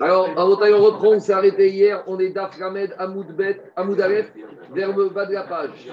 Alors, 0.00 0.28
votre 0.34 0.68
on 0.72 0.82
reprend, 0.82 1.08
on 1.08 1.20
s'est 1.20 1.32
arrêté 1.32 1.70
hier, 1.70 2.02
on 2.08 2.18
est 2.18 2.30
Daf 2.30 2.58
Ramed 2.58 2.94
Amoudbet, 2.98 3.62
Amoudalef, 3.76 4.32
vers 4.72 4.96
le 4.96 5.08
bas 5.08 5.24
de 5.26 5.34
la 5.34 5.44
page. 5.44 5.88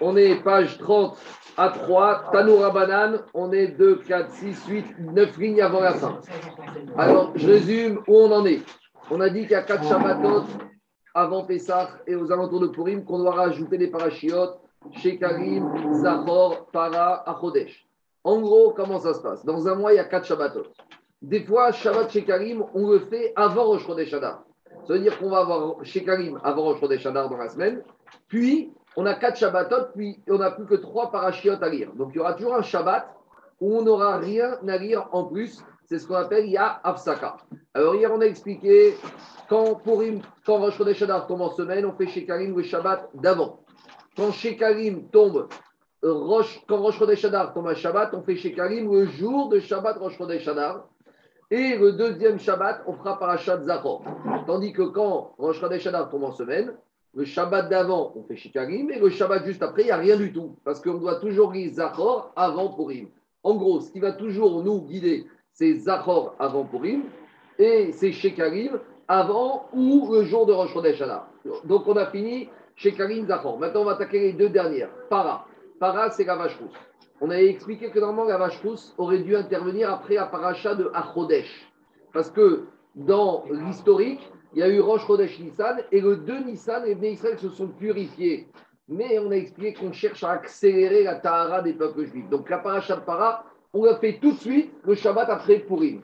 On 0.00 0.16
est 0.16 0.36
page 0.36 0.78
30 0.78 1.16
à 1.58 1.68
3, 1.68 2.30
Tanoura 2.32 2.70
Banane, 2.70 3.20
on 3.34 3.52
est 3.52 3.68
2, 3.68 3.96
4, 3.96 4.30
6, 4.30 4.66
8, 4.66 4.86
9 4.98 5.38
lignes 5.38 5.60
avant 5.60 5.80
la 5.80 5.92
fin. 5.92 6.20
Alors, 6.96 7.32
je 7.34 7.46
résume 7.46 8.00
où 8.08 8.16
on 8.16 8.32
en 8.32 8.46
est. 8.46 8.62
On 9.10 9.20
a 9.20 9.28
dit 9.28 9.42
qu'il 9.42 9.50
y 9.50 9.54
a 9.54 9.62
4 9.62 9.84
Shabbatot 9.84 10.44
avant 11.14 11.44
Pessah 11.44 11.90
et 12.06 12.14
aux 12.14 12.32
alentours 12.32 12.60
de 12.60 12.68
Purim 12.68 13.04
qu'on 13.04 13.18
doit 13.18 13.34
rajouter 13.34 13.76
des 13.76 13.88
parachiotes 13.88 14.58
chez 14.92 15.18
Karim, 15.18 15.92
Zahor, 15.92 16.66
Para, 16.72 17.22
Achodesh. 17.28 17.86
En 18.24 18.40
gros, 18.40 18.72
comment 18.74 19.00
ça 19.00 19.12
se 19.12 19.20
passe? 19.20 19.44
Dans 19.44 19.68
un 19.68 19.74
mois, 19.74 19.92
il 19.92 19.96
y 19.96 20.00
a 20.00 20.04
4 20.04 20.24
Shabbatot. 20.24 20.64
Des 21.24 21.42
fois, 21.42 21.72
Shabbat 21.72 22.10
chez 22.10 22.22
Karim, 22.22 22.62
on 22.74 22.90
le 22.90 22.98
fait 22.98 23.32
avant 23.34 23.64
Rosh 23.64 23.86
Chodesh 23.86 24.12
Adar. 24.12 24.44
Ça 24.86 24.92
veut 24.92 24.98
dire 24.98 25.18
qu'on 25.18 25.30
va 25.30 25.38
avoir 25.38 25.82
chez 25.82 26.04
Karim 26.04 26.38
avant 26.44 26.64
Rosh 26.64 26.80
Chodesh 26.80 27.06
Adar 27.06 27.30
dans 27.30 27.38
la 27.38 27.48
semaine. 27.48 27.82
Puis, 28.28 28.70
on 28.94 29.06
a 29.06 29.14
quatre 29.14 29.38
Shabbatot, 29.38 29.92
puis 29.94 30.20
on 30.28 30.36
n'a 30.36 30.50
plus 30.50 30.66
que 30.66 30.74
trois 30.74 31.10
parachiotes 31.10 31.62
à 31.62 31.70
lire. 31.70 31.94
Donc, 31.94 32.10
il 32.12 32.18
y 32.18 32.20
aura 32.20 32.34
toujours 32.34 32.54
un 32.56 32.62
Shabbat 32.62 33.08
où 33.58 33.74
on 33.74 33.82
n'aura 33.82 34.18
rien 34.18 34.58
à 34.68 34.76
lire 34.76 35.08
en 35.12 35.24
plus. 35.24 35.64
C'est 35.86 35.98
ce 35.98 36.06
qu'on 36.06 36.14
appelle 36.14 36.46
Ya 36.46 36.78
Afsaka. 36.84 37.38
Alors, 37.72 37.94
hier, 37.94 38.12
on 38.12 38.20
a 38.20 38.26
expliqué 38.26 38.94
quand, 39.48 39.76
Purim, 39.76 40.20
quand 40.44 40.58
Rosh 40.58 40.76
Chodesh 40.76 41.00
Adar 41.00 41.26
tombe 41.26 41.40
en 41.40 41.52
semaine, 41.52 41.86
on 41.86 41.92
fait 41.92 42.08
chez 42.08 42.26
Karim 42.26 42.54
le 42.54 42.62
Shabbat 42.62 43.08
d'avant. 43.14 43.60
Quand 44.14 44.30
chez 44.30 44.58
Karim 44.58 45.08
tombe 45.08 45.48
Rosh, 46.02 46.62
quand 46.68 46.82
Rosh 46.82 46.98
Chodesh 46.98 47.24
Adar 47.24 47.54
tombe 47.54 47.68
un 47.68 47.74
Shabbat, 47.74 48.12
on 48.12 48.20
fait 48.20 48.36
chez 48.36 48.52
Karim 48.52 48.92
le 48.92 49.06
jour 49.06 49.48
de 49.48 49.58
Shabbat 49.58 49.96
Rosh 49.96 50.18
Chodesh 50.18 50.46
Adar. 50.48 50.84
Et 51.50 51.76
le 51.76 51.92
deuxième 51.92 52.38
Shabbat, 52.38 52.82
on 52.86 52.94
fera 52.94 53.18
Parashat 53.18 53.62
Zachor. 53.62 54.02
Tandis 54.46 54.72
que 54.72 54.82
quand 54.82 55.34
Rosh 55.38 55.60
Chodesh 55.60 55.88
tombe 56.10 56.24
en 56.24 56.32
semaine, 56.32 56.72
le 57.14 57.24
Shabbat 57.24 57.68
d'avant, 57.68 58.12
on 58.16 58.22
fait 58.24 58.36
Shikarim, 58.36 58.90
et 58.90 58.98
le 58.98 59.10
Shabbat 59.10 59.44
juste 59.44 59.62
après, 59.62 59.82
il 59.82 59.86
n'y 59.86 59.90
a 59.92 59.96
rien 59.96 60.16
du 60.16 60.32
tout. 60.32 60.56
Parce 60.64 60.80
qu'on 60.80 60.94
doit 60.94 61.16
toujours 61.16 61.52
lire 61.52 61.72
Zachor 61.72 62.32
avant 62.34 62.72
Purim. 62.72 63.08
En 63.42 63.54
gros, 63.56 63.80
ce 63.80 63.92
qui 63.92 64.00
va 64.00 64.12
toujours 64.12 64.64
nous 64.64 64.80
guider, 64.82 65.26
c'est 65.52 65.74
Zachor 65.74 66.34
avant 66.38 66.64
Purim, 66.64 67.04
et 67.58 67.92
c'est 67.92 68.12
Shekarim 68.12 68.80
avant 69.06 69.68
ou 69.72 70.12
le 70.12 70.24
jour 70.24 70.46
de 70.46 70.52
Rosh 70.52 70.72
Chodesh 70.72 71.02
Donc 71.64 71.86
on 71.86 71.96
a 71.96 72.06
fini 72.06 72.48
Shekarim, 72.74 73.26
Zachor. 73.26 73.58
Maintenant, 73.58 73.82
on 73.82 73.84
va 73.84 73.92
attaquer 73.92 74.18
les 74.20 74.32
deux 74.32 74.48
dernières. 74.48 74.90
Para. 75.10 75.46
Para, 75.78 76.10
c'est 76.10 76.24
la 76.24 76.36
vache 76.36 76.58
rousse. 76.58 76.72
On 77.20 77.30
avait 77.30 77.48
expliqué 77.48 77.90
que 77.90 77.98
normalement 77.98 78.28
la 78.28 78.38
vache 78.38 78.60
rousse 78.62 78.94
aurait 78.98 79.20
dû 79.20 79.36
intervenir 79.36 79.92
après 79.92 80.14
la 80.14 80.26
paracha 80.26 80.74
de 80.74 80.90
Achodesh. 80.92 81.72
Parce 82.12 82.30
que 82.30 82.64
dans 82.94 83.44
l'historique, 83.50 84.20
il 84.52 84.60
y 84.60 84.62
a 84.62 84.68
eu 84.68 84.80
Rosh 84.80 85.06
Chodesh 85.06 85.38
Nissan 85.40 85.80
et 85.90 86.00
le 86.00 86.16
2 86.16 86.44
Nissan, 86.44 86.84
les 86.84 87.10
Israël 87.10 87.38
se 87.38 87.48
sont 87.48 87.68
purifiés. 87.68 88.48
Mais 88.88 89.18
on 89.18 89.30
a 89.30 89.36
expliqué 89.36 89.74
qu'on 89.74 89.92
cherche 89.92 90.22
à 90.22 90.30
accélérer 90.30 91.02
la 91.02 91.16
Tahara 91.16 91.62
des 91.62 91.72
peuples 91.72 92.04
juifs. 92.04 92.28
Donc 92.28 92.50
la 92.50 92.58
paracha 92.58 92.96
de 92.96 93.00
Para, 93.00 93.44
on 93.72 93.84
l'a 93.84 93.96
fait 93.96 94.18
tout 94.20 94.32
de 94.32 94.38
suite 94.38 94.72
le 94.84 94.94
Shabbat 94.94 95.28
après 95.28 95.60
Purim. 95.60 96.02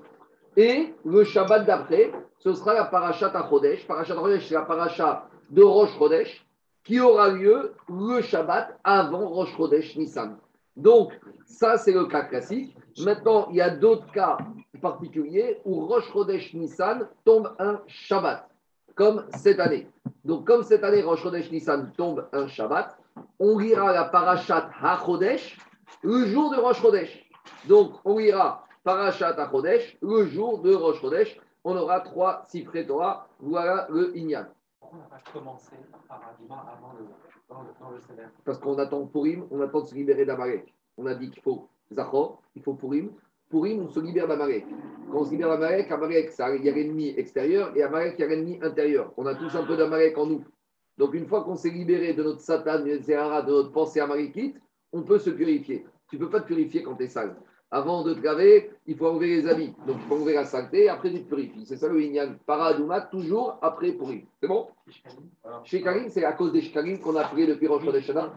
Et 0.56 0.94
le 1.05 1.22
Shabbat 1.22 1.64
d'après, 1.64 2.11
ce 2.38 2.53
sera 2.55 2.75
la 2.75 2.86
paracha 2.86 3.27
Achodesh. 3.27 3.86
Paracha 3.86 4.14
Achodesh, 4.14 4.48
c'est 4.48 4.55
la 4.55 4.62
paracha 4.62 5.28
de 5.50 5.62
Rosh 5.62 5.97
Chodesh 5.97 6.44
qui 6.83 6.98
aura 6.98 7.28
lieu 7.28 7.75
le 7.88 8.20
Shabbat 8.22 8.78
avant 8.83 9.28
Rosh 9.28 9.55
Chodesh 9.56 9.97
Nissan. 9.97 10.36
Donc, 10.76 11.12
ça, 11.44 11.76
c'est 11.76 11.92
le 11.92 12.06
cas 12.06 12.22
classique. 12.22 12.76
Maintenant, 12.98 13.48
il 13.50 13.56
y 13.56 13.60
a 13.60 13.70
d'autres 13.70 14.10
cas 14.12 14.38
particuliers 14.80 15.60
où 15.64 15.86
Rosh 15.86 16.10
Chodesh 16.12 16.54
Nissan 16.54 17.08
tombe 17.24 17.54
un 17.58 17.80
Shabbat, 17.86 18.48
comme 18.94 19.26
cette 19.36 19.60
année. 19.60 19.88
Donc, 20.24 20.46
comme 20.46 20.62
cette 20.62 20.84
année, 20.84 21.02
Rosh 21.02 21.22
Chodesh 21.22 21.50
Nissan 21.50 21.92
tombe 21.96 22.28
un 22.32 22.46
Shabbat, 22.46 22.96
on 23.38 23.58
lira 23.58 23.92
la 23.92 24.04
Parashat 24.04 24.70
HaChodesh 24.82 25.59
le 26.03 26.26
jour 26.26 26.50
de 26.50 26.56
Rosh 26.56 26.80
Chodesh. 26.80 27.30
Donc, 27.69 27.94
on 28.04 28.19
lira 28.19 28.66
Parashat 28.84 29.41
HaChodesh 29.41 29.98
le 30.00 30.26
jour 30.26 30.60
de 30.60 30.75
Rosh 30.75 31.00
Chodesh. 31.00 31.38
On 31.64 31.76
aura 31.76 32.00
trois 32.00 32.44
Sifré 32.48 32.86
Torah. 32.86 33.28
Voilà 33.38 33.86
le 33.91 34.16
Inyan. 34.16 34.47
Parce 38.44 38.59
qu'on 38.59 38.78
attend 38.78 39.06
Purim, 39.06 39.47
on 39.50 39.61
attend 39.61 39.81
de 39.81 39.87
se 39.87 39.94
libérer 39.94 40.25
d'Amalek. 40.25 40.75
On 40.97 41.06
a 41.06 41.15
dit 41.15 41.31
qu'il 41.31 41.43
faut 41.43 41.69
Zachor, 41.93 42.43
il 42.55 42.62
faut 42.62 42.75
Purim. 42.75 43.11
Purim, 43.50 43.81
on 43.81 43.88
se 43.88 43.99
libère 43.99 44.28
d'Amalek. 44.28 44.65
Quand 45.11 45.19
on 45.19 45.25
se 45.25 45.33
libère 45.33 45.49
d'Amalek, 45.49 45.91
Amalek, 45.91 46.33
il 46.39 46.65
y 46.65 46.69
a 46.69 46.72
l'ennemi 46.72 47.09
extérieur 47.16 47.77
et 47.77 47.83
Amalek, 47.83 48.15
il 48.19 48.21
y 48.21 48.25
a 48.25 48.28
l'ennemi 48.28 48.59
intérieur. 48.62 49.12
On 49.16 49.27
a 49.27 49.34
tous 49.34 49.55
un 49.56 49.65
peu 49.65 49.77
d'Amalek 49.77 50.16
en 50.16 50.27
nous. 50.27 50.44
Donc, 50.99 51.15
une 51.15 51.27
fois 51.27 51.43
qu'on 51.43 51.56
s'est 51.56 51.71
libéré 51.71 52.15
de 52.15 52.22
notre 52.22 52.41
Satan, 52.41 52.78
de 52.84 53.50
notre 53.50 53.72
pensée 53.72 54.00
amalékite, 54.00 54.60
on 54.93 55.03
peut 55.03 55.19
se 55.19 55.31
purifier. 55.31 55.84
Tu 56.09 56.16
ne 56.16 56.21
peux 56.21 56.31
pas 56.31 56.41
te 56.41 56.47
purifier 56.47 56.83
quand 56.83 56.94
tu 56.94 57.05
es 57.05 57.09
sale. 57.09 57.34
Avant 57.72 58.03
de 58.03 58.14
te 58.14 58.20
laver, 58.20 58.70
il 58.86 58.97
faut 58.97 59.06
enlever 59.06 59.28
les 59.28 59.47
habits. 59.47 59.72
Donc, 59.86 59.98
il 60.03 60.08
faut 60.08 60.16
enlever 60.16 60.34
la 60.34 60.44
saleté, 60.44 60.88
après 60.88 61.10
tu 61.12 61.22
te 61.22 61.28
purifies. 61.28 61.64
C'est 61.64 61.76
ça 61.76 61.86
le 61.86 62.03
Inyan. 62.03 62.34
Paradouma, 62.44 63.00
toujours 63.03 63.58
après 63.62 63.92
pourri. 63.92 64.26
C'est 64.41 64.48
bon? 64.48 64.66
Chez 65.62 65.80
Karim, 65.80 66.09
c'est 66.09 66.25
à 66.25 66.32
cause 66.32 66.53
des 66.53 66.62
Shkarim 66.62 66.98
qu'on 66.98 67.14
a 67.14 67.25
pris 67.25 67.47
depuis 67.47 67.69
Rosh 67.69 67.86
Hashanah. 67.86 68.32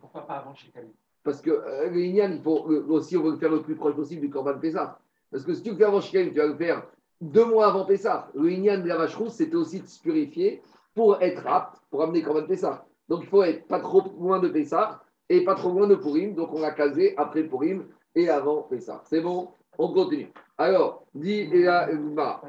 Pourquoi 0.00 0.26
pas 0.26 0.34
avant 0.34 0.54
chez 0.54 0.68
Karim 0.68 0.92
Parce 1.22 1.42
que 1.42 1.50
euh, 1.50 1.90
le 1.90 2.00
Inyan, 2.00 2.32
il 2.32 2.40
faut 2.40 2.66
aussi, 2.88 3.18
on 3.18 3.22
veut 3.22 3.32
le 3.32 3.36
faire 3.36 3.50
le 3.50 3.60
plus 3.60 3.76
proche 3.76 3.94
possible 3.94 4.22
du 4.22 4.30
Corban 4.30 4.58
Pessah. 4.58 4.98
Parce 5.30 5.44
que 5.44 5.52
si 5.52 5.62
tu 5.62 5.70
le 5.72 5.76
fais 5.76 5.84
avant 5.84 6.00
chez 6.00 6.12
Karim, 6.12 6.32
tu 6.32 6.38
vas 6.38 6.46
le 6.46 6.56
faire 6.56 6.86
deux 7.20 7.44
mois 7.44 7.66
avant 7.66 7.84
Pessah. 7.84 8.30
Le 8.34 8.50
Inyan 8.50 8.78
de 8.78 8.88
la 8.88 8.96
vache 8.96 9.14
rousse, 9.14 9.34
c'était 9.34 9.56
aussi 9.56 9.80
de 9.80 9.86
se 9.86 10.00
purifier 10.00 10.62
pour 10.94 11.20
être 11.20 11.46
apte 11.46 11.82
pour 11.90 12.02
amener 12.02 12.22
Corban 12.22 12.46
Pessah. 12.46 12.86
Donc, 13.10 13.24
il 13.24 13.28
faut 13.28 13.42
être 13.42 13.68
pas 13.68 13.80
trop 13.80 14.02
loin 14.18 14.38
de 14.38 14.48
Pessah 14.48 15.02
et 15.28 15.44
pas 15.44 15.54
trop 15.54 15.68
loin 15.70 15.86
de 15.86 15.96
Purim. 15.96 16.34
Donc, 16.34 16.54
on 16.54 16.60
l'a 16.60 16.70
casé 16.70 17.14
après 17.18 17.42
Purim 17.42 17.84
et 18.14 18.28
avant 18.28 18.68
ça. 18.80 19.02
C'est 19.04 19.20
bon 19.20 19.50
On 19.78 19.92
continue. 19.92 20.32
Alors, 20.58 21.04
dit 21.14 21.50
bah, 22.14 22.42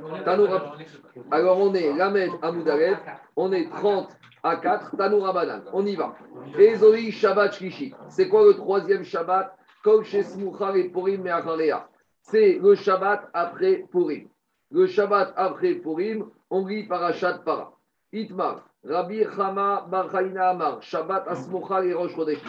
Alors, 1.31 1.57
on 1.59 1.73
est 1.73 1.93
Lamed 1.93 2.31
Amoudarev, 2.41 2.97
on 3.35 3.53
est 3.53 3.69
30 3.69 4.09
à 4.43 4.55
4, 4.57 4.97
Tanoura 4.97 5.33
Banan. 5.33 5.61
On 5.71 5.85
y 5.85 5.95
va. 5.95 6.15
Ezoi 6.57 7.11
Shabbat 7.11 7.53
Shlishi. 7.53 7.93
C'est 8.09 8.27
quoi 8.27 8.45
le 8.45 8.55
troisième 8.55 9.03
Shabbat? 9.03 9.55
Et 9.83 10.89
Purim 10.89 11.27
C'est 12.21 12.59
le 12.61 12.75
Shabbat 12.75 13.29
après 13.33 13.85
Purim. 13.91 14.27
Le 14.69 14.87
Shabbat 14.87 15.33
après 15.35 15.75
Purim, 15.75 16.29
on 16.49 16.67
lit 16.67 16.83
Parashat 16.83 17.39
Para. 17.39 17.71
Itmar, 18.13 18.67
Rabbi 18.83 19.23
Chama 19.35 19.87
Bar 19.89 20.13
Amar, 20.13 20.83
Shabbat 20.83 21.27
Asmucha 21.27 21.83
et 21.83 21.93
Rosh 21.93 22.13
Chodesh. 22.15 22.39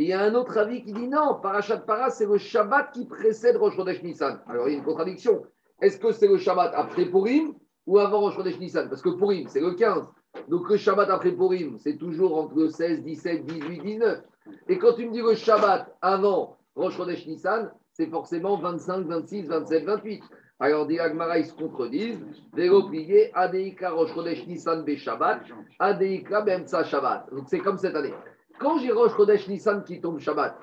Et 0.00 0.04
il 0.04 0.08
y 0.08 0.12
a 0.14 0.22
un 0.22 0.34
autre 0.34 0.56
avis 0.56 0.82
qui 0.82 0.94
dit 0.94 1.08
non, 1.08 1.40
Parashat 1.42 1.80
Para, 1.80 2.08
c'est 2.08 2.24
le 2.24 2.38
Shabbat 2.38 2.90
qui 2.90 3.04
précède 3.04 3.58
Rosh 3.58 3.76
Chodesh 3.76 4.02
Nissan. 4.02 4.40
Alors 4.46 4.66
il 4.66 4.72
y 4.72 4.74
a 4.76 4.78
une 4.78 4.82
contradiction. 4.82 5.42
Est-ce 5.82 5.98
que 5.98 6.10
c'est 6.10 6.26
le 6.26 6.38
Shabbat 6.38 6.72
après 6.74 7.04
Purim 7.04 7.52
ou 7.86 7.98
avant 7.98 8.20
Rosh 8.20 8.36
Chodesh 8.36 8.58
Nissan? 8.58 8.88
Parce 8.88 9.02
que 9.02 9.10
Purim, 9.10 9.46
c'est 9.48 9.60
le 9.60 9.74
15. 9.74 10.08
Donc 10.48 10.70
le 10.70 10.78
Shabbat 10.78 11.10
après 11.10 11.32
Purim, 11.32 11.76
c'est 11.78 11.98
toujours 11.98 12.38
entre 12.38 12.54
le 12.56 12.68
16, 12.70 13.02
17, 13.02 13.44
18, 13.44 13.82
19. 13.82 14.22
Et 14.68 14.78
quand 14.78 14.94
tu 14.94 15.06
me 15.06 15.12
dis 15.12 15.20
le 15.20 15.34
Shabbat 15.34 15.94
avant 16.00 16.56
Rosh 16.76 16.96
Chodesh 16.96 17.26
Nissan, 17.26 17.70
c'est 17.92 18.06
forcément 18.06 18.56
25, 18.56 19.04
26, 19.06 19.48
27, 19.48 19.84
28. 19.84 20.22
Alors, 20.60 20.86
dit 20.86 20.98
Agmara, 20.98 21.40
ils 21.40 21.46
se 21.46 21.52
contredisent. 21.52 22.24
Vélo 22.54 22.88
plié, 22.88 23.30
Adeika 23.34 23.90
Rosh 23.90 24.14
Chodesh 24.14 24.46
Nissan 24.46 24.82
Be 24.82 24.96
Shabbat, 24.96 25.42
Adeika 25.78 26.40
Bemsa 26.40 26.84
Shabbat. 26.84 27.26
Donc, 27.32 27.48
c'est 27.48 27.58
comme 27.58 27.76
cette 27.76 27.96
année. 27.96 28.14
Quand 28.60 28.76
j'ai 28.76 28.92
Rosh 28.92 29.16
Chodesh 29.16 29.48
Nissan 29.48 29.82
qui 29.84 30.02
tombe 30.02 30.18
Shabbat, 30.20 30.54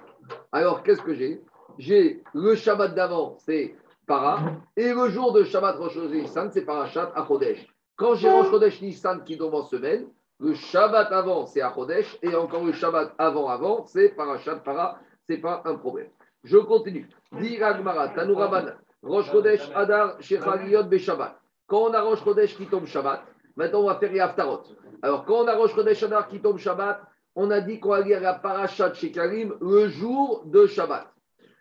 alors 0.52 0.84
qu'est-ce 0.84 1.02
que 1.02 1.16
j'ai? 1.16 1.42
J'ai 1.80 2.22
le 2.36 2.54
Shabbat 2.54 2.94
d'avant, 2.94 3.38
c'est 3.40 3.76
Para, 4.06 4.40
et 4.76 4.94
le 4.94 5.10
jour 5.10 5.34
de 5.34 5.44
Shabbat 5.44 5.78
Rosh 5.78 5.96
Chodesh 5.96 6.12
Nissan, 6.12 6.52
c'est 6.52 6.62
Parashat 6.62 7.12
Achodesh. 7.16 7.68
Quand 7.96 8.14
j'ai 8.14 8.30
Rosh 8.30 8.52
Chodesh 8.52 8.82
Nissan 8.84 9.24
qui 9.24 9.36
tombe 9.36 9.56
en 9.56 9.64
semaine, 9.64 10.06
le 10.40 10.54
Shabbat 10.54 11.12
avant, 11.12 11.48
c'est 11.48 11.62
Achodesh, 11.62 12.20
et 12.22 12.36
encore 12.36 12.64
le 12.64 12.72
Shabbat 12.72 13.16
avant-avant, 13.18 13.88
c'est 13.88 14.10
Parashat 14.10 14.58
Para, 14.58 15.00
c'est 15.26 15.38
pas 15.38 15.64
un 15.66 15.74
problème. 15.74 16.10
Je 16.44 16.58
continue. 16.58 17.10
Diragmara, 17.32 18.10
Tanouraban, 18.10 18.74
Rosh 19.02 19.32
Chodesh 19.32 19.72
Adar, 19.74 20.22
Shechaliyot 20.22 20.84
Beshabbat. 20.84 21.40
Quand 21.66 21.90
on 21.90 21.94
a 21.96 22.02
Rosh 22.02 22.24
Chodesh 22.24 22.56
qui 22.56 22.68
tombe 22.68 22.86
Shabbat, 22.86 23.24
maintenant 23.56 23.82
on 23.82 23.88
va 23.88 23.96
faire 23.96 24.12
les 24.12 24.20
Haftarot. 24.20 24.62
Alors 25.02 25.26
quand 25.26 25.44
on 25.44 25.48
a 25.48 25.56
Rosh 25.56 25.74
Chodesh 25.74 26.04
Adar 26.04 26.28
qui 26.28 26.40
tombe 26.40 26.60
Shabbat, 26.60 27.02
on 27.38 27.52
a 27.52 27.62
dit 27.62 27.80
qu'on 27.80 27.90
va 27.90 28.02
lire 28.02 28.20
la 28.20 28.68
chez 28.94 29.12
Karim 29.12 29.54
le 29.62 29.88
jour 29.90 30.44
de 30.48 30.66
Shabbat 30.66 31.06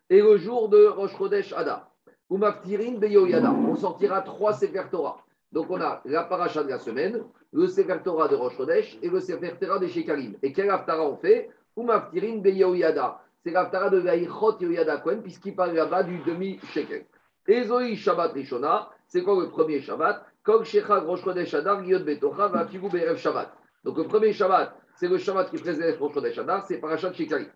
et 0.09 0.23
le 0.23 0.39
jour 0.39 0.71
de 0.71 0.87
Rosh 0.87 1.15
Chodesh 1.19 1.53
Adar. 1.53 1.91
On 2.31 3.77
sortira 3.77 4.23
trois 4.23 4.55
Sefer 4.55 4.85
Torah. 4.91 5.19
Donc 5.53 5.67
on 5.69 5.79
a 5.79 6.01
la 6.07 6.25
parachat 6.25 6.65
de 6.65 6.71
la 6.71 6.79
semaine, 6.79 7.23
le 7.53 7.67
Sefer 7.69 7.99
Torah 8.03 8.27
de 8.27 8.35
Rosh 8.35 8.57
Chodesh 8.57 8.99
et 9.03 9.11
le 9.11 9.21
Sefer 9.21 9.53
de 9.61 9.87
Shekarim. 9.87 10.35
Et 10.43 10.51
quel 10.51 10.71
Haftara 10.71 11.07
on 11.07 11.17
fait? 11.19 11.51
Umaftirin 11.77 12.39
Beyoyada. 12.39 13.21
C'est 13.45 13.51
l'Haftara 13.51 13.91
de 13.91 13.99
Vaïchot 13.99 14.59
Yoyada 14.59 14.97
Kohen, 14.97 15.21
puisqu'il 15.21 15.55
parle 15.55 15.75
là-bas 15.75 16.05
du 16.05 16.19
demi-shekel. 16.21 17.05
Ezoi 17.47 17.95
Shabbat 17.97 18.33
Rishona, 18.33 18.89
c'est 19.09 19.23
quoi 19.23 19.39
le 19.43 19.51
premier 19.51 19.83
Shabbat? 19.83 20.25
Kog 20.43 20.65
Shechag 20.65 21.05
Rosh 21.05 21.23
Chodesh 21.23 21.53
Adar, 21.53 21.85
Yod 21.85 22.03
Betocha, 22.03 22.49
Vafigu 22.49 22.89
Be'erev 22.89 23.19
Shabbat. 23.19 23.53
Donc 23.85 23.99
le 23.99 24.05
premier 24.05 24.33
Shabbat, 24.33 24.75
c'est 24.97 25.09
le 25.09 25.19
Shabbat 25.19 25.51
qui 25.51 25.59
présente 25.59 25.99
Rosh 25.99 26.15
Chodesh 26.15 26.39
Adar, 26.39 26.65
c'est 26.67 26.79
Parashat 26.79 27.13
Shekari. 27.13 27.47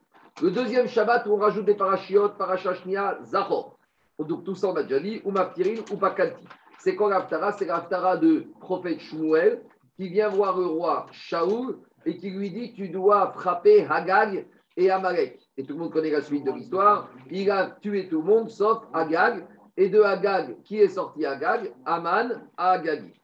Le 0.42 0.50
deuxième 0.50 0.86
Shabbat, 0.86 1.26
où 1.26 1.32
on 1.32 1.36
rajoute 1.36 1.64
des 1.64 1.74
parachiotes, 1.74 2.36
Parashat 2.36 2.74
Shnia, 2.74 3.18
Zachor. 3.24 3.78
Donc 4.18 4.44
tout 4.44 4.54
ça, 4.54 4.68
on 4.68 4.76
a 4.76 4.82
déjà 4.82 5.00
dit, 5.00 5.22
ou 5.24 5.30
Maftirin, 5.30 5.80
ou 5.90 5.96
Pakanti. 5.96 6.46
C'est 6.78 6.94
quoi 6.94 7.10
l'Aftara 7.10 7.52
C'est 7.52 7.66
l'Aftara 7.66 8.16
de 8.16 8.46
prophète 8.60 9.00
Shmuel 9.00 9.62
qui 9.96 10.08
vient 10.08 10.28
voir 10.28 10.58
le 10.58 10.66
roi 10.66 11.06
Shaoul 11.12 11.78
et 12.06 12.16
qui 12.16 12.30
lui 12.30 12.50
dit 12.50 12.72
Tu 12.72 12.88
dois 12.88 13.32
frapper 13.32 13.86
Hagag 13.88 14.46
et 14.76 14.90
Amalek. 14.90 15.40
Et 15.56 15.64
tout 15.64 15.74
le 15.74 15.80
monde 15.80 15.92
connaît 15.92 16.10
la 16.10 16.22
suite 16.22 16.44
de 16.44 16.52
l'histoire. 16.52 17.10
Il 17.30 17.50
a 17.50 17.76
tué 17.82 18.08
tout 18.08 18.22
le 18.22 18.28
monde 18.28 18.50
sauf 18.50 18.82
Hagag. 18.94 19.46
Et 19.76 19.88
de 19.88 20.00
Hagag, 20.00 20.60
qui 20.62 20.78
est 20.78 20.88
sorti 20.88 21.24
Hagag? 21.24 21.72
Aman 21.84 22.48
à 22.56 22.72
Hagagi. 22.72 23.19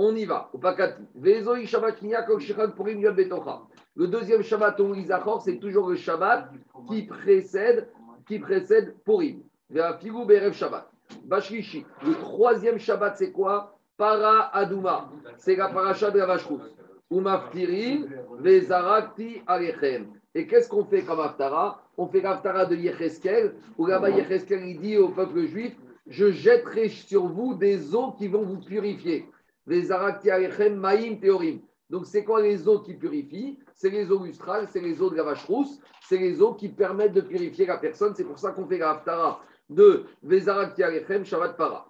On 0.00 0.14
y 0.14 0.24
va. 0.24 0.48
Le 3.96 4.06
deuxième 4.06 4.42
Shabbat, 4.42 4.80
on 4.80 4.94
c'est 5.40 5.58
toujours 5.58 5.88
le 5.88 5.96
Shabbat 5.96 6.52
qui 6.88 7.02
précède, 7.02 7.88
qui 8.28 8.38
précède 8.38 8.94
Purim. 9.04 9.42
Shabbat. 10.52 10.88
Le 11.28 12.12
troisième 12.12 12.78
Shabbat, 12.78 13.16
c'est 13.16 13.32
quoi? 13.32 13.76
Para 13.96 14.56
Aduma. 14.56 15.10
C'est 15.36 15.56
la 15.56 15.68
paracha 15.68 16.12
de 16.12 16.20
la 16.20 16.38
Vezarakti 18.38 19.42
Alechem. 19.48 20.06
Et 20.36 20.46
qu'est-ce 20.46 20.68
qu'on 20.68 20.84
fait 20.84 21.02
comme 21.02 21.18
Aftara? 21.18 21.82
On 21.96 22.06
fait 22.06 22.20
l'Aftara 22.20 22.66
de 22.66 22.76
Yecheskel, 22.76 23.56
où 23.76 23.86
là-bas 23.86 24.10
Yecheskel 24.10 24.64
il 24.64 24.80
dit 24.80 24.96
au 24.96 25.08
peuple 25.08 25.46
juif 25.46 25.74
Je 26.06 26.30
jetterai 26.30 26.88
sur 26.88 27.26
vous 27.26 27.54
des 27.54 27.96
eaux 27.96 28.12
qui 28.12 28.28
vont 28.28 28.44
vous 28.44 28.60
purifier. 28.60 29.26
Alechem, 29.70 30.76
Maïm 30.76 31.20
Teorim. 31.20 31.60
Donc, 31.90 32.06
c'est 32.06 32.24
quoi 32.24 32.42
les 32.42 32.68
eaux 32.68 32.80
qui 32.80 32.94
purifient? 32.94 33.58
C'est 33.74 33.90
les 33.90 34.10
eaux 34.10 34.22
lustrales, 34.22 34.66
c'est 34.70 34.80
les 34.80 35.00
eaux 35.00 35.10
de 35.10 35.16
la 35.16 35.22
vache 35.22 35.44
rousse, 35.44 35.80
c'est 36.02 36.18
les 36.18 36.42
eaux 36.42 36.54
qui 36.54 36.68
permettent 36.68 37.14
de 37.14 37.20
purifier 37.20 37.66
la 37.66 37.78
personne. 37.78 38.14
C'est 38.14 38.24
pour 38.24 38.38
ça 38.38 38.50
qu'on 38.50 38.66
fait 38.66 38.78
l'Aftara 38.78 39.40
de 39.70 40.04
Vezarak 40.22 40.74
Tiarechem, 40.74 41.24
Shabbat 41.24 41.56
Para. 41.56 41.86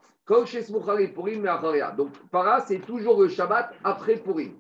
Donc, 1.97 2.11
Para, 2.31 2.61
c'est 2.61 2.81
toujours 2.81 3.21
le 3.23 3.29
Shabbat 3.29 3.73
après 3.83 4.17
Purim. 4.17 4.53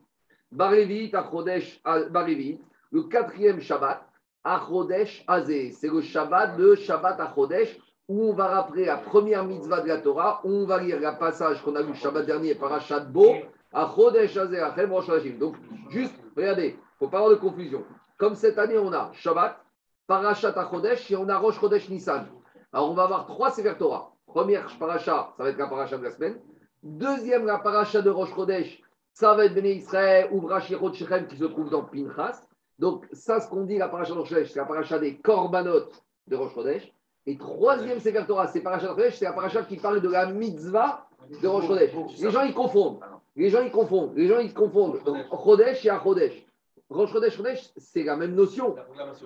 Barevit, 0.50 1.10
Achodesh, 1.14 1.82
Barevit, 1.84 2.58
le 2.90 3.02
quatrième 3.02 3.60
Shabbat, 3.60 4.02
Achodesh 4.42 5.24
Azé. 5.28 5.72
C'est 5.72 5.88
le 5.88 6.00
Shabbat 6.00 6.56
de 6.56 6.74
Shabbat 6.74 7.20
Achodesh 7.20 7.78
où 8.08 8.30
on 8.30 8.32
va 8.32 8.46
rappeler 8.46 8.86
la 8.86 8.96
première 8.96 9.44
mitzvah 9.44 9.82
de 9.82 9.88
la 9.88 9.98
Torah, 9.98 10.40
où 10.44 10.50
on 10.50 10.66
va 10.66 10.82
lire 10.82 10.98
le 10.98 11.18
passage 11.18 11.62
qu'on 11.62 11.76
a 11.76 11.82
lu 11.82 11.88
le 11.88 11.94
Shabbat 11.94 12.24
dernier, 12.24 12.54
Parashat 12.54 13.00
Bo, 13.00 13.34
Achodesh 13.72 14.36
Azé, 14.36 14.58
Achem, 14.58 14.90
Rosh 14.90 15.08
Donc, 15.38 15.56
juste, 15.90 16.14
regardez, 16.34 16.68
il 16.68 16.74
ne 16.74 16.98
faut 16.98 17.08
pas 17.08 17.18
avoir 17.18 17.32
de 17.32 17.36
confusion. 17.36 17.84
Comme 18.16 18.34
cette 18.34 18.58
année, 18.58 18.78
on 18.78 18.92
a 18.92 19.10
Shabbat, 19.12 19.62
Parashat 20.06 20.58
Achodesh 20.58 21.10
et 21.10 21.16
on 21.16 21.28
a 21.28 21.36
Rosh 21.36 21.60
Chodesh 21.60 21.90
Nissan. 21.90 22.26
Alors, 22.72 22.90
on 22.90 22.94
va 22.94 23.04
avoir 23.04 23.26
trois 23.26 23.50
Sefer 23.50 23.74
Torah. 23.78 24.12
Première 24.26 24.66
paracha, 24.78 25.32
ça 25.36 25.42
va 25.42 25.50
être 25.50 25.58
la 25.58 25.68
paracha 25.68 25.96
de 25.96 26.04
la 26.04 26.10
semaine. 26.10 26.38
Deuxième, 26.82 27.46
la 27.46 27.58
paracha 27.58 28.02
de 28.02 28.10
Rosh 28.10 28.34
Chodesh, 28.34 28.82
ça 29.12 29.34
va 29.34 29.46
être 29.46 29.54
Béné 29.54 29.72
Israël 29.72 30.28
ou 30.32 30.40
Brachirot 30.40 30.92
Shechem 30.92 31.26
qui 31.26 31.36
se 31.36 31.44
trouve 31.44 31.70
dans 31.70 31.82
Pinchas. 31.82 32.42
Donc, 32.78 33.06
ça, 33.12 33.40
ce 33.40 33.48
qu'on 33.48 33.64
dit, 33.64 33.78
la 33.78 33.88
paracha 33.88 34.14
de 34.14 34.18
Rosh 34.18 34.28
Chodesh, 34.28 34.52
c'est 34.52 34.58
la 34.58 34.66
paracha 34.66 34.98
des 34.98 35.16
Korbanot 35.18 35.88
de 36.26 36.36
Rosh 36.36 36.54
Chodesh. 36.54 36.92
Et 37.26 37.36
troisième 37.36 38.00
Sefer 38.00 38.24
Torah, 38.26 38.46
c'est 38.46 38.66
Rosh 38.66 38.82
Chodesh, 38.82 39.16
c'est 39.16 39.26
la 39.26 39.32
paracha 39.32 39.62
qui 39.62 39.76
parle 39.76 40.00
de 40.00 40.08
la 40.08 40.26
mitzvah 40.32 41.06
de 41.42 41.46
Rosh 41.46 41.66
Chodesh. 41.66 41.90
Les 42.20 42.30
gens, 42.30 42.42
ils 42.42 42.54
confondent. 42.54 43.00
Les 43.36 43.50
gens, 43.50 43.62
ils 43.62 43.70
confondent. 43.70 44.16
Les 44.16 44.26
gens, 44.26 44.38
ils 44.38 44.54
confondent. 44.54 45.02
Donc, 45.04 45.18
Chodesh 45.30 45.84
et 45.84 45.90
Chodesh. 46.02 46.46
Rosh 46.88 47.12
Chodesh, 47.12 47.36
Chodesh, 47.36 47.70
c'est 47.76 48.02
la 48.02 48.16
même 48.16 48.34
notion. 48.34 48.74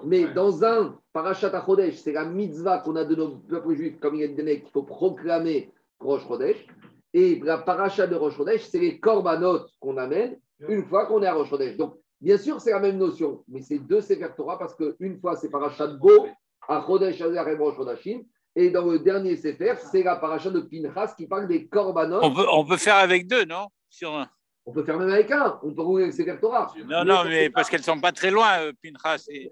Mais 0.04 0.26
dans 0.34 0.64
un 0.64 0.96
Parashat 1.12 1.64
Chodesh, 1.64 1.94
c'est 1.94 2.12
la 2.12 2.24
mitzvah 2.24 2.78
qu'on 2.78 2.96
a 2.96 3.04
de 3.04 3.14
nos 3.14 3.36
peuples 3.36 3.74
juifs, 3.74 4.00
comme 4.00 4.16
il 4.16 4.24
a 4.24 4.28
dit 4.28 4.60
qu'il 4.60 4.70
faut 4.72 4.82
proclamer 4.82 5.72
Rosh 6.00 6.26
Chodesh. 6.26 6.66
Et 7.14 7.40
la 7.44 7.58
Parashat 7.58 8.08
de 8.08 8.16
Rosh 8.16 8.36
Chodesh, 8.36 8.62
c'est 8.62 8.80
les 8.80 8.98
korbanot 8.98 9.60
qu'on 9.78 9.96
amène 9.96 10.38
une 10.68 10.84
fois 10.84 11.06
qu'on 11.06 11.22
est 11.22 11.26
à 11.26 11.34
Rosh 11.34 11.50
Chodesh. 11.50 11.76
Donc, 11.76 11.94
bien 12.20 12.36
sûr, 12.36 12.60
c'est 12.60 12.72
la 12.72 12.80
même 12.80 12.98
notion, 12.98 13.44
mais 13.46 13.60
c'est 13.60 13.78
deux 13.78 14.00
Sefer 14.00 14.30
Torah 14.36 14.58
parce 14.58 14.74
qu'une 14.74 15.20
fois, 15.20 15.36
c'est 15.36 15.50
Parashat 15.50 15.86
Bo, 15.86 16.26
à 16.68 16.84
Chodesh, 16.86 17.20
à 17.20 17.26
Rosh 17.26 17.76
Chodashim. 17.76 18.22
Et 18.54 18.70
dans 18.70 18.84
le 18.84 18.98
dernier 18.98 19.36
Sefer, 19.36 19.74
c'est 19.90 20.02
la 20.02 20.16
Parashat 20.16 20.50
de 20.50 20.60
Pinchas 20.60 21.14
qui 21.16 21.26
parle 21.26 21.48
des 21.48 21.66
korbanot. 21.66 22.20
On 22.22 22.34
peut, 22.34 22.46
on 22.52 22.64
peut 22.66 22.76
faire 22.76 22.96
avec 22.96 23.26
deux, 23.26 23.44
non? 23.46 23.68
Sur 23.88 24.14
un. 24.14 24.28
On 24.64 24.72
peut 24.72 24.84
faire 24.84 24.98
même 24.98 25.10
avec 25.10 25.30
un, 25.32 25.58
on 25.62 25.74
peut 25.74 25.82
rouler 25.82 26.04
avec 26.04 26.14
Sefer 26.14 26.36
Torah. 26.40 26.72
Non, 26.86 27.04
non, 27.04 27.24
mais 27.24 27.50
parce 27.50 27.68
qu'elles 27.68 27.80
ne 27.80 27.84
sont 27.84 28.00
pas 28.00 28.12
très 28.12 28.30
loin, 28.30 28.60
euh, 28.60 28.72
Pinchas. 28.82 29.24
Et... 29.28 29.50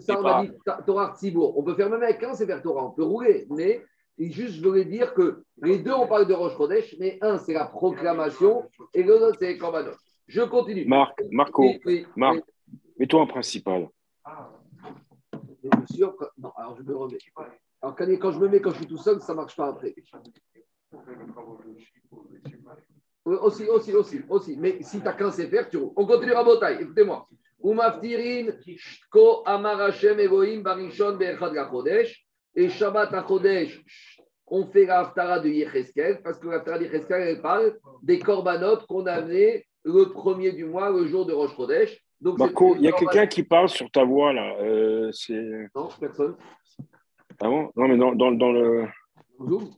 Ça, 0.00 0.20
on 0.20 0.26
a 0.26 0.44
dit 0.44 0.52
Torah 0.84 1.14
Tzibour. 1.16 1.56
On 1.56 1.62
peut 1.62 1.74
faire 1.74 1.88
même 1.88 2.02
avec 2.02 2.22
un 2.22 2.34
Sefer 2.34 2.58
Torah, 2.62 2.84
on 2.84 2.90
peut 2.90 3.04
rouler. 3.04 3.46
Mais 3.48 3.82
juste, 4.18 4.56
je 4.56 4.62
voulais 4.62 4.84
dire 4.84 5.14
que 5.14 5.44
les 5.62 5.78
deux, 5.78 5.92
on 5.92 6.06
parle 6.06 6.26
de 6.26 6.34
Roche 6.34 6.56
Chodesh, 6.56 6.94
mais 6.98 7.18
un, 7.22 7.38
c'est 7.38 7.54
la 7.54 7.64
proclamation 7.64 8.68
et 8.92 9.02
l'autre, 9.02 9.36
c'est 9.38 9.52
les 9.52 9.58
Korbanot. 9.58 9.92
Je 10.26 10.42
continue. 10.42 10.84
Marc, 10.84 11.18
Marco, 11.30 11.64
Marc, 12.16 12.40
mets-toi 12.98 13.22
en 13.22 13.26
principal. 13.26 13.88
Non, 16.38 16.52
alors 16.56 16.76
je 16.76 16.82
me 16.82 16.96
remets. 16.96 17.18
Quand 17.80 18.32
je 18.32 18.38
me 18.38 18.48
mets 18.48 18.60
quand 18.60 18.70
je 18.70 18.76
suis 18.76 18.86
tout 18.86 18.96
seul, 18.96 19.20
ça 19.20 19.32
ne 19.32 19.38
marche 19.38 19.56
pas 19.56 19.68
après. 19.68 19.94
Aussi, 23.24 23.68
aussi, 23.68 23.92
aussi, 23.94 24.20
aussi. 24.28 24.56
Mais 24.56 24.82
si 24.82 25.00
tu 25.00 25.06
as 25.06 25.12
qu'un 25.12 25.30
Sefer, 25.30 25.64
tu 25.70 25.76
roules. 25.76 25.92
On 25.96 26.06
continue 26.06 26.32
à 26.32 26.42
Botaï. 26.42 26.82
Écoutez-moi. 26.82 27.28
Umaftirin, 27.64 28.52
Shko, 28.76 29.42
Amar 29.46 29.80
Hashem, 29.80 30.18
Elohim, 30.18 30.62
Barishon, 30.62 31.18
Chodesh. 31.70 32.26
Et 32.54 32.68
Shabbat 32.68 33.26
Chodesh, 33.26 33.82
on 34.46 34.66
fait 34.66 34.84
l'Aftara 34.84 35.38
de 35.40 35.48
Yecheskel, 35.48 36.20
parce 36.22 36.38
que 36.38 36.48
l'Aftara 36.48 36.78
de 36.78 36.84
Yecheskel, 36.84 37.22
elle 37.22 37.40
parle 37.40 37.78
des 38.02 38.18
korbanot 38.18 38.78
qu'on 38.86 39.06
a 39.06 39.12
amenés 39.12 39.66
le 39.84 40.12
premier 40.12 40.52
du 40.52 40.66
mois, 40.66 40.90
le 40.90 41.06
jour 41.06 41.24
de 41.24 41.32
Rosh 41.32 41.56
Chodesh. 41.56 42.04
Donc, 42.22 42.38
Marco, 42.38 42.76
il 42.76 42.82
y 42.82 42.88
a 42.88 42.92
quelqu'un 42.92 43.26
qui 43.26 43.42
parle 43.42 43.68
sur 43.68 43.90
ta 43.90 44.04
voix, 44.04 44.32
là. 44.32 44.54
Euh, 44.60 45.10
non, 45.74 45.88
personne. 45.98 46.36
Ah 47.40 47.48
bon? 47.48 47.72
Non, 47.74 47.88
mais 47.88 47.96
dans, 47.96 48.14
dans, 48.14 48.30
dans 48.30 48.52
le. 48.52 48.86
Zoom 49.44 49.70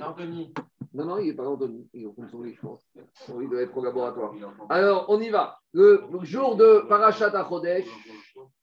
Anthony. 0.00 0.54
Non, 0.94 1.04
non, 1.04 1.18
il 1.18 1.30
n'est 1.30 1.34
pas 1.34 1.48
Anthony. 1.48 1.88
Il 1.92 2.02
est 2.02 2.06
au 2.06 2.14
son 2.30 2.42
lit, 2.42 2.54
je 2.54 2.60
pense. 2.60 2.86
Il 3.40 3.48
doit 3.48 3.62
être 3.62 3.76
au 3.76 3.84
laboratoire. 3.84 4.32
Alors, 4.68 5.06
on 5.08 5.20
y 5.20 5.28
va. 5.30 5.58
Le, 5.72 6.04
jour 6.22 6.54
de 6.54 6.86
Parashat 6.88 7.36
Achodesh, 7.36 7.86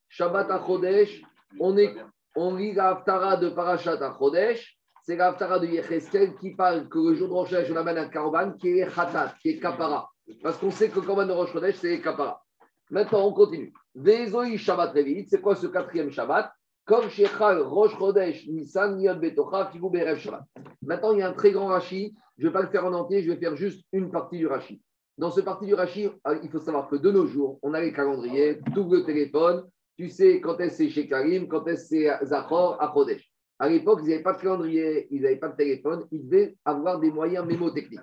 Shabbat 0.08 0.50
Achodesh, 0.50 1.22
on, 1.60 1.78
est, 1.78 1.94
on 2.38 2.56
lit 2.56 2.72
l'Aftara 2.72 3.36
de 3.36 3.50
Parashat 3.50 4.02
Achodesh. 4.02 4.78
C'est 5.04 5.18
l'Aftara 5.18 5.60
de 5.60 5.68
Yecheskel 5.68 6.36
qui 6.38 6.56
parle 6.56 6.88
que 6.88 7.00
le 7.00 7.16
jour 7.16 7.28
de 7.28 7.34
Rosh 7.34 7.50
Chodesh, 7.50 7.70
on 7.70 7.76
amène 7.76 7.98
un 7.98 8.08
Karban 8.08 8.54
qui 8.54 8.80
est 8.80 8.88
Khatat, 8.88 9.36
qui 9.42 9.50
est 9.50 9.60
Kapara. 9.60 10.10
Parce 10.42 10.58
qu'on 10.58 10.72
sait 10.72 10.88
que 10.88 11.02
le 11.02 11.06
Karban 11.06 11.26
de 11.26 11.34
Rosh 11.34 11.52
Chodesh, 11.52 11.76
c'est 11.76 12.00
Kapara. 12.00 12.45
Maintenant, 12.90 13.28
on 13.28 13.34
continue. 13.34 13.74
Vezoi 13.96 14.58
Shabbat 14.58 14.94
Revit, 14.94 15.28
c'est 15.28 15.42
quoi 15.42 15.56
ce 15.56 15.68
quatrième 15.68 16.12
Shabbat? 16.12 16.52
Comme 16.86 17.10
Shechal, 17.10 17.62
Rosh 17.62 17.98
Chodesh, 17.98 18.48
Nissan, 18.48 18.98
Niot 18.98 19.16
Betocha, 19.16 19.70
Figou 19.72 19.90
Berev 19.90 20.20
Shabbat. 20.20 20.44
Maintenant, 20.84 21.14
il 21.14 21.20
y 21.20 21.22
a 21.24 21.30
un 21.30 21.34
très 21.34 21.52
grand 21.52 21.68
rachis. 21.68 22.16
Je 22.38 22.44
ne 22.44 22.50
vais 22.50 22.54
pas 22.54 22.62
le 22.62 22.68
faire 22.68 22.86
en 22.86 22.94
entier, 22.94 23.24
je 23.24 23.32
vais 23.32 23.38
faire 23.38 23.56
juste 23.56 23.86
une 23.92 24.12
partie 24.12 24.38
du 24.38 24.46
rachis. 24.46 24.82
Dans 25.18 25.32
ce 25.32 25.42
partie 25.42 25.66
du 25.66 25.74
rachis, 25.74 26.10
euh, 26.28 26.38
il 26.44 26.50
faut 26.50 26.60
savoir 26.60 26.90
que 26.90 26.98
de 26.98 27.10
nos 27.10 27.26
jours, 27.26 27.58
on 27.64 27.74
a 27.74 27.80
les 27.80 27.94
calendriers, 27.94 28.60
double 28.74 29.06
téléphone. 29.06 29.64
Tu 29.98 30.10
sais 30.10 30.42
quand 30.42 30.60
est-ce 30.60 30.76
c'est 30.76 30.90
chez 30.90 31.08
Karim, 31.08 31.48
quand 31.48 31.66
est-ce 31.68 31.88
c'est 31.88 32.26
Zachor, 32.26 32.78
à 32.82 32.92
Chodesh. 32.94 33.32
À 33.58 33.70
l'époque, 33.70 34.02
ils 34.04 34.10
n'avaient 34.10 34.24
pas 34.24 34.34
de 34.34 34.42
calendrier, 34.42 35.08
ils 35.12 35.22
n'avaient 35.22 35.38
pas 35.38 35.48
de 35.48 35.56
téléphone, 35.56 36.06
ils 36.12 36.28
devaient 36.28 36.56
avoir 36.66 37.00
des 37.00 37.10
moyens 37.10 37.46
mémotechniques. 37.46 38.02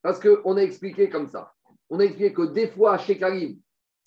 Parce 0.00 0.18
qu'on 0.18 0.56
a 0.56 0.62
expliqué 0.62 1.10
comme 1.10 1.28
ça. 1.28 1.52
On 1.90 2.00
a 2.00 2.04
expliqué 2.04 2.32
que 2.32 2.42
des 2.42 2.68
fois, 2.68 2.96
chez 2.96 3.18
Karim, 3.18 3.58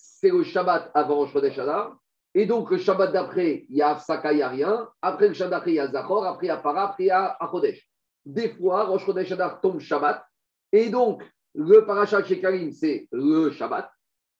c'est 0.01 0.29
le 0.29 0.44
Shabbat 0.44 0.91
avant 0.94 1.15
Rosh 1.15 1.36
Adar, 1.36 1.98
et 2.36 2.46
donc, 2.46 2.70
le 2.70 2.77
Shabbat 2.77 3.12
d'après, 3.12 3.65
il 3.70 3.77
y 3.77 3.82
a 3.82 3.89
Afsaka, 3.89 4.32
il 4.32 4.38
n'y 4.38 4.41
a 4.41 4.50
rien. 4.50 4.88
Après 5.01 5.27
le 5.27 5.34
Shabbat 5.34 5.51
d'après, 5.51 5.72
il 5.72 5.75
y 5.75 5.79
a. 5.79 5.86
Après, 5.86 6.46
il 6.46 6.48
y 6.48 6.51
a 6.51 6.58
Para. 6.58 6.84
Après, 6.84 7.03
il 7.03 7.08
y 7.08 7.12
a 7.12 7.36
Achodesh. 7.39 7.89
Des 8.25 8.50
fois, 8.50 8.86
Rosh 8.86 9.10
Adar 9.32 9.60
tombe 9.62 9.79
Shabbat. 9.79 10.24
Et 10.72 10.89
donc, 10.89 11.24
le 11.56 11.86
Parashat 11.86 12.24
Shekarim, 12.24 12.72
c'est 12.72 13.08
le 13.12 13.50
Shabbat. 13.51 13.91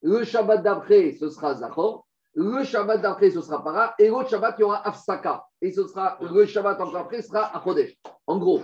Le 0.02 0.22
Shabbat 0.22 0.62
d'après, 0.62 1.12
ce 1.18 1.28
sera 1.28 1.54
Zachor. 1.54 2.06
Le 2.34 2.62
Shabbat 2.62 3.02
d'après, 3.02 3.30
ce 3.30 3.40
sera 3.40 3.62
Para. 3.64 3.94
Et 3.98 4.08
l'autre 4.08 4.30
Shabbat, 4.30 4.54
il 4.58 4.60
y 4.60 4.64
aura 4.64 4.86
Afsaka. 4.86 5.44
Et 5.60 5.72
ce 5.72 5.86
sera 5.88 6.16
le 6.20 6.46
Shabbat 6.46 6.80
encore 6.80 6.96
après, 6.96 7.22
ce 7.22 7.28
sera 7.28 7.56
Achodesh. 7.56 7.96
En 8.28 8.38
gros, 8.38 8.62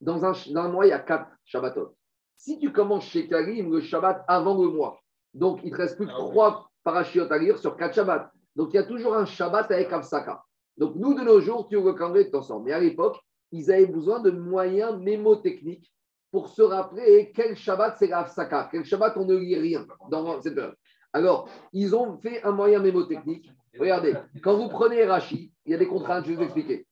dans 0.00 0.26
un, 0.26 0.32
dans 0.52 0.60
un 0.60 0.68
mois, 0.68 0.86
il 0.86 0.90
y 0.90 0.92
a 0.92 0.98
quatre 0.98 1.30
Shabbatot. 1.46 1.96
Si 2.36 2.58
tu 2.58 2.70
commences 2.70 3.06
chez 3.06 3.26
Karim 3.26 3.72
le 3.72 3.80
Shabbat 3.80 4.24
avant 4.28 4.62
le 4.62 4.68
mois, 4.68 5.00
donc 5.38 5.60
il 5.62 5.70
ne 5.70 5.76
te 5.76 5.82
reste 5.82 5.96
plus 5.96 6.06
que 6.06 6.12
trois 6.12 6.68
parachutes 6.84 7.30
à 7.30 7.38
lire 7.38 7.58
sur 7.58 7.76
quatre 7.76 7.94
Shabbats. 7.94 8.30
Donc, 8.56 8.70
il 8.72 8.76
y 8.76 8.80
a 8.80 8.82
toujours 8.84 9.14
un 9.14 9.24
Shabbat 9.24 9.70
avec 9.70 9.92
Afsaka. 9.92 10.42
Donc, 10.76 10.96
nous, 10.96 11.14
de 11.14 11.22
nos 11.22 11.40
jours, 11.40 11.68
tu 11.68 11.76
ouvres 11.76 11.92
le 11.92 12.36
ensemble. 12.36 12.64
Mais 12.66 12.72
à 12.72 12.80
l'époque, 12.80 13.16
ils 13.52 13.70
avaient 13.70 13.86
besoin 13.86 14.20
de 14.20 14.30
moyens 14.30 14.98
mémotechniques 14.98 15.92
pour 16.32 16.48
se 16.48 16.62
rappeler 16.62 17.30
quel 17.34 17.56
Shabbat 17.56 17.96
c'est 17.98 18.08
la 18.08 18.20
Hafsaka, 18.20 18.68
quel 18.70 18.84
Shabbat 18.84 19.16
on 19.16 19.24
ne 19.26 19.36
lit 19.36 19.56
rien 19.56 19.86
dans 20.10 20.40
cette 20.42 20.54
période. 20.54 20.74
Alors, 21.12 21.48
ils 21.72 21.94
ont 21.94 22.18
fait 22.18 22.42
un 22.42 22.50
moyen 22.52 22.80
mémotechnique. 22.80 23.50
Regardez, 23.78 24.14
quand 24.42 24.56
vous 24.56 24.68
prenez 24.68 25.04
Rashi, 25.04 25.52
il 25.64 25.72
y 25.72 25.74
a 25.74 25.78
des 25.78 25.86
contraintes, 25.86 26.24
je 26.24 26.30
vais 26.30 26.36
vous 26.36 26.42
expliquer. 26.42 26.86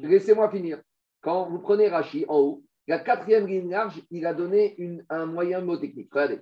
Laissez-moi 0.00 0.50
finir. 0.50 0.80
Quand 1.22 1.48
vous 1.48 1.58
prenez 1.58 1.88
Rashi 1.88 2.24
en 2.28 2.38
haut, 2.38 2.62
la 2.86 2.98
quatrième 2.98 3.46
ligne 3.46 3.70
large, 3.70 4.00
il 4.10 4.26
a 4.26 4.34
donné 4.34 4.76
une- 4.78 5.04
un 5.08 5.26
moyen 5.26 5.60
mémotechnique. 5.60 6.08
Regardez. 6.12 6.40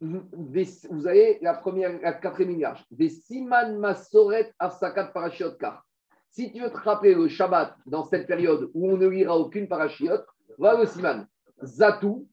Vous 0.00 1.06
avez 1.06 1.38
la 1.42 1.54
première, 1.54 2.00
la 2.00 2.14
quatrième 2.14 2.50
ligne 2.50 2.62
large. 2.62 2.84
Des 2.90 3.10
siman 3.10 3.78
masoret 3.78 4.52
afsakat 4.58 5.08
parashiot 5.08 5.52
kar. 5.52 5.84
Si 6.30 6.52
tu 6.52 6.62
veux 6.62 6.70
te 6.70 6.78
rappeler 6.78 7.14
le 7.14 7.28
Shabbat 7.28 7.76
dans 7.86 8.04
cette 8.04 8.26
période 8.26 8.70
où 8.72 8.90
on 8.90 8.96
ne 8.96 9.08
lira 9.08 9.36
aucune 9.36 9.68
parashiot, 9.68 10.20
va 10.58 10.78
le 10.78 10.86
siman. 10.86 11.26
Zatu, 11.62 12.26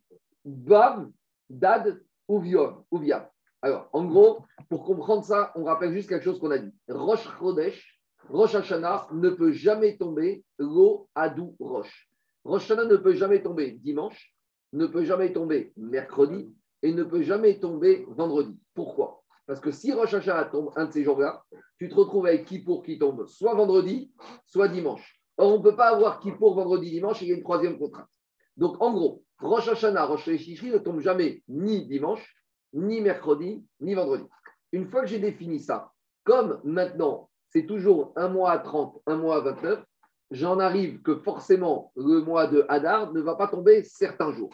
Bav, 0.45 1.09
Dad, 1.49 2.01
Uviom, 2.29 2.83
Uviam. 2.91 3.27
Alors, 3.61 3.89
en 3.91 4.05
gros, 4.05 4.45
pour 4.69 4.85
comprendre 4.85 5.25
ça, 5.25 5.51
on 5.55 5.65
rappelle 5.65 5.91
juste 5.91 6.07
quelque 6.07 6.23
chose 6.23 6.39
qu'on 6.39 6.51
a 6.51 6.59
dit. 6.59 6.73
Rosh 6.87 7.27
Chodesh, 7.37 7.99
Rosh 8.29 8.55
Hashanah 8.55 9.07
ne 9.11 9.29
peut 9.29 9.51
jamais 9.51 9.97
tomber 9.97 10.45
l'eau 10.57 11.09
Adou 11.15 11.55
Rosh. 11.59 12.09
Rosh 12.45 12.69
ne 12.69 12.95
peut 12.95 13.13
jamais 13.13 13.41
tomber 13.41 13.71
dimanche, 13.71 14.33
ne 14.73 14.85
peut 14.85 15.03
jamais 15.03 15.33
tomber 15.33 15.73
mercredi 15.75 16.53
et 16.83 16.93
ne 16.93 17.03
peut 17.03 17.23
jamais 17.23 17.59
tomber 17.59 18.05
vendredi. 18.09 18.57
Pourquoi? 18.73 19.23
Parce 19.45 19.59
que 19.59 19.71
si 19.71 19.93
Rosh 19.93 20.13
Hashanah 20.13 20.45
tombe 20.45 20.71
un 20.75 20.85
de 20.85 20.91
ces 20.91 21.03
jours-là, 21.03 21.43
tu 21.79 21.89
te 21.89 21.95
retrouves 21.95 22.25
avec 22.25 22.45
Kippour 22.45 22.83
qui 22.83 22.99
tombe 22.99 23.25
soit 23.27 23.55
vendredi, 23.55 24.11
soit 24.45 24.67
dimanche. 24.67 25.19
Or, 25.37 25.53
on 25.53 25.57
ne 25.59 25.63
peut 25.63 25.75
pas 25.75 25.89
avoir 25.89 26.19
Kippour 26.19 26.55
vendredi, 26.55 26.91
dimanche 26.91 27.21
il 27.21 27.29
y 27.29 27.31
a 27.31 27.35
une 27.35 27.43
troisième 27.43 27.79
contrainte. 27.79 28.09
Donc, 28.57 28.81
en 28.81 28.91
gros, 28.91 29.23
Rosh 29.39 29.67
Hashanah, 29.69 30.05
Rosh 30.05 30.27
ne 30.27 30.77
tombe 30.79 30.99
jamais 30.99 31.43
ni 31.47 31.87
dimanche, 31.87 32.35
ni 32.73 33.01
mercredi, 33.01 33.65
ni 33.79 33.93
vendredi. 33.93 34.25
Une 34.71 34.89
fois 34.89 35.01
que 35.01 35.07
j'ai 35.07 35.19
défini 35.19 35.59
ça, 35.59 35.91
comme 36.23 36.59
maintenant, 36.63 37.29
c'est 37.49 37.65
toujours 37.65 38.11
un 38.17 38.27
mois 38.27 38.51
à 38.51 38.59
30, 38.59 39.01
un 39.05 39.15
mois 39.15 39.37
à 39.37 39.39
29, 39.39 39.83
j'en 40.31 40.59
arrive 40.59 41.01
que 41.01 41.15
forcément, 41.15 41.91
le 41.95 42.21
mois 42.21 42.47
de 42.47 42.65
Hadar 42.69 43.13
ne 43.13 43.21
va 43.21 43.35
pas 43.35 43.47
tomber 43.47 43.83
certains 43.83 44.31
jours. 44.33 44.53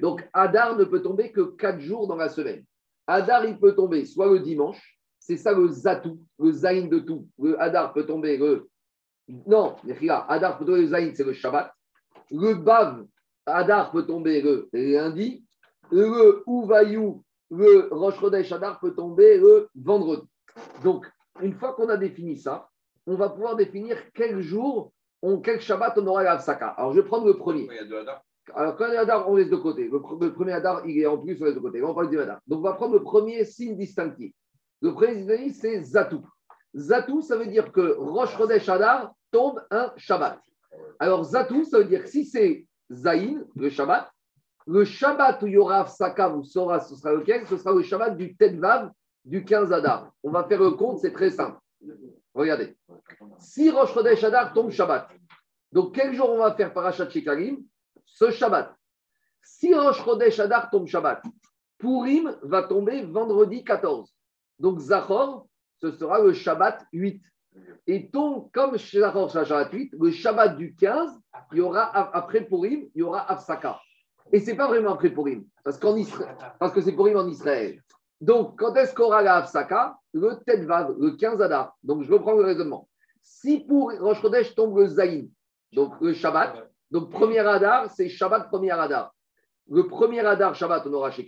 Donc, 0.00 0.28
Hadar 0.32 0.76
ne 0.76 0.84
peut 0.84 1.02
tomber 1.02 1.32
que 1.32 1.40
4 1.40 1.80
jours 1.80 2.06
dans 2.06 2.16
la 2.16 2.28
semaine. 2.28 2.64
Hadar, 3.06 3.44
il 3.44 3.58
peut 3.58 3.74
tomber 3.74 4.04
soit 4.04 4.30
le 4.30 4.40
dimanche, 4.40 4.98
c'est 5.18 5.36
ça 5.36 5.52
le 5.52 5.68
Zatou, 5.68 6.20
le 6.38 6.52
Zaïn 6.52 6.88
de 6.88 6.98
tout. 6.98 7.26
Le 7.38 7.60
Hadar 7.60 7.92
peut 7.92 8.06
tomber 8.06 8.36
le. 8.36 8.68
Non, 9.46 9.76
Hadar 10.28 10.58
peut 10.58 10.64
tomber 10.64 10.82
le 10.82 10.88
Zaïn, 10.88 11.14
c'est 11.14 11.24
le 11.24 11.32
Shabbat. 11.32 11.72
Le 12.30 12.54
Bav, 12.54 13.04
Hadar 13.46 13.90
peut 13.90 14.06
tomber 14.06 14.42
le 14.42 14.68
lundi. 14.72 15.44
Le 15.90 16.42
Ouvayou, 16.46 17.22
le 17.50 17.88
Rosh 17.90 18.18
Chodesh 18.18 18.52
Hadar 18.52 18.80
peut 18.80 18.94
tomber 18.94 19.38
le 19.38 19.68
vendredi. 19.74 20.26
Donc, 20.82 21.06
une 21.40 21.54
fois 21.54 21.74
qu'on 21.74 21.88
a 21.88 21.96
défini 21.96 22.38
ça, 22.38 22.68
on 23.06 23.16
va 23.16 23.28
pouvoir 23.28 23.56
définir 23.56 23.98
quel 24.14 24.40
jour, 24.40 24.92
on, 25.24 25.40
quel 25.40 25.60
Shabbat 25.60 25.96
on 25.98 26.06
aura 26.06 26.22
la 26.22 26.32
Hafsaka. 26.32 26.68
Alors, 26.68 26.92
je 26.92 27.00
vais 27.00 27.06
prendre 27.06 27.26
le 27.26 27.36
premier. 27.36 27.66
Il 27.70 27.74
y 27.74 27.78
a 27.78 27.84
deux 27.84 27.98
Hadar. 27.98 28.22
Alors, 28.54 28.76
quand 28.76 28.86
il 28.88 28.94
y 28.94 28.96
a 28.96 29.00
Hadar, 29.00 29.28
on 29.28 29.36
laisse 29.36 29.48
de 29.50 29.56
côté. 29.56 29.88
Le, 29.88 29.98
pr- 29.98 30.22
le 30.22 30.32
premier 30.32 30.52
Hadar, 30.52 30.86
il 30.86 30.98
est 30.98 31.06
en 31.06 31.18
plus, 31.18 31.36
on 31.40 31.44
laisse 31.46 31.54
de 31.54 31.60
côté. 31.60 31.82
On 31.82 31.88
va 31.88 31.94
parler 31.94 32.10
du 32.10 32.20
Hadar. 32.20 32.40
Donc, 32.46 32.58
on 32.60 32.62
va 32.62 32.74
prendre 32.74 32.94
le 32.94 33.02
premier 33.02 33.44
signe 33.44 33.76
distinctif. 33.76 34.32
Le 34.82 34.92
premier 34.92 35.14
signe 35.14 35.26
distinctif, 35.26 35.56
c'est 35.60 35.82
Zatou. 35.82 36.26
Zatou, 36.76 37.22
ça 37.22 37.36
veut 37.36 37.46
dire 37.46 37.72
que 37.72 37.96
Rosh 37.98 38.36
Chodesh 38.36 38.68
Hadar 38.68 39.12
tombe 39.30 39.62
un 39.70 39.92
Shabbat. 39.96 40.38
Alors, 40.98 41.24
Zatou, 41.24 41.64
ça 41.64 41.78
veut 41.78 41.84
dire 41.86 42.02
que 42.02 42.08
si 42.10 42.24
c'est 42.26 42.66
Zaïn, 42.90 43.44
le 43.56 43.70
Shabbat, 43.70 44.10
le 44.66 44.84
Shabbat 44.84 45.42
où 45.42 45.46
il 45.46 45.52
y 45.54 45.56
aura 45.58 45.80
Afsaka, 45.80 46.28
vous 46.28 46.42
saurez 46.44 46.80
ce 46.80 46.96
sera 46.96 47.12
lequel? 47.12 47.46
Ce 47.46 47.56
sera 47.56 47.72
le 47.72 47.82
Shabbat 47.82 48.16
du 48.16 48.34
Tetvav 48.36 48.90
du 49.24 49.44
15 49.44 49.72
Hadar. 49.72 50.10
On 50.22 50.30
va 50.30 50.44
faire 50.44 50.60
le 50.60 50.72
compte, 50.72 50.98
c'est 50.98 51.12
très 51.12 51.30
simple. 51.30 51.58
Regardez. 52.34 52.76
Si 53.38 53.70
Rosh 53.70 53.94
Chodesh 53.94 54.24
Hadar 54.24 54.52
tombe 54.52 54.70
Shabbat, 54.70 55.08
donc 55.72 55.94
quel 55.94 56.14
jour 56.14 56.30
on 56.30 56.38
va 56.38 56.54
faire 56.54 56.74
Parashat 56.74 57.08
Shekarim 57.08 57.64
Ce 58.04 58.30
Shabbat. 58.30 58.74
Si 59.42 59.72
Rosh 59.72 60.02
Chodesh 60.04 60.40
Hadar 60.40 60.68
tombe 60.70 60.88
Shabbat, 60.88 61.22
Purim 61.78 62.36
va 62.42 62.64
tomber 62.64 63.04
vendredi 63.04 63.62
14. 63.64 64.12
Donc 64.58 64.80
Zachor, 64.80 65.46
ce 65.80 65.92
sera 65.92 66.20
le 66.20 66.32
Shabbat 66.32 66.84
8. 66.92 67.22
Et 67.86 68.00
donc, 68.00 68.52
comme 68.52 68.76
Zachor 68.78 69.30
sera 69.30 69.44
Shabbat 69.44 69.72
8, 69.72 69.94
le 70.00 70.10
Shabbat 70.10 70.56
du 70.56 70.74
15, 70.74 71.10
il 71.52 71.60
aura, 71.60 71.96
après 72.16 72.44
Purim, 72.44 72.88
il 72.94 72.98
y 72.98 73.02
aura 73.02 73.30
Afsaka. 73.30 73.80
Et 74.32 74.40
ce 74.40 74.50
n'est 74.50 74.56
pas 74.56 74.66
vraiment 74.66 74.94
après 74.94 75.10
Purim, 75.10 75.44
parce, 75.62 75.78
parce 76.58 76.72
que 76.72 76.80
c'est 76.80 76.92
Purim 76.92 77.16
en 77.16 77.28
Israël. 77.28 77.80
Donc, 78.20 78.58
quand 78.58 78.74
est-ce 78.76 78.94
qu'on 78.94 79.04
aura 79.04 79.22
la 79.22 79.36
Afsaka 79.36 79.96
Le 80.12 80.38
Tetvav, 80.46 80.94
le 80.98 81.12
15 81.12 81.40
Adar. 81.40 81.76
Donc, 81.82 82.02
je 82.02 82.12
reprends 82.12 82.34
le 82.34 82.44
raisonnement. 82.44 82.88
Si 83.22 83.60
pour 83.60 83.92
Rosh 83.98 84.20
Chodesh 84.20 84.54
tombe 84.54 84.78
le 84.78 84.86
Zaïn, 84.86 85.28
donc 85.72 86.00
le 86.00 86.12
Shabbat, 86.12 86.70
donc 86.90 87.10
premier 87.10 87.40
Adar, 87.40 87.90
c'est 87.90 88.08
Shabbat 88.08 88.48
premier 88.48 88.70
Adar. 88.70 89.14
Le 89.68 89.86
premier 89.86 90.20
Adar, 90.20 90.54
Shabbat, 90.54 90.86
on 90.86 90.92
aura 90.92 91.10
chez. 91.10 91.26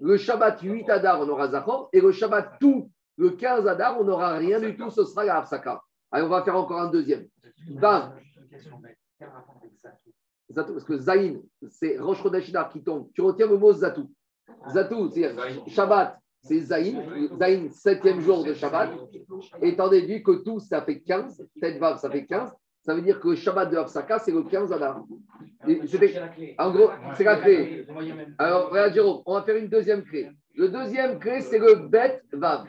Le 0.00 0.16
Shabbat 0.16 0.60
8 0.60 0.90
Adar, 0.90 1.20
on 1.20 1.28
aura 1.28 1.48
Zachor. 1.48 1.88
Et 1.92 2.00
le 2.00 2.12
Shabbat 2.12 2.58
tout, 2.60 2.90
le 3.16 3.30
15 3.30 3.66
Adar, 3.66 4.00
on 4.00 4.04
n'aura 4.04 4.34
rien 4.34 4.60
du 4.60 4.76
tout, 4.76 4.90
ce 4.90 5.04
sera 5.04 5.24
la 5.24 5.38
Afsaka. 5.38 5.82
Allez, 6.10 6.24
on 6.24 6.28
va 6.28 6.42
faire 6.42 6.56
encore 6.56 6.80
un 6.80 6.90
deuxième. 6.90 7.26
Ben, 7.68 8.12
parce 10.54 10.84
que 10.84 10.98
Zaïn, 10.98 11.42
c'est 11.68 11.98
Rosh 11.98 12.22
Chodesh 12.22 12.52
qui 12.72 12.84
tombe. 12.84 13.10
Tu 13.14 13.20
retiens 13.20 13.46
le 13.46 13.56
mot 13.56 13.72
Zatou. 13.72 14.10
Zatou, 14.70 15.10
c'est 15.10 15.34
Shabbat, 15.68 16.18
c'est 16.42 16.60
Zaïn. 16.60 17.02
Zaïn, 17.38 17.70
septième 17.70 18.20
jour 18.20 18.44
de 18.44 18.54
Shabbat. 18.54 18.90
Étant 19.62 19.88
déduit 19.88 20.22
que 20.22 20.42
tout, 20.42 20.60
ça 20.60 20.82
fait 20.82 21.00
15. 21.00 21.46
Tête 21.60 21.78
Vav, 21.78 21.98
ça 21.98 22.10
fait 22.10 22.26
15. 22.26 22.52
Ça 22.82 22.94
veut 22.94 23.00
dire 23.00 23.18
que 23.18 23.28
le 23.28 23.36
Shabbat 23.36 23.70
de 23.70 23.78
Hafsaka, 23.78 24.18
c'est 24.18 24.30
le 24.30 24.42
15 24.42 24.72
Adar. 24.72 25.02
En 26.58 26.70
gros, 26.70 26.90
c'est 27.16 27.24
la 27.24 27.36
clé. 27.36 27.86
Alors, 28.38 28.70
regarde, 28.70 28.92
Jérôme, 28.92 29.22
on 29.24 29.34
va 29.34 29.42
faire 29.42 29.56
une 29.56 29.68
deuxième 29.68 30.04
clé. 30.04 30.30
Le 30.54 30.68
deuxième 30.68 31.18
clé, 31.18 31.40
c'est 31.40 31.58
le 31.58 31.76
Bet 31.88 32.22
Vav. 32.32 32.66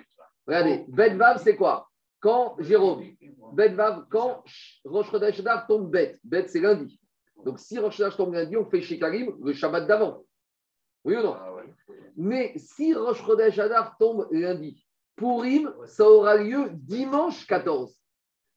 Regardez, 0.48 0.86
Bet 0.88 1.16
Vav, 1.16 1.42
c'est 1.44 1.56
quoi? 1.56 1.90
Quand, 2.22 2.56
Jérôme, 2.60 3.04
Bet 3.54 3.70
Vav, 3.70 4.06
quand 4.10 4.42
Rosh 4.86 5.12
Chodesh 5.12 5.40
Adar 5.42 5.68
tombe 5.68 5.92
Bet. 5.92 6.18
Bet, 6.24 6.48
c'est 6.48 6.62
lundi. 6.62 7.00
Donc, 7.44 7.60
si 7.60 7.78
Rosh 7.78 7.98
Chodesh 7.98 8.16
tombe 8.16 8.34
lundi, 8.34 8.56
on 8.56 8.66
fait 8.66 8.82
chez 8.82 8.98
Karim 8.98 9.34
le 9.44 9.52
Shabbat 9.52 9.86
d'avant. 9.86 10.25
Oui 11.06 11.16
ou 11.16 11.22
non 11.22 11.36
Ah 11.40 11.54
ouais. 11.54 11.64
Mais 12.18 12.54
si 12.58 12.94
Rosh 12.94 13.24
Chodesh 13.24 13.60
Adar 13.60 13.96
tombe 13.98 14.28
lundi, 14.32 14.86
Purim, 15.16 15.74
ça 15.86 16.04
aura 16.10 16.36
lieu 16.36 16.70
dimanche 16.74 17.46
14. 17.48 17.96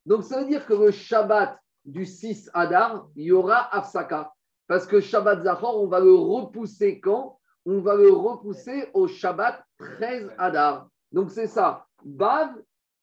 Donc 0.06 0.24
ça 0.24 0.40
veut 0.40 0.48
dire 0.48 0.66
que 0.66 0.74
le 0.74 0.90
Shabbat 0.90 1.58
du 1.84 2.04
6 2.04 2.50
Adar, 2.54 3.08
il 3.14 3.26
y 3.26 3.32
aura 3.32 3.74
Afsaka. 3.74 4.32
Parce 4.66 4.86
que 4.86 5.00
Shabbat 5.00 5.42
Zachor, 5.42 5.80
on 5.80 5.86
va 5.86 6.00
le 6.00 6.12
repousser 6.12 7.00
quand? 7.00 7.38
On 7.64 7.80
va 7.80 7.94
le 7.94 8.10
repousser 8.10 8.88
au 8.94 9.06
Shabbat 9.06 9.62
13 9.78 10.34
Adar. 10.38 10.88
Donc 11.12 11.30
c'est 11.30 11.46
ça. 11.46 11.86
Bav, 12.02 12.50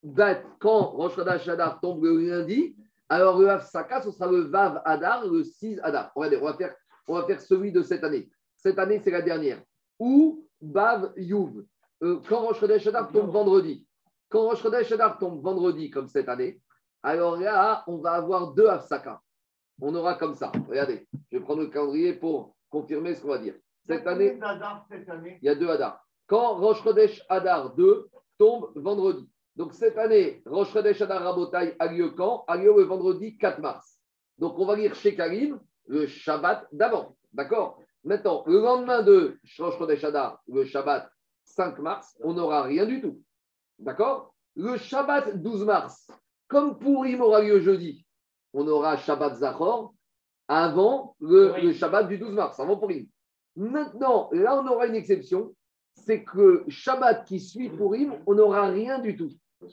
Bat, 0.04 0.42
quand 0.60 0.84
Rosh 0.84 1.16
Chodesh 1.16 1.48
Adar 1.48 1.80
tombe 1.80 2.04
le 2.04 2.18
lundi, 2.18 2.75
alors 3.10 3.40
le 3.40 3.50
Afsaka, 3.50 4.02
ce 4.02 4.12
sera 4.12 4.30
le 4.30 4.42
Vav 4.42 4.82
Adar, 4.86 5.25
le 5.25 5.44
6 5.44 5.80
Adar. 5.84 6.12
On 6.16 6.22
va 6.22 6.54
faire, 6.54 6.75
on 7.08 7.14
va 7.14 7.25
faire 7.25 7.42
celui 7.42 7.72
de 7.72 7.84
cette 7.84 8.04
année. 8.04 8.30
Cette 8.65 8.79
année, 8.79 9.00
c'est 9.03 9.12
la 9.12 9.22
dernière. 9.22 9.62
Ou 10.00 10.43
Bav 10.60 11.13
Yuv. 11.17 11.63
Euh, 12.01 12.19
quand 12.27 12.48
Rosh 12.48 12.60
Chodesh 12.60 12.88
Adar 12.88 13.12
tombe 13.12 13.29
vendredi. 13.29 13.86
Quand 14.27 14.48
Rosh 14.48 14.63
Chodesh 14.63 14.91
Adar 14.91 15.19
tombe 15.19 15.39
vendredi, 15.39 15.91
comme 15.91 16.07
cette 16.07 16.27
année, 16.27 16.60
alors 17.03 17.38
là, 17.38 17.84
on 17.86 17.98
va 17.98 18.13
avoir 18.13 18.55
deux 18.55 18.65
Afsaka. 18.65 19.22
On 19.79 19.93
aura 19.93 20.15
comme 20.15 20.34
ça. 20.34 20.51
Regardez, 20.67 21.07
je 21.31 21.38
vais 21.38 21.43
prendre 21.43 21.62
le 21.62 21.67
calendrier 21.67 22.13
pour 22.13 22.55
confirmer 22.72 23.13
ce 23.13 23.22
qu'on 23.22 23.27
va 23.27 23.38
dire. 23.38 23.53
Cette 23.84 24.07
année, 24.07 24.39
il 24.39 25.45
y 25.45 25.50
a 25.50 25.53
deux 25.53 25.69
Hadar. 25.69 26.03
Quand 26.25 26.55
Rosh 26.55 26.81
Chodesh 26.81 27.24
Hadar 27.29 27.75
2 27.75 28.10
tombe 28.39 28.72
vendredi. 28.75 29.29
Donc 29.55 29.75
cette 29.75 30.00
année, 30.00 30.41
Rosh 30.48 30.74
Chodesh 30.74 31.00
Hadar 31.03 31.22
Rabotai 31.22 31.75
a 31.77 31.86
lieu 31.86 32.10
quand? 32.10 32.45
A 32.48 32.57
lieu 32.57 32.74
le 32.75 32.81
vendredi 32.86 33.38
4 33.38 33.60
mars. 33.60 34.00
Donc 34.39 34.57
on 34.57 34.65
va 34.65 34.75
lire 34.75 34.95
chez 34.95 35.13
Karim 35.13 35.60
le 35.86 36.07
Shabbat 36.07 36.65
d'avant. 36.72 37.15
D'accord? 37.31 37.79
Maintenant, 38.05 38.43
le 38.45 38.62
lendemain 38.62 39.01
de 39.01 39.39
Rosh 39.57 39.77
Chodesh 39.79 40.05
le 40.47 40.63
Shabbat 40.63 41.09
5 41.43 41.79
mars, 41.79 42.15
on 42.24 42.33
n'aura 42.33 42.62
rien 42.62 42.85
du 42.85 43.01
tout. 43.01 43.19
D'accord? 43.79 44.35
Le 44.55 44.77
Shabbat 44.77 45.41
12 45.41 45.65
mars, 45.65 46.07
comme 46.47 46.77
Purim 46.77 47.21
aura 47.21 47.41
lieu 47.41 47.59
jeudi, 47.59 48.05
on 48.53 48.67
aura 48.67 48.95
Shabbat 48.97 49.35
Zachor 49.38 49.93
avant 50.47 51.15
le, 51.19 51.55
le 51.59 51.74
Shabbat 51.74 52.07
du 52.07 52.19
12 52.19 52.33
mars, 52.35 52.59
avant 52.59 52.77
Purim. 52.77 53.07
Maintenant, 53.55 54.29
là, 54.31 54.62
on 54.62 54.67
aura 54.67 54.85
une 54.85 54.95
exception, 54.95 55.55
c'est 55.95 56.24
que 56.24 56.63
Shabbat 56.67 57.25
qui 57.25 57.39
suit 57.39 57.69
Purim, 57.69 58.13
on 58.27 58.35
n'aura 58.35 58.67
rien 58.67 59.00
du 59.00 59.17
tout. 59.17 59.31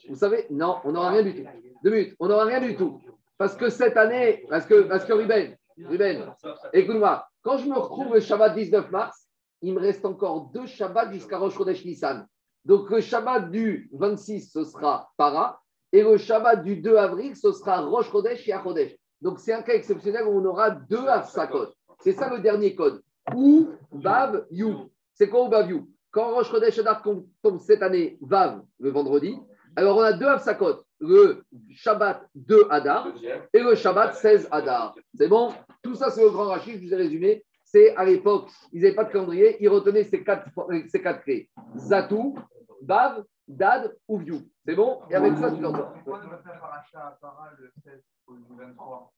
Vous 0.08 0.16
savez, 0.16 0.46
non, 0.48 0.78
on 0.84 0.92
n'aura 0.92 1.10
rien 1.10 1.22
du 1.22 1.34
tout. 1.34 1.48
Deux 1.84 1.90
minutes, 1.90 2.16
on 2.18 2.28
n'aura 2.28 2.44
rien 2.46 2.60
du 2.60 2.76
tout. 2.76 2.98
Parce 3.36 3.56
que 3.56 3.68
cette 3.68 3.98
année, 3.98 4.46
parce 4.48 4.64
que, 4.64 4.82
parce 4.82 5.04
que 5.04 5.12
Ruben, 5.12 5.54
Ruben, 5.79 6.33
écoute-moi, 6.73 7.26
quand 7.43 7.59
je 7.59 7.67
me 7.67 7.79
retrouve 7.79 8.14
le 8.14 8.21
Shabbat 8.21 8.55
19 8.55 8.91
mars, 8.91 9.29
il 9.62 9.75
me 9.75 9.81
reste 9.81 10.05
encore 10.05 10.50
deux 10.52 10.67
Shabbats 10.67 11.11
jusqu'à 11.12 11.38
Rosh 11.38 11.55
Chodesh 11.55 11.85
Nissan. 11.85 12.26
Donc 12.64 12.91
le 12.91 13.00
Shabbat 13.00 13.50
du 13.50 13.91
26, 13.93 14.52
ce 14.52 14.64
sera 14.64 15.11
Para, 15.17 15.61
et 15.93 16.02
le 16.02 16.17
Shabbat 16.17 16.62
du 16.62 16.76
2 16.76 16.97
avril, 16.97 17.37
ce 17.37 17.52
sera 17.52 17.81
Rosh 17.81 18.11
Chodesh 18.11 18.49
et 18.49 18.52
Achodesh. 18.52 18.97
Donc 19.21 19.38
c'est 19.38 19.52
un 19.52 19.62
cas 19.62 19.75
exceptionnel 19.75 20.25
où 20.25 20.41
on 20.41 20.45
aura 20.45 20.71
deux 20.71 21.07
Afsakot. 21.07 21.69
C'est 22.00 22.12
ça 22.12 22.29
le 22.29 22.41
dernier 22.41 22.75
code. 22.75 23.02
Ou 23.35 23.69
Bav 23.93 24.47
You. 24.50 24.91
C'est 25.14 25.29
quoi 25.29 25.45
ou 25.45 25.49
Bav 25.49 25.69
Quand 26.11 26.35
Rosh 26.35 26.50
Chodesh 26.50 26.79
Adar 26.79 27.02
tombe 27.02 27.61
cette 27.61 27.83
année, 27.83 28.19
Vav, 28.21 28.62
le 28.79 28.91
vendredi, 28.91 29.38
alors 29.76 29.97
on 29.97 30.02
a 30.02 30.12
deux 30.12 30.26
Afsakot. 30.26 30.83
Le 31.04 31.42
Shabbat 31.73 32.28
2 32.37 32.68
Adar 32.71 33.09
et 33.52 33.59
le 33.59 33.75
Shabbat 33.75 34.14
16 34.14 34.49
Adar. 34.52 34.94
C'est 35.14 35.26
bon? 35.26 35.52
Tout 35.82 35.97
ça, 35.97 36.11
c'est 36.11 36.23
le 36.23 36.30
grand 36.30 36.47
rachis, 36.47 36.78
je 36.78 36.87
vous 36.87 36.94
ai 36.94 36.97
résumé. 36.97 37.44
C'est 37.64 37.97
à 37.97 38.04
l'époque, 38.04 38.49
ils 38.73 38.82
n'avaient 38.82 38.94
pas 38.94 39.04
de 39.04 39.12
calendrier, 39.12 39.56
ils 39.61 39.68
retenaient 39.68 40.04
ces 40.04 40.23
quatre, 40.23 40.49
ces 40.88 41.02
quatre 41.02 41.23
clés. 41.25 41.50
Zatou, 41.76 42.38
Bav, 42.82 43.25
Dad 43.49 43.97
ou 44.06 44.18
View. 44.18 44.42
C'est 44.64 44.76
bon? 44.76 45.00
Et 45.11 45.16
avec 45.16 45.37
ça, 45.38 45.50
tu 45.50 45.61
l'entends. 45.61 45.90
Pourquoi 45.92 46.21
on 46.25 46.28
va 46.28 46.38
faire 46.38 46.61
paracha 46.61 47.18
para 47.21 47.50
le 47.59 47.73
16 47.82 48.00
ou 48.28 48.35
le 48.35 48.64
23 48.64 49.12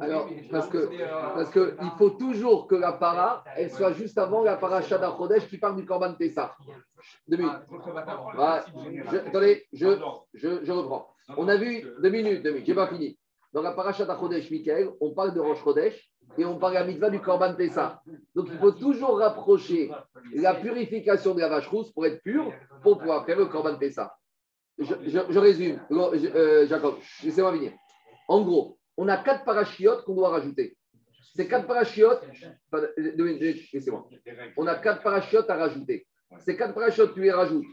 Alors, 0.00 0.28
parce 0.50 0.68
que, 0.68 0.78
euh, 0.78 0.88
parce 1.34 1.50
que 1.50 1.76
il 1.82 1.90
faut 1.98 2.10
toujours 2.10 2.66
que 2.66 2.74
la 2.74 2.92
para, 2.92 3.44
elle 3.56 3.70
soit 3.70 3.92
juste 3.92 4.18
avant 4.18 4.42
la 4.42 4.56
paracha 4.56 4.98
d'Achodesh 4.98 5.48
qui 5.48 5.58
parle 5.58 5.76
du 5.76 5.84
Korban 5.84 6.14
Pessah. 6.14 6.56
Deux 7.28 7.36
minutes. 7.38 7.52
Ah, 7.52 7.64
le 7.70 8.38
Ouais. 8.38 8.44
principe 8.46 8.82
général. 8.84 9.08
Je- 9.12 9.28
attendez, 9.28 9.66
je, 9.72 9.86
je, 10.34 10.64
je 10.64 10.72
reprends. 10.72 11.08
On 11.36 11.48
a 11.48 11.56
vu, 11.56 11.82
deux 12.02 12.10
minutes, 12.10 12.42
deux 12.42 12.50
minutes, 12.52 12.66
j'ai 12.66 12.74
pas 12.74 12.88
fini. 12.88 13.18
Dans 13.52 13.62
la 13.62 13.72
paracha 13.72 14.04
d'Achodesh, 14.06 14.50
Michael, 14.50 14.90
on 15.00 15.10
parle 15.12 15.34
de 15.34 15.40
Rosh 15.40 15.62
Chodesh 15.62 16.10
et 16.38 16.44
on 16.44 16.58
parle 16.58 16.76
à 16.78 16.84
mitzvah 16.84 17.10
du 17.10 17.20
Korban 17.20 17.54
Pessah. 17.54 18.02
Donc 18.34 18.46
il 18.50 18.58
faut 18.58 18.72
toujours 18.72 19.18
rapprocher 19.18 19.90
la 20.34 20.54
purification 20.54 21.34
de 21.34 21.40
la 21.40 21.48
vache 21.48 21.68
rousse 21.68 21.92
pour 21.92 22.06
être 22.06 22.22
pur, 22.22 22.50
pour 22.82 22.98
pouvoir 22.98 23.26
faire 23.26 23.38
le 23.38 23.46
Korban 23.46 23.76
Pessah. 23.76 24.14
Je, 24.78 24.94
je- 25.06 25.20
je 25.28 25.38
résume, 25.38 25.78
Je- 25.90 26.28
euh, 26.34 26.66
Jacob, 26.66 26.94
laissez-moi 27.22 27.52
venir. 27.52 27.72
En 28.28 28.42
gros, 28.42 28.78
on 28.96 29.08
a 29.08 29.16
quatre 29.16 29.44
parachiotes 29.44 30.04
qu'on 30.04 30.14
doit 30.14 30.30
rajouter. 30.30 30.76
Ces 31.34 31.48
quatre 31.48 31.66
parachiotes, 31.66 32.22
laissez-moi. 32.96 34.06
On 34.56 34.66
a 34.66 34.74
quatre 34.76 35.02
parachiotes 35.02 35.48
à 35.48 35.56
rajouter. 35.56 36.06
Ces 36.40 36.56
quatre 36.56 36.74
parachutes, 36.74 37.14
tu 37.14 37.22
les 37.22 37.32
rajoutes 37.32 37.66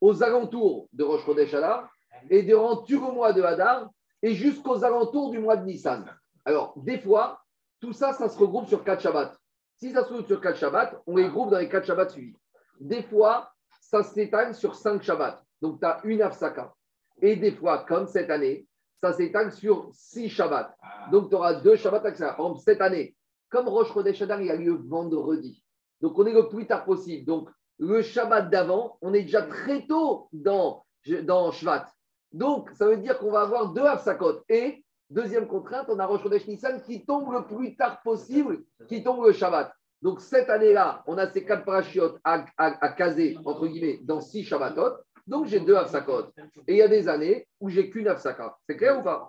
aux 0.00 0.22
alentours 0.22 0.88
de 0.92 1.04
Rosh 1.04 1.24
Chodesh 1.24 1.52
Hadar 1.54 1.90
et 2.30 2.42
durant 2.42 2.76
tout 2.76 3.00
le 3.00 3.12
mois 3.12 3.32
de 3.32 3.42
Hadar 3.42 3.90
et 4.22 4.34
jusqu'aux 4.34 4.84
alentours 4.84 5.30
du 5.30 5.38
mois 5.38 5.56
de 5.56 5.64
Nissan. 5.64 6.04
Alors, 6.44 6.74
des 6.76 6.98
fois, 6.98 7.40
tout 7.80 7.92
ça, 7.92 8.12
ça 8.12 8.28
se 8.28 8.38
regroupe 8.38 8.68
sur 8.68 8.82
quatre 8.82 9.02
Shabbats. 9.02 9.36
Si 9.76 9.92
ça 9.92 10.02
se 10.02 10.08
regroupe 10.08 10.26
sur 10.26 10.40
quatre 10.40 10.58
Shabbats, 10.58 11.00
on 11.06 11.16
les 11.16 11.28
groupe 11.28 11.50
dans 11.50 11.58
les 11.58 11.68
quatre 11.68 11.86
Shabbats 11.86 12.08
suivis. 12.08 12.36
Des 12.80 13.02
fois, 13.02 13.50
ça 13.80 14.02
s'étale 14.02 14.54
sur 14.54 14.74
cinq 14.74 15.02
Shabbats. 15.02 15.42
Donc, 15.60 15.80
tu 15.80 15.86
as 15.86 16.00
une 16.04 16.22
Afsaka. 16.22 16.74
Et 17.20 17.36
des 17.36 17.52
fois, 17.52 17.84
comme 17.84 18.06
cette 18.06 18.30
année, 18.30 18.66
ça 19.02 19.12
s'étale 19.12 19.52
sur 19.52 19.90
six 19.92 20.28
Shabbats. 20.28 20.74
Donc, 21.10 21.30
tu 21.30 21.36
auras 21.36 21.54
deux 21.54 21.76
Shabbats 21.76 22.06
Afsaka. 22.08 22.34
Par 22.34 22.46
exemple, 22.46 22.60
cette 22.64 22.80
année, 22.80 23.14
comme 23.48 23.68
Rosh 23.68 23.92
Chodesh 23.92 24.20
Hadar, 24.22 24.40
il 24.42 24.50
a 24.50 24.56
lieu 24.56 24.80
vendredi. 24.86 25.62
Donc, 26.00 26.18
on 26.18 26.26
est 26.26 26.32
le 26.32 26.48
plus 26.48 26.66
tard 26.66 26.84
possible. 26.84 27.24
Donc, 27.24 27.48
le 27.78 28.02
Shabbat 28.02 28.50
d'avant, 28.50 28.98
on 29.00 29.14
est 29.14 29.22
déjà 29.22 29.42
très 29.42 29.86
tôt 29.86 30.28
dans, 30.32 30.84
dans 31.22 31.52
Shvat. 31.52 31.86
Donc, 32.32 32.70
ça 32.74 32.86
veut 32.86 32.96
dire 32.96 33.18
qu'on 33.18 33.30
va 33.30 33.42
avoir 33.42 33.72
deux 33.72 33.84
Hafsakot. 33.84 34.42
Et, 34.48 34.84
deuxième 35.08 35.46
contrainte, 35.46 35.86
on 35.88 35.98
a 35.98 36.06
Rosh 36.06 36.22
Chodesh 36.22 36.46
Nissan 36.46 36.82
qui 36.82 37.06
tombe 37.06 37.32
le 37.32 37.46
plus 37.46 37.76
tard 37.76 38.02
possible, 38.02 38.64
qui 38.88 39.02
tombe 39.02 39.24
le 39.24 39.32
Shabbat. 39.32 39.72
Donc, 40.02 40.20
cette 40.20 40.50
année-là, 40.50 41.02
on 41.06 41.18
a 41.18 41.28
ces 41.28 41.44
quatre 41.44 41.64
parachutes 41.64 42.02
à, 42.22 42.44
à, 42.56 42.84
à 42.84 42.88
caser, 42.90 43.36
entre 43.44 43.66
guillemets, 43.66 43.98
dans 44.02 44.20
six 44.20 44.44
Shabbatot. 44.44 44.94
Donc, 45.28 45.46
j'ai 45.46 45.60
deux 45.60 45.76
Hafsakot. 45.76 46.32
Et 46.66 46.72
il 46.72 46.76
y 46.78 46.82
a 46.82 46.88
des 46.88 47.06
années 47.06 47.46
où 47.60 47.68
j'ai 47.68 47.90
qu'une 47.90 48.08
Hafsaka. 48.08 48.56
C'est 48.66 48.76
clair 48.76 48.98
ou 48.98 49.02
pas? 49.02 49.28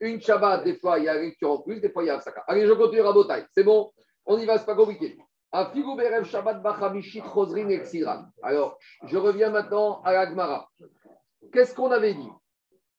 Une 0.00 0.20
Shabbat, 0.20 0.64
des 0.64 0.76
fois, 0.76 0.98
il 0.98 1.04
y 1.04 1.08
a 1.08 1.14
lecture 1.14 1.50
en 1.50 1.58
plus, 1.58 1.80
des 1.80 1.90
fois, 1.90 2.02
il 2.02 2.06
y 2.06 2.10
a 2.10 2.14
Hafsaka. 2.14 2.42
Allez, 2.48 2.66
je 2.66 2.72
continue 2.72 3.02
à 3.02 3.12
Botaï. 3.12 3.44
C'est 3.52 3.62
bon? 3.62 3.92
On 4.24 4.38
y 4.38 4.46
va, 4.46 4.56
c'est 4.56 4.64
pas 4.64 4.74
compliqué. 4.74 5.18
Shabbat. 6.24 6.62
Alors, 8.42 8.78
je 9.04 9.18
reviens 9.18 9.50
maintenant 9.50 10.00
à 10.02 10.12
la 10.12 10.30
Gemara. 10.30 10.70
Qu'est-ce 11.52 11.74
qu'on 11.74 11.90
avait 11.90 12.14
dit? 12.14 12.30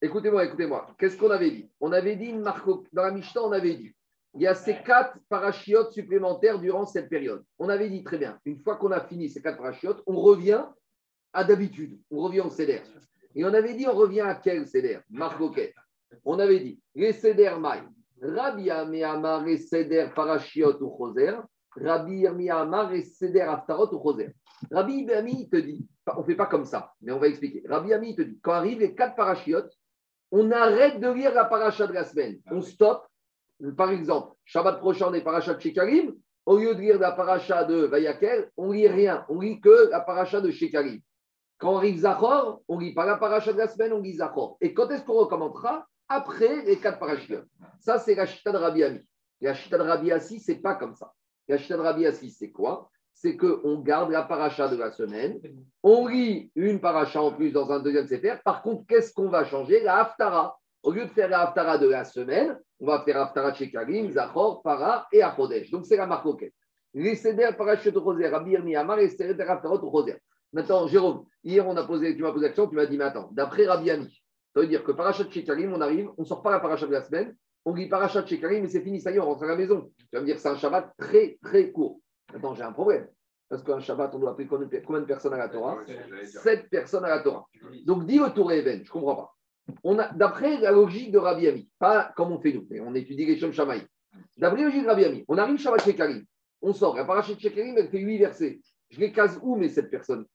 Écoutez-moi, 0.04 0.46
écoutez-moi. 0.46 0.86
Qu'est-ce 1.00 1.18
qu'on 1.18 1.32
avait 1.32 1.50
dit? 1.50 1.72
On 1.80 1.92
avait 1.92 2.16
dit, 2.16 2.32
dans 2.34 3.04
la 3.04 3.12
Mishnah, 3.12 3.42
on 3.42 3.52
avait 3.54 3.74
dit, 3.74 3.96
il 4.34 4.42
y 4.42 4.48
a 4.48 4.56
ces 4.56 4.78
quatre 4.84 5.18
parachiotes 5.30 5.92
supplémentaires 5.92 6.60
durant 6.60 6.86
cette 6.86 7.10
période. 7.10 7.44
On 7.60 7.70
avait 7.70 7.90
dit 7.90 8.04
très 8.04 8.18
bien, 8.18 8.40
une 8.46 8.58
fois 8.58 8.78
qu'on 8.78 8.92
a 8.92 9.02
fini 9.02 9.30
ces 9.30 9.42
quatre 9.42 9.58
parachiotes, 9.58 10.02
on 10.06 10.20
revient 10.20 10.64
à 11.34 11.44
d'habitude, 11.44 12.00
on 12.10 12.22
revient 12.22 12.42
au 12.42 12.50
CEDER. 12.50 12.82
Et 13.36 13.46
on 13.46 13.54
avait 13.54 13.74
dit, 13.74 13.88
on 13.88 13.94
revient 13.94 14.22
à 14.22 14.36
quel 14.36 14.68
CEDER 14.68 15.00
Marcoquette. 15.10 15.74
On 16.26 16.40
avait 16.40 16.60
dit, 16.60 16.82
les 16.96 17.14
CEDER 17.14 17.56
maï. 17.60 17.82
Rabbi 18.22 18.70
Amar 18.70 19.48
et 19.48 19.58
CEDER 19.58 20.10
ou 20.82 20.98
choser. 20.98 21.34
Rabbi 21.76 22.50
Amar 22.50 22.94
et 22.94 23.04
Seder 23.04 23.42
Aftarot 23.42 23.94
ou 23.94 24.02
Choser. 24.02 24.32
Rabbi 24.70 25.12
Ami 25.12 25.50
te 25.50 25.58
dit, 25.58 25.88
on 26.16 26.22
ne 26.22 26.26
fait 26.26 26.36
pas 26.36 26.46
comme 26.46 26.66
ça, 26.66 26.94
mais 27.02 27.12
on 27.12 27.20
va 27.20 27.28
expliquer. 27.28 27.64
Rabbi 27.68 27.94
Ami 27.94 28.16
te 28.16 28.22
dit, 28.22 28.40
quand 28.42 28.52
arrivent 28.52 28.80
les 28.80 28.94
quatre 28.94 29.16
parachiotes, 29.16 29.74
on 30.32 30.52
arrête 30.52 31.00
de 31.00 31.10
lire 31.10 31.34
la 31.34 31.46
paracha 31.46 31.88
de 31.88 31.94
la 31.94 32.06
semaine. 32.06 32.40
On 32.50 32.62
stoppe. 32.62 33.08
Par 33.76 33.92
exemple, 33.92 34.36
Shabbat 34.46 34.80
prochain, 34.80 35.08
on 35.10 35.14
est 35.14 35.22
paracha 35.22 35.54
de 35.54 35.60
Shekarim. 35.60 36.14
Au 36.46 36.58
lieu 36.58 36.74
de 36.74 36.82
lire 36.82 37.00
la 37.00 37.12
paracha 37.12 37.64
de 37.64 37.86
Vayakel, 37.86 38.50
on 38.58 38.72
lit 38.72 38.88
rien. 38.88 39.26
On 39.30 39.40
lit 39.40 39.62
que 39.62 39.90
la 39.92 40.00
paracha 40.00 40.42
de 40.42 40.50
Shekarim. 40.50 41.00
Quand 41.60 41.76
on 41.76 41.82
lit 41.82 42.00
Zachor, 42.00 42.62
on 42.68 42.80
lit 42.80 42.94
pas 42.94 43.06
la 43.06 43.18
paracha 43.18 43.54
de 43.54 43.60
la 43.60 43.68
semaine, 43.68 43.94
on 43.94 44.02
lit 44.02 44.16
Zachor. 44.16 44.58
Et 44.62 44.74
quand 44.74 44.90
est-ce 44.90 45.04
qu'on 45.04 45.14
recommentera? 45.14 45.86
Après 46.10 46.64
les 46.64 46.78
quatre 46.78 47.00
parachiotes. 47.00 47.46
Ça, 47.80 48.00
c'est 48.00 48.16
la 48.16 48.26
de 48.26 48.58
Rabbi 48.58 48.84
Ami. 48.84 49.00
La 49.40 49.54
chita 49.54 49.78
de 49.78 49.84
Rabbi 49.84 50.12
Assi, 50.12 50.40
c'est 50.40 50.56
pas 50.56 50.76
comme 50.76 50.96
ça. 50.96 51.14
La 51.48 51.58
de 51.58 51.74
Rabbi 51.76 52.06
Assi, 52.06 52.32
c'est 52.32 52.52
quoi? 52.52 52.90
C'est 53.14 53.38
qu'on 53.38 53.80
garde 53.80 54.12
la 54.12 54.24
paracha 54.24 54.68
de 54.68 54.76
la 54.76 54.92
semaine, 54.92 55.40
on 55.84 56.08
lit 56.08 56.52
une 56.56 56.80
paracha 56.80 57.22
en 57.22 57.32
plus 57.32 57.52
dans 57.52 57.72
un 57.72 57.80
deuxième 57.80 58.08
sefer. 58.08 58.36
Par 58.44 58.62
contre, 58.62 58.86
qu'est-ce 58.88 59.14
qu'on 59.14 59.30
va 59.30 59.46
changer? 59.46 59.82
La 59.82 60.02
haftara. 60.02 60.58
Au 60.84 60.92
lieu 60.92 61.06
de 61.06 61.12
faire 61.12 61.30
la 61.30 61.42
haftara 61.42 61.78
de 61.78 61.88
la 61.88 62.04
semaine, 62.04 62.60
on 62.82 62.88
va 62.88 63.04
faire 63.04 63.22
haftara 63.22 63.54
Shekarim, 63.54 64.10
Zachor, 64.12 64.62
Para 64.64 65.08
et 65.12 65.22
Achodesh. 65.22 65.70
Donc, 65.70 65.86
c'est 65.86 65.98
la 65.98 66.08
marque 66.08 66.26
OK. 66.26 66.52
Les 66.94 67.16
seder 67.16 67.52
parachutes 67.58 67.96
Roser, 67.96 68.28
Rabbi 68.28 68.52
Yirmi 68.52 68.76
Amar 68.76 69.00
et 69.00 69.08
seder 69.08 69.44
haftarot 69.44 69.78
Roser. 69.88 70.18
Maintenant, 70.52 70.88
Jérôme, 70.88 71.24
hier, 71.44 71.66
on 71.66 71.78
a 71.78 71.86
posé, 71.86 72.16
tu 72.16 72.22
m'as 72.24 72.32
posé 72.32 72.44
la 72.44 72.50
question, 72.50 72.68
tu 72.68 72.76
m'as 72.76 72.88
dit, 72.88 72.98
mais 72.98 73.06
attends, 73.06 73.30
d'après 73.32 73.66
Rabbi 73.66 73.90
Ami, 73.92 74.22
ça 74.54 74.60
veut 74.60 74.68
dire 74.68 74.84
que 74.84 74.92
parachat 74.92 75.30
Shekarim, 75.30 75.74
on 75.74 75.80
arrive, 75.80 76.10
on 76.18 76.24
ne 76.24 76.28
sort 76.28 76.42
pas 76.42 76.52
la 76.52 76.60
paracha 76.60 76.88
de 76.88 76.92
la 76.92 77.02
semaine, 77.02 77.36
on 77.64 77.74
lit 77.74 77.88
parachat 77.88 78.26
Shekarim, 78.26 78.64
mais 78.64 78.68
c'est 78.68 78.82
fini, 78.82 79.00
ça 79.00 79.12
y 79.12 79.16
est, 79.16 79.20
on 79.20 79.26
rentre 79.26 79.44
à 79.44 79.48
la 79.48 79.56
maison. 79.56 79.90
Tu 79.98 80.08
vas 80.12 80.22
me 80.22 80.26
dire, 80.26 80.40
c'est 80.40 80.50
un 80.50 80.58
Shabbat 80.58 80.92
très, 80.98 81.38
très 81.42 81.72
court. 81.72 82.02
Attends, 82.36 82.56
j'ai 82.56 82.64
un 82.64 82.74
problème. 82.74 83.08
Parce 83.48 83.64
qu'un 83.64 83.80
Shabbat, 83.80 84.14
on 84.16 84.20
doit 84.20 84.32
appeler 84.32 84.48
combien 84.48 84.66
de 85.02 85.06
personnes 85.06 85.34
à 85.34 85.38
la 85.38 85.50
Torah? 85.50 85.78
Sept 86.26 86.70
personnes 86.70 87.06
à 87.06 87.10
la 87.10 87.20
Torah. 87.20 87.46
Donc, 87.86 88.06
dis 88.06 88.20
au 88.20 88.30
Tour 88.30 88.52
Even, 88.52 88.80
je 88.80 88.84
ne 88.84 88.90
comprends 88.90 89.16
pas. 89.16 89.34
D'après 90.16 90.60
la 90.60 90.72
logique 90.72 91.12
de 91.12 91.18
Rabbi 91.18 91.48
Ami, 91.48 91.70
pas 91.80 92.12
comme 92.16 92.32
on 92.32 92.40
fait 92.40 92.54
nous, 92.54 92.66
mais 92.70 92.80
on 92.80 92.94
étudie 92.96 93.26
les 93.26 93.38
Shem 93.38 93.52
Shamaï. 93.52 93.82
D'après 94.38 94.60
la 94.60 94.66
logique 94.66 94.84
de 94.84 94.88
Rabbi 94.88 95.06
Ami, 95.06 95.26
on 95.28 95.38
arrive 95.38 95.60
Shabbat 95.60 95.84
Shekarim, 95.84 96.24
on 96.62 96.74
sort, 96.74 96.96
la 96.96 97.06
parachat 97.06 97.38
Shekarim, 97.38 97.76
elle 97.78 97.90
fait 97.90 98.00
huit 98.00 98.18
versets. 98.18 98.60
Je 98.90 99.00
les 99.00 99.12
case 99.12 99.40
où, 99.42 99.56
mes 99.56 99.70
sept 99.70 99.90
personnes 99.90 100.26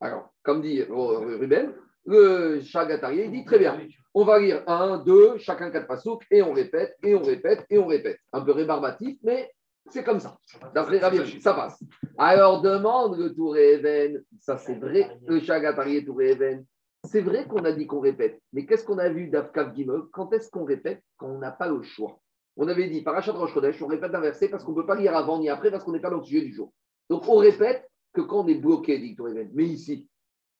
Alors, 0.00 0.32
comme 0.42 0.62
dit 0.62 0.80
euh, 0.80 0.86
Ruben, 0.90 1.72
le 2.04 2.60
Chagatarié, 2.60 3.26
il 3.26 3.30
dit 3.30 3.44
très 3.44 3.58
bien. 3.58 3.80
On 4.14 4.24
va 4.24 4.38
lire 4.38 4.62
un, 4.66 4.98
deux, 4.98 5.38
chacun 5.38 5.70
quatre 5.70 5.86
pasouks, 5.86 6.24
et 6.30 6.42
on 6.42 6.52
répète, 6.52 6.96
et 7.02 7.14
on 7.14 7.22
répète, 7.22 7.64
et 7.70 7.78
on 7.78 7.86
répète. 7.86 8.18
Un 8.32 8.40
peu 8.40 8.52
rébarbatif, 8.52 9.16
mais 9.22 9.50
c'est 9.90 10.04
comme 10.04 10.20
ça. 10.20 10.36
D'après 10.74 10.98
Rabbi 10.98 11.20
Ami, 11.20 11.40
ça 11.40 11.54
passe. 11.54 11.82
Alors 12.18 12.60
demande 12.60 13.18
le 13.18 13.32
Tour 13.34 13.56
Even, 13.56 14.22
ça 14.40 14.58
c'est 14.58 14.74
vrai, 14.74 15.16
le 15.26 15.40
Chagatarié 15.40 16.04
Tour 16.04 16.20
Even. 16.22 16.64
C'est 17.04 17.20
vrai 17.20 17.46
qu'on 17.46 17.64
a 17.64 17.72
dit 17.72 17.86
qu'on 17.86 18.00
répète, 18.00 18.40
mais 18.52 18.64
qu'est-ce 18.64 18.84
qu'on 18.84 18.98
a 18.98 19.08
vu 19.08 19.28
d'Afkav 19.28 19.74
Quand 20.12 20.32
est-ce 20.32 20.50
qu'on 20.50 20.64
répète? 20.64 21.02
Quand 21.16 21.28
on 21.28 21.38
n'a 21.38 21.50
pas 21.50 21.68
le 21.68 21.82
choix. 21.82 22.20
On 22.56 22.68
avait 22.68 22.88
dit, 22.88 23.02
Parachat 23.02 23.32
Rosh 23.32 23.54
Chodesh, 23.54 23.82
on 23.82 23.86
répète 23.86 24.14
un 24.14 24.20
parce 24.20 24.62
qu'on 24.62 24.72
ne 24.72 24.76
peut 24.76 24.86
pas 24.86 24.94
lire 24.94 25.16
avant 25.16 25.38
ni 25.38 25.48
après 25.48 25.70
parce 25.70 25.84
qu'on 25.84 25.92
n'est 25.92 26.00
pas 26.00 26.10
dans 26.10 26.18
le 26.18 26.24
sujet 26.24 26.42
du 26.42 26.52
jour. 26.52 26.72
Donc 27.08 27.26
on 27.26 27.36
répète 27.36 27.90
que 28.12 28.20
quand 28.20 28.44
on 28.44 28.48
est 28.48 28.54
bloqué, 28.54 28.98
dit. 28.98 29.16
Mais 29.54 29.64
ici, 29.64 30.08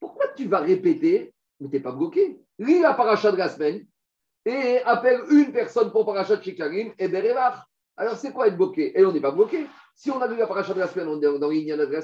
pourquoi 0.00 0.28
tu 0.36 0.48
vas 0.48 0.60
répéter 0.60 1.32
mais 1.60 1.68
tu 1.68 1.76
n'es 1.76 1.82
pas 1.82 1.92
bloqué? 1.92 2.40
Lis 2.58 2.80
la 2.80 2.94
paracha 2.94 3.30
de 3.30 3.36
la 3.36 3.48
et 4.44 4.78
appelle 4.84 5.20
une 5.30 5.52
personne 5.52 5.92
pour 5.92 6.04
paracha 6.04 6.36
de 6.36 6.42
Shekarim 6.42 6.92
et 6.98 7.08
Berevach. 7.08 7.62
Alors, 7.96 8.16
c'est 8.16 8.32
quoi 8.32 8.48
être 8.48 8.56
bloqué? 8.56 8.98
Et 8.98 9.04
on 9.04 9.12
n'est 9.12 9.20
pas 9.20 9.30
bloqué. 9.30 9.66
Si 9.94 10.10
on 10.10 10.20
a 10.20 10.26
lu 10.26 10.36
la 10.36 10.48
paracha 10.48 10.74
de 10.74 10.80
la 10.80 10.90
on 11.06 11.20
est 11.20 11.38
dans 11.38 11.48
l'Inyan 11.48 11.76
de 11.76 11.84
la 11.84 12.00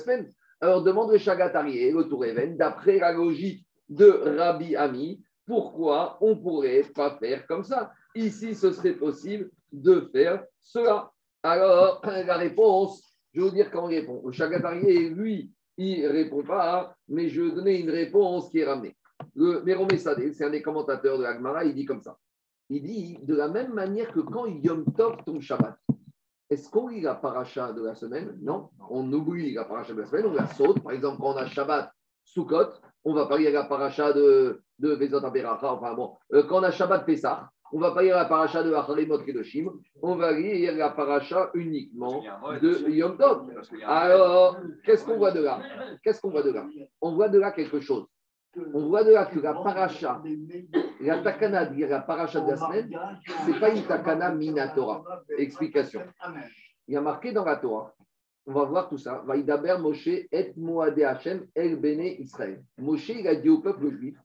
alors 0.61 0.83
demande 0.83 1.13
le 1.13 1.19
Chagatari 1.19 1.79
et 1.79 1.93
le 1.93 2.09
Tour 2.09 2.25
Even, 2.25 2.57
d'après 2.57 2.99
la 2.99 3.13
logique 3.13 3.65
de 3.89 4.39
Rabbi 4.39 4.77
Ami, 4.77 5.23
pourquoi 5.47 6.19
on 6.21 6.31
ne 6.31 6.35
pourrait 6.35 6.85
pas 6.95 7.17
faire 7.19 7.47
comme 7.47 7.65
ça? 7.65 7.93
Ici, 8.15 8.55
ce 8.55 8.73
serait 8.73 8.95
possible 8.95 9.51
de 9.73 10.09
faire 10.13 10.45
cela. 10.61 11.11
Alors, 11.43 12.03
la 12.05 12.37
réponse, 12.37 13.03
je 13.33 13.41
vais 13.41 13.49
vous 13.49 13.55
dire 13.55 13.71
comment 13.71 13.85
on 13.85 13.89
répond. 13.89 14.23
Le 14.25 14.33
Chagatarié, 14.33 15.09
lui, 15.11 15.53
il 15.77 16.03
ne 16.03 16.09
répond 16.09 16.43
pas, 16.43 16.95
mais 17.09 17.29
je 17.29 17.43
vais 17.43 17.53
donner 17.53 17.81
une 17.81 17.91
réponse 17.91 18.51
qui 18.51 18.59
est 18.59 18.67
ramenée. 18.67 18.97
Le 19.35 19.63
Méromé 19.63 19.97
Sadé, 19.97 20.33
c'est 20.33 20.45
un 20.45 20.51
des 20.51 20.63
commentateurs 20.63 21.19
de 21.19 21.23
l'Agmara, 21.23 21.65
il 21.65 21.75
dit 21.75 21.85
comme 21.85 22.03
ça. 22.03 22.19
Il 22.69 22.83
dit 22.83 23.19
de 23.23 23.35
la 23.35 23.49
même 23.49 23.73
manière 23.73 24.13
que 24.13 24.21
quand 24.21 24.47
Yom 24.47 24.85
Tov 24.95 25.25
tombe 25.25 25.41
Shabbat, 25.41 25.79
est-ce 26.51 26.69
qu'on 26.71 26.89
lit 26.89 27.01
la 27.01 27.15
paracha 27.15 27.73
de 27.73 27.83
la 27.83 27.95
semaine? 27.95 28.39
Non, 28.41 28.71
on 28.91 29.11
oublie 29.13 29.53
la 29.53 29.65
paracha 29.65 29.93
de 29.93 30.01
la 30.01 30.07
semaine, 30.07 30.27
on 30.27 30.33
la 30.33 30.47
saute. 30.47 30.83
Par 30.83 30.93
exemple, 30.93 31.19
quand 31.21 31.35
on 31.35 31.37
a 31.37 31.47
Shabbat 31.47 31.93
Sukkot, 32.25 32.71
on 33.09 33.15
va 33.15 33.27
pas 33.27 33.39
lire 33.39 33.53
la 33.53 33.65
paracha 33.65 34.13
de, 34.13 34.61
de 34.79 34.95
Bezot. 34.95 35.25
Enfin 35.25 35.95
bon, 35.95 36.13
euh, 36.35 36.43
quand 36.47 36.61
on 36.61 36.63
a 36.63 36.71
Shabbat 36.71 37.07
Pessah, 37.07 37.49
on 37.73 37.81
va 37.81 37.93
pas 37.93 38.03
lire 38.03 38.17
la 38.17 38.27
paracha 38.27 38.63
de 38.63 38.73
Acharimot 38.73 39.21
Kedoshim, 39.21 39.71
on 40.03 40.17
va 40.17 40.33
lire 40.33 40.75
la 40.77 40.91
paracha 40.91 41.51
uniquement 41.55 42.23
de 42.63 42.91
Yom 42.91 43.17
Tov. 43.17 43.51
Alors, 43.87 44.59
qu'est-ce 44.85 45.05
qu'on 45.05 45.17
voit 45.17 45.31
de 45.31 45.41
là? 45.41 45.61
Qu'est-ce 46.03 46.21
qu'on 46.21 46.31
voit 46.31 46.43
de 46.43 46.51
là? 46.51 46.67
On 47.01 47.13
voit 47.13 47.29
de 47.29 47.39
là 47.39 47.51
quelque 47.53 47.81
chose. 47.81 48.07
On 48.75 48.89
voit 48.89 49.05
de 49.05 49.13
là 49.13 49.27
que 49.27 49.39
la 49.41 49.55
paracha, 49.55 50.23
la 51.01 51.19
takana 51.19 51.67
de 51.67 51.85
la 51.85 52.01
paracha 52.01 52.41
de 52.41 52.51
la 52.51 52.57
semaine, 52.57 52.91
ce 53.27 53.51
n'est 53.51 53.61
pas 53.61 53.71
une 53.71 53.85
takana 53.85 54.31
minatora. 54.31 55.05
Explication. 55.37 56.03
Il 56.87 56.95
y 56.95 56.97
a 56.97 57.01
marqué 57.03 57.33
dans 57.33 57.45
la 57.45 57.57
Torah, 57.57 57.95
on 58.49 58.53
va 58.55 58.65
voir 58.65 58.89
tout 58.89 58.97
ça. 58.97 59.23
Vaïdaber 59.27 59.77
Moshe 59.79 60.09
et 60.09 60.53
Moadé 60.57 61.05
Hashem 61.05 61.47
el 61.55 61.77
Bene 61.77 62.07
Israël. 62.19 62.65
Moshe, 62.79 63.11
il 63.11 63.29
a 63.29 63.35
dit 63.35 63.51
au 63.51 63.59
peuple 63.59 63.91
juif 63.91 64.19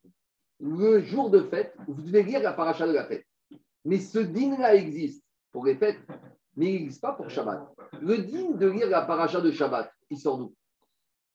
le 0.62 1.02
jour 1.02 1.30
de 1.30 1.42
fête, 1.42 1.76
vous 1.90 2.02
devez 2.02 2.24
lire 2.24 2.42
la 2.42 2.54
paracha 2.54 2.88
de 2.88 2.94
la 2.94 3.04
fête. 3.04 3.26
Mais 3.84 3.98
ce 3.98 4.20
din-là 4.20 4.76
existe 4.76 5.22
pour 5.52 5.66
les 5.66 5.76
fêtes, 5.76 6.00
mais 6.56 6.68
il 6.68 6.74
n'existe 6.74 7.02
pas 7.02 7.12
pour 7.12 7.30
Shabbat. 7.30 7.68
Le 8.02 8.20
din 8.20 8.52
de 8.52 8.68
lire 8.70 8.88
la 8.88 9.02
paracha 9.02 9.42
de 9.42 9.52
Shabbat, 9.52 9.92
il 10.10 10.18
sort 10.18 10.38
d'où? 10.38 10.54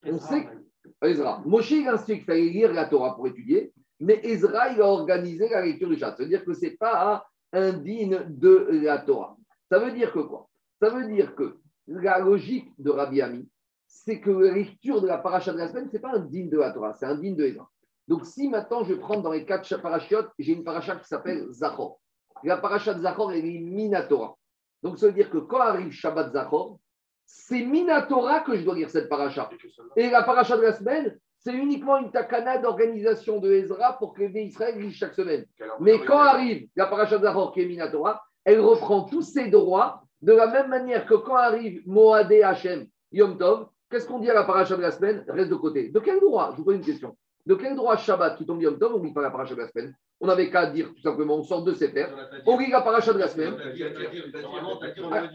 On 0.06 0.18
sait 0.18 0.46
que 0.46 1.06
Ezra, 1.06 1.42
Moshe, 1.44 1.72
il 1.72 1.86
a 1.88 1.98
qu'il 1.98 2.22
fallait 2.22 2.48
lire 2.48 2.72
la 2.72 2.86
Torah 2.86 3.14
pour 3.16 3.26
étudier, 3.26 3.70
mais 4.00 4.18
Ezra, 4.22 4.70
il 4.70 4.80
a 4.80 4.86
organisé 4.86 5.46
la 5.50 5.62
lecture 5.62 5.90
du 5.90 5.98
Shabbat. 5.98 6.16
Ça 6.16 6.22
veut 6.22 6.28
dire 6.30 6.44
que 6.44 6.54
ce 6.54 6.64
n'est 6.64 6.76
pas 6.76 7.26
un 7.52 7.72
din 7.74 8.24
de 8.28 8.80
la 8.82 8.98
Torah. 8.98 9.36
Ça 9.70 9.78
veut 9.78 9.92
dire 9.92 10.10
que 10.10 10.20
quoi? 10.20 10.48
Ça 10.80 10.88
veut 10.88 11.06
dire 11.06 11.34
que 11.34 11.58
la 11.88 12.18
logique 12.18 12.72
de 12.78 12.90
Rabbi 12.90 13.22
Ami, 13.22 13.48
c'est 13.86 14.20
que 14.20 14.30
la 14.30 14.52
lecture 14.52 15.00
de 15.00 15.06
la 15.06 15.18
paracha 15.18 15.52
de 15.52 15.58
la 15.58 15.68
semaine, 15.68 15.88
ce 15.88 15.94
n'est 15.94 16.00
pas 16.00 16.12
un 16.12 16.20
din 16.20 16.46
de 16.46 16.58
la 16.58 16.70
Torah, 16.70 16.92
c'est 16.94 17.06
un 17.06 17.14
din 17.14 17.32
de 17.32 17.44
Ezra. 17.44 17.68
Donc, 18.06 18.26
si 18.26 18.48
maintenant 18.48 18.84
je 18.84 18.94
prends 18.94 19.20
dans 19.20 19.32
les 19.32 19.44
quatre 19.44 19.80
parachiotes, 19.80 20.30
j'ai 20.38 20.52
une 20.52 20.64
paracha 20.64 20.96
qui 20.96 21.06
s'appelle 21.06 21.46
Zachor. 21.50 21.98
La 22.44 22.58
paracha 22.58 22.94
de 22.94 23.02
Zachor, 23.02 23.32
elle 23.32 23.46
est 23.46 23.58
Minatora. 23.58 24.36
Donc, 24.82 24.98
ça 24.98 25.06
veut 25.06 25.12
dire 25.12 25.30
que 25.30 25.38
quand 25.38 25.60
arrive 25.60 25.90
Shabbat 25.90 26.32
Zachor, 26.32 26.78
c'est 27.26 27.64
Minatora 27.64 28.40
que 28.40 28.56
je 28.56 28.64
dois 28.64 28.74
lire 28.74 28.88
cette 28.88 29.08
paracha. 29.08 29.50
Et 29.96 30.08
la 30.08 30.22
paracha 30.22 30.56
de 30.56 30.62
la 30.62 30.72
semaine, 30.72 31.18
c'est 31.38 31.52
uniquement 31.52 31.98
une 31.98 32.10
takana 32.10 32.58
d'organisation 32.58 33.38
de 33.38 33.52
Ezra 33.52 33.98
pour 33.98 34.14
que 34.14 34.22
les 34.22 34.42
Israël 34.42 34.78
lisent 34.78 34.94
chaque 34.94 35.14
semaine. 35.14 35.44
Mais 35.80 36.02
quand 36.04 36.18
arrive 36.18 36.68
la 36.76 36.86
paracha 36.86 37.18
de 37.18 37.24
Zachor 37.24 37.52
qui 37.52 37.60
est 37.60 37.66
Minatora, 37.66 38.22
elle 38.44 38.60
reprend 38.60 39.02
tous 39.02 39.22
ses 39.22 39.50
droits 39.50 40.02
de 40.22 40.32
la 40.32 40.46
même 40.48 40.68
manière 40.68 41.06
que 41.06 41.14
quand 41.14 41.36
arrive 41.36 41.82
Moadé 41.86 42.42
Hachem 42.42 42.86
Yom 43.12 43.38
Tov, 43.38 43.68
qu'est-ce 43.90 44.06
qu'on 44.06 44.18
dit 44.18 44.30
à 44.30 44.34
la 44.34 44.44
paracha 44.44 44.76
de 44.76 44.82
la 44.82 44.90
semaine? 44.90 45.24
Reste 45.28 45.50
de 45.50 45.54
côté. 45.54 45.88
De 45.88 46.00
quel 46.00 46.20
droit? 46.20 46.50
Je 46.52 46.56
vous 46.58 46.64
pose 46.64 46.76
une 46.76 46.84
question. 46.84 47.16
De 47.46 47.54
quel 47.54 47.74
droit 47.76 47.96
Shabbat 47.96 48.36
qui 48.36 48.44
tombe 48.44 48.60
Yom 48.60 48.78
Tov, 48.78 48.94
on 48.94 48.98
ne 48.98 49.04
lit 49.06 49.12
pas 49.12 49.22
la 49.22 49.30
paracha 49.30 49.54
de 49.54 49.60
la 49.60 49.68
semaine 49.68 49.94
On 50.20 50.26
n'avait 50.26 50.50
qu'à 50.50 50.66
dire 50.66 50.88
tout 50.94 51.00
simplement, 51.00 51.36
on 51.36 51.42
sort 51.42 51.62
de 51.62 51.72
ses 51.72 51.92
terres, 51.94 52.12
on 52.46 52.58
lit 52.58 52.70
la 52.70 52.82
paracha 52.82 53.12
de 53.12 53.18
la 53.18 53.28
semaine. 53.28 53.54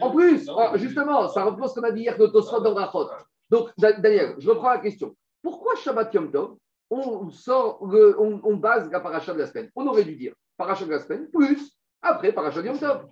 En 0.00 0.10
plus, 0.10 0.48
oh, 0.48 0.76
justement, 0.76 1.28
ça 1.28 1.42
repose 1.44 1.72
comme 1.74 1.84
a 1.86 1.90
dit 1.90 2.02
hier 2.02 2.16
le 2.18 2.28
Tosfot 2.28 2.60
dans 2.60 2.74
Rachot. 2.74 3.08
Donc, 3.50 3.70
Daniel, 3.78 4.34
je 4.38 4.48
reprends 4.50 4.70
la 4.70 4.78
question. 4.78 5.16
Pourquoi 5.42 5.74
Shabbat 5.76 6.12
Yom 6.14 6.30
Tov, 6.30 6.56
on, 6.90 7.30
sort 7.30 7.84
le- 7.86 8.14
on, 8.20 8.40
on 8.44 8.56
base 8.56 8.88
la 8.92 9.00
paracha 9.00 9.32
de 9.32 9.38
la 9.38 9.46
semaine? 9.46 9.70
On 9.74 9.86
aurait 9.86 10.04
dû 10.04 10.14
dire 10.14 10.34
paracha 10.56 10.84
de 10.84 10.90
la 10.90 11.00
semaine 11.00 11.28
plus 11.32 11.72
après 12.00 12.30
paracha 12.32 12.62
de 12.62 12.66
Yom 12.68 12.78
Tov. 12.78 13.06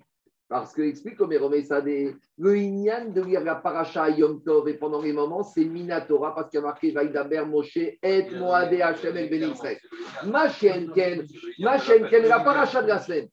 Parce 0.53 0.75
que 0.75 0.83
explique 0.83 1.17
commeÉromé 1.17 1.63
Sadé, 1.63 2.15
le 2.37 2.55
Inyan 2.59 3.07
de 3.09 3.23
lire 3.23 3.43
la 3.43 3.55
paracha 3.55 4.03
à 4.03 4.11
Yom 4.11 4.43
Tov 4.43 4.69
et 4.69 4.75
pendant 4.75 5.01
les 5.01 5.15
moments, 5.15 5.43
c'est 5.43 5.65
Minatora 5.65 6.35
parce 6.35 6.51
qu'il 6.51 6.61
y 6.61 6.63
a 6.63 6.67
marqué 6.67 6.91
Vaïdaber 6.91 7.47
Moshe 7.47 7.79
et 7.79 8.29
Moadé 8.39 8.83
Hachem 8.83 9.17
et 9.17 9.29
Ben 9.31 9.51
Israël. 9.51 9.79
Machen 10.27 10.93
Ken, 10.95 11.27
Machen 11.59 12.07
Ken, 12.11 12.27
la 12.27 12.41
paracha 12.41 12.83
de 12.83 12.89
la 12.89 12.99
semaine. 12.99 13.29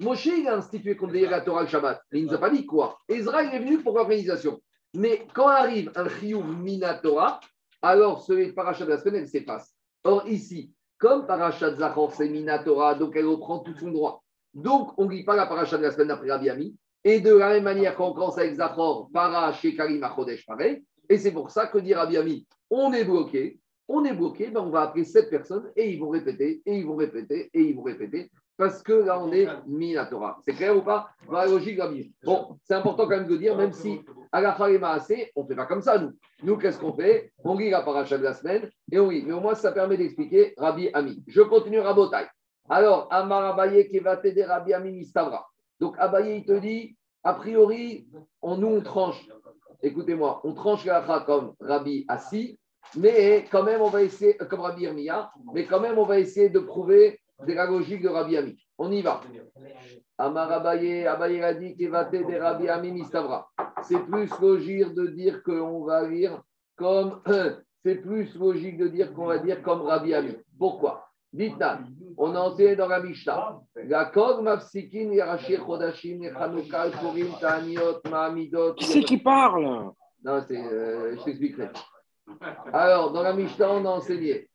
Moshe, 0.00 0.26
il 0.26 0.48
a 0.48 0.56
institué 0.56 0.96
qu'on 0.96 1.06
devait 1.06 1.26
la 1.26 1.42
Torah 1.42 1.62
le 1.62 1.68
Shabbat. 1.68 2.02
Mais 2.10 2.18
il 2.18 2.24
ne 2.24 2.30
nous 2.30 2.34
a 2.34 2.38
pas 2.38 2.50
dit 2.50 2.66
quoi. 2.66 2.98
Ezra, 3.08 3.44
il 3.44 3.54
est 3.54 3.60
venu 3.60 3.78
pour 3.78 3.96
l'organisation. 3.96 4.60
Mais 4.94 5.28
quand 5.32 5.46
arrive 5.46 5.92
un 5.94 6.08
Chiyuv 6.08 6.44
Minatora, 6.44 7.38
alors 7.82 8.20
ce 8.20 8.50
paracha 8.50 8.84
de 8.84 8.90
la 8.90 8.98
semaine, 8.98 9.22
elle 9.22 9.28
s'efface. 9.28 9.72
Or, 10.02 10.26
ici, 10.26 10.72
comme 10.98 11.24
paracha 11.24 11.70
de 11.70 11.76
Zachor, 11.76 12.12
c'est 12.14 12.28
Minatora, 12.28 12.96
donc 12.96 13.14
elle 13.14 13.26
reprend 13.26 13.60
tout 13.60 13.76
son 13.78 13.92
droit. 13.92 14.23
Donc, 14.54 14.92
on 14.98 15.06
ne 15.06 15.10
lit 15.10 15.24
pas 15.24 15.36
la 15.36 15.46
paracha 15.46 15.76
de 15.76 15.82
la 15.82 15.90
semaine 15.90 16.08
d'après 16.08 16.30
Rabbi 16.30 16.48
Ami. 16.50 16.76
Et 17.04 17.20
de 17.20 17.34
la 17.34 17.50
même 17.50 17.64
manière, 17.64 17.94
quand 17.96 18.08
on 18.08 18.14
commence 18.14 18.38
avec 18.38 18.54
Zachor, 18.54 19.10
para 19.12 19.52
chez 19.52 19.74
Karim 19.74 20.00
pareil. 20.46 20.82
Et 21.08 21.18
c'est 21.18 21.32
pour 21.32 21.50
ça 21.50 21.66
que 21.66 21.78
dit 21.78 21.92
Rabbi 21.92 22.16
Ami, 22.16 22.46
on 22.70 22.92
est 22.94 23.04
bloqué, 23.04 23.58
on 23.88 24.04
est 24.04 24.14
bloqué, 24.14 24.48
ben 24.48 24.60
on 24.60 24.70
va 24.70 24.82
appeler 24.82 25.04
sept 25.04 25.28
personnes 25.28 25.70
et 25.76 25.90
ils 25.92 26.00
vont 26.00 26.08
répéter, 26.08 26.62
et 26.64 26.78
ils 26.78 26.86
vont 26.86 26.96
répéter, 26.96 27.50
et 27.52 27.60
ils 27.60 27.76
vont 27.76 27.82
répéter, 27.82 28.30
parce 28.56 28.82
que 28.82 28.92
là, 28.92 29.20
on 29.20 29.30
est 29.32 29.46
Minatora. 29.66 30.38
C'est 30.46 30.54
clair 30.54 30.74
ou 30.76 30.80
pas? 30.80 31.10
Logique 31.28 31.78
Rabbi. 31.78 32.14
Bon, 32.24 32.58
c'est 32.64 32.74
important 32.74 33.04
quand 33.04 33.16
même 33.16 33.26
de 33.26 33.36
dire, 33.36 33.54
même 33.56 33.72
si 33.72 34.00
à 34.32 34.40
la 34.40 34.52
Khalema 34.52 34.92
assez, 34.92 35.30
on 35.36 35.42
ne 35.42 35.48
fait 35.48 35.56
pas 35.56 35.66
comme 35.66 35.82
ça, 35.82 35.98
nous. 35.98 36.12
Nous, 36.42 36.56
qu'est-ce 36.56 36.78
qu'on 36.78 36.94
fait? 36.94 37.32
On 37.44 37.54
lit 37.56 37.68
la 37.68 37.82
paracha 37.82 38.16
de 38.16 38.22
la 38.22 38.32
semaine, 38.32 38.70
et 38.90 38.98
lit. 38.98 39.24
Mais 39.26 39.32
au 39.32 39.40
moins, 39.40 39.54
ça 39.54 39.72
permet 39.72 39.98
d'expliquer 39.98 40.54
Rabbi 40.56 40.88
Ami. 40.94 41.22
Je 41.26 41.42
continue 41.42 41.80
Rabotai. 41.80 42.26
Alors, 42.68 43.08
Amar 43.10 43.44
Abaye 43.44 43.88
qui 43.88 43.98
va 43.98 44.16
t'aider 44.16 44.44
Rabbi. 44.44 44.72
Donc, 45.80 45.96
Abaye, 45.98 46.38
il 46.38 46.44
te 46.44 46.52
dit, 46.52 46.96
a 47.22 47.34
priori, 47.34 48.08
on, 48.40 48.56
nous, 48.56 48.68
on 48.68 48.80
tranche. 48.80 49.26
Écoutez-moi, 49.82 50.40
on 50.44 50.54
tranche 50.54 50.84
la 50.86 51.02
comme 51.26 51.54
Rabbi 51.60 52.06
Assi, 52.08 52.58
mais 52.96 53.44
quand 53.50 53.64
même, 53.64 53.82
on 53.82 53.90
va 53.90 54.02
essayer, 54.02 54.36
comme 54.36 54.60
Rabbi 54.60 54.84
Irmiya, 54.84 55.30
mais 55.52 55.66
quand 55.66 55.80
même, 55.80 55.98
on 55.98 56.04
va 56.04 56.18
essayer 56.18 56.48
de 56.48 56.58
prouver 56.58 57.20
la 57.46 57.66
logique 57.66 58.02
de 58.02 58.08
Rabbi 58.08 58.36
Ami. 58.36 58.56
On 58.78 58.90
y 58.90 59.02
va. 59.02 59.20
Amar 60.16 60.50
Abaye, 60.50 61.06
Abaye 61.06 61.42
a 61.42 61.52
dit 61.52 61.76
qu'il 61.76 61.90
va 61.90 62.06
t'aider 62.06 62.38
Rabbi 62.38 62.68
Ami 62.68 62.92
Mistavra. 62.92 63.50
C'est 63.82 64.00
plus 64.00 64.30
logique 64.40 64.94
de 64.94 65.08
dire 65.08 65.42
qu'on 65.42 65.84
va 65.84 66.08
lire 66.08 66.42
comme. 66.76 67.20
C'est 67.86 67.96
plus 67.96 68.34
logique 68.36 68.78
de 68.78 68.88
dire 68.88 69.12
qu'on 69.12 69.26
va 69.26 69.36
dire 69.36 69.62
comme 69.62 69.82
Rabbi 69.82 70.14
Ami. 70.14 70.34
Pourquoi? 70.58 71.03
Dites-nous, 71.34 72.14
on 72.16 72.32
a 72.36 72.38
enseigné 72.38 72.76
dans 72.76 72.86
la 72.86 73.02
Mishnah. 73.02 73.58
La 73.88 74.04
kog 74.04 74.44
mafsikin 74.44 75.10
yarashi 75.10 75.56
chodashim 75.56 76.20
purim 77.00 77.26
ta'aniot 77.40 78.02
ma'amidot. 78.08 78.74
Qui 78.74 78.84
c'est 78.84 79.02
qui 79.02 79.18
parle? 79.18 79.90
Non, 80.22 80.40
c'est, 80.46 80.56
euh, 80.56 81.16
je 81.16 81.24
t'expliquerai. 81.24 81.70
Alors, 82.72 83.12
dans 83.12 83.22
la 83.22 83.32
Mishnah, 83.32 83.68
on 83.68 83.84
a 83.84 83.88
enseigné 83.88 84.48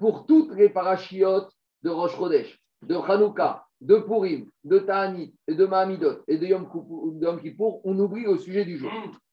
pour 0.00 0.26
toutes 0.26 0.56
les 0.56 0.70
parachiotes 0.70 1.52
de 1.84 1.90
Rosh 1.90 2.16
Chodesh, 2.16 2.60
de 2.82 2.96
Hanouka, 2.96 3.64
de 3.80 3.98
Purim, 3.98 4.50
de 4.64 4.80
Ta'anit, 4.80 5.32
et 5.46 5.54
de 5.54 5.66
Mahamidot, 5.66 6.24
et 6.26 6.36
de 6.36 6.46
Yom, 6.46 6.64
Kippur, 6.64 7.12
de 7.12 7.24
Yom 7.24 7.40
Kippour, 7.40 7.80
on 7.84 7.96
oublie 8.00 8.26
au 8.26 8.38
sujet 8.38 8.64
du 8.64 8.76
jour. 8.76 8.90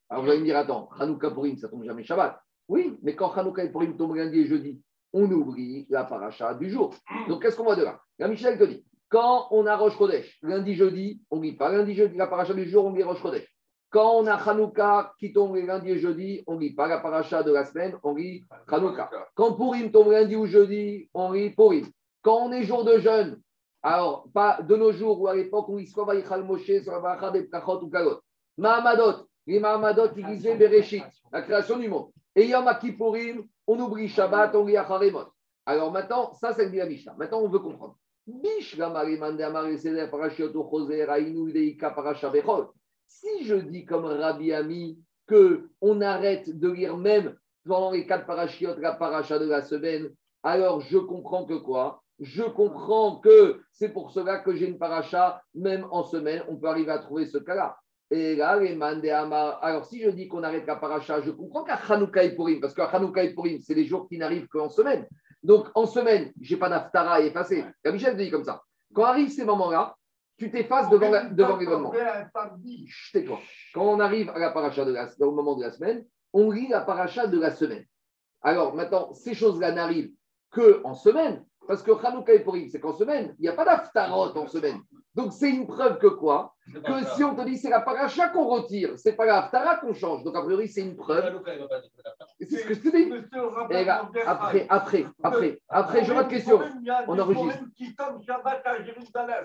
Alors, 0.08 0.24
vous 0.24 0.30
allez 0.30 0.40
me 0.40 0.46
dire, 0.46 0.58
attends, 0.58 0.88
Hanouka, 1.00 1.32
Purim, 1.32 1.58
ça 1.58 1.68
tombe 1.68 1.84
jamais 1.84 2.04
Shabbat. 2.04 2.40
Oui, 2.68 2.96
mais 3.02 3.16
quand 3.16 3.32
Hanouka 3.36 3.64
et 3.64 3.72
Purim 3.72 3.98
tombent 3.98 4.16
lundi 4.16 4.42
et 4.42 4.46
jeudi, 4.46 4.80
on 5.14 5.30
oublie 5.32 5.88
la 5.90 6.04
paracha 6.04 6.54
du 6.54 6.70
jour. 6.70 6.96
Donc, 7.28 7.42
qu'est-ce 7.42 7.56
qu'on 7.56 7.64
voit 7.64 7.76
de 7.76 7.84
là? 7.84 8.00
La 8.18 8.28
Michel 8.28 8.58
te 8.58 8.64
dit, 8.64 8.86
quand 9.10 9.48
on 9.52 9.66
a 9.66 9.76
Rosh 9.76 9.98
Chodesh, 9.98 10.38
lundi, 10.44 10.76
jeudi, 10.76 11.22
on 11.32 11.38
ne 11.38 11.44
lit 11.44 11.56
pas 11.56 11.72
lundi, 11.72 11.96
jeudi, 11.96 12.16
la 12.18 12.28
paracha 12.28 12.54
du 12.54 12.70
jour, 12.70 12.86
on 12.86 12.94
lit 12.94 13.04
Rosh 13.04 13.22
Chodesh. 13.22 13.48
Quand 13.90 14.18
on 14.18 14.28
a 14.28 14.36
Hanouka 14.36 15.14
qui 15.20 15.34
tombe 15.34 15.56
lundi 15.56 15.90
et 15.90 15.98
jeudi, 15.98 16.44
on 16.46 16.56
ne 16.56 16.60
lit 16.60 16.76
pas 16.76 16.88
la 16.88 17.00
paracha 17.00 17.42
de 17.42 17.52
la 17.52 17.66
semaine, 17.66 17.98
on 18.04 18.14
lit 18.14 18.46
Hanouka. 18.68 19.10
Quand 19.34 19.54
Purim 19.54 19.92
tombe 19.92 20.12
lundi 20.12 20.36
ou 20.36 20.46
jeudi, 20.46 21.10
on 21.14 21.32
lit 21.32 21.50
Purim. 21.50 21.88
Quand 22.22 22.38
on 22.46 22.52
est 22.52 22.64
jour 22.64 22.84
de 22.84 23.00
jeûne, 23.00 23.42
alors 23.82 24.28
pas 24.32 24.62
de 24.62 24.76
nos 24.76 24.92
jours 24.92 25.20
ou 25.20 25.28
à 25.28 25.36
l'époque, 25.36 25.70
on 25.70 25.78
lit 25.78 25.88
soit 25.88 26.06
Vaïchal 26.06 26.44
Moshe, 26.44 26.84
soit 26.84 27.00
Vaïchal 27.00 27.34
des 27.34 27.44
Pkachot 27.46 27.82
ou 27.82 27.90
Kalot. 27.90 28.20
Mahamadot, 28.58 29.26
les 29.48 29.60
Mahamadot, 29.60 30.10
ils 30.18 30.26
disaient 30.28 30.56
Bereshit, 30.56 31.06
la 31.32 31.42
création 31.42 31.80
du 31.80 31.90
monde. 31.90 32.12
Et 32.36 32.46
Yom 32.46 32.70
Kippourim, 32.80 33.44
on 33.70 33.80
oublie 33.80 34.08
Shabbat, 34.08 34.56
on 34.56 34.66
lit 34.66 34.78
Acharemot. 34.78 35.26
Alors 35.66 35.92
maintenant, 35.92 36.34
ça 36.34 36.54
c'est 36.54 36.66
le 36.66 36.72
dit 36.72 36.78
la 36.78 36.88
Mishnah. 36.88 37.14
Maintenant, 37.18 37.42
on 37.42 37.50
veut 37.50 37.60
comprendre. 37.60 37.98
Si 38.26 38.62
je 43.44 43.56
dis 43.56 43.86
comme 43.86 44.06
Rabbi 44.06 44.54
Ami 44.54 44.98
que 45.28 45.70
on 45.82 46.00
arrête 46.02 46.50
de 46.50 46.72
lire 46.72 46.98
même 46.98 47.36
pendant 47.68 47.92
les 47.92 48.08
quatre 48.08 48.26
parachiotes 48.26 48.80
la 48.80 48.94
paracha 48.94 49.38
de 49.38 49.46
la 49.46 49.62
semaine 49.62 50.10
alors 50.42 50.82
je 50.82 50.98
comprends 50.98 51.46
que 51.46 51.58
quoi? 51.58 52.02
Je 52.20 52.44
comprends 52.44 53.18
que 53.18 53.62
c'est 53.72 53.90
pour 53.90 54.12
cela 54.12 54.40
que 54.40 54.56
j'ai 54.56 54.68
une 54.68 54.80
paracha, 54.80 55.42
même 55.54 55.86
en 55.92 56.04
semaine, 56.04 56.44
on 56.50 56.58
peut 56.58 56.68
arriver 56.68 56.92
à 56.92 57.00
trouver 57.00 57.26
ce 57.26 57.38
cas-là. 57.38 57.78
Et 58.12 58.36
là, 58.36 58.60
les. 58.60 58.78
Alors, 58.82 59.86
si 59.86 60.02
je 60.02 60.10
dis 60.10 60.28
qu'on 60.28 60.44
arrête 60.44 60.66
la 60.66 60.76
paracha, 60.76 61.22
je 61.22 61.32
comprends 61.32 61.64
qu'à 61.64 61.76
Hanouka 61.90 62.24
et 62.24 62.36
Purim, 62.36 62.60
parce 62.60 62.74
qu'à 62.74 62.86
Hanouka 62.86 63.24
et 63.24 63.34
Purim, 63.34 63.60
c'est 63.62 63.76
les 63.76 63.86
jours 63.86 64.08
qui 64.08 64.18
n'arrivent 64.18 64.48
qu'en 64.48 64.70
semaine. 64.70 65.06
Donc, 65.44 65.68
en 65.76 65.86
semaine, 65.86 66.34
je 66.42 66.54
n'ai 66.54 66.60
pas 66.60 66.70
d'Aftara 66.70 67.16
à 67.16 67.22
effacer. 67.22 67.64
La 67.84 67.92
Michel 67.92 68.18
dit 68.18 68.30
comme 68.32 68.44
ça. 68.44 68.62
Quand 68.94 69.04
arrivent 69.04 69.30
ces 69.30 69.46
moments-là, 69.46 69.96
tu 70.38 70.50
t'effaces 70.50 70.90
devant, 70.90 71.12
la- 71.12 71.24
devant 71.36 71.58
l'événement. 71.60 71.92
Quand 73.74 73.84
on 73.86 74.00
arrive 74.00 74.30
à 74.32 74.40
la 74.40 74.50
paracha 74.52 74.86
de 74.86 74.92
la, 74.92 75.08
au 75.20 75.32
moment 75.32 75.56
de 75.56 75.64
la 75.64 75.72
semaine, 75.72 76.04
on 76.34 76.50
lit 76.50 76.68
la 76.68 76.82
paracha 76.82 77.28
de 77.28 77.40
la 77.40 77.52
semaine. 77.52 77.86
Alors 78.42 78.74
maintenant, 78.74 79.14
ces 79.14 79.34
choses-là 79.34 79.72
n'arrivent 79.74 80.12
que 80.52 80.82
en 80.84 80.96
semaine, 80.96 81.46
parce 81.68 81.84
que 81.84 81.92
Hanouka 81.92 82.34
et 82.34 82.40
Purim, 82.40 82.70
c'est 82.70 82.80
qu'en 82.80 82.94
semaine, 82.94 83.36
il 83.38 83.44
n'y 83.44 83.48
a 83.50 83.54
pas 83.54 83.66
d'aftarot 83.66 84.36
en 84.36 84.48
semaine. 84.48 84.80
Donc 85.20 85.34
c'est 85.34 85.50
une 85.50 85.68
preuve 85.68 85.98
que 85.98 86.08
quoi 86.08 86.56
Que 86.74 87.04
si 87.14 87.26
on 87.26 87.36
te 87.36 87.42
dit 87.42 87.58
c'est 87.58 87.70
la 87.70 87.82
paracha 87.82 88.30
qu'on 88.30 88.48
retire, 88.48 88.98
c'est 88.98 89.18
pas 89.18 89.26
la 89.26 89.40
haftara 89.40 89.76
qu'on 89.76 89.94
change. 89.94 90.24
Donc 90.24 90.34
a 90.38 90.42
priori, 90.42 90.70
c'est 90.70 90.80
une 90.80 90.96
preuve. 90.96 91.44
C'est 92.40 92.58
ce 92.58 92.66
que 92.66 92.74
je 92.74 92.80
te 92.80 92.96
dis. 92.96 93.12
Et 93.78 93.84
là, 93.84 94.10
après, 94.26 94.66
après, 94.70 95.06
après, 95.22 95.60
après, 95.68 96.06
je 96.06 96.14
votre 96.14 96.30
question. 96.30 96.62
On 97.10 97.20
enregistre. 97.20 97.66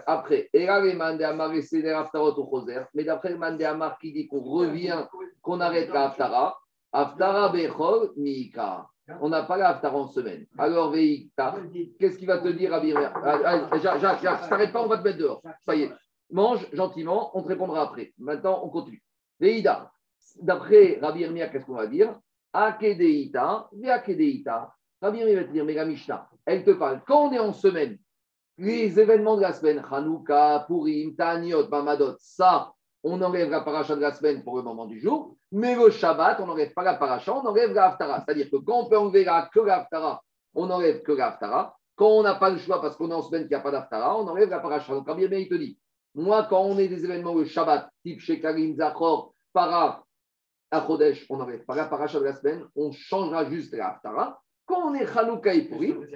Après, 0.06 0.48
et 0.52 0.64
là, 0.64 0.80
les 0.80 0.94
mandé 0.94 1.24
Amar 1.24 1.52
et 1.52 1.62
Seder 1.62 1.90
Haftarot 1.90 2.34
au 2.34 2.48
Choser. 2.48 2.82
Mais 2.94 3.02
d'après 3.02 3.30
le 3.30 3.38
mandé 3.38 3.64
Amar 3.64 3.98
qui 3.98 4.12
dit 4.12 4.28
qu'on 4.28 4.42
revient, 4.42 5.06
qu'on 5.42 5.60
arrête 5.60 5.92
la 5.92 6.04
Haftara, 6.04 6.56
Haftara 6.92 7.48
Bechol 7.48 8.12
Mika. 8.16 8.86
On 9.20 9.28
n'a 9.28 9.42
pas 9.42 9.56
la 9.56 9.70
Haftara 9.70 9.96
en 9.96 10.08
semaine. 10.08 10.46
Alors, 10.56 10.90
Veikta, 10.90 11.56
qu'est-ce 11.98 12.18
qu'il 12.18 12.26
va 12.26 12.38
te 12.38 12.48
dire, 12.48 12.70
Rabbi 12.70 12.92
Ah, 12.94 13.68
ah, 13.70 13.78
Jacques, 13.78 14.00
Jacques, 14.00 14.48
t'arrêtes 14.48 14.72
pas, 14.72 14.82
on 14.82 14.88
va 14.88 14.98
te 14.98 15.04
mettre 15.04 15.18
dehors. 15.18 15.42
Ça 15.60 15.74
y 15.74 15.82
est. 15.82 15.92
Mange 16.30 16.66
gentiment, 16.72 17.30
on 17.36 17.42
te 17.42 17.48
répondra 17.48 17.82
après. 17.82 18.14
Maintenant, 18.18 18.60
on 18.64 18.70
continue. 18.70 19.02
Veida, 19.38 19.92
d'après 20.40 20.98
Rabbi 21.02 21.20
Irmia, 21.20 21.48
qu'est-ce 21.48 21.66
qu'on 21.66 21.74
va 21.74 21.86
dire? 21.86 22.18
Akedeita, 22.52 23.68
Veakedeita. 23.72 24.74
Rabbi 25.02 25.18
Irmia 25.18 25.36
va 25.36 25.44
te 25.44 25.52
dire, 25.52 25.64
mais 25.64 25.84
Mishnah, 25.84 26.28
elle 26.46 26.64
te 26.64 26.70
parle. 26.70 27.02
Quand 27.06 27.28
on 27.28 27.32
est 27.32 27.38
en 27.38 27.52
semaine, 27.52 27.98
les 28.56 28.98
événements 28.98 29.36
de 29.36 29.42
la 29.42 29.52
semaine, 29.52 29.82
Hanouka, 29.90 30.64
Purim, 30.66 31.14
Taniot, 31.14 31.68
Mamadot, 31.68 32.14
ça, 32.18 32.72
on 33.04 33.20
enlève 33.20 33.50
la 33.50 33.60
paracha 33.60 33.94
de 33.94 34.00
la 34.00 34.12
semaine 34.12 34.42
pour 34.42 34.56
le 34.56 34.62
moment 34.62 34.86
du 34.86 34.98
jour, 34.98 35.36
mais 35.52 35.76
le 35.76 35.90
Shabbat, 35.90 36.40
on 36.40 36.46
n'enlève 36.46 36.72
pas 36.72 36.82
la 36.82 36.94
paracha, 36.94 37.32
on 37.34 37.46
enlève 37.46 37.72
la 37.72 37.90
Haftara. 37.90 38.24
C'est-à-dire 38.24 38.50
que 38.50 38.56
quand 38.56 38.80
on 38.80 38.88
peut 38.88 38.98
enlever 38.98 39.24
la, 39.24 39.48
que 39.52 39.60
la 39.60 39.80
Haftara, 39.80 40.22
on 40.54 40.66
n'enlève 40.66 41.02
que 41.02 41.12
la 41.12 41.28
Haftara. 41.28 41.76
Quand 41.96 42.08
on 42.08 42.22
n'a 42.22 42.34
pas 42.34 42.50
le 42.50 42.58
choix 42.58 42.80
parce 42.80 42.96
qu'on 42.96 43.10
est 43.10 43.14
en 43.14 43.22
semaine 43.22 43.42
qu'il 43.42 43.50
n'y 43.50 43.56
a 43.56 43.60
pas 43.60 43.70
d'Haftara, 43.70 44.18
on 44.18 44.26
enlève 44.26 44.48
la 44.48 44.58
paracha. 44.58 44.92
Donc, 44.92 45.06
Rabbi 45.06 45.22
Irmia, 45.22 45.38
il 45.38 45.48
te 45.48 45.54
dit, 45.54 45.78
moi, 46.14 46.46
quand 46.48 46.62
on 46.62 46.78
est 46.78 46.88
des 46.88 47.04
événements 47.04 47.34
le 47.34 47.44
Shabbat, 47.44 47.88
type 48.02 48.20
Shekarim, 48.20 48.74
Zachor, 48.74 49.34
Para, 49.52 50.02
à 50.70 50.86
Chodesh, 50.86 51.26
on 51.28 51.36
n'enlève 51.36 51.64
pas 51.64 51.76
la 51.76 51.84
paracha 51.84 52.18
de 52.18 52.24
la 52.24 52.34
semaine, 52.34 52.64
on 52.74 52.90
changera 52.90 53.44
juste 53.44 53.74
la 53.74 53.90
Haftara. 53.90 54.40
Quand 54.66 54.90
on 54.90 54.94
est 54.94 55.06
Hanouka 55.16 55.52
et 55.52 55.68
Purim, 55.68 56.06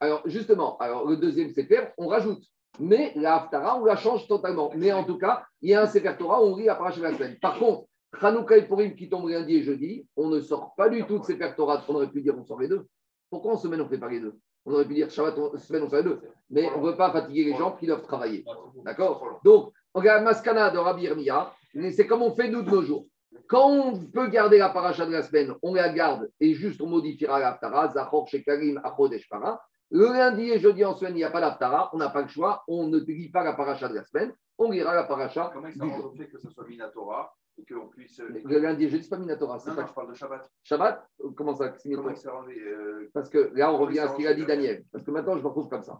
alors 0.00 0.22
justement, 0.24 0.78
alors 0.78 1.06
le 1.06 1.18
deuxième 1.18 1.50
Sefer, 1.50 1.88
on 1.98 2.08
rajoute. 2.08 2.42
Mais 2.80 3.12
la 3.16 3.36
Haftara, 3.36 3.78
on 3.80 3.84
la 3.84 3.96
change 3.96 4.26
totalement. 4.28 4.70
Mais 4.76 4.92
en 4.92 5.04
tout 5.04 5.18
cas, 5.18 5.44
il 5.62 5.70
y 5.70 5.74
a 5.74 5.82
un 5.82 5.86
Sefer 5.86 6.14
Torah 6.18 6.40
on 6.42 6.56
lit 6.56 6.64
la 6.66 6.76
paracha 6.76 6.98
de 6.98 7.02
la 7.02 7.14
semaine. 7.14 7.36
Par 7.40 7.58
contre, 7.58 7.86
Hanouka 8.20 8.56
et 8.56 8.62
Purim 8.66 8.94
qui 8.94 9.08
tombent 9.08 9.28
lundi 9.28 9.56
et 9.56 9.62
jeudi, 9.62 10.06
on 10.16 10.28
ne 10.28 10.40
sort 10.40 10.74
pas 10.76 10.88
du 10.88 11.04
tout 11.04 11.18
de 11.18 11.24
Sefer 11.24 11.52
Torah. 11.56 11.82
On 11.88 11.94
aurait 11.94 12.10
pu 12.10 12.22
dire 12.22 12.34
on 12.38 12.44
sort 12.44 12.60
les 12.60 12.68
deux. 12.68 12.86
Pourquoi 13.30 13.52
en 13.54 13.56
semaine 13.56 13.80
on 13.80 13.84
ne 13.84 13.88
fait 13.88 13.98
pas 13.98 14.08
les 14.08 14.20
deux? 14.20 14.34
On 14.64 14.72
aurait 14.72 14.84
pu 14.84 14.94
dire 14.94 15.10
Shabbat, 15.10 15.38
on- 15.38 15.56
semaine 15.58 15.82
on 15.84 15.88
sort 15.90 15.98
les 15.98 16.04
deux. 16.04 16.20
Mais 16.50 16.68
on 16.76 16.80
ne 16.80 16.86
veut 16.90 16.96
pas 16.96 17.10
fatiguer 17.10 17.44
les 17.44 17.56
gens 17.56 17.72
qui 17.72 17.86
doivent 17.86 18.02
travailler. 18.02 18.44
D'accord? 18.84 19.40
Donc, 19.44 19.72
on 19.94 20.00
regarde 20.00 20.22
Maskana 20.24 20.70
de 20.70 20.78
Rabbi 20.78 21.04
Irmia, 21.04 21.52
c'est 21.92 22.06
comme 22.06 22.22
on 22.22 22.30
fait 22.32 22.48
nous 22.48 22.62
de 22.62 22.70
nos 22.70 22.82
jours. 22.82 23.06
Quand 23.46 23.70
on 23.70 23.98
peut 24.06 24.28
garder 24.28 24.58
la 24.58 24.68
paracha 24.68 25.06
de 25.06 25.12
la 25.12 25.22
semaine, 25.22 25.54
on 25.62 25.74
la 25.74 25.88
garde 25.88 26.30
et 26.40 26.54
juste 26.54 26.80
on 26.80 26.86
modifiera 26.86 27.38
l'Aftara, 27.40 27.88
Zachor, 27.88 28.28
Shekarim, 28.28 28.80
Achodesh, 28.84 29.28
Para. 29.28 29.60
Le 29.90 30.06
lundi 30.06 30.50
et 30.50 30.58
jeudi 30.58 30.84
en 30.84 30.94
semaine, 30.94 31.14
il 31.14 31.18
n'y 31.18 31.24
a 31.24 31.30
pas 31.30 31.40
d'Aftara, 31.40 31.90
on 31.94 31.98
n'a 31.98 32.10
pas 32.10 32.22
le 32.22 32.28
choix, 32.28 32.62
on 32.68 32.88
ne 32.88 32.98
lit 32.98 33.30
pas 33.30 33.42
la 33.42 33.54
paracha 33.54 33.88
de 33.88 33.94
la 33.94 34.04
semaine, 34.04 34.34
on 34.58 34.70
lira 34.70 34.94
la 34.94 35.04
paracha 35.04 35.50
Comment 35.52 35.70
ça 35.70 35.84
rend 35.84 36.10
fait 36.12 36.28
que 36.28 36.38
ce 36.38 36.50
soit 36.50 36.66
Minatora 36.66 37.34
et 37.56 37.64
qu'on 37.64 37.88
puisse. 37.88 38.20
Le 38.20 38.58
lundi 38.58 38.84
et 38.84 38.88
jeudi, 38.90 39.04
ce 39.04 39.10
n'est 39.10 39.16
pas 39.16 39.20
Minatora, 39.20 39.58
c'est 39.58 39.74
pas 39.74 39.86
je 39.86 39.92
parle 39.92 40.10
de 40.10 40.14
Shabbat. 40.14 40.50
Shabbat. 40.62 41.08
Comment 41.36 41.54
ça 41.54 41.72
c'est 41.78 41.90
Comment 41.90 42.12
euh, 42.12 43.08
Parce 43.14 43.30
que 43.30 43.50
là, 43.54 43.72
on 43.72 43.78
revient 43.78 44.00
à 44.00 44.08
ce 44.08 44.16
qu'il 44.16 44.26
a 44.26 44.34
dit 44.34 44.44
Daniel. 44.44 44.84
Parce 44.92 45.04
que 45.04 45.10
maintenant, 45.10 45.36
je 45.36 45.42
me 45.42 45.46
retrouve 45.48 45.68
comme 45.68 45.82
ça. 45.82 45.98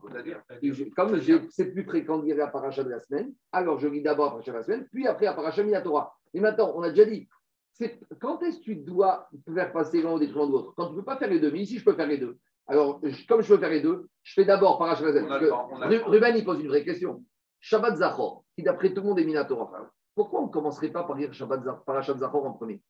Comme 0.94 1.20
c'est 1.50 1.72
plus 1.72 1.84
fréquent 1.84 2.18
de 2.18 2.24
lire 2.26 2.36
la 2.36 2.48
paracha 2.48 2.84
de 2.84 2.90
la 2.90 3.00
semaine, 3.00 3.32
alors 3.52 3.78
je 3.78 3.88
lis 3.88 4.02
d'abord 4.02 4.26
la 4.26 4.30
paracha 4.32 4.52
de 4.52 4.56
la 4.58 4.62
semaine, 4.64 4.86
puis 4.92 5.06
après 5.06 5.24
la 5.24 5.32
paracha 5.32 5.62
Minatora. 5.62 6.14
Et 6.34 6.40
maintenant, 6.40 6.72
on 6.76 6.82
a 6.82 6.90
déjà 6.90 7.06
dit, 7.06 7.26
c'est- 7.72 7.98
quand 8.20 8.42
est-ce 8.42 8.58
que 8.58 8.64
tu 8.64 8.76
dois 8.76 9.28
faire 9.54 9.72
passer 9.72 10.02
l'un 10.02 10.10
au 10.12 10.18
détriment 10.18 10.46
de 10.46 10.52
l'autre? 10.52 10.74
Quand 10.76 10.86
tu 10.88 10.92
ne 10.92 10.98
peux 10.98 11.04
pas 11.04 11.16
faire 11.16 11.30
les 11.30 11.40
deux, 11.40 11.50
mais 11.50 11.60
ici, 11.60 11.78
je 11.78 11.84
peux 11.84 11.94
faire 11.94 12.06
les 12.06 12.18
deux. 12.18 12.38
Alors, 12.68 13.00
comme 13.28 13.40
je 13.42 13.48
peux 13.48 13.58
faire 13.58 13.70
les 13.70 13.80
deux, 13.80 14.08
je 14.22 14.34
fais 14.34 14.44
d'abord 14.44 14.78
le 14.84 15.48
temps. 15.48 15.70
Ruben, 16.06 16.36
il 16.36 16.44
pose 16.44 16.60
une 16.60 16.68
vraie 16.68 16.84
question. 16.84 17.24
Shabbat 17.60 17.96
Zachor, 17.96 18.44
qui 18.56 18.62
d'après 18.62 18.92
tout 18.92 19.00
le 19.00 19.08
monde 19.08 19.18
est 19.18 19.24
Minatora. 19.24 19.70
Pourquoi 20.14 20.42
on 20.42 20.46
ne 20.46 20.52
commencerait 20.52 20.90
pas 20.90 21.04
par 21.04 21.16
lire 21.16 21.32
Shabbat 21.32 21.64
Zachor, 21.64 21.84
paracha 21.84 22.12
de 22.12 22.18
Zachor 22.18 22.44
en 22.44 22.52
premier? 22.52 22.82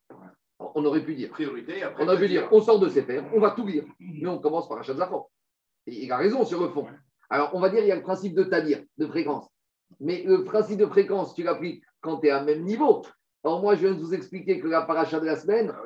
On 0.59 0.85
aurait 0.85 1.05
pu 1.05 1.15
dire. 1.15 1.31
Priorité. 1.31 1.83
Après, 1.83 2.03
On 2.03 2.09
aurait 2.09 2.19
pu 2.19 2.29
dire, 2.29 2.49
on 2.51 2.61
sort 2.61 2.81
de 2.81 2.89
Sefer, 2.89 3.23
on 3.33 3.41
va 3.41 3.53
tout 3.53 3.65
lire. 3.67 3.85
Mais 4.01 4.29
on 4.29 4.39
commence 4.39 4.69
par 4.69 4.83
Zachor. 4.85 5.31
Et 5.87 6.05
il 6.05 6.13
a 6.13 6.17
raison 6.17 6.45
sur 6.45 6.61
le 6.61 6.69
fond. 6.71 6.87
Alors, 7.31 7.51
on 7.55 7.61
va 7.61 7.69
dire, 7.69 7.81
il 7.81 7.87
y 7.87 7.93
a 7.93 7.97
le 7.97 8.03
principe 8.03 8.35
de 8.35 8.43
tadir, 8.45 8.83
de 8.99 9.07
fréquence. 9.07 9.49
Mais 10.01 10.25
le 10.25 10.45
principe 10.45 10.79
de 10.79 10.87
fréquence, 10.87 11.35
tu 11.35 11.43
l'appliques 11.45 11.85
quand 12.01 12.19
tu 12.19 12.27
es 12.27 12.31
à 12.31 12.43
même 12.43 12.63
niveau. 12.65 13.03
Alors, 13.45 13.61
moi, 13.63 13.75
je 13.77 13.87
viens 13.87 13.95
de 13.95 14.01
vous 14.01 14.15
expliquer 14.15 14.61
que 14.61 14.67
la 14.67 14.83
paracha 14.83 15.21
de 15.21 15.27
la 15.27 15.37
semaine, 15.37 15.73
Ah. 15.75 15.83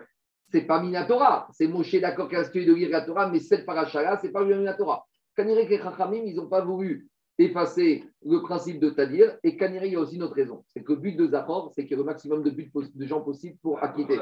C'est 0.52 0.62
pas 0.66 0.80
Minatora. 0.80 1.48
C'est 1.52 1.66
Moshe 1.66 1.94
d'accord 1.96 2.28
qui 2.28 2.36
a 2.36 2.40
institué 2.40 2.64
de 2.66 2.74
lire 2.74 2.90
la 2.90 3.00
Torah, 3.00 3.28
mais 3.28 3.40
cette 3.40 3.64
paracha-là, 3.66 4.18
c'est 4.20 4.30
pas 4.30 4.44
Minatora. 4.44 5.04
Kanirek 5.36 5.70
et 5.70 5.78
Chachamim, 5.78 6.22
ils 6.26 6.36
n'ont 6.36 6.48
pas 6.48 6.60
voulu 6.60 7.08
effacer 7.38 8.04
le 8.24 8.42
principe 8.42 8.78
de 8.78 8.90
Tadir. 8.90 9.36
Et 9.42 9.56
Kanirek, 9.56 9.86
il 9.88 9.92
y 9.94 9.96
a 9.96 10.00
aussi 10.00 10.16
une 10.16 10.22
autre 10.22 10.34
raison. 10.34 10.62
C'est 10.68 10.82
que 10.84 10.92
le 10.92 10.98
but 10.98 11.16
de 11.16 11.26
Zachor, 11.26 11.72
c'est 11.74 11.82
qu'il 11.82 11.92
y 11.92 11.94
ait 11.94 11.96
le 11.96 12.04
maximum 12.04 12.42
de, 12.42 12.50
buts 12.50 12.70
poss- 12.72 12.94
de 12.94 13.06
gens 13.06 13.22
possibles 13.22 13.56
pour 13.62 13.82
acquitter. 13.82 14.18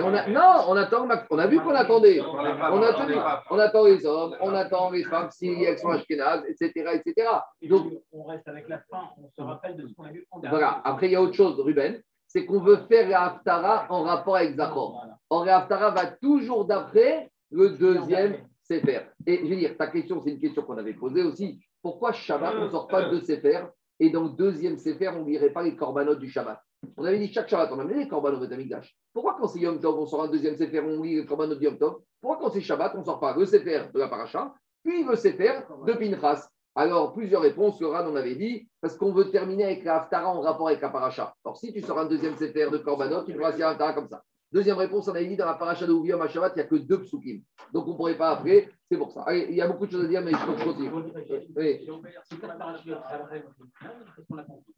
On 0.00 0.04
on 0.06 0.14
a- 0.14 0.26
non, 0.28 0.64
on 0.68 0.76
attend, 0.76 1.06
on 1.30 1.38
a 1.38 1.46
vu 1.46 1.60
qu'on 1.60 1.74
attendait. 1.74 2.20
On 2.20 2.38
attend 2.38 2.42
les 2.42 2.54
femmes, 2.58 2.72
On 2.72 2.82
attend, 2.82 2.88
attend 3.02 3.06
les 3.06 3.14
femmes. 3.14 3.40
on 3.50 3.58
attend 3.58 3.84
les 3.84 4.06
hommes, 4.06 4.36
on 4.40 4.54
attend 4.54 4.90
les 4.90 5.04
femmes 5.04 5.28
si 5.30 5.48
elles 5.62 5.78
sont 5.78 5.90
ashkénazes, 5.90 6.44
etc., 6.48 6.70
etc. 6.94 7.28
Donc, 7.68 7.92
on 8.12 8.24
reste 8.24 8.48
avec 8.48 8.68
la 8.68 8.78
fin, 8.90 9.02
on 9.22 9.28
se 9.28 9.42
rappelle 9.42 9.76
de 9.76 9.86
ce 9.86 9.94
qu'on 9.94 10.04
a 10.04 10.10
vu 10.12 10.26
en 10.30 10.40
voilà. 10.40 10.80
Après, 10.84 11.08
il 11.08 11.12
y 11.12 11.16
a 11.16 11.22
autre 11.22 11.34
chose, 11.34 11.60
Ruben, 11.60 12.00
c'est 12.34 12.46
qu'on 12.46 12.58
veut 12.58 12.78
faire 12.88 13.08
la 13.08 13.86
en 13.90 14.02
rapport 14.02 14.34
avec 14.34 14.56
Zachor. 14.56 15.06
Or, 15.30 15.44
la 15.44 15.60
va 15.68 16.06
toujours 16.20 16.64
d'après 16.64 17.30
le 17.52 17.70
deuxième 17.70 18.38
Sefer. 18.60 19.02
Et 19.24 19.44
je 19.44 19.48
veux 19.48 19.56
dire, 19.56 19.76
ta 19.76 19.86
question, 19.86 20.20
c'est 20.20 20.30
une 20.30 20.40
question 20.40 20.62
qu'on 20.62 20.76
avait 20.76 20.94
posée 20.94 21.22
aussi. 21.22 21.60
Pourquoi 21.80 22.10
Shabbat, 22.12 22.54
on 22.56 22.64
ne 22.64 22.70
sort 22.70 22.88
pas 22.88 23.08
de 23.08 23.20
Sefer 23.20 23.66
et 24.00 24.10
dans 24.10 24.24
le 24.24 24.30
deuxième 24.30 24.78
Sefer, 24.78 25.10
on 25.10 25.20
ne 25.24 25.30
lirait 25.30 25.50
pas 25.50 25.62
les 25.62 25.76
corbanotes 25.76 26.18
du 26.18 26.28
Shabbat? 26.28 26.60
On 26.96 27.04
avait 27.04 27.20
dit 27.20 27.32
chaque 27.32 27.48
Shabbat, 27.48 27.70
on 27.70 27.78
amenait 27.78 27.98
les 27.98 28.08
corbanotes 28.08 28.50
de. 28.50 28.66
Pourquoi 29.12 29.36
quand 29.38 29.46
c'est 29.46 29.60
Yom 29.60 29.78
Tov, 29.78 29.96
on 30.00 30.06
sort 30.06 30.24
un 30.24 30.28
deuxième 30.28 30.56
Sefer, 30.56 30.80
on 30.80 31.02
lit 31.02 31.16
les 31.16 31.26
corbanotes 31.26 31.60
de 31.60 31.64
Yom 31.64 31.78
Tov? 31.78 32.00
Pourquoi 32.20 32.38
quand 32.40 32.52
c'est 32.52 32.62
Shabbat, 32.62 32.94
on 32.96 32.98
ne 32.98 33.04
sort 33.04 33.20
pas 33.20 33.36
le 33.36 33.46
Sefer 33.46 33.84
de 33.94 33.98
la 34.00 34.08
Paracha, 34.08 34.52
puis 34.82 35.04
le 35.04 35.14
Sefer 35.14 35.60
de 35.86 35.92
Pinchas? 35.92 36.48
Alors, 36.76 37.12
plusieurs 37.12 37.42
réponses, 37.42 37.80
le 37.80 37.86
Ran 37.86 38.06
en 38.06 38.16
avait 38.16 38.34
dit, 38.34 38.68
parce 38.80 38.96
qu'on 38.96 39.12
veut 39.12 39.30
terminer 39.30 39.64
avec 39.64 39.84
la 39.84 40.00
Haftara 40.00 40.28
en 40.28 40.40
rapport 40.40 40.68
avec 40.68 40.80
la 40.80 40.88
Paracha. 40.88 41.34
Alors, 41.44 41.56
si 41.56 41.72
tu 41.72 41.80
sors 41.80 41.98
un 41.98 42.06
deuxième 42.06 42.36
Sefer 42.36 42.68
de 42.70 42.78
Korbanot, 42.78 43.24
tu 43.24 43.32
feras 43.32 43.56
la 43.56 43.68
Haftara 43.70 43.92
comme 43.92 44.08
ça. 44.08 44.24
Deuxième 44.50 44.76
réponse, 44.76 45.06
on 45.08 45.12
avait 45.12 45.26
dit 45.26 45.36
dans 45.36 45.46
la 45.46 45.54
Paracha 45.54 45.86
de 45.86 45.92
Ouviam 45.92 46.20
à 46.20 46.28
Shabbat, 46.28 46.52
il 46.56 46.58
n'y 46.58 46.64
a 46.64 46.66
que 46.66 46.76
deux 46.76 47.00
psukim. 47.02 47.42
Donc, 47.72 47.86
on 47.86 47.92
ne 47.92 47.96
pourrait 47.96 48.16
pas 48.16 48.30
après, 48.30 48.68
c'est 48.90 48.98
pour 48.98 49.12
ça. 49.12 49.22
Allez, 49.22 49.46
il 49.50 49.54
y 49.56 49.60
a 49.60 49.68
beaucoup 49.68 49.86
de 49.86 49.92
choses 49.92 50.04
à 50.04 50.08
dire, 50.08 50.22
mais 50.22 50.32
je 50.32 50.36
crois 50.36 50.54
que 50.54 50.60
je 50.60 50.64
continue. 50.64 50.90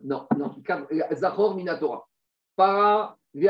Non, 0.02 0.26
non. 0.36 0.54
Zachor 1.14 1.54
Minatora. 1.54 2.06
Para, 2.56 3.16
c'est 3.34 3.42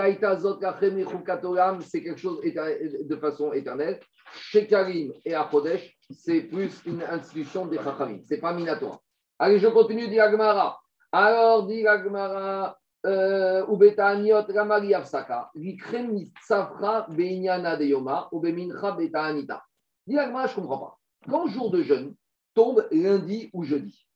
quelque 2.02 2.16
chose 2.16 2.40
de 2.42 3.16
façon 3.16 3.52
éternelle. 3.52 4.00
Chez 4.32 4.66
Karim 4.66 5.12
et 5.24 5.34
à 5.34 5.48
Chodesh, 5.48 5.96
c'est 6.10 6.42
plus 6.42 6.82
une 6.84 7.02
institution 7.02 7.66
des 7.66 7.78
Chachamim. 7.78 8.18
C'est 8.24 8.40
pas 8.40 8.52
Minatora. 8.52 9.00
Allez, 9.38 9.60
je 9.60 9.68
continue, 9.68 10.08
dit 10.08 10.18
Agmara. 10.18 10.80
Alors, 11.12 11.66
dit 11.68 11.86
Agmara, 11.86 12.76
Ubetaniot 13.04 14.46
Ramari 14.52 14.92
Avsaka, 14.92 15.50
Vikrem 15.54 16.10
Mitzafra 16.12 17.06
Beinyana 17.08 17.76
de 17.76 17.84
Yoma, 17.84 18.28
Ubemincha 18.32 18.90
Betaanita. 18.92 19.62
Dit 20.04 20.18
Agmara, 20.18 20.48
je 20.48 20.56
ne 20.56 20.62
comprends 20.62 20.78
pas. 20.78 20.98
Quand 21.30 21.46
jour 21.46 21.70
de 21.70 21.82
jeûne 21.82 22.16
tombe 22.54 22.88
lundi 22.90 23.50
ou 23.52 23.62
jeudi, 23.62 24.08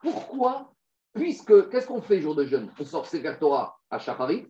pourquoi 0.00 0.72
Puisque, 1.14 1.68
qu'est-ce 1.70 1.86
qu'on 1.86 2.00
fait 2.00 2.20
jour 2.20 2.34
de 2.34 2.44
jeûne? 2.44 2.70
On 2.78 2.84
sort 2.84 3.06
Sefer 3.06 3.34
Torah 3.40 3.78
à 3.90 3.98
Shacharit 3.98 4.46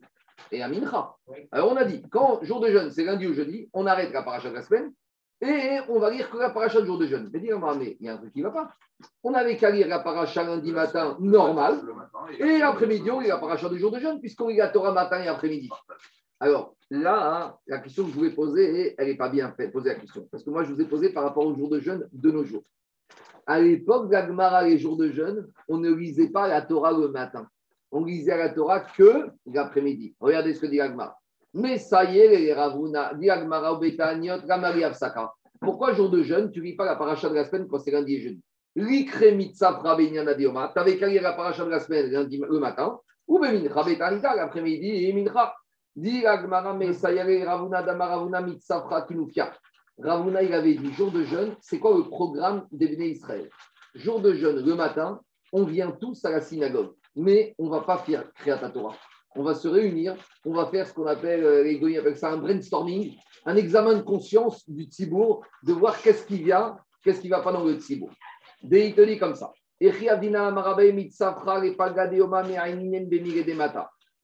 et 0.52 0.62
à 0.62 0.68
Mincha. 0.68 1.14
Alors 1.52 1.72
on 1.72 1.76
a 1.76 1.84
dit, 1.84 2.02
quand 2.10 2.40
jour 2.42 2.60
de 2.60 2.70
jeûne, 2.70 2.90
c'est 2.90 3.04
lundi 3.04 3.26
ou 3.26 3.34
jeudi, 3.34 3.68
on 3.72 3.86
arrête 3.86 4.12
la 4.12 4.22
paracha 4.22 4.50
de 4.50 4.54
la 4.54 4.62
semaine. 4.62 4.92
Et 5.40 5.78
on 5.88 6.00
va 6.00 6.10
lire 6.10 6.28
que 6.30 6.36
la 6.36 6.50
paracha 6.50 6.80
de 6.80 6.86
jour 6.86 6.98
de 6.98 7.06
jeûne. 7.06 7.30
Mais 7.32 7.38
dire, 7.38 7.58
mais 7.76 7.96
il 8.00 8.06
y 8.06 8.08
a 8.08 8.14
un 8.14 8.16
truc 8.16 8.32
qui 8.32 8.40
ne 8.40 8.44
va 8.44 8.50
pas. 8.50 8.70
On 9.22 9.34
avait 9.34 9.56
qu'à 9.56 9.70
lire 9.70 9.86
la 9.86 10.00
paracha 10.00 10.42
lundi 10.42 10.72
matin 10.72 11.16
normal, 11.20 11.80
et 12.40 12.58
l'après-midi, 12.58 13.08
on 13.10 13.20
lit 13.20 13.28
la 13.28 13.38
paracha 13.38 13.68
du 13.68 13.78
jour 13.78 13.92
de 13.92 14.00
jeûne, 14.00 14.18
puisqu'on 14.18 14.48
lit 14.48 14.56
la 14.56 14.68
Torah 14.68 14.92
matin 14.92 15.22
et 15.22 15.28
après-midi. 15.28 15.70
Alors 16.40 16.74
là, 16.90 17.36
hein, 17.36 17.54
la 17.68 17.78
question 17.78 18.04
que 18.04 18.10
je 18.10 18.14
voulais 18.16 18.30
poser, 18.30 18.96
elle 18.98 19.08
n'est 19.08 19.16
pas 19.16 19.28
bien 19.28 19.52
faite, 19.52 19.72
poser 19.72 19.90
la 19.90 19.94
question. 19.94 20.26
Parce 20.30 20.42
que 20.42 20.50
moi, 20.50 20.64
je 20.64 20.72
vous 20.72 20.80
ai 20.80 20.86
posé 20.86 21.10
par 21.10 21.22
rapport 21.22 21.46
au 21.46 21.54
jour 21.54 21.68
de 21.68 21.78
jeûne 21.78 22.08
de 22.12 22.30
nos 22.32 22.44
jours. 22.44 22.64
À 23.48 23.58
l'époque 23.58 24.10
d'Agmara, 24.10 24.62
les 24.62 24.78
jours 24.78 24.98
de 24.98 25.08
jeûne, 25.08 25.48
on 25.68 25.78
ne 25.78 25.90
lisait 25.90 26.28
pas 26.28 26.48
la 26.48 26.60
Torah 26.60 26.92
le 26.92 27.08
matin. 27.08 27.48
On 27.90 28.04
lisait 28.04 28.36
la 28.36 28.50
Torah 28.50 28.80
que 28.80 29.30
l'après-midi. 29.50 30.14
Regardez 30.20 30.52
ce 30.52 30.60
que 30.60 30.66
dit 30.66 30.82
Agmara. 30.82 31.16
Mais 31.54 31.78
ça 31.78 32.04
y 32.04 32.18
est, 32.18 32.28
les 32.28 32.52
Ravuna, 32.52 33.14
dit 33.14 33.30
Avsaka. 33.30 35.32
Pourquoi 35.58 35.94
jour 35.94 36.10
de 36.10 36.22
jeûne, 36.22 36.50
tu 36.50 36.60
ne 36.60 36.64
lis 36.64 36.76
pas 36.76 36.84
la 36.84 36.94
paracha 36.94 37.30
de 37.30 37.36
la 37.36 37.46
semaine 37.46 37.66
quand 37.66 37.78
c'est 37.78 37.90
lundi 37.90 38.16
et 38.16 38.20
jeudi? 38.20 38.42
L'ikre 38.76 39.34
mitzapra 39.34 39.96
benyana 39.96 40.34
dioma. 40.34 40.70
Tu 40.74 40.78
avais 40.78 40.98
qu'à 40.98 41.06
lire 41.06 41.22
la 41.22 41.32
paracha 41.32 41.64
de 41.64 41.70
la 41.70 41.80
semaine 41.80 42.10
le 42.10 42.58
matin. 42.58 43.00
Ou 43.26 43.38
bemincha 43.38 43.82
betanita 43.82 44.36
l'après-midi 44.36 45.06
et 45.06 45.12
mincha. 45.14 45.54
Dit 45.96 46.26
Agmara, 46.26 46.74
mais 46.74 46.92
ça 46.92 47.10
y 47.10 47.16
est, 47.16 47.44
Ravuna 47.44 47.82
damaravuna 47.82 48.44
kinufia. 49.08 49.54
Ravuna, 50.00 50.42
il 50.42 50.52
avait 50.54 50.74
dit 50.74 50.92
jour 50.92 51.10
de 51.10 51.24
jeûne, 51.24 51.56
c'est 51.60 51.80
quoi 51.80 51.96
le 51.96 52.04
programme 52.04 52.66
des 52.70 52.86
Israël? 52.86 53.50
Jour 53.94 54.20
de 54.20 54.32
jeûne, 54.32 54.64
le 54.64 54.74
matin, 54.76 55.20
on 55.52 55.64
vient 55.64 55.90
tous 55.90 56.24
à 56.24 56.30
la 56.30 56.40
synagogue, 56.40 56.92
mais 57.16 57.54
on 57.58 57.64
ne 57.66 57.70
va 57.70 57.80
pas 57.80 57.98
faire 57.98 58.32
Kriyat 58.34 58.58
Torah. 58.70 58.94
On 59.34 59.42
va 59.42 59.54
se 59.54 59.66
réunir, 59.66 60.16
on 60.44 60.52
va 60.52 60.66
faire 60.66 60.86
ce 60.86 60.92
qu'on 60.94 61.06
appelle, 61.06 61.44
euh, 61.44 61.64
les 61.64 61.78
goyim 61.78 62.00
appellent 62.00 62.16
ça 62.16 62.30
un 62.30 62.36
brainstorming, 62.36 63.16
un 63.44 63.56
examen 63.56 63.94
de 63.94 64.02
conscience 64.02 64.68
du 64.68 64.84
tzibour, 64.84 65.44
de 65.64 65.72
voir 65.72 66.00
qu'est-ce 66.00 66.24
qui 66.26 66.42
vient, 66.42 66.76
qu'est-ce 67.02 67.20
qui 67.20 67.28
ne 67.28 67.34
va 67.34 67.42
pas 67.42 67.52
dans 67.52 67.64
le 67.64 67.74
tzibour. 67.74 68.10
Des 68.62 68.92
dit 68.92 69.18
comme 69.18 69.34
ça. 69.34 69.52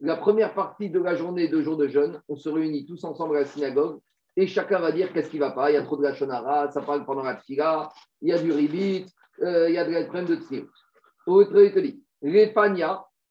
La 0.00 0.16
première 0.16 0.54
partie 0.54 0.90
de 0.90 1.00
la 1.00 1.14
journée 1.14 1.48
de 1.48 1.62
jour 1.62 1.76
de 1.76 1.88
jeûne, 1.88 2.20
on 2.28 2.36
se 2.36 2.48
réunit 2.48 2.86
tous 2.86 3.04
ensemble 3.04 3.36
à 3.36 3.40
la 3.40 3.46
synagogue 3.46 4.00
et 4.36 4.46
chacun 4.46 4.80
va 4.80 4.92
dire 4.92 5.12
qu'est-ce 5.12 5.30
qui 5.30 5.38
ne 5.38 5.44
va 5.44 5.52
pas. 5.52 5.70
Il 5.70 5.74
y 5.74 5.76
a 5.76 5.82
trop 5.82 5.96
de 5.96 6.02
la 6.02 6.70
ça 6.70 6.80
parle 6.82 7.04
pendant 7.04 7.22
la 7.22 7.36
tfila, 7.36 7.90
il 8.20 8.28
y 8.28 8.32
a 8.32 8.38
du 8.38 8.52
ribit, 8.52 9.06
euh, 9.42 9.68
il 9.68 9.74
y 9.74 9.78
a 9.78 9.84
de 9.84 9.92
la 9.92 10.04
problème 10.04 10.26
de 10.26 10.36
tzir. 10.36 10.64
Autre 11.26 11.62
il 11.62 11.72
te 11.72 11.78
les 11.78 12.54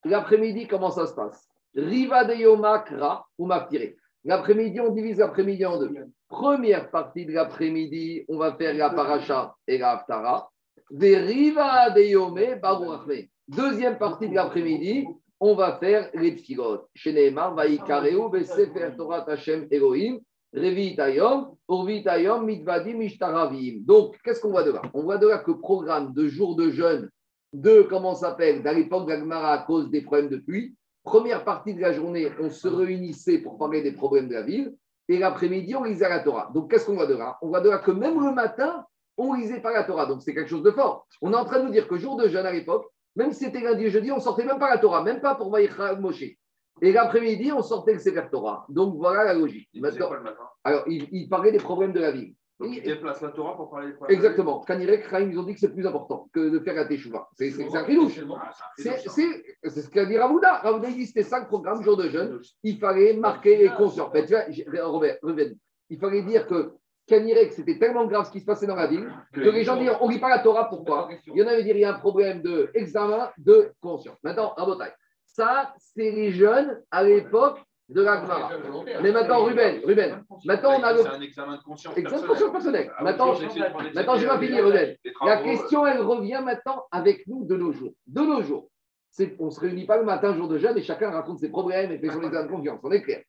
l'après-midi, 0.05 0.67
comment 0.67 0.91
ça 0.91 1.07
se 1.07 1.13
passe? 1.13 1.47
Riva 1.75 2.25
de 2.25 2.35
yoma 2.35 2.79
kra 2.79 3.25
ou 3.37 3.45
maftiré. 3.45 3.97
L'après-midi, 4.25 4.79
on 4.79 4.91
divise 4.91 5.17
l'après-midi 5.17 5.65
en 5.65 5.79
deux. 5.79 5.91
Première 6.29 6.89
partie 6.91 7.25
de 7.25 7.33
l'après-midi, 7.33 8.25
on 8.29 8.37
va 8.37 8.53
faire 8.55 8.73
la 8.73 8.89
paracha 8.89 9.55
et 9.67 9.77
la 9.77 9.91
haftara. 9.91 10.49
Des 10.91 11.17
riva 11.17 11.89
de 11.89 12.59
baruachme. 12.59 13.27
Deuxième 13.47 13.97
partie 13.97 14.29
de 14.29 14.35
l'après-midi, 14.35 15.07
on 15.39 15.55
va 15.55 15.77
faire 15.77 16.09
les 16.13 16.35
tfilot. 16.35 16.87
Chez 16.95 17.11
Neymar, 17.11 17.55
vaikareu 17.55 18.29
besefer 18.29 18.95
Torah 18.95 19.25
Hashem 19.27 19.67
Elohim. 19.71 20.19
Donc, 20.55 21.57
qu'est-ce 24.23 24.39
qu'on 24.39 24.51
voit 24.51 24.63
de 24.63 24.71
là? 24.71 24.83
On 24.93 25.01
voit 25.01 25.17
de 25.17 25.27
là 25.27 25.39
que 25.39 25.51
programme 25.51 26.13
de 26.13 26.27
jour 26.27 26.55
de 26.55 26.69
jeûne, 26.69 27.09
de, 27.53 27.81
comment 27.81 28.13
s'appelle, 28.13 28.65
à 28.67 28.73
l'époque 28.73 29.07
d'Agmara 29.07 29.53
à 29.53 29.57
cause 29.59 29.89
des 29.89 30.01
problèmes 30.01 30.29
de 30.29 30.37
pluie, 30.37 30.75
première 31.03 31.43
partie 31.43 31.73
de 31.73 31.81
la 31.81 31.91
journée, 31.91 32.29
on 32.39 32.51
se 32.51 32.67
réunissait 32.67 33.39
pour 33.39 33.57
parler 33.57 33.81
des 33.81 33.93
problèmes 33.93 34.27
de 34.27 34.35
la 34.35 34.43
ville, 34.43 34.75
et 35.09 35.17
l'après-midi, 35.17 35.75
on 35.75 35.83
lisait 35.83 36.07
la 36.07 36.19
Torah. 36.19 36.51
Donc, 36.53 36.69
qu'est-ce 36.69 36.85
qu'on 36.85 36.93
voit 36.93 37.07
de 37.07 37.15
là? 37.15 37.37
On 37.41 37.47
voit 37.47 37.61
de 37.61 37.69
là 37.69 37.79
que 37.79 37.91
même 37.91 38.23
le 38.23 38.31
matin, 38.31 38.85
on 39.17 39.33
lisait 39.33 39.59
pas 39.59 39.73
la 39.73 39.83
Torah. 39.83 40.05
Donc, 40.05 40.21
c'est 40.21 40.35
quelque 40.35 40.49
chose 40.49 40.63
de 40.63 40.71
fort. 40.71 41.07
On 41.21 41.33
est 41.33 41.35
en 41.35 41.45
train 41.45 41.59
de 41.59 41.65
nous 41.65 41.71
dire 41.71 41.87
que 41.87 41.97
jour 41.97 42.15
de 42.15 42.27
jeûne 42.27 42.45
à 42.45 42.51
l'époque, 42.51 42.85
même 43.15 43.31
si 43.31 43.45
c'était 43.45 43.61
lundi 43.61 43.85
et 43.85 43.89
jeudi, 43.89 44.11
on 44.11 44.19
sortait 44.19 44.45
même 44.45 44.59
pas 44.59 44.69
la 44.69 44.77
Torah, 44.77 45.03
même 45.03 45.19
pas 45.19 45.35
pour 45.35 45.51
Vaïcha 45.51 45.95
Moshe. 45.95 46.37
Et 46.81 46.91
l'après-midi, 46.91 47.51
on 47.51 47.61
sortait 47.61 47.93
le 47.93 47.99
Sefer 47.99 48.23
Torah. 48.31 48.65
Donc, 48.69 48.95
voilà 48.97 49.23
la 49.23 49.33
logique. 49.33 49.69
Il 49.73 49.81
Maintenant, 49.81 50.07
quoi 50.07 50.17
le 50.17 50.23
matin 50.23 50.43
alors, 50.63 50.83
il, 50.87 51.07
il 51.11 51.27
parlait 51.27 51.51
des 51.51 51.59
problèmes 51.59 51.91
de 51.93 51.99
la 51.99 52.11
ville. 52.11 52.33
Donc, 52.59 52.69
il 52.71 52.83
déplace 52.83 53.21
la 53.21 53.29
Torah 53.29 53.55
pour 53.57 53.69
parler 53.69 53.87
des 53.87 53.93
problèmes. 53.93 54.15
Exactement. 54.15 54.61
Kanirek, 54.61 55.09
Chaim, 55.09 55.29
ils 55.29 55.37
ont 55.37 55.43
dit 55.43 55.53
que 55.53 55.59
c'est 55.59 55.73
plus 55.73 55.85
important 55.85 56.29
que 56.33 56.49
de 56.49 56.59
faire 56.59 56.75
la 56.75 56.85
Teshuvah. 56.85 57.27
C'est 57.33 57.51
un 57.75 57.85
chidouche. 57.85 58.19
Ah, 58.39 58.51
c'est 58.77 59.81
ce 59.81 59.89
qu'a 59.89 60.05
dit 60.05 60.17
Ravouda. 60.17 60.59
Ravouda, 60.59 60.89
il 60.89 60.95
dit 60.95 61.07
c'était 61.07 61.23
ça 61.23 61.39
le 61.39 61.47
programme 61.47 61.81
jour 61.83 61.97
de 61.97 62.09
jeûne. 62.09 62.39
Il 62.63 62.77
fallait 62.77 63.13
marquer 63.13 63.57
les 63.57 63.69
consciences. 63.69 64.11
Mais 64.13 64.25
tu 64.25 64.33
vois, 64.33 64.85
Robert, 64.85 65.17
Ruben, 65.21 65.55
il 65.89 65.99
fallait 65.99 66.21
dire 66.21 66.47
que 66.47 66.73
Kanirek, 67.07 67.51
c'était 67.51 67.77
tellement 67.77 68.05
grave 68.05 68.27
ce 68.27 68.31
qui 68.31 68.39
se 68.39 68.45
passait 68.45 68.67
dans 68.67 68.75
la 68.75 68.87
ville 68.87 69.11
que 69.33 69.41
les 69.41 69.63
gens 69.65 69.75
disent 69.75 69.91
on 69.99 70.07
ne 70.07 70.13
lit 70.13 70.19
pas 70.19 70.29
la 70.29 70.39
Torah, 70.39 70.69
pourquoi? 70.69 71.09
Il 71.27 71.35
y 71.35 71.43
en 71.43 71.47
avait 71.47 71.63
dit 71.63 71.71
il 71.71 71.79
y 71.79 71.83
a 71.83 71.93
un 71.93 71.99
problème 71.99 72.41
d'examen 72.41 73.29
de 73.37 73.73
conscience. 73.81 74.17
Maintenant, 74.23 74.53
Rabotai, 74.55 74.93
ça, 75.33 75.73
c'est 75.77 76.11
les 76.11 76.31
jeunes 76.31 76.81
à 76.91 77.03
l'époque 77.03 77.59
de 77.89 78.01
la 78.01 78.21
Gemara. 78.21 78.51
Mais 79.01 79.11
maintenant, 79.11 79.43
Ruben, 79.43 79.81
Ruben, 79.83 80.23
maintenant 80.45 80.79
on 80.79 80.83
a 80.83 80.93
le. 80.93 81.01
C'est 81.01 81.07
un 81.09 81.21
examen 81.21 81.57
de 81.57 81.63
conscience. 81.63 81.97
Examen 81.97 82.21
de 82.21 82.27
personnelle. 82.27 82.27
conscience 82.27 82.51
personnelle. 82.51 82.91
Ah 82.97 83.03
Maintenant, 83.03 83.33
maintenant, 83.95 84.15
je 84.15 84.27
vais 84.27 84.45
finir, 84.45 84.63
Ruben. 84.63 84.95
La 85.25 85.37
question, 85.37 85.85
elle 85.85 86.01
revient 86.01 86.41
maintenant 86.43 86.85
avec 86.91 87.27
nous 87.27 87.45
de 87.45 87.57
nos 87.57 87.71
jours. 87.71 87.93
De 88.07 88.21
nos 88.21 88.43
jours. 88.43 88.69
On 89.39 89.45
ne 89.45 89.49
se 89.51 89.59
réunit 89.59 89.85
pas 89.85 89.97
le 89.97 90.05
matin, 90.05 90.33
jour 90.33 90.47
de 90.47 90.57
jeûne, 90.57 90.77
et 90.77 90.81
chacun 90.81 91.11
raconte 91.11 91.39
ses 91.39 91.49
problèmes 91.49 91.91
et 91.91 91.99
fait 91.99 92.09
son 92.09 92.23
examen 92.23 92.45
de 92.45 92.51
confiance. 92.51 92.79
On 92.83 92.91
est 92.91 93.01
clair. 93.01 93.23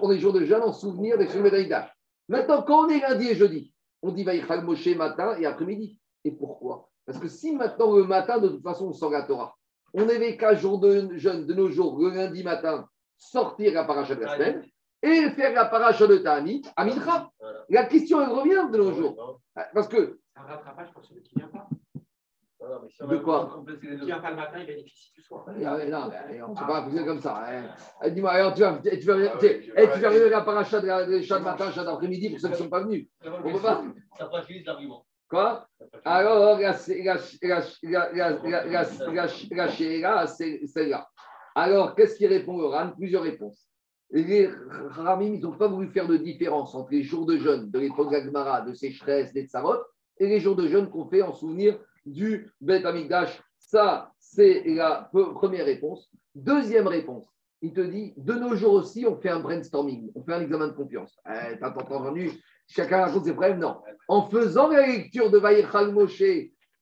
On 0.00 0.10
est 0.10 0.18
jour 0.18 0.32
de 0.32 0.44
jeûne 0.44 0.62
en 0.62 0.72
souvenir 0.72 1.18
des 1.18 1.26
souvenirs 1.26 1.52
d'Aïda. 1.52 1.90
Maintenant, 2.28 2.62
quand 2.62 2.86
on 2.86 2.88
est 2.88 3.00
lundi 3.00 3.28
et 3.28 3.34
jeudi, 3.34 3.72
on 4.02 4.10
dit 4.10 4.24
Vaïchal 4.24 4.64
Moshe 4.64 4.86
matin 4.96 5.36
et 5.38 5.46
après-midi. 5.46 5.98
Et 6.24 6.32
pourquoi? 6.32 6.88
Parce 7.04 7.18
que 7.18 7.28
si 7.28 7.54
maintenant, 7.54 7.96
le 7.96 8.04
matin, 8.04 8.38
de 8.38 8.48
toute 8.48 8.62
façon, 8.62 8.86
on 8.88 8.92
sort 8.92 9.10
la 9.10 9.22
Torah, 9.22 9.55
on 9.96 10.04
n'avait 10.06 10.36
qu'à 10.36 10.54
jour 10.54 10.78
de 10.78 11.16
jeûne 11.16 11.46
de 11.46 11.54
nos 11.54 11.68
jours, 11.70 11.98
le 11.98 12.10
lundi 12.10 12.42
matin, 12.44 12.88
sortir 13.16 13.72
la 13.72 13.84
paracha 13.84 14.14
de 14.14 14.20
la 14.24 14.34
semaine 14.34 14.64
et 15.02 15.30
faire 15.30 15.52
la 15.52 15.64
paracha 15.66 16.06
de 16.06 16.16
Tani 16.18 16.62
à 16.76 16.84
Mincha. 16.84 17.30
La 17.70 17.84
question, 17.84 18.20
elle 18.20 18.28
revient 18.30 18.70
de 18.70 18.78
nos 18.78 18.92
jours. 18.92 19.40
Parce 19.74 19.88
que, 19.88 20.18
C'est 20.34 20.40
un 20.40 20.44
rattrapage 20.44 20.92
pour 20.92 21.04
celui 21.04 21.22
qui 21.22 21.36
ne 21.38 21.42
vient 21.44 21.50
pas. 21.50 21.66
de 23.06 23.16
quoi 23.18 23.62
qui 23.80 23.86
ne 23.88 24.04
vient 24.04 24.18
pas 24.20 24.30
le 24.30 24.36
matin, 24.36 24.58
il 24.60 24.66
bénéficie 24.66 25.12
du 25.14 25.22
soir. 25.22 25.44
Ah, 25.48 25.52
mais 25.54 25.86
Non, 25.88 26.10
mais 26.28 26.42
on 26.42 26.50
ne 26.52 26.58
peut 26.58 26.66
pas 26.66 26.82
fonctionner 26.82 27.06
comme 27.06 27.20
ça. 27.20 27.44
hein. 27.48 27.64
Eh, 28.04 28.10
Dis-moi, 28.10 28.32
alors 28.32 28.52
tu 28.54 28.60
vas, 28.62 28.78
tu 28.82 28.88
vas, 28.88 28.96
tu 28.98 29.06
vas, 29.06 29.36
tu 29.38 30.00
vas 30.00 30.08
arriver 30.08 30.26
à 30.26 30.30
la 30.30 30.40
paracha 30.42 30.80
de 30.80 30.86
la 30.88 31.06
de 31.06 31.20
chat 31.22 31.38
de 31.38 31.44
matin, 31.44 31.70
chat 31.72 31.84
d'après-midi 31.84 32.30
pour 32.30 32.40
ceux 32.40 32.48
qui 32.48 32.52
ne 32.54 32.58
sont 32.58 32.68
pas 32.68 32.80
venus. 32.82 33.08
On 33.24 33.52
peut 33.52 33.60
pas. 33.60 33.82
Ça 34.18 34.26
fragilise 34.26 34.66
l'argument. 34.66 35.05
Quoi? 35.28 35.66
Alors, 36.04 36.58
la, 36.60 36.72
c'est 40.26 40.66
celle-là. 40.66 41.08
Alors, 41.54 41.94
qu'est-ce 41.94 42.16
qui 42.16 42.26
répond 42.26 42.58
au 42.58 42.68
Ram 42.68 42.94
Plusieurs 42.96 43.22
réponses. 43.22 43.68
Les 44.10 44.48
Ramim, 44.90 45.34
ils 45.34 45.40
n'ont 45.40 45.56
pas 45.56 45.66
voulu 45.66 45.88
faire 45.88 46.06
de 46.06 46.16
différence 46.16 46.74
entre 46.76 46.92
les 46.92 47.02
jours 47.02 47.26
de 47.26 47.38
jeûne 47.38 47.70
de 47.70 47.78
l'époque 47.78 48.12
d'Agmara, 48.12 48.60
de 48.60 48.72
sécheresse, 48.72 49.32
des 49.32 49.46
tsarot, 49.46 49.78
et 50.18 50.28
les 50.28 50.38
jours 50.38 50.54
de 50.54 50.68
jeûne 50.68 50.88
qu'on 50.88 51.08
fait 51.08 51.22
en 51.22 51.32
souvenir 51.32 51.78
du 52.04 52.48
Bet 52.60 52.84
Amigdash. 52.84 53.42
Ça, 53.58 54.12
c'est 54.20 54.62
la 54.66 55.10
première 55.12 55.64
réponse. 55.64 56.08
Deuxième 56.36 56.86
réponse, 56.86 57.26
il 57.62 57.72
te 57.72 57.80
dit, 57.80 58.14
de 58.16 58.34
nos 58.34 58.54
jours 58.54 58.74
aussi, 58.74 59.04
on 59.08 59.16
fait 59.16 59.30
un 59.30 59.40
brainstorming, 59.40 60.12
on 60.14 60.22
fait 60.22 60.34
un 60.34 60.42
examen 60.42 60.68
de 60.68 60.72
confiance. 60.74 61.18
Eh, 61.26 61.58
T'as 61.58 61.70
entendu? 61.70 62.30
Chacun 62.68 63.04
raconte 63.06 63.24
ses 63.24 63.32
problèmes 63.32 63.58
Non. 63.58 63.76
En 64.08 64.28
faisant 64.28 64.68
la 64.68 64.86
lecture 64.86 65.30
de 65.30 65.38
Vaïchal 65.38 65.92
Moshe 65.92 66.22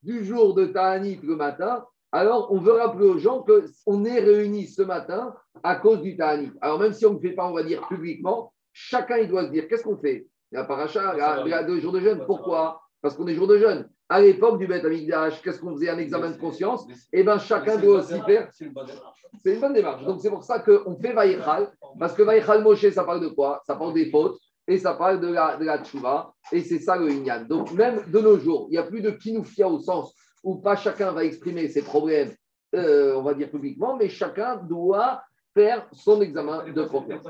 du 0.02 0.24
jour 0.24 0.54
de 0.54 0.66
Ta'anit 0.66 1.20
le 1.22 1.36
matin, 1.36 1.84
alors 2.12 2.52
on 2.52 2.58
veut 2.58 2.72
rappeler 2.72 3.06
aux 3.06 3.18
gens 3.18 3.42
qu'on 3.44 4.04
est 4.04 4.20
réunis 4.20 4.66
ce 4.68 4.82
matin 4.82 5.34
à 5.62 5.76
cause 5.76 6.00
du 6.02 6.16
Ta'anit. 6.16 6.52
Alors 6.60 6.78
même 6.78 6.92
si 6.92 7.06
on 7.06 7.10
ne 7.10 7.14
le 7.16 7.20
fait 7.20 7.34
pas, 7.34 7.46
on 7.46 7.54
va 7.54 7.62
dire 7.62 7.86
publiquement, 7.88 8.52
chacun 8.72 9.18
il 9.18 9.28
doit 9.28 9.44
se 9.46 9.50
dire 9.50 9.66
qu'est-ce 9.68 9.82
qu'on 9.84 9.96
fait? 9.96 10.26
La 10.52 10.64
paracha, 10.64 11.14
la, 11.16 11.44
la- 11.44 11.64
deux 11.64 11.80
jours 11.80 11.92
de 11.92 12.00
jeûne. 12.00 12.24
Pourquoi? 12.26 12.80
Parce 13.02 13.16
qu'on 13.16 13.26
est 13.26 13.34
jour 13.34 13.46
de 13.48 13.58
jeûne. 13.58 13.88
À 14.08 14.20
l'époque 14.20 14.58
du 14.58 14.66
Beth 14.66 14.84
Amikdash, 14.84 15.42
qu'est-ce 15.42 15.58
qu'on 15.60 15.72
faisait? 15.74 15.88
Un 15.88 15.98
examen 15.98 16.30
de 16.30 16.36
conscience. 16.36 16.86
Eh 17.12 17.22
bien, 17.24 17.38
chacun 17.38 17.76
doit 17.78 17.98
aussi 18.00 18.20
faire. 18.20 18.48
C'est 18.52 18.66
une 18.66 18.72
bonne 18.72 18.86
démarche. 18.86 19.24
C'est 19.42 19.54
une 19.54 19.60
bonne 19.60 19.72
démarche. 19.72 20.04
Donc, 20.04 20.20
c'est 20.20 20.30
pour 20.30 20.44
ça 20.44 20.60
qu'on 20.60 20.96
fait 20.96 21.12
Vaïchal, 21.12 21.72
parce 21.98 22.12
que 22.14 22.22
Vaïchal 22.22 22.62
Moshe, 22.62 22.88
ça 22.90 23.02
parle 23.02 23.20
de 23.20 23.28
quoi? 23.28 23.62
Ça 23.66 23.74
parle 23.74 23.94
des 23.94 24.10
fautes 24.10 24.38
et 24.66 24.78
ça 24.78 24.94
parle 24.94 25.20
de 25.20 25.28
la, 25.28 25.56
de 25.56 25.64
la 25.64 25.82
tchouva, 25.82 26.32
et 26.52 26.62
c'est 26.62 26.78
ça 26.78 26.96
le 26.96 27.10
Inyan. 27.10 27.44
Donc, 27.44 27.72
même 27.72 28.00
de 28.10 28.18
nos 28.18 28.38
jours, 28.38 28.66
il 28.68 28.72
n'y 28.72 28.78
a 28.78 28.82
plus 28.82 29.02
de 29.02 29.10
kinoufia 29.10 29.68
au 29.68 29.78
sens 29.78 30.14
où 30.42 30.56
pas 30.56 30.76
chacun 30.76 31.12
va 31.12 31.24
exprimer 31.24 31.68
ses 31.68 31.82
problèmes, 31.82 32.32
euh, 32.74 33.14
on 33.16 33.22
va 33.22 33.34
dire 33.34 33.50
publiquement, 33.50 33.96
mais 33.96 34.08
chacun 34.08 34.56
doit 34.56 35.22
faire 35.54 35.86
son 35.92 36.20
examen 36.20 36.70
de 36.70 36.84
confiance. 36.84 37.26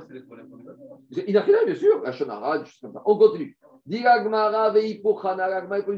Il 1.10 1.36
a 1.36 1.42
fait 1.42 1.52
là, 1.52 1.64
bien 1.64 1.74
sûr, 1.74 2.02
la 2.02 2.12
Shonara, 2.12 2.64
comme 2.80 2.92
ça. 2.92 3.02
On 3.04 3.18
continue. 3.18 3.56
Une 3.86 4.02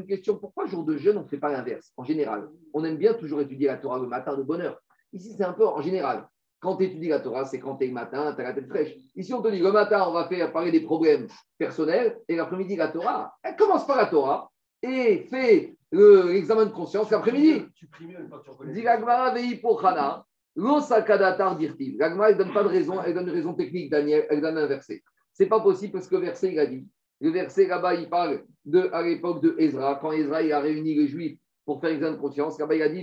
question. 0.05 0.37
Pourquoi 0.37 0.65
jour 0.65 0.83
de 0.83 0.97
jeûne, 0.97 1.17
on 1.17 1.23
ne 1.23 1.27
fait 1.27 1.37
pas 1.37 1.51
l'inverse 1.51 1.93
En 1.95 2.03
général, 2.03 2.49
on 2.73 2.83
aime 2.83 2.97
bien 2.97 3.13
toujours 3.13 3.39
étudier 3.39 3.67
la 3.67 3.77
Torah 3.77 3.99
le 3.99 4.07
matin 4.07 4.35
de 4.35 4.43
bonne 4.43 4.61
heure. 4.61 4.81
Ici, 5.13 5.33
c'est 5.37 5.45
un 5.45 5.53
peu 5.53 5.65
en 5.65 5.81
général. 5.81 6.27
Quand 6.59 6.75
tu 6.75 6.85
étudies 6.85 7.09
la 7.09 7.19
Torah, 7.19 7.45
c'est 7.45 7.59
quand 7.59 7.75
tu 7.75 7.85
es 7.85 7.87
le 7.87 7.93
matin, 7.93 8.33
tu 8.33 8.41
as 8.41 8.45
la 8.45 8.53
tête 8.53 8.67
fraîche. 8.67 8.95
Ici, 9.15 9.33
on 9.33 9.41
te 9.41 9.49
dit 9.49 9.59
le 9.59 9.71
matin, 9.71 10.05
on 10.07 10.11
va 10.11 10.27
faire 10.27 10.51
parler 10.51 10.71
des 10.71 10.81
problèmes 10.81 11.27
personnels, 11.57 12.17
et 12.27 12.35
l'après-midi, 12.35 12.75
la 12.75 12.87
Torah, 12.87 13.31
elle 13.43 13.55
commence 13.55 13.85
par 13.85 13.97
la 13.97 14.07
Torah 14.07 14.49
et 14.81 15.27
fait 15.29 15.75
le- 15.91 16.31
l'examen 16.31 16.65
de 16.65 16.71
conscience 16.71 17.11
l'après-midi. 17.11 17.65
Dit 18.73 18.81
l'Agmara 18.81 19.35
pochana, 19.61 20.25
lo 20.55 20.81
sakadatar 20.81 21.57
dirtiv. 21.57 21.99
L'Agmara, 21.99 22.29
elle 22.31 22.37
ne 22.37 22.43
donne 22.43 22.53
pas 22.53 22.63
de 22.63 22.69
raison, 22.69 23.01
elle 23.03 23.13
donne 23.13 23.27
une 23.27 23.35
raison 23.35 23.53
technique, 23.53 23.91
Daniel, 23.91 24.25
elle 24.29 24.41
donne 24.41 24.57
un 24.57 24.65
verset. 24.65 25.03
C'est 25.33 25.45
pas 25.45 25.59
possible 25.59 25.93
parce 25.93 26.07
que 26.07 26.15
le 26.15 26.21
verset, 26.21 26.53
il 26.53 26.59
a 26.59 26.65
dit. 26.65 26.87
Le 27.19 27.29
verset 27.31 27.67
là-bas, 27.67 27.95
il 27.95 28.09
parle 28.09 28.43
de, 28.65 28.89
à 28.91 29.01
l'époque 29.03 29.41
de 29.41 29.55
Ezra, 29.57 29.95
quand 30.01 30.11
Ezra 30.11 30.41
il 30.41 30.51
a 30.51 30.59
réuni 30.59 30.95
les 30.95 31.07
Juifs 31.07 31.39
pour 31.67 31.81
faire 31.81 31.91
examen 31.91 32.15
de 32.15 32.21
conscience. 32.21 32.57
Il 32.57 32.81
a 32.81 32.87
dit. 32.89 33.01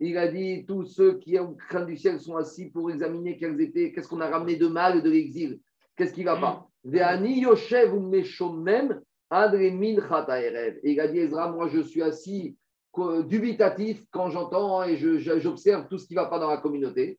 Il 0.00 0.16
a 0.16 0.28
dit 0.28 0.64
tous 0.66 0.84
ceux 0.86 1.18
qui 1.18 1.38
ont 1.38 1.54
craint 1.54 1.84
du 1.84 1.96
ciel 1.96 2.18
sont 2.18 2.36
assis 2.36 2.70
pour 2.70 2.90
examiner 2.90 3.36
quels 3.36 3.60
étaient, 3.60 3.92
qu'est-ce 3.92 4.08
qu'on 4.08 4.20
a 4.22 4.28
ramené 4.30 4.56
de 4.56 4.66
mal 4.66 5.02
de 5.02 5.10
l'exil, 5.10 5.60
qu'est-ce 5.96 6.14
qui 6.14 6.20
ne 6.22 6.26
va 6.26 6.36
pas? 6.36 6.66
Et 6.86 6.92
il 10.92 11.00
a 11.00 11.08
dit 11.08 11.18
Ezra, 11.18 11.50
moi 11.52 11.68
je 11.68 11.80
suis 11.80 12.02
assis 12.02 12.56
co- 12.92 13.22
dubitatif 13.22 14.02
quand 14.10 14.30
j'entends 14.30 14.84
et 14.84 14.96
j'observe 14.96 15.86
tout 15.88 15.98
ce 15.98 16.06
qui 16.06 16.14
ne 16.14 16.20
va 16.20 16.26
pas 16.26 16.38
dans 16.38 16.48
la 16.48 16.56
communauté. 16.56 17.18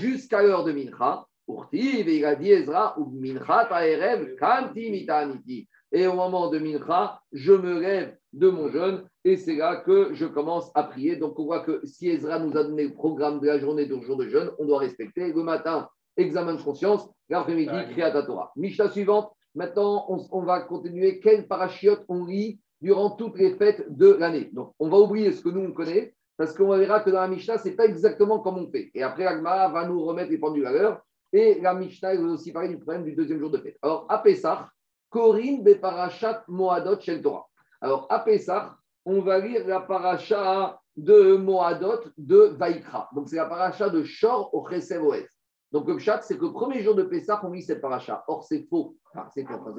Jusqu'à 0.00 0.42
l'heure 0.42 0.64
de 0.64 0.72
Mincha, 0.72 1.26
et 1.72 2.16
il 2.16 2.24
a 2.24 2.34
dit 2.34 2.50
Ezra, 2.50 2.98
ou 2.98 3.06
Mincha 3.06 3.66
ta'erev, 3.66 4.36
kanti 4.36 4.90
mitaniti. 4.90 5.68
Et 5.90 6.06
au 6.06 6.14
moment 6.14 6.48
de 6.48 6.58
Mincha, 6.58 7.20
je 7.32 7.52
me 7.52 7.80
lève 7.80 8.16
de 8.32 8.48
mon 8.48 8.70
jeûne 8.70 9.04
et 9.24 9.36
c'est 9.36 9.56
là 9.56 9.76
que 9.76 10.14
je 10.14 10.24
commence 10.24 10.70
à 10.74 10.84
prier. 10.84 11.16
Donc 11.16 11.38
on 11.38 11.44
voit 11.44 11.60
que 11.60 11.80
si 11.84 12.08
Ezra 12.08 12.38
nous 12.38 12.56
a 12.56 12.64
donné 12.64 12.84
le 12.84 12.94
programme 12.94 13.40
de 13.40 13.46
la 13.46 13.58
journée 13.58 13.86
de 13.86 14.00
jour 14.00 14.16
de 14.16 14.28
jeûne, 14.28 14.50
on 14.58 14.64
doit 14.64 14.78
respecter. 14.78 15.32
Le 15.32 15.42
matin, 15.42 15.88
examen 16.16 16.54
de 16.54 16.62
conscience, 16.62 17.08
l'après-midi, 17.28 17.72
Kriyat 17.90 18.22
Torah. 18.22 18.52
Mishnah 18.56 18.88
suivante, 18.88 19.32
maintenant 19.54 20.06
on, 20.08 20.24
on 20.30 20.42
va 20.42 20.60
continuer. 20.60 21.20
Quel 21.20 21.46
parachiote 21.46 22.04
on 22.08 22.24
lit 22.24 22.58
durant 22.80 23.10
toutes 23.10 23.38
les 23.38 23.54
fêtes 23.56 23.84
de 23.94 24.12
l'année? 24.12 24.48
Donc 24.52 24.72
on 24.78 24.88
va 24.88 24.98
oublier 24.98 25.32
ce 25.32 25.42
que 25.42 25.50
nous 25.50 25.60
on 25.60 25.72
connaît 25.72 26.14
parce 26.38 26.54
qu'on 26.54 26.76
verra 26.76 27.00
que 27.00 27.10
dans 27.10 27.20
la 27.20 27.28
Mishnah, 27.28 27.58
ce 27.58 27.68
n'est 27.68 27.74
pas 27.74 27.84
exactement 27.84 28.38
comme 28.38 28.56
on 28.56 28.70
fait. 28.70 28.90
Et 28.94 29.02
après, 29.02 29.24
l'Agma 29.24 29.68
va 29.68 29.86
nous 29.86 30.02
remettre 30.02 30.30
les 30.30 30.38
pendules 30.38 30.66
à 30.66 30.72
l'heure. 30.72 31.02
Et 31.32 31.60
la 31.60 31.74
Mishnah 31.74 32.14
va 32.14 32.22
aussi 32.22 32.52
parler 32.52 32.68
du 32.68 32.78
problème 32.78 33.04
du 33.04 33.14
deuxième 33.14 33.38
jour 33.38 33.50
de 33.50 33.58
fête. 33.58 33.78
Alors, 33.82 34.06
à 34.08 34.18
Pessah, 34.18 34.68
Korim 35.08 35.62
Beparashat 35.62 36.44
Moadot 36.48 37.00
Shel 37.00 37.22
Torah. 37.22 37.46
Alors, 37.80 38.06
à 38.10 38.20
Pessah, 38.20 38.76
on 39.04 39.20
va 39.20 39.38
lire 39.38 39.66
la 39.66 39.80
paracha 39.80 40.78
de 40.96 41.36
Moadot 41.36 42.00
de 42.18 42.54
Vaikra. 42.58 43.08
Donc, 43.14 43.28
c'est 43.28 43.36
la 43.36 43.46
paracha 43.46 43.88
de 43.88 44.02
Shor 44.02 44.54
au 44.54 44.68
Chesed 44.68 45.00
Oez. 45.00 45.26
Donc, 45.72 45.88
le 45.88 45.98
chat, 45.98 46.20
c'est 46.20 46.36
que 46.36 46.44
le 46.44 46.52
premier 46.52 46.82
jour 46.82 46.94
de 46.94 47.02
Pessah, 47.02 47.40
on 47.42 47.50
lit 47.50 47.62
cette 47.62 47.80
paracha. 47.80 48.22
Or, 48.28 48.44
c'est 48.44 48.66
faux. 48.68 48.94
Enfin, 49.14 49.26
c'est 49.34 49.46
faux. 49.46 49.72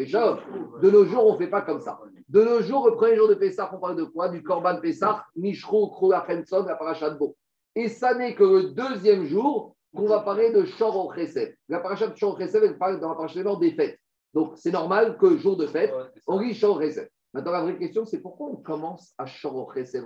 De 0.82 0.90
nos 0.90 1.06
jours, 1.06 1.28
on 1.28 1.34
ne 1.34 1.38
fait 1.38 1.50
pas 1.50 1.62
comme 1.62 1.82
ça. 1.82 2.00
De 2.30 2.44
nos 2.44 2.62
jours, 2.62 2.90
le 2.90 2.96
premier 2.96 3.16
jour 3.16 3.28
de 3.28 3.36
Pessah, 3.36 3.70
on 3.72 3.78
parle 3.78 3.98
de 3.98 4.06
quoi? 4.06 4.30
Du 4.30 4.42
Korban 4.42 4.82
Pessah, 4.82 5.24
Mishro, 5.36 5.92
Krolachemson, 5.92 6.66
la 6.66 6.76
paracha 6.76 7.12
de 7.12 7.18
Bo. 7.20 7.36
Et 7.76 7.90
ça 7.90 8.16
n'est 8.16 8.34
que 8.34 8.44
le 8.44 8.64
deuxième 8.72 9.26
jour 9.26 9.76
qu'on 9.96 10.08
va 10.08 10.20
parler 10.20 10.52
de 10.52 10.66
Shor 10.66 11.14
Chesed. 11.16 11.56
La 11.70 11.80
paracha 11.80 12.08
de 12.08 12.16
Shor 12.16 12.38
Chesed, 12.38 12.64
elle 12.64 12.78
parle 12.78 13.00
dans 13.00 13.10
la 13.10 13.16
paracha 13.16 13.42
des 13.60 13.72
fêtes. 13.72 14.00
Donc, 14.34 14.54
c'est 14.56 14.72
normal 14.72 15.18
que 15.18 15.38
jour 15.38 15.56
de 15.56 15.68
fête, 15.68 15.94
on 16.28 16.40
lit 16.40 16.54
Shor 16.54 16.82
Chesed. 16.82 17.10
Maintenant, 17.34 17.52
la 17.52 17.62
vraie 17.62 17.78
question, 17.78 18.06
c'est 18.06 18.22
pourquoi 18.22 18.48
on 18.48 18.58
commence 18.58 19.14
à 19.18 19.26
Shor 19.26 19.72
Chesed 19.74 20.04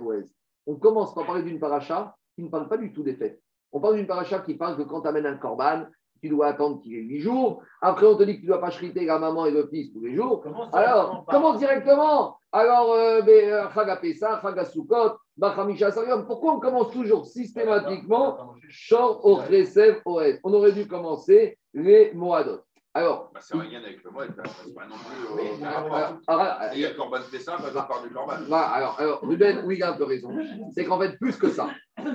On 0.66 0.76
commence 0.76 1.14
par 1.14 1.26
parler 1.26 1.42
d'une 1.42 1.58
paracha 1.58 2.14
qui 2.34 2.42
ne 2.42 2.48
parle 2.48 2.68
pas 2.68 2.76
du 2.76 2.92
tout 2.92 3.02
des 3.02 3.14
fêtes. 3.14 3.40
On 3.72 3.80
parle 3.80 3.96
d'une 3.96 4.06
paracha 4.06 4.40
qui 4.40 4.54
parle 4.54 4.76
que 4.76 4.82
quand 4.82 5.02
tu 5.02 5.08
amènes 5.08 5.26
un 5.26 5.36
korban, 5.36 5.86
tu 6.20 6.28
dois 6.28 6.48
attendre 6.48 6.80
qu'il 6.80 6.94
ait 6.94 7.02
huit 7.02 7.20
jours. 7.20 7.62
Après, 7.80 8.06
on 8.06 8.16
te 8.16 8.22
dit 8.22 8.36
que 8.36 8.40
tu 8.40 8.46
ne 8.46 8.52
dois 8.52 8.60
pas 8.60 8.70
chriter 8.70 9.04
la 9.04 9.18
maman 9.18 9.46
et 9.46 9.50
le 9.50 9.66
fils 9.68 9.92
tous 9.92 10.00
les 10.00 10.14
jours. 10.14 10.42
Alors, 10.72 11.24
commence 11.26 11.58
directement? 11.58 12.38
Alors, 12.50 12.92
euh, 12.92 13.22
ben, 13.22 13.50
euh, 13.50 13.70
Chag 13.74 14.00
Pessah, 14.00 14.40
Chag 14.40 14.64
Sukkot. 14.64 15.16
Pourquoi 16.26 16.54
on 16.54 16.60
commence 16.60 16.92
toujours 16.92 17.26
systématiquement 17.26 18.54
Shor 18.68 19.24
au 19.24 19.40
Chesed 19.42 20.02
Oez 20.04 20.40
On 20.42 20.52
aurait 20.52 20.72
dû 20.72 20.86
commencer 20.86 21.58
les 21.74 22.12
Moadot. 22.12 22.60
Alors, 22.94 23.30
Bah, 23.32 23.40
c'est 23.40 23.56
rien 23.56 23.80
avec 23.80 24.02
le 24.02 24.10
mode, 24.10 24.34
là. 24.36 24.42
c'est 24.64 24.74
pas 24.74 24.86
non 24.86 24.96
plus. 24.96 25.44
euh, 25.44 25.64
euh, 25.64 26.14
alors, 26.26 26.56
Il 26.74 26.80
y 26.80 26.84
a 26.86 26.90
le 26.90 26.96
Corban 26.96 27.18
Pessah, 27.30 27.56
bah, 27.58 27.86
part 27.86 28.02
du 28.02 28.10
Corban. 28.10 28.38
Voilà, 28.48 28.66
alors, 28.66 28.96
alors, 28.98 29.20
Ruben, 29.22 29.62
oui, 29.66 29.76
il 29.76 29.82
a 29.84 29.92
un 29.92 29.96
peu 29.96 30.04
raison. 30.04 30.30
C'est 30.72 30.84
qu'en 30.84 30.98
fait, 30.98 31.16
plus 31.18 31.36
que 31.36 31.48
ça, 31.50 31.68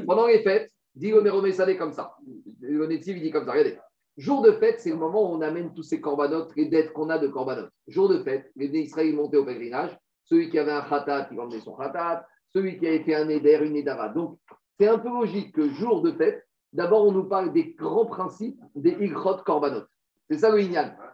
pendant 0.06 0.28
les 0.28 0.42
fêtes, 0.42 0.70
dit 0.96 1.12
le 1.12 1.22
Méromé 1.22 1.54
comme 1.78 1.94
ça. 1.94 2.16
Le 2.60 2.92
il 2.92 3.00
dit 3.00 3.32
comme 3.32 3.46
ça. 3.46 3.52
Regardez. 3.52 3.78
Jour 4.18 4.42
de 4.42 4.52
fête, 4.52 4.80
c'est 4.80 4.90
le 4.90 4.96
moment 4.98 5.32
où 5.32 5.36
on 5.36 5.42
amène 5.42 5.74
tous 5.74 5.84
ces 5.84 6.00
corbanotes, 6.02 6.52
les 6.56 6.66
dettes 6.66 6.94
qu'on 6.94 7.10
a 7.10 7.18
de 7.18 7.28
corbanotes. 7.28 7.72
Jour 7.88 8.10
de 8.10 8.20
fête, 8.20 8.52
les 8.56 8.68
Israéliens 8.68 9.16
montaient 9.16 9.38
au 9.38 9.46
pèlerinage. 9.46 9.98
Celui 10.26 10.50
qui 10.50 10.60
avait 10.60 10.72
un 10.72 10.82
khatat, 10.82 11.30
il 11.32 11.40
emmenait 11.40 11.60
son 11.60 11.76
khatat. 11.76 12.26
Celui 12.56 12.78
qui 12.80 12.88
avait 12.88 13.04
fait 13.04 13.16
un 13.16 13.30
éder, 13.30 13.60
une 13.64 13.76
édara. 13.76 14.10
Donc, 14.10 14.38
c'est 14.80 14.88
un 14.88 15.00
peu 15.00 15.10
logique 15.10 15.54
que 15.54 15.70
jour 15.70 16.02
de 16.02 16.12
fête, 16.12 16.46
d'abord, 16.72 17.06
on 17.06 17.12
nous 17.12 17.26
parle 17.26 17.52
des 17.54 17.74
grands 17.74 18.06
principes 18.06 18.60
des 18.76 18.92
igrot 19.00 19.38
korbanot. 19.46 19.84
C'est 20.30 20.38
ça 20.38 20.50
le. 20.56 20.62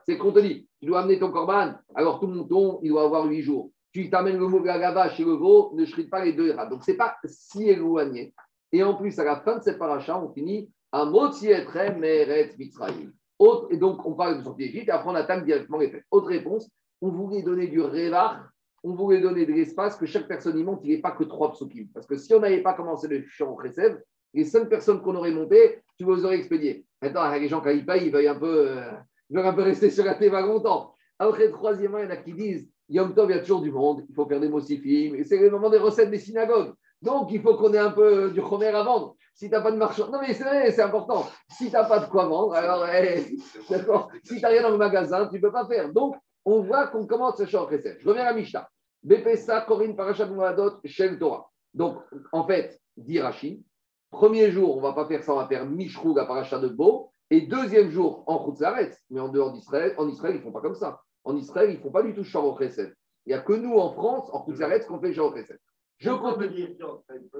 C'est 0.05 0.17
qu'on 0.17 0.31
te 0.31 0.39
dit, 0.39 0.67
tu 0.79 0.87
dois 0.87 1.01
amener 1.01 1.19
ton 1.19 1.31
korban, 1.31 1.73
alors 1.95 2.19
tout 2.19 2.27
mon 2.27 2.43
ton, 2.43 2.79
il 2.83 2.89
doit 2.89 3.03
avoir 3.03 3.25
huit 3.25 3.41
jours. 3.41 3.71
Tu 3.91 4.09
t'amènes 4.09 4.37
le 4.37 4.47
mot 4.47 4.63
la 4.63 4.91
vache 4.91 5.19
et 5.19 5.23
le 5.25 5.31
veau, 5.33 5.71
ne 5.75 5.85
chrite 5.85 6.09
pas 6.09 6.23
les 6.23 6.33
deux 6.33 6.49
errats. 6.49 6.67
Donc, 6.67 6.83
ce 6.83 6.91
n'est 6.91 6.97
pas 6.97 7.15
si 7.25 7.67
éloigné. 7.69 8.33
Et 8.71 8.83
en 8.83 8.93
plus, 8.93 9.17
à 9.19 9.23
la 9.23 9.37
fin 9.37 9.57
de 9.57 9.63
cette 9.63 9.79
paracha, 9.79 10.21
on 10.21 10.31
finit 10.31 10.69
à 10.91 11.05
Motietrem 11.05 11.97
Meret 11.99 12.53
Mitzrayim. 12.57 13.11
Autre- 13.39 13.67
Et 13.71 13.77
donc, 13.77 14.05
on 14.05 14.13
parle 14.13 14.37
de 14.39 14.43
sortie 14.43 14.65
d'Égypte 14.65 14.89
et 14.89 14.91
après, 14.91 15.09
on 15.09 15.15
attaque 15.15 15.43
directement 15.45 15.79
les 15.79 15.89
fêtes. 15.89 16.05
Autre 16.11 16.27
réponse, 16.27 16.69
on 17.01 17.09
voulait 17.09 17.41
donner 17.41 17.67
du 17.67 17.81
révar, 17.81 18.43
on 18.83 18.93
voulait 18.93 19.21
donner 19.21 19.45
de 19.45 19.53
l'espace, 19.53 19.95
que 19.95 20.05
chaque 20.05 20.27
personne 20.27 20.57
y 20.57 20.63
monte, 20.63 20.81
il 20.83 20.91
ait 20.91 21.01
pas 21.01 21.11
que 21.11 21.23
trois 21.23 21.51
psukim. 21.51 21.87
Parce 21.93 22.05
que 22.05 22.17
si 22.17 22.33
on 22.33 22.39
n'avait 22.39 22.61
pas 22.61 22.73
commencé 22.73 23.07
le 23.07 23.23
chant 23.27 23.57
Chesed, 23.61 24.03
les 24.33 24.45
cinq 24.45 24.69
personnes 24.69 25.01
qu'on 25.01 25.15
aurait 25.15 25.31
montées, 25.31 25.81
tu 25.97 26.05
les 26.05 26.25
aurais 26.25 26.37
expédiées. 26.37 26.85
Maintenant, 27.01 27.31
les 27.31 27.47
gens, 27.47 27.61
quand 27.61 27.71
ils 27.71 27.85
payent, 27.85 28.05
ils 28.05 28.11
veulent 28.11 28.27
un 28.27 28.35
peu, 28.35 28.69
euh, 28.69 28.91
veulent 29.29 29.45
un 29.45 29.53
peu 29.53 29.63
rester 29.63 29.89
sur 29.89 30.05
la 30.05 30.15
théma 30.15 30.41
longtemps. 30.41 30.93
Après, 31.17 31.49
troisièmement, 31.49 31.97
il 31.97 32.05
y 32.05 32.07
en 32.07 32.11
a 32.11 32.17
qui 32.17 32.33
disent 32.33 32.69
Yom 32.89 33.13
Tov, 33.13 33.29
il 33.29 33.35
y 33.35 33.39
a 33.39 33.41
toujours 33.41 33.61
du 33.61 33.71
monde, 33.71 34.05
il 34.07 34.15
faut 34.15 34.25
faire 34.25 34.39
des 34.39 34.49
mossifim, 34.49 35.15
et 35.15 35.23
c'est 35.23 35.37
le 35.37 35.51
moment 35.51 35.69
des 35.69 35.77
recettes 35.77 36.09
des 36.09 36.17
synagogues. 36.17 36.73
Donc, 37.01 37.31
il 37.31 37.41
faut 37.41 37.55
qu'on 37.55 37.73
ait 37.73 37.77
un 37.77 37.91
peu 37.91 38.31
du 38.31 38.41
chomer 38.41 38.67
à 38.67 38.83
vendre. 38.83 39.15
Si 39.33 39.45
tu 39.45 39.51
n'as 39.51 39.61
pas 39.61 39.71
de 39.71 39.77
marchand, 39.77 40.09
non 40.09 40.19
mais 40.19 40.33
c'est 40.33 40.43
vrai, 40.43 40.71
c'est 40.71 40.81
important. 40.81 41.25
Si 41.49 41.67
tu 41.67 41.71
n'as 41.71 41.85
pas 41.85 41.99
de 41.99 42.09
quoi 42.09 42.25
vendre, 42.25 42.53
alors, 42.55 42.85
eh, 42.89 43.37
d'accord, 43.69 44.09
si 44.23 44.35
tu 44.35 44.41
n'as 44.41 44.49
rien 44.49 44.63
dans 44.63 44.71
le 44.71 44.77
magasin, 44.77 45.27
tu 45.27 45.35
ne 45.35 45.41
peux 45.41 45.51
pas 45.51 45.65
faire. 45.65 45.93
Donc, 45.93 46.15
on 46.45 46.61
voit 46.61 46.87
qu'on 46.87 47.05
commence 47.05 47.37
ce 47.37 47.45
chant 47.45 47.69
Chesed. 47.69 47.97
Je 47.99 48.07
reviens 48.07 48.25
à 48.25 48.33
Mishnah. 48.33 48.69
Bepesa, 49.03 49.61
Corinne, 49.61 49.95
Parashat 49.95 50.25
Moadot, 50.27 50.79
Shel 50.85 51.17
Torah. 51.17 51.49
Donc, 51.73 51.97
en 52.31 52.45
fait, 52.45 52.79
dit 52.97 53.19
Rachid, 53.19 53.63
premier 54.11 54.51
jour, 54.51 54.75
on 54.75 54.77
ne 54.77 54.87
va 54.87 54.93
pas 54.93 55.07
faire 55.07 55.23
ça, 55.23 55.33
on 55.33 55.37
va 55.37 55.47
faire 55.47 55.65
Mishrou, 55.65 56.15
la 56.15 56.25
Parashat 56.25 56.59
de 56.59 56.67
Beau, 56.67 57.11
et 57.29 57.41
deuxième 57.41 57.91
jour, 57.91 58.23
en 58.27 58.39
Khoutzaret, 58.43 58.91
mais 59.09 59.19
en 59.19 59.29
dehors 59.29 59.53
d'Israël, 59.53 59.93
en 59.97 60.07
Israël, 60.07 60.35
ils 60.35 60.39
ne 60.39 60.43
font 60.43 60.51
pas 60.51 60.61
comme 60.61 60.75
ça. 60.75 61.01
En 61.23 61.35
Israël, 61.35 61.69
ils 61.69 61.77
ne 61.77 61.81
font 61.81 61.91
pas 61.91 62.01
du 62.01 62.13
tout 62.13 62.23
Shor 62.23 62.57
Chesed. 62.59 62.93
Il 63.25 63.29
n'y 63.29 63.35
a 63.35 63.41
que 63.41 63.53
nous, 63.53 63.77
en 63.77 63.93
France, 63.93 64.29
en 64.33 64.41
Khoutzaret, 64.41 64.85
qu'on 64.85 64.99
fait 64.99 65.13
Shor 65.13 65.35
Chesed. 65.35 65.59
Je. 65.97 66.09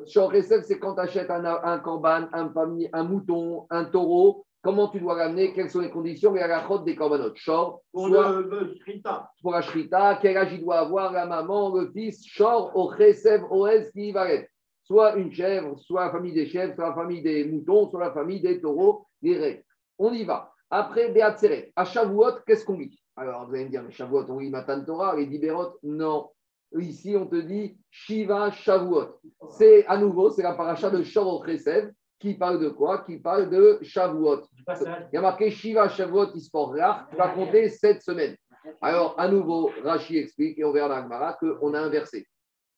Shor 0.05 0.31
Chesed, 0.31 0.63
c'est 0.65 0.79
quand 0.79 0.95
tu 0.95 1.01
achètes 1.01 1.31
un, 1.31 1.43
un 1.45 1.79
corban, 1.79 2.27
un, 2.33 2.53
un 2.93 3.03
mouton, 3.03 3.65
un 3.69 3.85
taureau, 3.85 4.45
comment 4.62 4.89
tu 4.89 4.99
dois 4.99 5.18
l'amener, 5.18 5.53
quelles 5.53 5.70
sont 5.70 5.80
les 5.82 5.89
conditions 5.89 6.36
et 6.36 6.41
à 6.41 6.47
la 6.47 6.68
chôte 6.68 6.86
des 6.86 6.95
corbanotes? 6.95 7.38
Shor, 7.38 7.82
Pour 7.91 8.07
soit 8.07 8.32
le, 8.32 8.41
le 8.43 8.76
shrita. 8.76 9.30
pour 9.41 9.51
la 9.51 9.62
shrita, 9.62 10.20
quel 10.22 10.38
âge 10.38 10.53
il 10.53 10.62
doit 10.62 10.80
avoir, 10.80 11.12
la 11.14 11.26
maman, 11.26 11.76
le 11.76 11.89
fils, 11.91 12.26
shor, 12.26 12.72
au 12.76 12.93
chesev, 12.95 13.43
oez, 13.51 13.89
qui 13.93 14.12
va 14.12 14.32
être. 14.32 14.49
Soit 14.84 15.16
une 15.18 15.32
chèvre, 15.32 15.78
soit 15.80 16.05
la 16.05 16.12
famille 16.12 16.34
des 16.34 16.47
chèvres, 16.47 16.74
soit 16.76 16.89
la 16.89 16.95
famille 16.95 17.22
des 17.22 17.45
moutons, 17.45 17.89
soit 17.89 17.99
la 17.99 18.12
famille 18.12 18.41
des 18.41 18.60
taureaux, 18.60 19.05
des 19.22 19.38
raies. 19.38 19.66
On 19.99 20.12
y 20.14 20.24
va. 20.24 20.51
Après, 20.72 21.12
Beatzeret, 21.12 21.72
à 21.76 21.86
Shavuot, 21.86 22.41
qu'est-ce 22.45 22.66
qu'on 22.66 22.78
lit 22.78 22.99
Alors, 23.16 23.47
vous 23.47 23.53
allez 23.55 23.66
me 23.66 23.70
dire, 23.70 23.84
mais 23.84 23.91
Shavuot, 23.91 24.26
on 24.30 24.39
lit 24.39 24.49
Matan 24.49 24.84
Torah, 24.84 25.16
les 25.16 25.26
Diberot, 25.28 25.78
non. 25.84 26.30
Ici, 26.78 27.16
on 27.18 27.26
te 27.26 27.36
dit 27.36 27.78
Shiva 27.89 28.51
Shavuot. 28.51 29.20
C'est 29.51 29.86
à 29.88 29.97
nouveau, 29.97 30.30
c'est 30.32 30.43
la 30.43 30.53
paracha 30.53 30.89
de 30.89 31.01
Shor 31.03 31.41
au 31.41 31.45
Chesev 31.45 31.91
qui 32.20 32.34
parle 32.34 32.59
de 32.59 32.70
quoi? 32.70 32.99
Qui 32.99 33.17
parle 33.17 33.49
de 33.49 33.80
Shavuot. 33.82 34.41
Il 34.67 35.13
y 35.13 35.17
a 35.17 35.22
marqué 35.22 35.49
Shiva 35.49 35.88
Shavuot 35.88 36.36
Isporach, 36.36 37.09
tu 37.09 37.15
vas 37.15 37.30
compter 37.30 37.70
sept 37.70 38.01
semaines. 38.01 38.36
Alors, 38.82 39.15
à 39.17 39.28
nouveau, 39.28 39.72
Rashi 39.84 40.17
explique, 40.17 40.59
et 40.59 40.65
on 40.65 40.72
verra 40.72 41.01
dans 41.01 41.34
qu'on 41.34 41.74
a 41.74 41.80
inversé. 41.80 42.28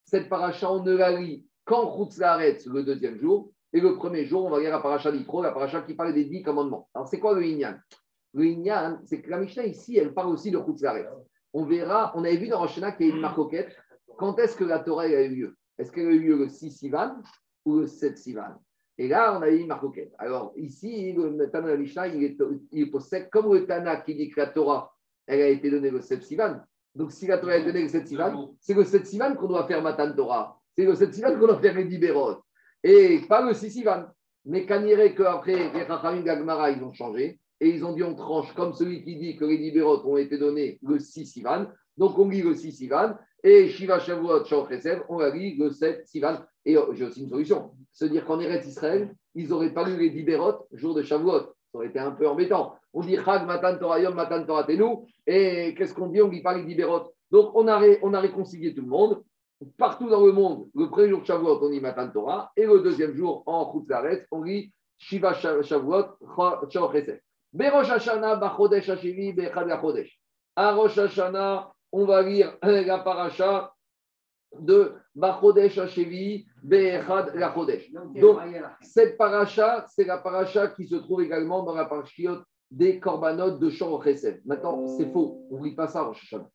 Cette 0.06 0.30
paracha, 0.30 0.72
on 0.72 0.84
ne 0.84 0.96
la 0.96 1.12
lit 1.12 1.46
qu'en 1.66 1.98
Chutzlaretz 1.98 2.68
le 2.68 2.84
deuxième 2.84 3.18
jour, 3.18 3.52
et 3.74 3.80
le 3.80 3.96
premier 3.96 4.26
jour, 4.26 4.46
on 4.46 4.50
va 4.50 4.60
lire 4.60 4.72
la 4.72 4.80
paracha 4.80 5.12
d'Itro, 5.12 5.42
la 5.42 5.52
paracha 5.52 5.82
qui 5.82 5.96
parle 5.96 6.14
des 6.14 6.26
dix 6.26 6.44
commandements. 6.44 6.88
Alors, 6.94 7.08
c'est 7.08 7.20
quoi 7.20 7.34
le 7.34 7.44
Inyan? 7.44 7.78
Le 8.34 8.46
Inyan, 8.46 9.00
c'est 9.06 9.22
que 9.22 9.30
la 9.30 9.39
Mishnah 9.39 9.66
ici, 9.66 9.98
elle 9.98 10.14
parle 10.14 10.30
aussi 10.30 10.52
de 10.52 10.60
Chutzlaretz. 10.60 11.10
On 11.54 11.66
verra, 11.66 12.14
on 12.16 12.24
avait 12.24 12.38
vu 12.38 12.48
dans 12.48 12.60
Rosh 12.60 12.72
Hashanah 12.72 12.94
qu'il 12.94 13.08
y 13.08 13.12
a 13.12 13.16
une 13.16 13.22
marcoquette. 13.22 13.76
Quand 14.18 14.38
est-ce 14.39 14.56
que 14.56 14.64
la 14.64 14.80
Torah 14.80 15.04
a 15.04 15.08
eu 15.08 15.36
lieu? 15.36 15.56
Est-ce 15.78 15.92
qu'elle 15.92 16.08
a 16.08 16.12
eu 16.12 16.20
lieu 16.20 16.38
le 16.38 16.48
6 16.48 16.72
Sivan 16.72 17.16
ou 17.66 17.80
le 17.80 17.88
7 17.88 18.18
Sivan? 18.18 18.56
Et 19.02 19.08
là, 19.08 19.36
on 19.36 19.41
a 19.41 19.49
eu 19.49 19.66
Marcoquet. 19.66 20.12
Alors, 20.20 20.54
ici, 20.56 21.12
le 21.14 21.49
Tana 21.49 21.76
Mishnah, 21.76 22.08
il 22.10 22.24
est, 22.24 22.38
il 22.72 22.84
est 22.84 22.86
possède, 22.86 23.32
comme 23.32 23.52
le 23.52 23.66
Tana 23.66 23.95
qui 23.95 24.14
dit 24.14 24.30
que 24.30 24.39
la 24.39 24.45
Torah, 24.45 24.93
elle 25.26 25.41
a 25.41 25.47
été 25.47 25.72
donnée 25.72 25.89
le 25.89 26.02
7 26.02 26.22
Sivan. 26.22 26.58
Donc, 26.93 27.12
si 27.12 27.26
la 27.26 27.39
Torah 27.39 27.54
a 27.54 27.58
été 27.58 27.66
donnée 27.66 27.82
le 27.82 27.89
7 27.89 28.08
Sivan, 28.08 28.54
c'est 28.60 28.76
le 28.76 28.84
7 28.84 29.08
Sivan 29.08 29.34
qu'on 29.34 29.47
doit 29.47 29.66
faire 29.66 29.82
Matan 29.82 30.14
Torah. 30.14 30.56
C'est 30.78 30.86
le 30.86 30.93
7 30.93 31.16
Sivan 31.16 31.32
qu'on 31.39 31.47
doit 31.47 31.60
faire 31.60 31.74
les 31.74 31.86
Dibérot. 31.86 32.43
Et 32.84 33.22
pas 33.28 33.43
le 33.43 33.56
6 33.56 33.72
Sivan. 33.72 34.06
Mais 34.45 34.68
qu'après, 34.68 35.56
les 35.74 35.88
Chachamim 35.88 36.22
Gagmara, 36.22 36.70
ils 36.70 36.84
ont 36.84 36.93
changé. 36.93 37.39
Et 37.60 37.70
ils 37.70 37.84
ont 37.84 37.93
dit 37.93 38.04
on 38.04 38.14
tranche 38.14 38.54
comme 38.54 38.74
celui 38.76 39.04
qui 39.04 39.16
dit 39.16 39.36
que 39.36 39.45
les 39.45 39.58
Dibérot 39.58 40.06
ont 40.06 40.18
été 40.18 40.38
donnés 40.38 40.78
le 40.84 40.99
6 40.99 41.26
Sivan. 41.26 41.66
Donc, 41.97 42.20
on 42.20 42.30
lit 42.30 42.43
le 42.43 42.54
6 42.54 42.72
Sivan. 42.72 43.16
Et 43.43 43.68
Shiva 43.70 43.97
Shavuot, 43.97 44.45
Chesed, 44.45 45.02
on 45.10 45.18
la 45.18 45.32
lit 45.32 45.56
le 45.58 45.72
7 45.72 46.08
Sivan. 46.08 46.38
Et 46.64 46.78
euh, 46.78 46.93
j'ai 46.93 47.06
aussi 47.06 47.24
une 47.24 47.30
solution. 47.30 47.72
Se 47.94 48.06
dire 48.06 48.26
qu'en 48.26 48.39
Eretz 48.39 48.66
Israël, 48.68 49.14
ils 49.36 49.50
n'auraient 49.50 49.74
pas 49.74 49.84
lu 49.84 49.98
les 49.98 50.10
Dibérot 50.10 50.68
jour 50.72 50.94
de 50.94 51.02
Shavuot. 51.04 51.39
Ça 51.39 51.78
aurait 51.78 51.88
été 51.88 52.00
un 52.00 52.12
peu 52.12 52.28
embêtant. 52.28 52.76
On 52.94 53.02
dit 53.02 53.16
Chag, 53.18 53.46
Matan 53.46 53.78
Torah, 53.78 54.00
Yom, 54.00 54.14
Matan 54.16 54.44
Torah, 54.46 54.64
Tenu. 54.66 55.08
Et 55.28 55.74
qu'est-ce 55.76 55.94
qu'on 55.94 56.08
dit? 56.08 56.22
On 56.22 56.28
ne 56.28 56.32
lit 56.34 56.42
pas 56.42 56.54
les 56.56 56.64
Dibérot. 56.64 57.14
Donc, 57.32 57.52
on 57.56 57.68
a, 57.68 57.78
ré- 57.78 58.00
on 58.02 58.14
a 58.14 58.20
réconcilié 58.20 58.74
tout 58.74 58.82
le 58.82 58.88
monde. 58.88 59.24
Partout 59.78 60.10
dans 60.10 60.26
le 60.26 60.32
monde, 60.32 60.68
le 60.74 60.89
premier 60.89 61.08
jour 61.10 61.22
de 61.22 61.26
Shavuot, 61.26 61.60
on 61.64 61.70
lit 61.70 61.80
Matan 61.80 62.10
Torah. 62.10 62.52
Et 62.58 62.66
le 62.66 62.80
deuxième 62.82 63.14
jour, 63.14 63.44
en 63.46 63.72
Chutzaret, 63.72 64.26
on 64.32 64.42
lit 64.44 64.72
Shiva 64.98 65.34
Sha- 65.34 65.62
Shavuot, 65.62 66.06
Chesed. 66.70 67.22
Berosh 67.54 67.89
Hashanah, 67.92 68.36
Bachodesh 68.38 68.89
Hashevi, 68.89 69.34
Bechad 69.34 69.68
Lachodesh. 69.68 70.20
À 70.56 70.74
Rosh 70.74 70.98
Hashanah, 70.98 71.72
on 71.92 72.06
va 72.06 72.22
lire 72.22 72.58
la 72.64 73.00
paracha 73.00 73.74
de 74.60 74.93
Bachodesh 75.16 75.78
Hashevi, 75.78 76.45
Bechad 76.64 77.36
Lachodesh. 77.36 77.91
Donc, 77.91 78.39
cette 78.82 79.18
paracha, 79.18 79.86
c'est 79.89 80.06
la 80.06 80.18
paracha 80.18 80.68
qui 80.70 80.88
se 80.88 80.95
trouve 80.95 81.22
également 81.22 81.64
dans 81.64 81.76
la 81.76 81.86
parachiote 81.86 82.43
des 82.70 82.99
korbanot 82.99 83.58
de 83.58 83.70
Shor. 83.70 84.04
Maintenant, 84.45 84.88
c'est 84.88 85.12
faux. 85.12 85.45
On 85.52 85.60
ne 85.60 85.66
lit 85.66 85.76
pas 85.76 85.88
ça 85.88 85.99
à 85.99 86.04
Rosh 86.04 86.24
Hashanah. 86.24 86.49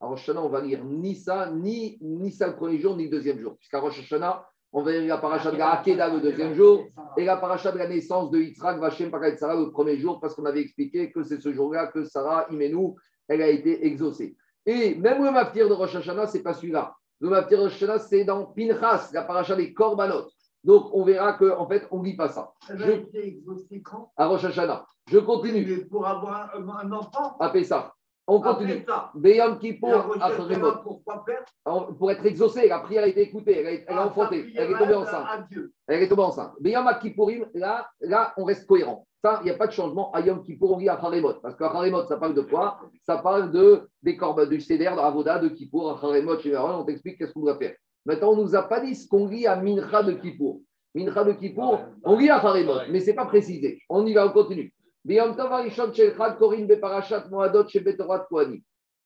À 0.00 0.06
Rosh 0.06 0.28
Hashanah, 0.28 0.42
on 0.42 0.48
va 0.48 0.60
lire 0.60 0.84
ni 0.84 1.14
ça, 1.14 1.50
ni, 1.50 1.98
ni 2.00 2.32
ça 2.32 2.48
le 2.48 2.56
premier 2.56 2.78
jour, 2.78 2.96
ni 2.96 3.04
le 3.04 3.10
deuxième 3.10 3.38
jour. 3.38 3.56
Puisqu'à 3.56 3.78
Rosh 3.78 4.00
Hashanah, 4.00 4.44
on 4.72 4.82
va 4.82 4.92
lire 4.92 5.06
la 5.06 5.18
paracha 5.18 5.50
de 5.50 5.56
la 5.56 5.72
Hakeda 5.72 6.08
le 6.08 6.20
deuxième 6.20 6.54
jour 6.54 6.86
et 7.16 7.24
la 7.24 7.36
paracha 7.36 7.70
de 7.72 7.78
la 7.78 7.88
naissance 7.88 8.30
de 8.30 8.38
Yitzhak, 8.38 8.78
Vachem, 8.80 9.10
Pakat 9.10 9.36
Sarah 9.36 9.54
le 9.54 9.70
premier 9.70 9.98
jour, 9.98 10.18
parce 10.18 10.34
qu'on 10.34 10.46
avait 10.46 10.62
expliqué 10.62 11.12
que 11.12 11.22
c'est 11.22 11.40
ce 11.40 11.52
jour-là 11.52 11.88
que 11.88 12.04
Sarah, 12.04 12.46
Imenu, 12.50 12.94
elle 13.28 13.42
a 13.42 13.48
été 13.48 13.86
exaucée. 13.86 14.36
Et 14.64 14.94
même 14.94 15.22
le 15.22 15.30
maftir 15.30 15.68
de 15.68 15.74
Rosh 15.74 15.94
Hashanah, 15.94 16.26
ce 16.26 16.38
n'est 16.38 16.42
pas 16.42 16.54
celui-là. 16.54 16.94
Le 17.22 17.28
maftir 17.30 17.60
Rosh 17.60 17.82
c'est 18.08 18.24
dans 18.24 18.46
Pinchas, 18.46 19.10
la 19.12 19.22
paracha 19.22 19.54
des 19.54 19.72
korbanot. 19.72 20.28
Donc, 20.64 20.90
on 20.92 21.04
verra 21.04 21.34
qu'en 21.34 21.60
en 21.60 21.68
fait, 21.68 21.86
on 21.92 22.00
ne 22.00 22.04
lit 22.04 22.16
pas 22.16 22.28
ça. 22.28 22.52
Je- 22.68 22.74
À 24.16 24.26
Rosh 24.26 24.44
Hashanah. 24.44 24.84
Je 25.08 25.18
continue. 25.18 25.64
Mais 25.64 25.84
Pour 25.84 26.04
avoir 26.06 26.50
un, 26.56 26.68
un 26.68 26.92
enfant? 26.92 27.36
À 27.38 27.50
Pessah. 27.50 27.94
On 28.26 28.40
Après 28.40 28.52
continue. 28.52 28.84
la 28.86 29.56
Kippour, 29.56 30.82
pourquoi 30.84 31.24
faire 31.26 31.44
Alors, 31.64 31.96
Pour 31.96 32.10
être 32.10 32.24
exaucée, 32.24 32.68
la 32.68 32.78
prière 32.78 33.02
a 33.02 33.08
été 33.08 33.22
écoutée, 33.22 33.58
elle 33.58 33.66
a, 33.66 33.72
elle 33.72 33.82
a 33.88 34.02
Ah, 34.02 34.06
enfanté, 34.06 34.52
elle 34.56 34.70
est 34.70 34.78
tombée 34.78 34.94
enceinte. 34.94 35.26
Elle 35.88 36.02
est 36.02 36.08
tombée 36.08 36.22
enceinte. 36.22 36.52
Beyam 36.60 36.88
Kippourim, 37.00 37.46
là, 37.54 37.88
là, 38.00 38.32
on 38.36 38.44
reste 38.44 38.66
cohérent. 38.66 39.06
Ça, 39.24 39.38
il 39.42 39.44
n'y 39.44 39.50
a 39.50 39.54
pas 39.54 39.66
de 39.68 39.72
changement. 39.72 40.10
À 40.12 40.20
Yom 40.20 40.42
Kippour, 40.42 40.72
on 40.72 40.78
lit 40.78 40.88
à 40.88 40.94
Haremot. 40.94 41.34
Parce 41.42 41.54
qu'à 41.56 41.66
Haremot, 41.66 42.04
ça 42.06 42.16
parle 42.16 42.34
de 42.34 42.40
quoi? 42.42 42.80
Ça 43.04 43.18
parle 43.18 43.52
de, 43.52 43.88
des 44.02 44.16
corbeaux 44.16 44.46
du 44.46 44.60
Seder, 44.60 44.90
de 44.96 44.98
Avoda, 44.98 45.38
de 45.38 45.48
Kippour, 45.48 45.90
à 45.90 46.04
Haremot, 46.04 46.38
chez 46.40 46.54
Aaron, 46.54 46.80
on 46.80 46.84
t'explique 46.84 47.18
qu'est-ce 47.18 47.32
qu'on 47.32 47.40
doit 47.40 47.56
faire. 47.56 47.74
Maintenant, 48.04 48.30
on 48.32 48.36
ne 48.36 48.42
nous 48.42 48.56
a 48.56 48.62
pas 48.62 48.80
dit 48.80 48.94
ce 48.96 49.06
qu'on 49.08 49.28
lit 49.28 49.46
à 49.46 49.54
Mincha 49.56 50.02
de 50.02 50.12
Kippour. 50.14 50.60
Mincha 50.94 51.22
de 51.24 51.32
Kippour, 51.32 51.80
on 52.04 52.16
lit 52.18 52.30
à 52.30 52.36
Haremot, 52.36 52.80
mais 52.90 52.98
ce 53.00 53.06
n'est 53.06 53.14
pas 53.16 53.26
précisé. 53.26 53.80
On 53.88 54.04
y 54.06 54.12
va, 54.12 54.26
on 54.26 54.30
continue. 54.30 54.72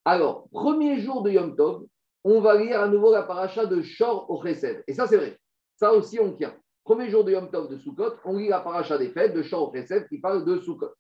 Alors, 0.05 0.49
premier 0.51 1.01
jour 1.01 1.23
de 1.23 1.31
Yom 1.31 1.57
Tov, 1.57 1.87
on 2.23 2.41
va 2.41 2.57
lire 2.57 2.81
à 2.81 2.89
nouveau 2.89 3.13
la 3.13 3.23
paracha 3.23 3.65
de 3.65 3.81
Shor 3.81 4.31
au 4.31 4.43
Chesed. 4.43 4.85
Et 4.87 4.93
ça, 4.93 5.07
c'est 5.07 5.17
vrai. 5.17 5.39
Ça 5.77 5.93
aussi, 5.93 6.21
on 6.21 6.33
tient. 6.33 6.55
Premier 6.85 7.09
jour 7.09 7.25
de 7.25 7.33
Yom 7.33 7.51
Tov 7.51 7.69
de 7.69 7.79
Sukkot, 7.79 8.17
on 8.25 8.37
lit 8.37 8.49
la 8.49 8.61
paracha 8.61 8.99
des 8.99 9.09
fêtes 9.09 9.35
de 9.35 9.43
Shor 9.43 9.71
au 9.71 9.73
Chesed 9.75 10.07
qui 10.09 10.19
parle 10.19 10.45
de 10.45 10.59
Sukkot. 10.59 10.93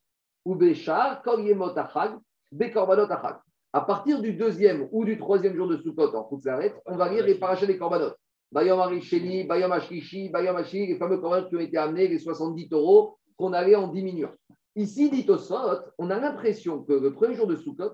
Ou 0.46 0.54
Béchar, 0.54 1.22
Kol 1.22 1.42
Yemot 1.44 1.76
Achag, 1.76 2.12
Bekorbanot 2.50 3.10
Achag. 3.12 3.36
À 3.72 3.82
partir 3.82 4.22
du 4.22 4.32
deuxième 4.32 4.88
ou 4.92 5.04
du 5.04 5.18
troisième 5.18 5.54
jour 5.54 5.68
de 5.68 5.76
Sukkot 5.76 6.16
en 6.16 6.26
Chutzaret, 6.30 6.74
on 6.86 6.96
va 6.96 7.12
lire 7.12 7.26
les 7.26 7.34
parachas 7.34 7.66
des 7.66 7.76
Korbanot. 7.76 8.12
Bayom 8.50 8.80
Arisheni, 8.80 9.44
Bayom 9.44 9.72
Ashlishi, 9.72 10.30
Bayom 10.30 10.56
Ashli, 10.56 10.86
les 10.86 10.96
fameux 10.96 11.18
Korbanot 11.18 11.48
qui 11.48 11.56
ont 11.56 11.60
été 11.60 11.76
amenés, 11.76 12.08
les 12.08 12.18
70 12.18 12.70
taureaux 12.70 13.18
qu'on 13.36 13.52
allait 13.52 13.74
en 13.74 13.88
diminuant. 13.88 14.32
Ici, 14.76 15.10
dit 15.10 15.24
Tosfot, 15.24 15.80
on 15.96 16.10
a 16.10 16.20
l'impression 16.20 16.82
que 16.84 16.92
le 16.92 17.14
premier 17.14 17.34
jour 17.34 17.46
de 17.46 17.56
Sukkot, 17.56 17.92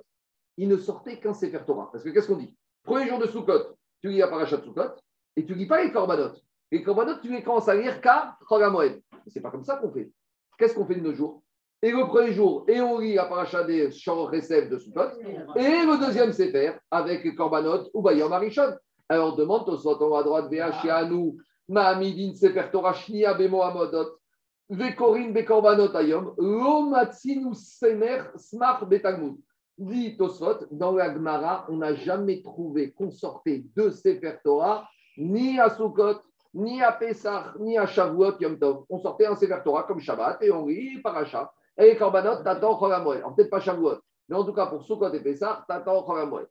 il 0.56 0.68
ne 0.68 0.76
sortait 0.76 1.20
qu'un 1.20 1.32
Sefer 1.32 1.60
Torah. 1.64 1.88
Parce 1.92 2.02
que 2.02 2.10
qu'est-ce 2.10 2.26
qu'on 2.26 2.36
dit? 2.36 2.56
Premier 2.82 3.08
jour 3.08 3.20
de 3.20 3.26
Sukkot, 3.26 3.76
tu 4.02 4.08
lis 4.10 4.18
la 4.18 4.26
paracha 4.26 4.56
de 4.56 4.64
Sukkot 4.64 4.96
et 5.36 5.46
tu 5.46 5.54
lis 5.54 5.66
pas 5.66 5.82
les 5.82 5.92
Korbanot. 5.92 6.32
Les 6.72 6.82
Korbanot, 6.82 7.20
tu 7.22 7.32
les 7.32 7.42
commences 7.44 7.68
à 7.68 7.76
lire 7.76 8.00
qu'à. 8.00 8.36
Mais 8.50 9.00
C'est 9.28 9.40
pas 9.40 9.52
comme 9.52 9.62
ça 9.62 9.76
qu'on 9.76 9.92
fait. 9.92 10.10
Qu'est-ce 10.58 10.74
qu'on 10.74 10.84
fait 10.84 10.96
de 10.96 11.00
nos 11.00 11.14
jours? 11.14 11.44
Et 11.84 11.92
le 11.92 12.04
premier 12.06 12.32
jour, 12.32 12.64
et 12.68 12.80
on 12.80 12.98
lit 12.98 13.14
la 13.14 13.26
paracha 13.26 13.62
des 13.62 13.86
de 13.86 13.90
Sukkot, 13.92 15.18
et 15.56 15.86
le 15.86 16.04
deuxième 16.04 16.32
Sefer 16.32 16.72
avec 16.90 17.22
les 17.22 17.34
Korbanot 17.34 17.90
ou 17.94 18.02
Bayom 18.02 18.32
Arishon. 18.32 18.76
Alors 19.08 19.36
demande 19.36 19.66
Tosfot 19.66 20.02
en 20.02 20.08
haut 20.08 20.16
à 20.16 20.22
droite, 20.24 20.50
Ve'ashianu, 20.50 21.40
Ma'amidin 21.68 22.34
Sefer 22.34 22.64
Torah 22.72 22.92
Shnia 22.92 23.34
Bemo 23.34 23.62
Amodot. 23.62 24.16
Vekorin 24.72 25.34
bekorbanot 25.34 25.94
ayom, 26.00 26.32
lo 26.38 26.88
matzinu 26.88 27.52
semer 27.52 28.32
smar 28.36 28.86
betalmud. 28.88 29.36
Dit 29.76 30.16
Tosfot, 30.16 30.66
dans 30.70 30.92
la 30.92 31.12
Gemara, 31.12 31.66
on 31.68 31.76
n'a 31.76 31.94
jamais 31.94 32.40
trouvé 32.40 32.92
qu'on 32.92 33.10
sortait 33.10 33.64
de 33.76 33.90
Sefer 33.90 34.36
Torah, 34.42 34.88
ni 35.18 35.58
à 35.60 35.68
Sukkot, 35.68 36.20
ni 36.54 36.82
à 36.82 36.92
Pessah, 36.92 37.52
ni 37.58 37.76
à 37.76 37.86
Shavuot, 37.86 38.38
Yom 38.40 38.58
Tov. 38.58 38.84
On 38.88 38.98
sortait 38.98 39.26
un 39.26 39.34
Sefer 39.34 39.58
Torah 39.62 39.82
comme 39.82 40.00
Shabbat 40.00 40.42
et 40.42 40.50
on 40.50 40.66
lit 40.66 41.00
Paracha. 41.02 41.52
Et 41.76 41.84
les 41.84 41.96
Korbanot, 41.96 42.42
t'attends 42.42 42.78
Chol 42.78 42.92
HaMoed. 42.92 43.18
Alors 43.18 43.34
peut-être 43.34 43.50
pas 43.50 43.60
Shavuot, 43.60 43.98
mais 44.28 44.36
en 44.36 44.44
tout 44.44 44.54
cas 44.54 44.66
pour 44.66 44.84
Sukkot 44.84 45.12
et 45.12 45.20
Pessah, 45.20 45.64
t'attends 45.68 46.02
Chol 46.04 46.20
HaMoed. 46.20 46.48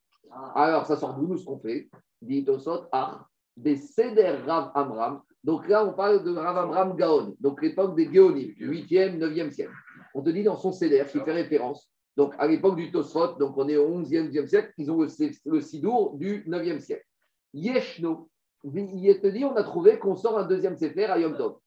Alors 0.53 0.85
ça 0.85 0.95
sort 0.95 1.15
d'où 1.15 1.27
nous 1.27 1.37
ce 1.37 1.45
qu'on 1.45 1.59
fait? 1.59 1.89
Dit 2.21 2.45
Tosfot, 2.45 2.85
ah, 2.91 3.25
des 3.57 3.77
Seder 3.77 4.37
Rav 4.45 4.71
Amram. 4.75 5.21
Donc 5.43 5.67
là, 5.67 5.85
on 5.85 5.93
parle 5.93 6.23
de 6.23 6.31
Rav 6.35 6.57
Amram 6.57 6.95
Gaon, 6.95 7.35
donc 7.39 7.61
l'époque 7.61 7.95
des 7.95 8.11
Géonim, 8.11 8.53
8e, 8.59 9.17
9e 9.17 9.51
siècle. 9.51 9.73
On 10.13 10.21
te 10.21 10.29
dit 10.29 10.43
dans 10.43 10.57
son 10.57 10.71
Seder 10.71 11.05
qui 11.11 11.19
fait 11.19 11.33
référence 11.33 11.91
donc, 12.17 12.33
à 12.37 12.47
l'époque 12.47 12.75
du 12.75 12.91
Tosfot, 12.91 13.35
donc 13.39 13.57
on 13.57 13.67
est 13.69 13.77
au 13.77 14.01
11e, 14.01 14.29
12e 14.31 14.47
siècle, 14.47 14.73
ils 14.77 14.91
ont 14.91 15.01
le, 15.01 15.61
Sidour 15.61 16.17
du 16.17 16.43
9e 16.47 16.79
siècle. 16.79 17.05
Yeshno, 17.53 18.29
il 18.63 19.19
te 19.21 19.27
dit, 19.27 19.45
on 19.45 19.55
a 19.55 19.63
trouvé 19.63 19.97
qu'on 19.97 20.15
sort 20.15 20.37
un 20.37 20.45
deuxième 20.45 20.77
Sefer 20.77 21.05
à 21.05 21.17
Yom 21.19 21.37
Tov. 21.37 21.57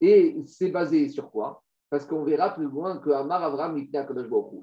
Et 0.00 0.36
c'est 0.46 0.70
basé 0.70 1.08
sur 1.08 1.30
quoi? 1.30 1.62
Parce 1.90 2.04
qu'on 2.04 2.24
verra 2.24 2.54
plus 2.54 2.66
loin 2.66 2.98
que 2.98 3.10
Amar 3.10 3.42
Avram. 3.42 3.84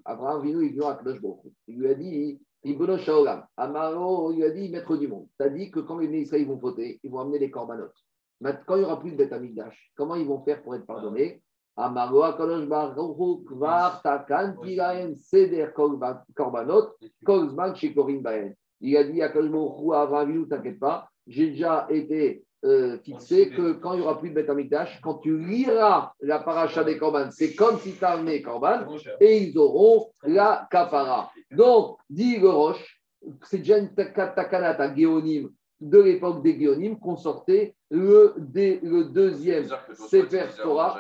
Avram 0.06 0.41
Vinu, 0.41 0.66
il 0.66 0.74
vient 0.74 0.89
à 0.89 0.96
Kadosh. 0.96 1.20
Il 1.68 1.80
lui 1.80 1.88
a 1.89 1.93
dit, 1.93 2.39
Ibono 2.66 2.97
Shaolam. 2.97 3.45
Amaro, 3.57 4.32
il 4.32 4.38
lui 4.38 4.43
a 4.43 4.49
dit, 4.49 4.70
maître 4.70 4.97
du 4.97 5.07
monde. 5.07 5.28
Tu 5.39 5.45
as 5.45 5.49
dit 5.49 5.70
que 5.70 5.82
quand 5.82 5.99
les 5.99 6.07
Israéliens 6.07 6.47
vont 6.47 6.57
voter, 6.57 6.99
ils 7.03 7.11
vont 7.11 7.20
amener 7.20 7.38
les 7.38 7.51
corbanotes. 7.51 7.93
Maintenant, 8.41 8.63
quand 8.66 8.76
il 8.76 8.80
n'y 8.80 8.86
aura 8.86 8.99
plus 8.99 9.11
de 9.11 9.18
Beth 9.18 9.32
Amikdash, 9.34 9.91
comment 9.95 10.16
ils 10.16 10.26
vont 10.26 10.43
faire 10.43 10.63
pour 10.63 10.76
être 10.76 10.86
pardonnés? 10.86 11.41
Amaro 11.78 12.24
Akadosh 12.24 12.68
Baruch 12.68 13.45
Kvar 13.45 14.01
Takan 14.01 14.55
Tiraem 14.63 15.16
Seder 15.16 15.68
Korbanot, 15.76 16.95
Kolzman 17.24 17.76
Shekorim 17.76 18.22
Baen. 18.22 18.55
Il 18.82 18.97
a 18.97 19.03
dit 19.03 19.22
à 19.22 19.30
Kadosh 19.30 19.51
Baruch 19.51 20.30
Hu, 20.30 20.47
t'inquiète 20.47 20.80
pas, 20.80 21.07
j'ai 21.28 21.51
déjà 21.51 21.86
été 21.89 22.43
euh, 22.66 22.97
fixé 22.99 23.49
que 23.51 23.74
quand 23.74 23.93
il 23.93 23.99
n'y 23.99 24.05
aura 24.05 24.20
plus 24.20 24.30
de 24.30 24.36
Beth 24.36 24.49
Amikdash, 24.49 24.99
quand 25.01 25.20
tu 25.20 25.38
liras 25.38 26.11
la 26.22 26.39
paracha 26.39 26.84
des 26.84 26.97
Korban, 26.97 27.30
c'est 27.32 27.53
comme 27.55 27.78
si 27.80 27.93
tu 27.93 28.03
as 28.03 28.11
amené 28.11 28.41
Korban, 28.41 28.86
et 29.22 29.38
ils 29.43 29.57
auront 29.57 30.09
la 30.24 30.68
kapara. 30.72 31.32
Donc, 31.51 31.97
dit 32.09 32.38
le 32.39 32.49
Roche, 32.49 32.99
c'est 33.43 33.59
déjà 33.59 33.78
une 33.78 33.93
takanata 33.93 34.93
géonyme 34.95 35.49
de 35.80 35.99
l'époque 36.01 36.41
des 36.43 36.59
géonymes 36.59 36.97
qu'on 36.99 37.18
sortait 37.18 37.76
le, 37.91 38.34
des- 38.38 38.80
le 38.82 39.05
deuxième 39.05 39.66
Sefer 40.09 40.45
Torah. 40.63 40.93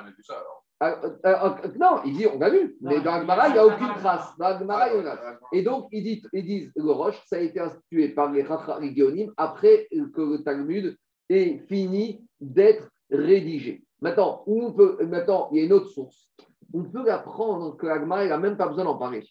Ah, 0.81 0.99
euh, 1.05 1.09
euh, 1.25 1.49
non, 1.79 2.01
il 2.05 2.17
dit, 2.17 2.27
on 2.27 2.41
a 2.41 2.49
vu, 2.49 2.75
mais 2.81 2.99
dans 2.99 3.13
Agmara, 3.13 3.47
il 3.47 3.53
n'y 3.53 3.59
a 3.59 3.65
aucune 3.65 3.87
trace. 3.97 4.27
Dans 4.37 4.47
Agmara, 4.47 4.89
il 4.93 4.97
y 4.99 5.01
en 5.01 5.05
a. 5.09 5.15
Et 5.53 5.61
donc, 5.61 5.87
ils 5.93 6.03
disent, 6.03 6.27
ils 6.33 6.43
disent 6.45 6.71
le 6.75 6.91
Roche, 6.91 7.17
ça 7.27 7.37
a 7.37 7.39
été 7.39 7.61
institué 7.61 8.09
par 8.09 8.29
les 8.31 8.45
Géonim 8.93 9.31
après 9.37 9.87
que 10.13 10.21
le 10.21 10.43
Talmud 10.43 10.97
ait 11.29 11.59
fini 11.67 12.25
d'être 12.39 12.89
rédigé. 13.09 13.83
Maintenant, 14.01 14.43
on 14.47 14.73
peut, 14.73 14.97
maintenant, 15.05 15.49
il 15.51 15.59
y 15.59 15.61
a 15.61 15.65
une 15.65 15.73
autre 15.73 15.89
source. 15.89 16.29
On 16.73 16.83
peut 16.83 17.09
apprendre 17.11 17.77
que 17.77 17.87
l'Agmara, 17.87 18.25
il 18.25 18.29
n'a 18.29 18.37
même 18.37 18.57
pas 18.57 18.67
besoin 18.67 18.83
d'en 18.83 18.97
parler. 18.97 19.23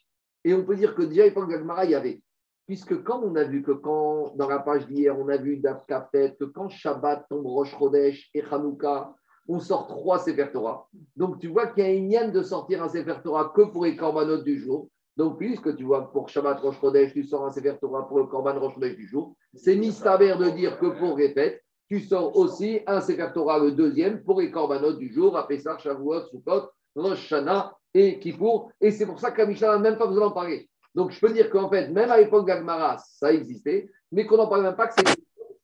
Et 0.45 0.55
on 0.55 0.65
peut 0.65 0.77
dire 0.77 0.95
que 0.95 1.03
déjà 1.03 1.25
l'époque 1.25 1.49
de 1.49 1.55
l'Agmara, 1.55 1.85
il 1.85 1.91
y 1.93 1.95
avait. 1.95 2.23
puisque 2.67 3.03
comme 3.03 3.25
on 3.25 3.37
a 3.37 3.45
vu 3.45 3.63
que 3.63 3.73
quand, 3.73 4.35
dans 4.37 4.49
la 4.49 4.59
page 4.59 4.87
d'hier, 4.87 5.19
on 5.19 5.29
a 5.29 5.37
vu 5.37 5.59
d'Afkafet, 5.59 6.37
que 6.39 6.45
quand 6.45 6.69
Shabbat 6.69 7.27
tombe 7.29 7.47
Rosh 7.47 7.77
Chodesh 7.79 8.31
et 8.35 8.43
Hanouka, 8.51 9.15
on 9.49 9.61
sort 9.61 9.87
trois 9.87 10.19
Sefer 10.19 10.49
Torah. 10.53 10.89
Donc 11.17 11.39
tu 11.39 11.49
vois 11.49 11.67
qu'il 11.67 11.85
y 11.85 11.87
a 11.87 11.93
une 11.93 12.11
yann 12.11 12.33
de 12.33 12.43
sortir 12.43 12.83
un 12.83 12.89
Sefer 12.89 13.17
Torah 13.23 13.53
que 13.55 13.63
pour 13.63 13.85
les 13.85 13.97
korbanot 13.97 14.43
du 14.43 14.59
jour. 14.59 14.89
Donc 15.17 15.39
puisque 15.39 15.77
tu 15.77 15.85
vois 15.85 16.11
pour 16.11 16.29
Shabbat 16.29 16.61
Rosh 16.61 16.81
Chodesh, 16.81 17.13
tu 17.13 17.25
sors 17.25 17.45
un 17.45 17.51
Sefer 17.51 17.77
Torah 17.81 18.09
pour 18.09 18.19
le 18.19 18.27
korban 18.27 18.59
Rosh 18.59 18.75
Chodesh 18.75 18.97
du 18.97 19.07
jour, 19.07 19.37
c'est 19.55 19.77
mistaber 19.77 20.35
de 20.37 20.51
dire 20.51 20.79
que 20.79 20.87
pour 20.87 21.17
répète, 21.17 21.63
tu 21.89 22.01
sors 22.01 22.37
aussi 22.37 22.80
un 22.87 23.01
Sefer 23.01 23.28
Torah 23.35 23.59
le 23.59 23.72
deuxième 23.72 24.22
pour 24.22 24.41
les 24.41 24.51
korbanot 24.51 24.95
du 24.95 25.12
jour, 25.12 25.37
à 25.37 25.47
Pessah, 25.47 25.78
Shavuot, 25.78 26.26
Sukkot, 26.26 26.70
Rosh 26.97 27.32
Hashanah 27.32 27.76
et 27.93 28.18
Kippour. 28.18 28.70
Et 28.80 28.91
c'est 28.91 29.07
pour 29.07 29.20
ça 29.20 29.30
que 29.30 29.41
la 29.43 29.47
Mishnah 29.47 29.68
n'a 29.68 29.78
même 29.78 29.99
pas 29.99 30.07
besoin 30.07 30.28
d'en 30.28 30.32
parler. 30.32 30.68
Donc 30.95 31.11
je 31.11 31.20
peux 31.20 31.32
dire 31.32 31.51
qu'en 31.51 31.68
fait, 31.68 31.89
même 31.89 32.11
à 32.11 32.18
l'époque 32.18 32.47
d'Agmara, 32.47 32.99
ça 32.99 33.32
existait, 33.32 33.91
mais 34.12 34.26
qu'on 34.26 34.37
n'en 34.37 34.47
parle 34.47 34.62
même 34.62 34.76
pas 34.76 34.87
que 34.87 34.95
c'est 34.97 35.05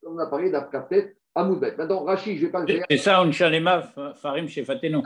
on 0.03 0.17
a 0.17 0.27
parlé 0.27 0.49
d'Afkaftet 0.49 1.15
à 1.35 1.43
Moudbet. 1.43 1.75
Maintenant, 1.77 2.03
Rashi, 2.03 2.35
je 2.35 2.41
ne 2.41 2.45
vais 2.47 2.51
pas 2.51 2.61
le 2.61 2.67
faire. 2.67 2.85
C'est 2.89 2.97
ça, 2.97 3.21
on 3.23 3.31
chanema 3.31 3.81
farim 4.15 4.47
chez 4.47 4.65
Fateno. 4.65 5.01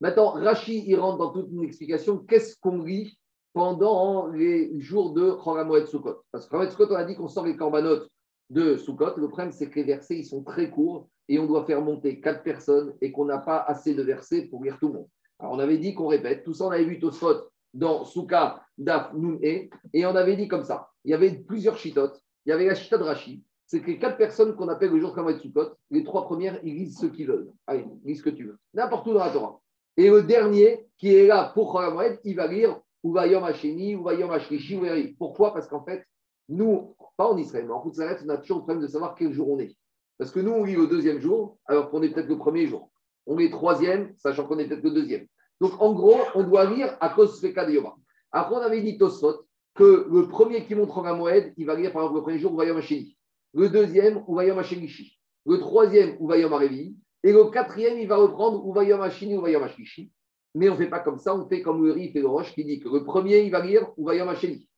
Maintenant, 0.00 0.30
Rashi, 0.30 0.84
il 0.86 0.96
rentre 0.96 1.18
dans 1.18 1.30
toute 1.30 1.50
une 1.50 1.64
explication. 1.64 2.18
Qu'est-ce 2.18 2.56
qu'on 2.58 2.82
lit 2.82 3.18
pendant 3.52 4.28
les 4.28 4.80
jours 4.80 5.12
de 5.12 5.32
Choramoed 5.32 5.86
Sukkot? 5.86 6.22
Parce 6.32 6.46
que 6.46 6.50
Choramoed 6.50 6.70
Sukkot, 6.70 6.92
on 6.92 6.96
a 6.96 7.04
dit 7.04 7.16
qu'on 7.16 7.28
sort 7.28 7.44
les 7.44 7.56
corbanotes 7.56 8.08
de 8.50 8.76
Sukkot. 8.76 9.16
Le 9.16 9.28
problème, 9.28 9.52
c'est 9.52 9.68
que 9.68 9.76
les 9.76 9.84
versets, 9.84 10.18
ils 10.18 10.24
sont 10.24 10.42
très 10.42 10.70
courts 10.70 11.08
et 11.28 11.38
on 11.38 11.46
doit 11.46 11.64
faire 11.64 11.80
monter 11.80 12.20
quatre 12.20 12.42
personnes 12.42 12.94
et 13.00 13.12
qu'on 13.12 13.24
n'a 13.24 13.38
pas 13.38 13.58
assez 13.58 13.94
de 13.94 14.02
versets 14.02 14.46
pour 14.46 14.62
lire 14.62 14.78
tout 14.78 14.88
le 14.88 14.94
monde. 14.94 15.08
Alors, 15.38 15.54
on 15.54 15.58
avait 15.58 15.78
dit 15.78 15.94
qu'on 15.94 16.08
répète. 16.08 16.44
Tout 16.44 16.54
ça, 16.54 16.66
on 16.66 16.70
avait 16.70 16.84
vu 16.84 16.98
Tosfot 16.98 17.48
dans 17.72 18.04
Souka, 18.04 18.62
Daf, 18.78 19.12
Nun 19.14 19.38
et, 19.42 19.70
et 19.92 20.06
on 20.06 20.14
avait 20.14 20.36
dit 20.36 20.48
comme 20.48 20.64
ça. 20.64 20.90
Il 21.04 21.10
y 21.10 21.14
avait 21.14 21.32
plusieurs 21.32 21.76
chitotes. 21.76 22.20
Il 22.46 22.50
y 22.50 22.52
avait 22.52 22.66
la 22.66 22.74
chita 22.74 22.98
de 22.98 23.02
Rashi. 23.02 23.42
C'est 23.66 23.80
que 23.80 23.86
les 23.86 23.98
quatre 23.98 24.18
personnes 24.18 24.54
qu'on 24.54 24.68
appelle 24.68 24.90
le 24.90 25.00
jour 25.00 25.14
Choramoed 25.14 25.40
Sukkot, 25.40 25.70
les 25.90 26.04
trois 26.04 26.24
premières, 26.24 26.60
ils 26.62 26.74
lisent 26.74 26.98
ce 26.98 27.06
qu'ils 27.06 27.26
veulent. 27.26 27.50
Allez, 27.66 27.86
lis 28.04 28.16
ce 28.16 28.22
que 28.22 28.30
tu 28.30 28.44
veux. 28.44 28.58
N'importe 28.74 29.06
où 29.06 29.14
dans 29.14 29.24
la 29.24 29.30
Torah. 29.30 29.60
Et 29.96 30.10
le 30.10 30.22
dernier, 30.22 30.86
qui 30.98 31.14
est 31.14 31.26
là 31.26 31.50
pour 31.54 31.72
Choramoed, 31.72 32.20
il 32.24 32.36
va 32.36 32.46
lire 32.46 32.78
Uvayom 33.02 33.42
Hasheni, 33.42 33.92
Uvayom 33.92 34.30
Hashrishi. 34.30 35.16
Pourquoi? 35.18 35.52
Parce 35.52 35.66
qu'en 35.66 35.84
fait, 35.84 36.04
nous, 36.48 36.94
pas 37.16 37.28
en 37.28 37.36
Israël, 37.36 37.66
mais 37.66 37.72
en 37.72 37.80
Koutzaret, 37.80 38.18
on 38.24 38.28
a 38.28 38.36
toujours 38.36 38.58
le 38.58 38.62
problème 38.64 38.82
de 38.82 38.88
savoir 38.88 39.14
quel 39.14 39.32
jour 39.32 39.50
on 39.50 39.58
est. 39.58 39.76
Parce 40.18 40.30
que 40.30 40.40
nous, 40.40 40.52
on 40.52 40.64
lit 40.64 40.76
le 40.76 40.86
deuxième 40.86 41.20
jour, 41.20 41.58
alors 41.66 41.90
qu'on 41.90 42.02
est 42.02 42.10
peut-être 42.10 42.28
le 42.28 42.38
premier 42.38 42.66
jour. 42.66 42.90
On 43.26 43.38
est 43.38 43.50
troisième, 43.50 44.14
sachant 44.16 44.46
qu'on 44.46 44.58
est 44.58 44.66
peut-être 44.66 44.84
le 44.84 44.90
deuxième. 44.90 45.26
Donc, 45.60 45.80
en 45.80 45.92
gros, 45.92 46.18
on 46.34 46.42
doit 46.42 46.66
lire 46.66 46.96
à 47.00 47.08
cause 47.08 47.40
de 47.40 47.48
de 47.48 47.72
Yoma. 47.72 47.94
Après, 48.32 48.54
on 48.54 48.60
avait 48.60 48.82
dit 48.82 48.98
Tosfot 48.98 49.46
que 49.74 50.06
le 50.10 50.28
premier 50.28 50.64
qui 50.64 50.74
montre 50.74 50.98
en 50.98 51.16
Moed, 51.16 51.52
il 51.56 51.66
va 51.66 51.74
lire 51.74 51.92
par 51.92 52.02
exemple 52.02 52.18
le 52.18 52.22
premier 52.22 52.38
jour 52.38 52.52
Uvayom 52.52 52.76
Hasheni. 52.76 53.16
Le 53.54 53.68
deuxième, 53.68 54.24
Uvayom 54.28 54.58
Hashenishi. 54.58 55.18
Le 55.46 55.58
troisième, 55.58 56.16
Uvayom 56.20 56.52
Harevi. 56.52 56.96
Et 57.22 57.32
le 57.32 57.44
quatrième, 57.46 57.98
il 57.98 58.06
va 58.06 58.16
reprendre 58.16 58.64
Uvayom 58.68 59.00
Hashini, 59.00 59.34
Uvayom 59.34 59.62
Hashlishi. 59.62 60.12
Mais 60.54 60.68
on 60.68 60.72
ne 60.72 60.78
fait 60.78 60.90
pas 60.90 61.00
comme 61.00 61.18
ça, 61.18 61.34
on 61.34 61.48
fait 61.48 61.62
comme 61.62 61.84
le 61.84 62.26
roche 62.26 62.54
qui 62.54 62.64
dit 62.64 62.78
que 62.78 62.88
le 62.88 63.02
premier, 63.02 63.40
il 63.40 63.50
va 63.50 63.64
lire 63.64 63.88
Uvayom 63.98 64.28
Hasheni. 64.28 64.68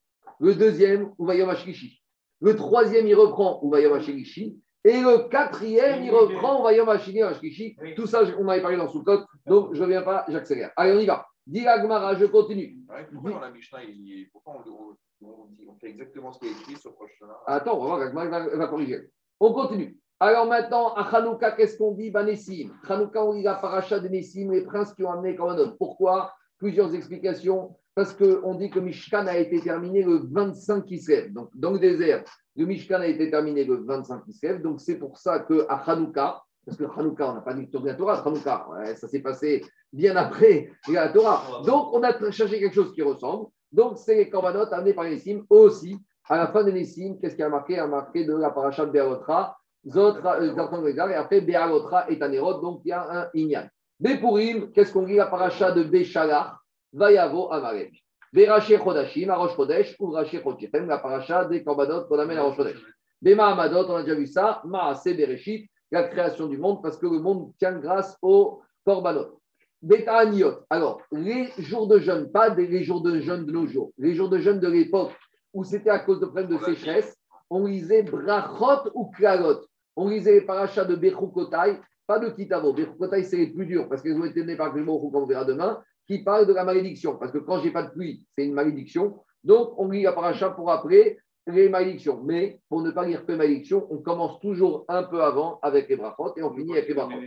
Le 0.41 0.55
deuxième, 0.55 1.13
Uvayom 1.19 1.49
Hashlishi. 1.49 2.01
Le 2.41 2.55
troisième, 2.57 3.07
il 3.07 3.15
reprend 3.15 3.61
Uvayom 3.65 3.95
Hashlishi. 3.95 4.61
Et 4.85 5.01
le 5.01 5.29
quatrième, 5.29 6.05
il 6.05 6.11
reprend 6.11 6.61
Uvayom 6.61 6.89
Hashlishi. 6.89 7.77
Tout 7.97 8.07
ça, 8.07 8.23
on 8.39 8.49
avait 8.49 8.63
parlé 8.63 8.77
dans 8.77 8.89
Soukot, 8.89 9.21
donc 9.47 9.75
je 9.75 9.79
ne 9.81 9.85
reviens 9.85 10.03
pas, 10.03 10.25
j'accélère. 10.29 10.71
Allez, 10.77 10.93
on 10.93 11.01
y 11.01 11.07
va. 11.07 11.27
Dis 11.47 11.67
Agmara, 11.67 12.15
je 12.17 12.27
continue. 12.27 12.77
Ouais, 12.89 13.07
pourquoi 13.13 13.31
dans 13.33 13.41
la 13.41 13.51
Mishnah, 13.51 13.85
il... 13.85 14.29
pourquoi 14.33 14.55
on, 14.67 15.27
on- 15.27 15.75
fait 15.81 15.89
exactement 15.91 16.33
ce 16.33 16.39
qui 16.41 16.47
est 16.47 16.51
écrit 16.51 16.77
sur 16.77 16.91
Hashanah 16.93 17.39
Attends, 17.47 17.77
on 17.79 17.81
va 17.83 17.87
voir, 17.97 18.01
Agmara 18.01 18.29
va, 18.29 18.57
va 18.57 18.67
corriger. 18.67 19.11
On 19.41 19.53
continue. 19.53 19.97
Alors 20.19 20.47
maintenant, 20.47 20.95
à 20.95 21.03
Hanouka, 21.03 21.53
qu'est-ce 21.53 21.77
qu'on 21.79 21.93
dit 21.93 22.11
Banessim? 22.11 22.71
Hanouka, 22.89 23.23
on 23.25 23.35
dit 23.35 23.43
la 23.43 23.55
paracha 23.55 24.01
de 24.01 24.09
Nessim, 24.09 24.51
les 24.51 24.63
princes 24.63 24.93
qui 24.95 25.05
ont 25.05 25.11
amené 25.11 25.37
Korbanot. 25.37 25.77
Pourquoi? 25.79 26.33
Plusieurs 26.59 26.95
explications. 26.95 27.77
Parce 27.97 28.13
qu'on 28.13 28.55
dit 28.57 28.69
que 28.69 28.79
Mishkan 28.79 29.27
a 29.27 29.39
été 29.39 29.59
terminé 29.59 30.03
le 30.03 30.21
25 30.31 30.85
Kislev. 30.85 31.33
Donc, 31.33 31.49
dans 31.55 31.71
le 31.71 31.79
désert, 31.79 32.25
le 32.55 32.67
Mishkan 32.67 33.01
a 33.01 33.07
été 33.07 33.31
terminé 33.31 33.65
le 33.65 33.77
25 33.77 34.23
Kislev. 34.27 34.61
Donc, 34.61 34.83
c'est 34.83 34.97
pour 34.97 35.17
ça 35.17 35.39
qu'à 35.39 35.75
Hanouka, 35.75 36.43
parce 36.67 36.77
que 36.77 36.85
Hanouka, 36.85 37.31
on 37.31 37.35
n'a 37.37 37.41
pas 37.41 37.55
dit 37.55 37.67
la 37.73 37.95
Torah, 37.95 38.23
Hanouka, 38.23 38.67
ça 38.97 39.09
s'est 39.09 39.23
passé 39.23 39.65
bien 39.95 40.15
après 40.15 40.73
la 40.93 41.09
Torah. 41.09 41.63
Donc, 41.65 41.95
on 41.95 42.03
a 42.03 42.31
cherché 42.31 42.61
quelque 42.61 42.75
chose 42.75 42.93
qui 42.93 43.01
ressemble. 43.01 43.47
Donc, 43.73 43.97
c'est 43.97 44.17
les 44.17 44.29
Korbanot 44.29 44.71
amenés 44.75 44.93
par 44.93 45.05
Nessim 45.05 45.47
aussi. 45.49 45.99
À 46.29 46.37
la 46.37 46.49
fin 46.49 46.65
de 46.65 46.73
Nessim, 46.73 47.17
qu'est-ce 47.19 47.35
qui 47.35 47.43
a 47.43 47.49
marqué? 47.49 47.79
A 47.79 47.87
marqué 47.87 48.27
de 48.27 48.35
la 48.35 48.51
de 48.51 48.91
Berotra, 48.91 49.57
Zotra, 49.89 50.39
euh, 50.43 51.09
et 51.09 51.15
après 51.15 51.41
Be'alotra 51.41 52.11
et 52.11 52.19
Tanerot. 52.19 52.61
Donc, 52.61 52.83
il 52.85 52.89
y 52.89 52.93
a 52.93 53.09
un 53.11 53.29
Inyan. 53.35 53.69
Bepurim, 53.99 54.71
qu'est-ce 54.73 54.93
qu'on 54.93 55.05
dit? 55.05 55.15
La 55.15 55.27
paracha 55.27 55.73
de 55.73 55.83
Béchalach, 55.83 56.59
Vayavo 56.97 57.53
Amalek. 57.53 57.93
Beraché 58.33 58.79
Chodashim, 58.79 59.31
à 59.31 59.37
Rosh 59.37 59.55
Chodesh, 59.55 59.97
ou 60.01 60.11
Raché 60.11 60.43
Chodshechem, 60.43 60.87
la 60.87 60.99
paracha 60.99 61.45
des 61.45 61.63
Korbanot 61.63 62.07
qu'on 62.07 62.19
amène 62.19 62.39
à 62.39 62.43
Rosh 62.43 62.57
Chodesh. 62.57 62.83
Bema 63.21 63.49
Amadot, 63.49 63.87
on 63.89 63.97
a 63.97 64.03
déjà 64.03 64.15
vu 64.15 64.27
ça, 64.27 64.63
Maase 64.65 65.05
Bereshit, 65.05 65.71
la 65.91 66.05
création 66.05 66.47
du 66.47 66.59
monde, 66.59 66.83
parce 66.83 66.97
que 66.99 67.07
le 67.07 67.19
monde 67.19 67.53
tient 67.59 67.79
grâce 67.79 68.17
aux 68.23 68.63
Korbanot. 68.85 69.41
Betaniot, 69.83 70.65
alors, 70.71 71.03
les 71.13 71.51
jours 71.59 71.87
de 71.87 71.99
jeûne, 71.99 72.31
pas 72.33 72.49
les 72.49 72.83
jours 72.83 73.03
de 73.03 73.21
jeûne 73.21 73.45
de 73.45 73.53
nos 73.53 73.67
jours, 73.67 73.93
les 73.99 74.15
jours 74.15 74.29
de 74.29 74.39
jeûne 74.39 74.59
de 74.59 74.69
l'époque 74.69 75.13
où 75.53 75.65
c'était 75.65 75.91
à 75.91 76.01
cause 76.01 76.21
de 76.21 76.27
problèmes 76.27 76.49
de 76.49 76.65
sécheresse, 76.65 77.17
on 77.51 77.67
lisait 77.67 78.03
Brachot 78.03 78.91
ou 78.95 79.11
Klalot. 79.11 79.61
On 79.97 80.09
lisait 80.09 80.33
les 80.33 80.41
parachas 80.43 80.85
de 80.85 80.97
Bechukotai, 80.97 81.81
pas 82.07 82.19
de 82.19 82.29
Kitavo. 82.31 82.73
Bechukotai, 82.73 83.23
c'est 83.23 83.37
les 83.37 83.47
plus 83.47 83.67
durs 83.67 83.89
parce 83.89 84.03
qu'ils 84.03 84.17
ont 84.19 84.25
été 84.25 84.41
donnés 84.41 84.57
par 84.57 84.73
Grimor, 84.73 85.01
comme 85.11 85.23
on 85.23 85.27
verra 85.27 85.45
demain, 85.45 85.83
qui 86.07 86.23
parlent 86.23 86.47
de 86.47 86.53
la 86.53 86.65
malédiction. 86.65 87.17
Parce 87.17 87.33
que 87.33 87.39
quand 87.39 87.61
j'ai 87.61 87.71
pas 87.71 87.83
de 87.83 87.91
pluie, 87.91 88.25
c'est 88.37 88.45
une 88.45 88.55
malédiction. 88.55 89.21
Donc, 89.45 89.75
on 89.79 89.89
lit 89.89 90.03
la 90.03 90.13
paracha 90.13 90.51
pour 90.51 90.71
appeler 90.71 91.19
les 91.47 91.69
malédictions. 91.69 92.23
Mais 92.25 92.61
pour 92.69 92.83
ne 92.83 92.91
pas 92.91 93.07
lire 93.07 93.25
que 93.25 93.33
malédiction, 93.33 93.87
on 93.91 93.99
commence 93.99 94.41
toujours 94.41 94.85
un 94.89 95.05
peu 95.05 95.23
avant 95.23 95.59
avec 95.63 95.89
les 95.89 95.97
brachot 95.97 96.35
et 96.37 96.43
on 96.43 96.53
finit 96.55 96.73
avec 96.73 96.89
les 96.89 96.95
brachot. 96.95 97.19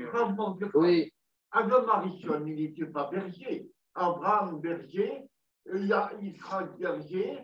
Oui, 0.75 1.11
Adam 1.51 1.85
Marichon, 1.85 2.45
il 2.45 2.55
n'était 2.55 2.85
pas 2.85 3.09
berger. 3.11 3.69
Abraham, 3.95 4.59
berger. 4.59 5.23
Il 5.73 5.87
y 5.87 5.93
a 5.93 6.11
Israël, 6.21 6.69
berger. 6.77 7.39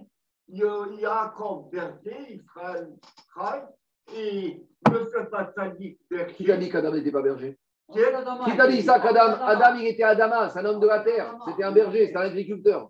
Il 0.47 0.59
y 0.59 0.63
a 0.63 0.87
Jacob, 0.99 1.71
berger. 1.71 2.41
Israël. 2.41 3.67
Et 4.15 4.63
M. 4.87 5.27
Patalik, 5.31 5.99
berger. 6.09 6.33
qui 6.35 6.45
t'a 6.45 6.57
dit 6.57 6.69
qu'Adam 6.69 6.91
n'était 6.93 7.11
pas 7.11 7.23
berger? 7.23 7.57
Qui 7.93 8.57
t'a 8.57 8.67
dit 8.67 8.81
ça 8.81 8.99
qu'Adam 8.99 9.37
Adam, 9.45 9.75
il 9.79 9.87
était 9.87 10.03
Adama, 10.03 10.49
c'est 10.49 10.59
un 10.59 10.65
homme 10.65 10.79
de 10.79 10.87
la 10.87 10.99
terre. 11.01 11.35
C'était 11.47 11.63
un 11.63 11.71
berger, 11.71 12.07
c'était 12.07 12.17
un 12.17 12.21
agriculteur. 12.21 12.89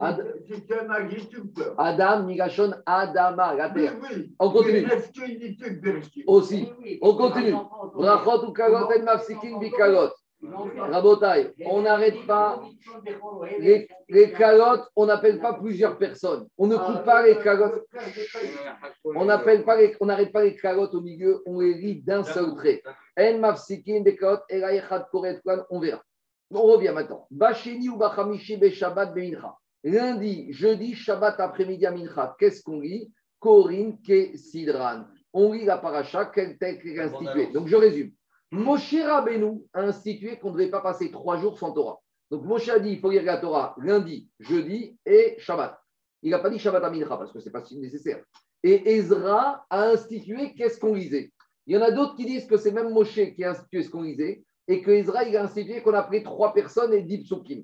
C'est 0.00 0.80
un 0.80 0.90
agriculteur. 0.90 1.74
Adam, 1.78 2.24
Nigashon, 2.24 2.72
Adama, 2.84 3.54
la 3.54 3.70
terre. 3.70 3.94
oui. 4.02 4.34
On 4.40 4.50
continue. 4.50 4.84
Aussi. 6.26 6.68
On 7.00 7.14
continue. 7.14 7.54
Brachot 7.94 8.48
ou 8.48 8.52
kalot 8.52 8.88
en 8.88 9.02
mafsikin 9.04 9.58
bikalot. 9.58 10.10
Rabotai, 10.42 11.52
on 11.66 11.82
n'arrête 11.82 12.26
pas. 12.26 12.62
Les, 13.58 13.88
les 14.08 14.32
calottes, 14.32 14.88
on 14.96 15.06
n'appelle 15.06 15.40
pas 15.40 15.54
plusieurs 15.54 15.98
personnes. 15.98 16.46
On 16.58 16.66
ne 16.66 16.76
coupe 16.76 17.04
pas 17.04 17.24
les 17.24 17.38
calottes. 17.38 17.84
On 19.04 19.24
n'appelle 19.24 19.64
pas 19.64 19.76
les- 19.76 19.96
on 20.00 20.06
n'arrête 20.06 20.32
pas 20.32 20.42
les 20.42 20.56
calottes 20.56 20.94
au 20.94 21.00
milieu, 21.00 21.42
on 21.46 21.60
les 21.60 21.74
lit 21.74 22.02
d'un 22.02 22.24
seul 22.24 22.56
trait. 22.56 22.82
En 23.18 23.38
mafsikin 23.38 24.00
des 24.00 24.16
calottes, 24.16 24.44
la 24.50 24.70
on 25.70 25.80
verra. 25.80 26.02
On 26.50 26.62
revient 26.62 26.92
maintenant. 26.94 27.26
Bacheni 27.30 27.88
ou 27.88 27.96
bachamishi 27.96 28.56
be 28.56 28.68
Shabbat 28.70 29.14
be 29.14 29.18
mincha. 29.18 29.56
Lundi, 29.84 30.52
jeudi, 30.52 30.94
Shabbat 30.94 31.40
après-midi 31.40 31.86
à 31.86 31.92
mincha. 31.92 32.36
Qu'est-ce 32.38 32.62
qu'on 32.62 32.80
lit? 32.80 33.10
Korin 33.38 33.92
ke 34.06 34.36
sidran. 34.36 35.04
On 35.32 35.52
lit 35.52 35.64
la 35.64 35.78
paracha, 35.78 36.26
quel 36.26 36.58
texte 36.58 36.84
est 36.86 36.98
institué. 37.00 37.46
Donc 37.52 37.68
je 37.68 37.76
résume. 37.76 38.12
Moshe 38.52 38.94
Rabbeinu 39.02 39.62
a 39.72 39.80
institué 39.80 40.38
qu'on 40.38 40.50
ne 40.50 40.58
devait 40.58 40.70
pas 40.70 40.82
passer 40.82 41.10
trois 41.10 41.38
jours 41.38 41.58
sans 41.58 41.72
Torah. 41.72 42.00
Donc 42.30 42.44
Moshe 42.44 42.68
a 42.68 42.78
dit 42.78 42.90
il 42.90 43.00
faut 43.00 43.10
lire 43.10 43.22
la 43.22 43.38
Torah 43.38 43.74
lundi, 43.78 44.28
jeudi 44.40 44.98
et 45.06 45.36
Shabbat. 45.38 45.80
Il 46.22 46.32
n'a 46.32 46.38
pas 46.38 46.50
dit 46.50 46.58
Shabbat 46.58 46.84
à 46.84 46.90
Mincha 46.90 47.16
parce 47.16 47.32
que 47.32 47.40
ce 47.40 47.46
n'est 47.46 47.50
pas 47.50 47.64
si 47.64 47.78
nécessaire. 47.78 48.22
Et 48.62 48.92
Ezra 48.92 49.64
a 49.70 49.88
institué 49.88 50.52
qu'est-ce 50.54 50.78
qu'on 50.78 50.94
lisait. 50.94 51.32
Il 51.66 51.74
y 51.74 51.78
en 51.78 51.82
a 51.82 51.90
d'autres 51.90 52.14
qui 52.14 52.26
disent 52.26 52.46
que 52.46 52.58
c'est 52.58 52.72
même 52.72 52.90
Moshe 52.90 53.18
qui 53.34 53.42
a 53.42 53.52
institué 53.52 53.82
ce 53.82 53.88
qu'on 53.88 54.02
lisait 54.02 54.44
et 54.68 54.82
que 54.82 54.90
Ezra 54.90 55.20
a 55.20 55.42
institué 55.42 55.80
qu'on 55.80 55.94
a 55.94 56.02
pris 56.02 56.22
trois 56.22 56.52
personnes 56.52 56.92
et 56.92 57.00
dix 57.00 57.24
psukim. 57.24 57.62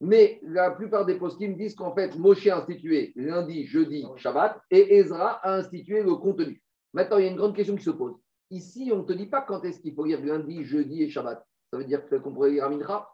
Mais 0.00 0.40
la 0.42 0.72
plupart 0.72 1.06
des 1.06 1.14
poskim 1.14 1.54
disent 1.54 1.76
qu'en 1.76 1.94
fait 1.94 2.16
Moshe 2.18 2.48
a 2.48 2.58
institué 2.58 3.12
lundi, 3.14 3.66
jeudi, 3.66 4.04
Shabbat 4.16 4.60
et 4.72 4.96
Ezra 4.96 5.38
a 5.44 5.58
institué 5.58 6.02
le 6.02 6.16
contenu. 6.16 6.60
Maintenant, 6.92 7.18
il 7.18 7.24
y 7.24 7.28
a 7.28 7.30
une 7.30 7.36
grande 7.36 7.54
question 7.54 7.76
qui 7.76 7.84
se 7.84 7.90
pose. 7.90 8.16
Ici, 8.54 8.92
on 8.92 8.98
ne 8.98 9.02
te 9.02 9.12
dit 9.12 9.26
pas 9.26 9.42
quand 9.42 9.64
est-ce 9.64 9.80
qu'il 9.80 9.94
faut 9.94 10.04
lire 10.04 10.24
lundi, 10.24 10.64
jeudi 10.64 11.02
et 11.02 11.10
Shabbat. 11.10 11.44
Ça 11.72 11.76
veut 11.76 11.84
dire 11.84 12.08
qu'on 12.08 12.32
pourrait 12.32 12.50
lire 12.50 12.64
à 12.64 12.68
Mincha? 12.68 13.08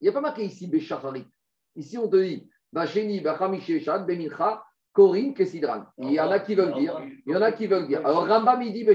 Il 0.00 0.04
n'y 0.04 0.08
a 0.08 0.12
pas 0.12 0.22
marqué 0.22 0.44
ici 0.46 0.66
Béchacharit. 0.66 1.26
Ici, 1.74 1.98
on 1.98 2.08
te 2.08 2.16
dit 2.16 2.48
Bacheni, 2.72 3.20
Bachamishi, 3.20 3.80
Shabbat, 3.80 4.06
Bemincha, 4.06 4.64
Corinne, 4.94 5.34
Kessidran. 5.34 5.84
Il 5.98 6.12
y 6.12 6.20
en 6.20 6.30
a 6.30 6.38
qui 6.40 6.54
veulent 6.54 6.72
dire, 6.72 6.98
il 7.26 7.34
y 7.34 7.36
en 7.36 7.42
a 7.42 7.52
qui 7.52 7.66
veulent 7.66 7.86
dire. 7.86 8.00
Alors 8.06 8.26
Rambam, 8.26 8.62
il 8.62 8.72
dit. 8.72 8.86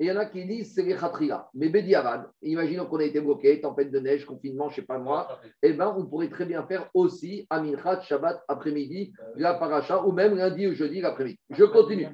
Et 0.00 0.06
il 0.06 0.06
y 0.08 0.10
en 0.10 0.16
a 0.16 0.26
qui 0.26 0.44
disent 0.44 0.74
c'est 0.74 0.82
les 0.82 0.96
Khatrila. 0.96 1.48
Mais 1.54 1.68
Bediavad, 1.68 2.28
imaginons 2.42 2.86
qu'on 2.86 2.98
a 2.98 3.04
été 3.04 3.20
bloqué, 3.20 3.60
tempête 3.60 3.92
de 3.92 4.00
neige, 4.00 4.26
confinement, 4.26 4.68
je 4.70 4.72
ne 4.72 4.76
sais 4.80 4.86
pas 4.86 4.98
moi, 4.98 5.38
eh 5.62 5.72
bien, 5.72 5.94
on 5.96 6.04
pourrait 6.04 6.30
très 6.30 6.46
bien 6.46 6.66
faire 6.66 6.90
aussi 6.94 7.46
Aminchat, 7.48 8.00
Shabbat 8.00 8.42
après-midi, 8.48 9.12
la 9.36 9.54
paracha, 9.54 10.04
ou 10.04 10.10
même 10.10 10.34
lundi 10.34 10.66
ou 10.66 10.74
jeudi 10.74 11.00
l'après-midi. 11.00 11.38
Je 11.50 11.62
continue. 11.62 12.08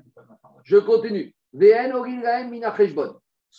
Je 0.63 0.77
continue. 0.77 1.35
Ce 1.53 1.59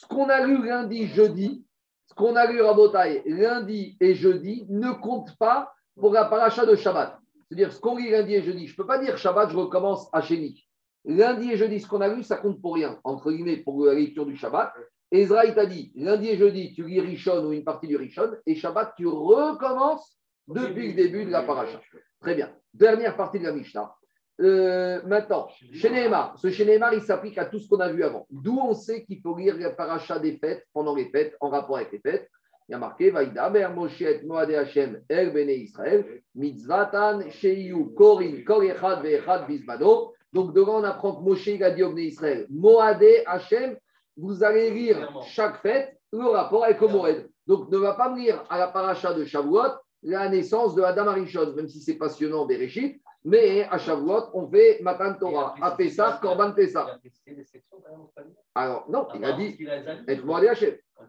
qu'on 0.07 0.29
a 0.29 0.45
lu 0.45 0.65
lundi, 0.65 1.07
jeudi, 1.07 1.65
ce 2.07 2.13
qu'on 2.13 2.35
a 2.35 2.49
lu 2.49 2.61
Rabotai 2.61 3.23
lundi 3.25 3.97
et 3.99 4.15
jeudi 4.15 4.65
ne 4.69 4.91
compte 4.91 5.35
pas 5.37 5.73
pour 5.99 6.13
la 6.13 6.25
paracha 6.25 6.65
de 6.65 6.75
Shabbat. 6.75 7.19
C'est-à-dire, 7.47 7.73
ce 7.73 7.81
qu'on 7.81 7.97
lit 7.97 8.09
lundi 8.09 8.35
et 8.35 8.43
jeudi, 8.43 8.67
je 8.67 8.73
ne 8.73 8.77
peux 8.77 8.85
pas 8.85 8.99
dire 8.99 9.17
Shabbat, 9.17 9.49
je 9.49 9.57
recommence 9.57 10.07
à 10.13 10.21
Chéni. 10.21 10.65
Lundi 11.03 11.51
et 11.51 11.57
jeudi, 11.57 11.81
ce 11.81 11.87
qu'on 11.87 11.99
a 11.99 12.07
lu, 12.07 12.23
ça 12.23 12.37
compte 12.37 12.61
pour 12.61 12.75
rien, 12.75 12.97
entre 13.03 13.31
guillemets, 13.31 13.57
pour 13.57 13.85
la 13.85 13.93
lecture 13.93 14.25
du 14.25 14.37
Shabbat. 14.37 14.73
Ezra, 15.11 15.45
t'a 15.51 15.65
dit, 15.65 15.91
lundi 15.95 16.29
et 16.29 16.37
jeudi, 16.37 16.73
tu 16.73 16.85
lis 16.85 17.01
Rishon 17.01 17.45
ou 17.45 17.51
une 17.51 17.65
partie 17.65 17.87
du 17.87 17.97
Rishon, 17.97 18.31
et 18.45 18.55
Shabbat, 18.55 18.93
tu 18.95 19.07
recommences 19.07 20.17
depuis 20.47 20.89
le 20.89 20.93
début 20.93 21.25
de 21.25 21.31
la 21.31 21.43
paracha. 21.43 21.81
Très 22.21 22.35
bien. 22.35 22.55
Dernière 22.73 23.17
partie 23.17 23.39
de 23.39 23.43
la 23.43 23.51
Mishnah. 23.51 23.93
Euh, 24.39 25.01
maintenant, 25.05 25.49
chez 25.49 26.09
ce 26.37 26.49
chez 26.49 26.79
il 26.93 27.01
s'applique 27.01 27.37
à 27.37 27.45
tout 27.45 27.59
ce 27.59 27.67
qu'on 27.67 27.79
a 27.79 27.91
vu 27.91 28.03
avant. 28.03 28.25
D'où 28.29 28.59
on 28.59 28.73
sait 28.73 29.03
qu'il 29.03 29.21
faut 29.21 29.37
lire 29.37 29.57
la 29.57 29.71
paracha 29.71 30.19
des 30.19 30.37
fêtes 30.37 30.65
pendant 30.73 30.95
les 30.95 31.09
fêtes, 31.09 31.35
en 31.41 31.49
rapport 31.49 31.77
avec 31.77 31.91
les 31.91 31.99
fêtes. 31.99 32.29
Il 32.67 32.71
y 32.71 32.75
a 32.75 32.79
marqué 32.79 33.11
Vaïdaber 33.11 33.67
Moshe 33.75 34.01
et 34.01 34.21
Moade 34.23 34.51
Hashem 34.51 35.01
El 35.09 35.33
Bene 35.33 35.49
Israël, 35.49 36.21
Mitzvatan 36.35 37.29
Sheiyu 37.29 37.93
Korin 37.93 38.43
Kol 38.45 38.65
Echad 38.65 39.03
Ve'echad 39.03 39.45
Bizmano. 39.45 40.13
Donc, 40.31 40.53
devant, 40.53 40.79
on 40.79 40.83
apprend 40.83 41.15
que 41.15 41.21
Moshe 41.21 41.47
il 41.47 41.63
a 41.63 41.71
dit 41.71 41.83
au 41.83 41.95
Israël 41.97 42.47
Moade 42.49 43.03
Hashem, 43.25 43.77
vous 44.15 44.43
allez 44.43 44.71
lire 44.71 45.11
chaque 45.27 45.61
fête 45.61 45.97
le 46.13 46.25
rapport 46.25 46.63
avec 46.63 46.79
le 46.79 46.87
Moed. 46.87 47.29
Donc, 47.45 47.69
ne 47.69 47.77
va 47.77 47.93
pas 47.93 48.09
me 48.09 48.19
lire 48.19 48.43
à 48.49 48.57
la 48.57 48.67
paracha 48.67 49.13
de 49.13 49.25
Shavuot 49.25 49.73
la 50.03 50.29
naissance 50.29 50.75
de 50.75 50.81
Adam 50.81 51.07
Arishon, 51.07 51.53
même 51.55 51.67
si 51.67 51.81
c'est 51.81 51.95
passionnant, 51.95 52.45
Bereshit. 52.45 53.01
Mais 53.23 53.63
à 53.69 53.77
Shavuot, 53.77 54.31
on 54.33 54.49
fait 54.49 54.79
Matan 54.81 55.13
Torah. 55.15 55.55
À 55.61 55.71
Pessah, 55.71 56.19
Korban 56.21 56.53
Pessah. 56.53 56.99
Alors, 58.55 58.89
non, 58.89 59.07
il 59.15 59.23
a 59.23 59.33
dit 59.33 59.57
Et. 60.07 60.19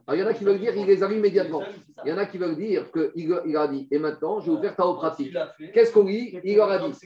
Alors, 0.06 0.14
il 0.14 0.20
y 0.20 0.22
en 0.22 0.26
a 0.26 0.34
qui 0.34 0.44
veulent 0.44 0.58
dire 0.58 0.72
qu'il 0.72 0.86
les 0.86 1.02
a 1.02 1.08
mis 1.08 1.16
immédiatement. 1.16 1.62
Il 2.04 2.10
y 2.10 2.12
en 2.12 2.18
a 2.18 2.26
qui 2.26 2.38
veulent 2.38 2.56
dire 2.56 2.90
qu'il 2.92 3.42
il 3.46 3.56
a 3.56 3.68
dit, 3.68 3.88
et 3.90 3.98
maintenant, 3.98 4.40
je 4.40 4.50
vais 4.50 4.56
vous 4.56 4.62
faire 4.62 4.76
ta 4.76 4.84
pratique. 4.84 5.36
Qu'est-ce 5.72 5.92
qu'on 5.92 6.04
lit 6.04 6.38
Il 6.44 6.56
leur 6.56 6.70
a 6.70 6.78
dit. 6.78 6.96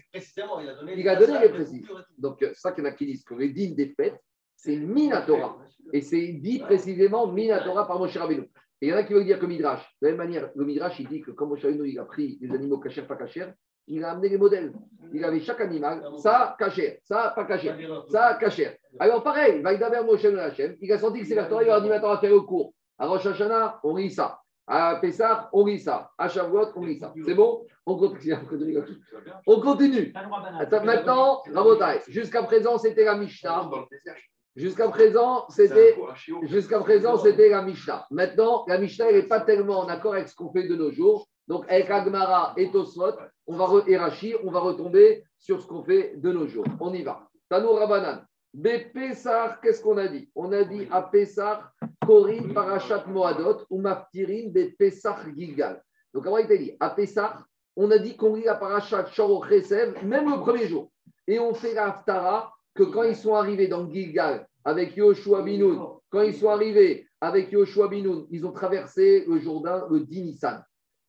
Il 0.96 1.08
a 1.08 1.16
donné 1.16 1.40
les 1.40 1.48
précises. 1.48 1.86
Donc, 2.18 2.36
c'est 2.40 2.54
ça 2.54 2.72
qu'il 2.72 2.84
y 2.84 2.86
en 2.86 2.90
a 2.90 2.92
qui 2.92 3.06
disent 3.06 3.24
que 3.24 3.34
les 3.34 3.50
dîmes 3.50 3.74
des 3.74 3.88
fêtes, 3.88 4.20
c'est 4.56 4.76
Minatora. 4.76 5.58
Et 5.92 6.00
c'est 6.00 6.32
dit 6.32 6.58
précisément 6.60 7.26
Minatora 7.26 7.86
par 7.86 7.98
Moshe 7.98 8.16
Rabbeinu. 8.16 8.50
Et 8.80 8.88
il 8.88 8.88
y 8.88 8.92
en 8.92 8.96
a 8.96 9.04
qui 9.04 9.14
veulent 9.14 9.24
dire 9.24 9.38
que 9.38 9.46
Midrash. 9.46 9.82
De 10.02 10.06
la 10.06 10.12
même 10.12 10.18
manière, 10.18 10.50
le 10.54 10.64
Midrash, 10.64 11.00
il 11.00 11.08
dit 11.08 11.20
que 11.20 11.30
quand 11.30 11.46
Moshe 11.46 11.62
Rabbeinu 11.62 11.88
il 11.88 11.98
a 11.98 12.04
pris 12.04 12.38
les 12.40 12.54
animaux 12.54 12.78
cachers, 12.78 13.02
pas 13.02 13.16
cachers, 13.16 13.52
il 13.88 14.04
a 14.04 14.10
amené 14.10 14.28
les 14.28 14.38
modèles. 14.38 14.72
Il 15.12 15.24
avait 15.24 15.40
chaque 15.40 15.60
animal, 15.60 16.02
ça, 16.18 16.56
caché, 16.58 17.00
ça, 17.04 17.32
pas 17.34 17.44
caché, 17.44 17.72
ça, 18.08 18.36
caché. 18.40 18.76
Alors 18.98 19.22
pareil, 19.22 19.62
Vaïdaver 19.62 20.02
Moshe 20.04 20.24
Hashem, 20.24 20.76
il 20.80 20.92
a 20.92 20.98
senti 20.98 21.20
que 21.20 21.26
c'est 21.26 21.34
la 21.34 21.44
Torah, 21.44 21.62
il 21.62 21.70
a 21.70 21.80
dit 21.80 21.88
maintenant 21.88 22.10
à 22.10 22.18
faire 22.18 22.32
le 22.32 22.40
cours. 22.40 22.72
À 22.98 23.06
Rosh 23.06 23.26
Hashanah, 23.26 23.80
on 23.84 23.96
lit 23.96 24.10
ça. 24.10 24.40
À 24.66 24.96
Pessah, 25.00 25.48
on 25.52 25.64
lit 25.64 25.78
ça. 25.78 26.10
À 26.18 26.28
Shavuot, 26.28 26.72
on 26.74 26.84
lit 26.84 26.98
ça. 26.98 27.12
C'est 27.24 27.34
bon? 27.34 27.64
On 27.84 27.96
continue. 27.96 28.34
on 29.46 29.60
continue. 29.60 30.12
Maintenant, 30.84 31.42
Rabotai, 31.52 32.00
jusqu'à 32.08 32.42
présent, 32.42 32.78
c'était 32.78 33.04
la 33.04 33.16
Mishnah. 33.16 33.70
Jusqu'à 34.56 34.88
présent, 34.88 35.46
c'était 35.50 35.96
jusqu'à 36.44 36.80
présent, 36.80 37.18
c'était 37.18 37.50
la 37.50 37.62
Mishnah. 37.62 38.06
Maintenant, 38.10 38.64
la 38.66 38.78
Mishnah, 38.78 39.10
elle 39.10 39.16
n'est 39.16 39.28
pas 39.28 39.40
tellement 39.40 39.80
en 39.80 39.88
accord 39.88 40.14
avec 40.14 40.28
ce 40.28 40.34
qu'on 40.34 40.50
fait 40.50 40.66
de 40.66 40.74
nos 40.74 40.90
jours. 40.90 41.28
Donc, 41.48 41.64
avec 41.68 41.90
Agmara 41.90 42.54
et 42.56 42.70
Tosfot, 42.70 43.12
on 43.46 43.56
va 43.56 43.66
et 43.86 43.96
on 44.44 44.50
va 44.50 44.60
retomber 44.60 45.24
sur 45.38 45.62
ce 45.62 45.66
qu'on 45.66 45.82
fait 45.82 46.16
de 46.16 46.32
nos 46.32 46.46
jours. 46.46 46.66
On 46.80 46.92
y 46.92 47.02
va. 47.02 47.28
Tanou 47.48 47.72
Rabanan. 47.72 48.24
Bepessar, 48.52 49.60
qu'est-ce 49.60 49.82
qu'on 49.82 49.98
a 49.98 50.08
dit? 50.08 50.30
On 50.34 50.50
a 50.50 50.64
dit 50.64 50.88
à 50.90 51.02
Pessar, 51.02 51.72
Korin 52.04 52.54
Parashat 52.54 53.04
Moadot 53.06 53.58
ou 53.68 53.80
Maftirin 53.80 54.48
Bepessar 54.48 55.22
Gilgal. 55.36 55.82
Donc, 56.14 56.26
avant, 56.26 56.38
il 56.38 56.48
dit? 56.48 56.72
À 56.80 56.90
Pessar, 56.90 57.44
on 57.76 57.90
a 57.90 57.98
dit 57.98 58.16
qu'on 58.16 58.34
lit 58.34 58.44
la 58.44 58.54
Parashat 58.54 59.06
Shoro 59.06 59.44
Chesev, 59.44 60.02
même 60.04 60.30
le 60.30 60.40
premier 60.40 60.66
jour. 60.66 60.90
Et 61.28 61.38
on 61.38 61.52
fait 61.52 61.74
la 61.74 61.88
Haftara 61.88 62.52
que 62.74 62.84
quand 62.84 63.02
ils 63.02 63.16
sont 63.16 63.34
arrivés 63.34 63.68
dans 63.68 63.88
Gilgal 63.90 64.46
avec 64.64 64.96
Yoshua 64.96 65.42
Binoun, 65.42 65.78
quand 66.08 66.22
ils 66.22 66.34
sont 66.34 66.48
arrivés 66.48 67.06
avec 67.20 67.52
Yoshua 67.52 67.88
Binoun, 67.88 68.26
ils 68.30 68.46
ont 68.46 68.52
traversé 68.52 69.24
le 69.28 69.38
Jourdain 69.38 69.86
le 69.90 70.00
10 70.00 70.22
Nissan. 70.22 70.64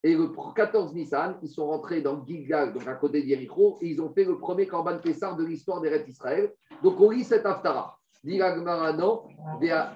Et 0.08 0.16
le 0.16 0.30
14 0.56 0.94
Nissan, 0.94 1.38
ils 1.44 1.50
sont 1.50 1.68
rentrés 1.68 2.00
dans 2.02 2.26
Gilgal, 2.26 2.72
donc 2.72 2.88
à 2.88 2.94
côté 2.94 3.22
d'Yericho, 3.24 3.78
et 3.82 3.90
ils 3.90 4.02
ont 4.02 4.10
fait 4.14 4.24
le 4.24 4.38
premier 4.38 4.66
Korban 4.66 5.00
Pessar 5.00 5.36
de 5.36 5.44
l'histoire 5.44 5.82
des 5.82 5.90
Rêtes 5.90 6.08
Israël. 6.08 6.54
Donc 6.82 6.98
on 7.02 7.10
lit 7.10 7.26
cette 7.26 7.46
Haftara. 7.46 8.00
Dit 8.24 8.40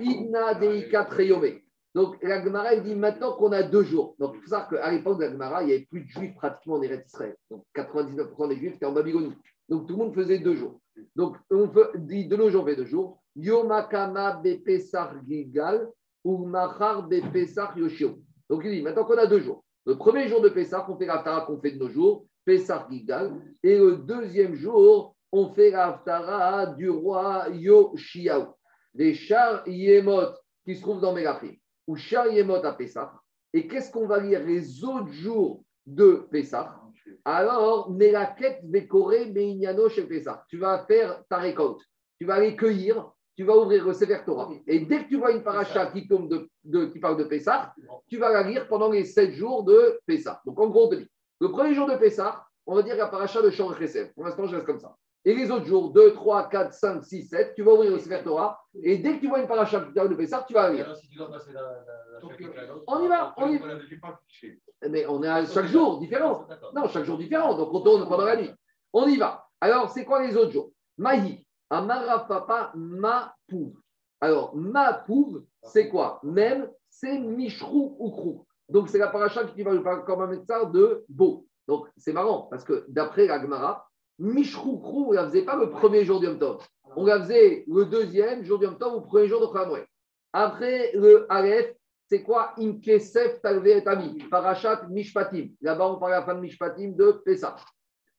Idna 0.01 0.53
Deika. 0.55 1.07
Donc 1.95 2.17
il 2.21 2.83
dit 2.83 2.95
maintenant 2.95 3.37
qu'on 3.37 3.53
a 3.53 3.63
deux 3.63 3.83
jours. 3.83 4.17
Donc 4.19 4.33
il 4.35 4.41
faut 4.41 4.49
savoir 4.49 4.67
qu'à 4.67 4.91
l'époque 4.91 5.17
de 5.17 5.23
l'Agmara, 5.23 5.63
il 5.63 5.67
n'y 5.67 5.73
avait 5.75 5.85
plus 5.85 6.01
de 6.01 6.09
juifs 6.09 6.35
pratiquement 6.35 6.75
en 6.75 6.81
Eretz 6.81 7.07
Israël. 7.07 7.37
Donc 7.49 7.63
99% 7.73 8.49
des 8.49 8.57
juifs 8.57 8.75
étaient 8.75 8.85
en 8.85 8.91
Babylonie. 8.91 9.31
Donc 9.69 9.87
tout 9.87 9.93
le 9.93 10.03
monde 10.03 10.13
faisait 10.13 10.39
deux 10.39 10.55
jours. 10.55 10.81
Donc 11.15 11.37
on 11.49 11.69
fait, 11.69 11.97
dit 11.99 12.27
de 12.27 12.35
nos 12.35 12.49
jours, 12.49 12.63
on 12.63 12.65
fait 12.65 12.75
deux 12.75 12.83
jours. 12.85 13.21
Yomakama 13.37 14.41
Bepesar 14.43 15.15
Gilgal 15.25 15.87
ou 16.25 16.45
Machar. 16.45 17.07
Donc 17.07 18.61
il 18.65 18.71
dit 18.71 18.81
maintenant 18.81 19.05
qu'on 19.05 19.17
a 19.17 19.25
deux 19.25 19.39
jours. 19.39 19.63
Le 19.85 19.97
premier 19.97 20.27
jour 20.27 20.41
de 20.41 20.49
Pessah, 20.49 20.85
on 20.87 20.97
fait 20.97 21.07
l'Aftara 21.07 21.45
qu'on 21.45 21.59
fait 21.59 21.71
de 21.71 21.79
nos 21.79 21.89
jours, 21.89 22.25
Pessah 22.45 22.87
Gilgal. 22.89 23.33
Et 23.63 23.77
le 23.77 23.97
deuxième 23.97 24.55
jour, 24.55 25.15
on 25.31 25.53
fait 25.53 25.71
l'Aftara 25.71 26.67
du 26.67 26.89
roi 26.89 27.47
Yoshiaou. 27.51 28.53
Des 28.93 29.13
chars 29.13 29.67
Yemot 29.67 30.33
qui 30.65 30.75
se 30.75 30.81
trouvent 30.81 31.01
dans 31.01 31.13
Mélachim. 31.13 31.55
Ou 31.87 31.95
chars 31.95 32.27
Yemot 32.27 32.63
à 32.63 32.73
Pessah. 32.73 33.11
Et 33.53 33.67
qu'est-ce 33.67 33.91
qu'on 33.91 34.07
va 34.07 34.19
lire 34.19 34.45
les 34.45 34.83
autres 34.83 35.11
jours 35.11 35.63
de 35.85 36.27
Pessah? 36.31 36.77
Alors, 37.25 37.91
Melaket 37.91 38.61
Bekore 38.63 39.31
Meignano 39.33 39.89
chez 39.89 40.05
Pessah. 40.05 40.45
Tu 40.47 40.57
vas 40.57 40.85
faire 40.85 41.23
ta 41.27 41.37
récolte. 41.37 41.81
Tu 42.19 42.25
vas 42.25 42.35
aller 42.35 42.55
cueillir 42.55 43.11
tu 43.35 43.43
vas 43.43 43.57
ouvrir 43.57 43.85
le 43.85 43.93
Sefer 43.93 44.19
Torah. 44.25 44.49
Et 44.67 44.79
dès 44.79 45.03
que 45.03 45.09
tu 45.09 45.17
vois 45.17 45.31
une 45.31 45.43
paracha 45.43 45.87
qui, 45.87 46.07
tombe 46.07 46.29
de, 46.29 46.49
de, 46.63 46.85
qui 46.85 46.99
parle 46.99 47.17
de 47.17 47.23
Pessah, 47.23 47.73
tu 48.07 48.17
vas 48.17 48.31
la 48.31 48.43
lire 48.43 48.67
pendant 48.67 48.89
les 48.89 49.05
7 49.05 49.31
jours 49.31 49.63
de 49.63 49.99
Pessah. 50.05 50.41
Donc 50.45 50.59
en 50.59 50.67
gros, 50.67 50.87
on 50.87 50.89
te 50.89 50.95
dit, 50.95 51.07
le 51.39 51.49
premier 51.49 51.73
jour 51.73 51.87
de 51.87 51.95
Pessah, 51.95 52.45
on 52.65 52.75
va 52.75 52.83
dire 52.83 52.95
la 52.95 53.07
paracha 53.07 53.41
de 53.41 53.49
Shor. 53.49 53.75
Pour 54.15 54.25
l'instant, 54.25 54.45
je 54.45 54.55
reste 54.55 54.65
comme 54.65 54.79
ça. 54.79 54.95
Et 55.23 55.35
les 55.35 55.51
autres 55.51 55.65
jours, 55.65 55.91
2, 55.91 56.13
3, 56.13 56.49
4, 56.49 56.73
5, 56.73 57.03
6, 57.03 57.27
7, 57.27 57.53
tu 57.55 57.61
vas 57.61 57.73
ouvrir 57.73 57.91
le 57.91 57.99
Sefer 57.99 58.21
Torah. 58.23 58.59
Et 58.81 58.97
dès 58.97 59.15
que 59.15 59.21
tu 59.21 59.27
vois 59.27 59.39
une 59.39 59.47
paracha 59.47 59.79
qui 59.81 59.93
parle 59.93 60.09
de 60.09 60.15
Pessah, 60.15 60.43
tu 60.47 60.53
vas 60.53 60.69
la 60.69 60.73
lire. 60.73 60.95
On 62.87 63.03
y 63.03 63.07
va, 63.07 63.33
on 63.37 63.47
y 63.47 63.57
va. 63.57 63.67
Mais 64.89 65.05
on 65.07 65.21
est 65.23 65.27
à 65.27 65.45
chaque 65.45 65.67
jour 65.67 65.99
différent. 65.99 66.47
Non, 66.75 66.87
chaque 66.87 67.05
jour 67.05 67.17
différent. 67.17 67.55
Donc 67.55 67.73
on 67.73 67.81
tourne 67.81 68.07
pendant 68.07 68.25
la 68.25 68.35
nuit. 68.35 68.51
On 68.93 69.07
y 69.07 69.17
va. 69.17 69.45
Alors, 69.59 69.91
c'est 69.91 70.05
quoi 70.05 70.25
les 70.25 70.35
autres 70.35 70.51
jours? 70.51 70.71
Maï. 70.97 71.45
Amara 71.71 72.27
papa 72.27 72.73
ma 72.75 73.33
pouve. 73.47 73.79
Alors, 74.19 74.55
ma 74.55 75.05
c'est 75.63 75.87
quoi? 75.89 76.19
Même, 76.21 76.69
c'est 76.89 77.17
Mishrou 77.17 77.95
ou. 77.97 78.45
Donc, 78.69 78.89
c'est 78.89 78.97
la 78.97 79.07
paracha 79.07 79.45
qui 79.45 79.63
va 79.63 79.95
comme 80.01 80.21
un 80.21 80.27
médecin 80.27 80.65
de 80.65 81.03
beau. 81.07 81.47
Donc, 81.67 81.87
c'est 81.97 82.13
marrant 82.13 82.43
parce 82.51 82.65
que 82.65 82.85
d'après 82.89 83.25
la 83.25 83.41
Gemara, 83.41 83.87
Mishrou 84.19 84.79
Krou, 84.79 85.07
on 85.07 85.11
ne 85.11 85.15
la 85.15 85.25
faisait 85.27 85.45
pas 85.45 85.55
le 85.55 85.69
premier 85.69 86.03
jour 86.03 86.19
du 86.19 86.27
Yom 86.27 86.37
Tov. 86.37 86.61
On 86.95 87.05
la 87.05 87.21
faisait 87.21 87.63
le 87.67 87.85
deuxième 87.85 88.43
jour 88.43 88.59
du 88.59 88.65
Yom 88.65 88.77
Tov 88.77 88.93
ou 88.93 88.99
le 88.99 89.05
premier 89.05 89.27
jour 89.27 89.41
de 89.41 89.53
Khamoué. 89.53 89.85
Après 90.33 90.91
le 90.93 91.25
Aleph, 91.29 91.73
c'est 92.07 92.21
quoi? 92.21 92.53
Imkesef 92.59 93.41
Talve 93.41 93.65
et 93.65 93.87
Ami, 93.87 94.17
Parachat 94.29 94.87
Mishpatim. 94.89 95.47
Là-bas, 95.61 95.87
on 95.87 95.99
parle 95.99 96.13
à 96.13 96.19
la 96.19 96.25
fin 96.25 96.35
de 96.35 96.41
Mishpatim 96.41 96.91
de 96.95 97.13
Pessah. 97.23 97.55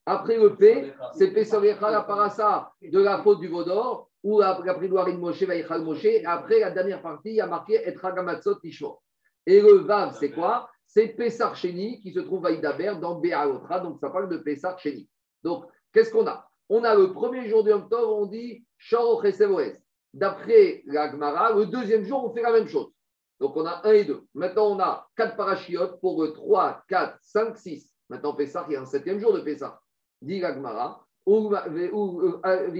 Après 0.05 0.37
le 0.37 0.57
P, 0.57 0.93
c'est 1.15 1.33
Pesorecha 1.33 1.91
la 1.91 2.03
parasa 2.03 2.73
de 2.83 2.99
la 3.01 3.23
faute 3.23 3.41
du 3.41 3.49
Vaudor, 3.49 4.11
ou 4.23 4.41
la 4.41 4.75
pridoirine 4.75 5.19
Moshe, 5.19 5.43
Vaïchal 5.43 5.83
Moshe. 5.83 6.07
Après, 6.25 6.61
la 6.61 6.71
dernière 6.71 7.03
partie, 7.03 7.31
il 7.31 7.37
y 7.37 7.41
a 7.41 7.47
marqué 7.47 7.89
Etragamatzot 7.89 8.57
Tishmo. 8.57 9.01
Et 9.47 9.61
le 9.61 9.79
Vav, 9.79 10.17
c'est 10.19 10.31
quoi? 10.31 10.69
C'est 10.87 11.09
Pessar 11.09 11.57
Sheni 11.57 12.01
qui 12.01 12.13
se 12.13 12.21
trouve 12.21 12.47
à 12.47 12.51
Idaber 12.51 12.95
dans 13.01 13.19
Béaotra. 13.19 13.81
Donc, 13.81 13.99
ça 13.99 14.11
parle 14.11 14.29
de 14.29 14.37
Pessar 14.37 14.79
Sheni. 14.79 15.09
Donc, 15.43 15.65
qu'est-ce 15.93 16.13
qu'on 16.13 16.27
a? 16.27 16.49
On 16.69 16.85
a 16.85 16.95
le 16.95 17.13
premier 17.13 17.49
jour 17.49 17.65
du 17.65 17.71
Yom 17.71 17.89
on 17.91 18.27
dit 18.27 18.65
Chesevoes. 18.79 19.79
D'après 20.15 20.83
la 20.87 21.11
Gemara, 21.11 21.53
le 21.55 21.67
deuxième 21.67 22.05
jour, 22.05 22.25
on 22.25 22.35
fait 22.35 22.43
la 22.43 22.53
même 22.53 22.69
chose. 22.69 22.93
Donc, 23.41 23.57
on 23.57 23.67
a 23.67 23.81
un 23.85 23.93
et 23.93 24.05
deux. 24.05 24.23
Maintenant, 24.35 24.77
on 24.77 24.79
a 24.79 25.09
quatre 25.17 25.37
parachiotes 25.37 26.01
pour 26.01 26.23
le 26.23 26.33
3, 26.33 26.85
4, 26.87 27.19
5, 27.21 27.57
6. 27.57 27.93
Maintenant, 28.09 28.35
Pessar, 28.35 28.67
il 28.69 28.75
y 28.75 28.77
a 28.77 28.83
un 28.83 28.87
septième 28.87 29.19
jour 29.19 29.33
de 29.33 29.41
Pessar 29.41 29.82
dit 30.23 30.41
l'Agmara, 30.41 31.05
euh, 31.29 32.71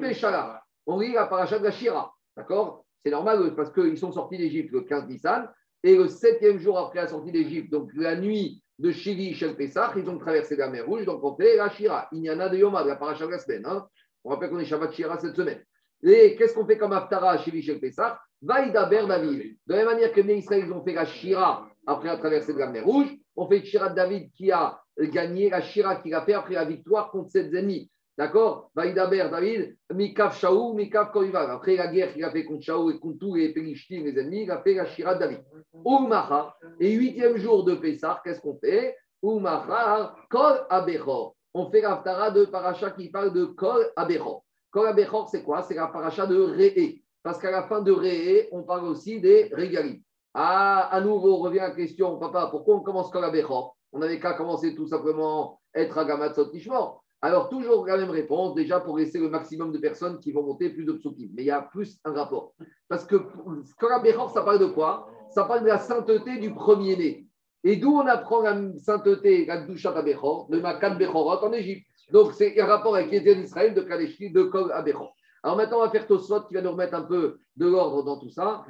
Beshala. 0.00 0.62
On 0.86 1.00
lit 1.00 1.12
la 1.12 1.26
paracha 1.26 1.58
de 1.58 1.64
la 1.64 1.70
Shira. 1.70 2.14
D'accord? 2.36 2.84
C'est 3.04 3.10
normal 3.10 3.42
euh, 3.42 3.50
parce 3.50 3.72
qu'ils 3.72 3.98
sont 3.98 4.12
sortis 4.12 4.38
d'Égypte 4.38 4.72
le 4.72 4.82
15 4.82 5.08
Nissan. 5.08 5.48
Et 5.82 5.96
le 5.96 6.08
septième 6.08 6.58
jour 6.58 6.78
après 6.78 7.00
la 7.00 7.08
sortie 7.08 7.32
d'Égypte, 7.32 7.70
donc 7.70 7.90
la 7.94 8.16
nuit 8.16 8.62
de 8.78 8.90
Shiri 8.90 9.34
Shel 9.34 9.56
Pesach, 9.56 9.92
ils 9.96 10.08
ont 10.08 10.18
traversé 10.18 10.56
la 10.56 10.68
mer 10.68 10.86
Rouge. 10.86 11.04
Donc 11.04 11.22
on 11.22 11.36
fait 11.36 11.56
la 11.56 11.68
Shira. 11.70 12.08
Il 12.12 12.22
y 12.22 12.30
en 12.30 12.40
a 12.40 12.48
de 12.48 12.56
Yoma, 12.56 12.82
de 12.82 12.88
la 12.88 12.96
paracha 12.96 13.26
de 13.26 13.32
la 13.32 13.38
semaine. 13.38 13.64
hein. 13.66 13.86
On 14.24 14.30
rappelle 14.30 14.50
qu'on 14.50 14.58
est 14.58 14.64
Shabbat 14.64 14.92
Shira 14.92 15.18
cette 15.18 15.36
semaine. 15.36 15.62
Et 16.02 16.36
qu'est-ce 16.36 16.54
qu'on 16.54 16.66
fait 16.66 16.78
comme 16.78 16.92
Aftara 16.92 17.32
à 17.32 17.38
Shiri 17.38 17.62
Shel 17.62 17.80
Pesach? 17.80 18.16
Vaïdaber 18.42 19.06
David. 19.06 19.56
De 19.66 19.74
la 19.74 19.76
même 19.78 19.86
manière 19.86 20.12
que 20.12 20.20
les 20.20 20.36
Israël, 20.36 20.64
ils 20.66 20.72
ont 20.72 20.82
fait 20.82 20.92
la 20.92 21.04
Shira 21.04 21.68
après 21.86 22.08
la 22.08 22.16
traversée 22.16 22.52
de 22.52 22.58
la 22.58 22.66
mer 22.66 22.84
Rouge, 22.84 23.16
on 23.36 23.48
fait 23.48 23.64
Shira 23.64 23.90
David 23.90 24.30
qui 24.32 24.50
a 24.50 24.80
gagné 24.98 25.50
la 25.50 25.60
Shira 25.60 25.96
qu'il 25.96 26.14
a 26.14 26.22
fait 26.22 26.34
après 26.34 26.54
la 26.54 26.64
victoire 26.64 27.10
contre 27.10 27.30
ses 27.30 27.56
ennemis. 27.56 27.90
D'accord? 28.18 28.70
Vaïdaber 28.74 29.28
David, 29.30 29.76
Mikaf 29.92 30.38
Shaou, 30.40 30.72
Mikaf 30.72 31.12
Korival. 31.12 31.50
Après 31.50 31.76
la 31.76 31.88
guerre 31.88 32.14
qu'il 32.14 32.24
a 32.24 32.30
fait 32.30 32.44
contre 32.44 32.62
Shaou 32.62 32.90
et 32.90 32.98
contre 32.98 33.18
tous 33.18 33.34
les 33.34 33.52
Pélishtim, 33.52 34.04
les 34.04 34.18
ennemis, 34.18 34.44
il 34.44 34.50
a 34.50 34.62
fait 34.62 34.74
la 34.74 34.86
Shira 34.86 35.14
David. 35.16 35.42
Umacha, 35.84 36.56
et 36.80 36.92
huitième 36.92 37.36
jour 37.36 37.64
de 37.64 37.74
Pessah, 37.74 38.22
qu'est-ce 38.24 38.40
qu'on 38.40 38.58
fait? 38.58 38.96
Umacha, 39.22 40.14
Kol 40.30 40.66
Abechor. 40.70 41.36
On 41.52 41.70
fait 41.70 41.82
l'Aftara 41.82 42.30
de 42.30 42.46
Paracha 42.46 42.90
qui 42.90 43.10
parle 43.10 43.34
de 43.34 43.44
Kol 43.44 43.86
Abechor. 43.96 44.44
Kol 44.70 44.88
Abechor, 44.88 45.28
c'est 45.28 45.42
quoi? 45.42 45.62
C'est 45.62 45.74
la 45.74 45.88
Paracha 45.88 46.26
de 46.26 46.40
Réé. 46.40 47.02
Parce 47.22 47.38
qu'à 47.38 47.50
la 47.50 47.64
fin 47.64 47.82
de 47.82 47.92
Réé, 47.92 48.48
on 48.50 48.62
parle 48.62 48.86
aussi 48.86 49.20
des 49.20 49.50
Régalim. 49.52 50.00
Ah, 50.38 50.90
à 50.92 51.00
nouveau, 51.00 51.38
revient 51.38 51.60
la 51.60 51.70
question, 51.70 52.18
papa, 52.18 52.48
pourquoi 52.50 52.76
on 52.76 52.80
commence 52.80 53.10
Kol 53.10 53.24
Abechor 53.24 53.74
On 53.94 54.00
n'avait 54.00 54.20
qu'à 54.20 54.34
commencer 54.34 54.74
tout 54.74 54.86
simplement 54.86 55.58
être 55.74 55.96
à 55.96 56.04
Gamatzot 56.04 56.52
Nishmor. 56.52 57.02
Alors, 57.22 57.48
toujours 57.48 57.86
la 57.86 57.96
même 57.96 58.10
réponse, 58.10 58.54
déjà 58.54 58.78
pour 58.78 58.98
laisser 58.98 59.18
le 59.18 59.30
maximum 59.30 59.72
de 59.72 59.78
personnes 59.78 60.20
qui 60.20 60.32
vont 60.32 60.42
monter 60.42 60.68
plus 60.68 60.84
de 60.84 60.92
psukim. 60.92 61.30
Mais 61.32 61.44
il 61.44 61.46
y 61.46 61.50
a 61.50 61.62
plus 61.62 61.98
un 62.04 62.12
rapport. 62.12 62.52
Parce 62.86 63.06
que 63.06 63.16
Kol 63.16 63.92
Abechor, 63.94 64.28
ça 64.28 64.42
parle 64.42 64.58
de 64.58 64.66
quoi? 64.66 65.08
Ça 65.30 65.44
parle 65.44 65.62
de 65.62 65.68
la 65.68 65.78
sainteté 65.78 66.36
du 66.36 66.52
premier-né. 66.52 67.26
Et 67.64 67.76
d'où 67.76 67.96
on 67.96 68.06
apprend 68.06 68.42
la 68.42 68.60
sainteté, 68.76 69.46
la 69.46 69.62
Dushat 69.62 69.96
Abechor, 69.96 70.48
de 70.50 70.60
Makan 70.60 70.96
Bechorot 70.96 71.46
en 71.46 71.52
Égypte. 71.54 71.86
Donc, 72.12 72.34
c'est 72.34 72.60
un 72.60 72.66
rapport 72.66 72.94
avec 72.94 73.10
l'État 73.10 73.32
d'Israël, 73.32 73.72
de 73.72 73.80
Kaleshki, 73.80 74.32
de 74.32 74.42
Kol 74.42 74.70
Abechor. 74.70 75.14
Alors 75.42 75.56
maintenant, 75.56 75.78
on 75.78 75.84
va 75.84 75.90
faire 75.90 76.06
Tosfot 76.06 76.42
qui 76.42 76.54
va 76.54 76.60
nous 76.60 76.72
remettre 76.72 76.94
un 76.94 77.04
peu 77.04 77.38
de 77.56 77.66
l'ordre 77.66 78.02
dans 78.02 78.18
tout 78.18 78.28
ça. 78.28 78.66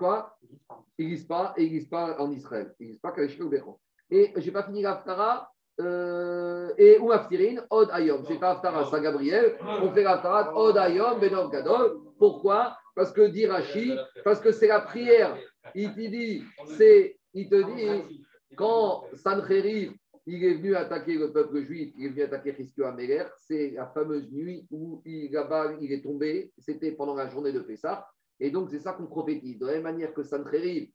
Quoi 0.00 0.34
Il 0.96 1.08
n'existe 1.08 1.28
pas, 1.28 1.52
il 1.58 1.64
n'existe 1.64 1.90
pas 1.90 2.18
en 2.18 2.30
Israël. 2.30 2.74
Il 2.80 2.84
n'existe 2.84 3.02
pas 3.02 3.12
Kaleshki 3.12 3.42
ou 3.42 3.50
Bechor. 3.50 3.78
Et 4.10 4.32
je 4.34 4.46
n'ai 4.46 4.50
pas 4.50 4.62
fini 4.62 4.80
l'Aftara. 4.80 5.52
Euh, 5.78 6.72
et 6.78 6.98
ou 6.98 7.12
Aftirin, 7.12 7.62
Od 7.68 7.90
Ayom. 7.92 8.24
C'est 8.26 8.40
pas 8.40 8.52
Aftara, 8.52 8.86
Saint 8.86 9.02
Gabriel. 9.02 9.58
On 9.60 9.92
fait 9.92 10.02
l'Aftara, 10.02 10.56
Od 10.56 10.74
Ayom, 10.78 11.20
Benor 11.20 11.50
Gadol. 11.50 11.98
Pourquoi? 12.18 12.78
Parce 12.94 13.12
que 13.12 13.26
dit 13.28 13.46
Rashi, 13.46 13.92
parce 14.24 14.40
que 14.40 14.52
c'est 14.52 14.68
la 14.68 14.80
prière. 14.80 15.36
Il 15.74 15.92
te 15.92 16.00
dit, 16.00 16.44
c'est, 16.78 17.18
il 17.34 17.50
te 17.50 17.62
dit, 17.74 18.24
quand 18.56 19.04
Sancheriv, 19.14 19.92
il 20.24 20.42
est 20.42 20.54
venu 20.54 20.76
attaquer 20.76 21.14
le 21.14 21.30
peuple 21.30 21.62
juif, 21.62 21.92
il 21.98 22.06
est 22.06 22.08
venu 22.08 22.22
attaquer 22.22 22.54
Christio 22.54 22.86
Améler, 22.86 23.24
c'est 23.36 23.72
la 23.72 23.86
fameuse 23.86 24.30
nuit 24.32 24.66
où 24.70 25.02
il, 25.04 25.30
là-bas, 25.30 25.74
il 25.80 25.92
est 25.92 26.02
tombé, 26.02 26.52
c'était 26.58 26.92
pendant 26.92 27.14
la 27.14 27.28
journée 27.28 27.52
de 27.52 27.60
Pessah, 27.60 28.06
et 28.40 28.50
donc 28.50 28.70
c'est 28.70 28.80
ça 28.80 28.92
qu'on 28.92 29.06
prophétise. 29.06 29.58
De 29.58 29.66
la 29.66 29.74
même 29.74 29.82
manière 29.82 30.12
que 30.12 30.22
Sancheriv, 30.22 30.88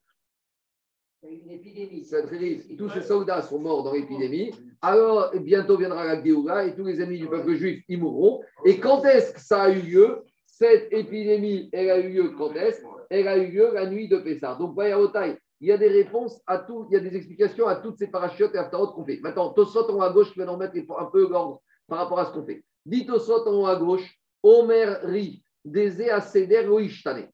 Sancheriv, 2.04 2.76
tous 2.78 2.89
ces 2.89 3.02
soldats 3.02 3.41
sont 3.41 3.60
morts 3.60 3.84
dans 3.84 3.93
l'épidémie, 3.93 4.52
alors 4.82 5.32
bientôt 5.39 5.78
viendra 5.78 6.06
la 6.06 6.24
Géoula 6.24 6.66
et 6.66 6.76
tous 6.76 6.84
les 6.84 7.02
ennemis 7.02 7.20
du 7.20 7.28
peuple 7.28 7.56
juif, 7.56 7.84
ils 7.88 8.00
mourront. 8.00 8.41
Et 8.66 8.80
quand 8.80 9.04
est-ce 9.06 9.34
que 9.34 9.41
ça 9.41 9.64
a 9.64 9.70
eu 9.70 9.82
lieu? 9.82 10.24
Cette 10.46 10.93
épidémie, 10.93 11.70
elle 11.74 11.89
a 11.89 12.00
eu 12.00 12.10
lieu 12.14 12.30
quand 12.30 12.54
est-ce? 12.54 12.82
Elle 13.10 13.28
a 13.28 13.38
eu 13.38 13.52
lieu 13.52 13.74
la 13.74 13.89
nuit 13.89 14.08
de 14.08 14.18
Pessah. 14.18 14.56
Donc, 14.56 14.74
voyez, 14.74 14.93
au 14.93 15.08
taille, 15.08 15.38
il 15.60 15.68
y 15.68 15.72
a 15.72 15.78
des 15.78 15.89
réponses 15.89 16.41
à 16.48 16.60
tout, 16.60 16.88
il 16.89 16.93
y 16.93 16.98
a 16.98 17.02
des 17.02 17.16
explications 17.16 17.68
à 17.68 17.76
toutes 17.76 17.98
ces 17.98 18.08
parachutes 18.08 18.54
et 18.54 18.58
aftarot 18.58 18.93
qu'on 18.93 19.04
fait. 19.04 19.20
Maintenant, 19.22 19.52
Tosot 19.52 19.89
en 19.91 19.96
haut 19.96 20.02
à 20.02 20.14
gauche, 20.14 20.32
qui 20.32 20.39
va 20.39 20.46
nous 20.46 20.54
remettre 20.54 20.76
un 20.98 21.06
peu 21.06 21.28
l'ordre 21.28 21.62
par 21.88 21.98
rapport 21.98 22.20
à 22.20 22.26
ce 22.26 22.32
qu'on 22.32 22.46
fait. 22.46 22.64
Dit 22.86 23.06
Tosot 23.06 23.48
en 23.48 23.64
haut 23.64 23.66
à 23.66 23.76
gauche, 23.76 24.18
Omer 24.43 25.02
ri, 25.04 25.43
Dezé 25.66 26.10
à 26.10 26.22
Seder 26.22 26.68
Oishtane. 26.68 27.28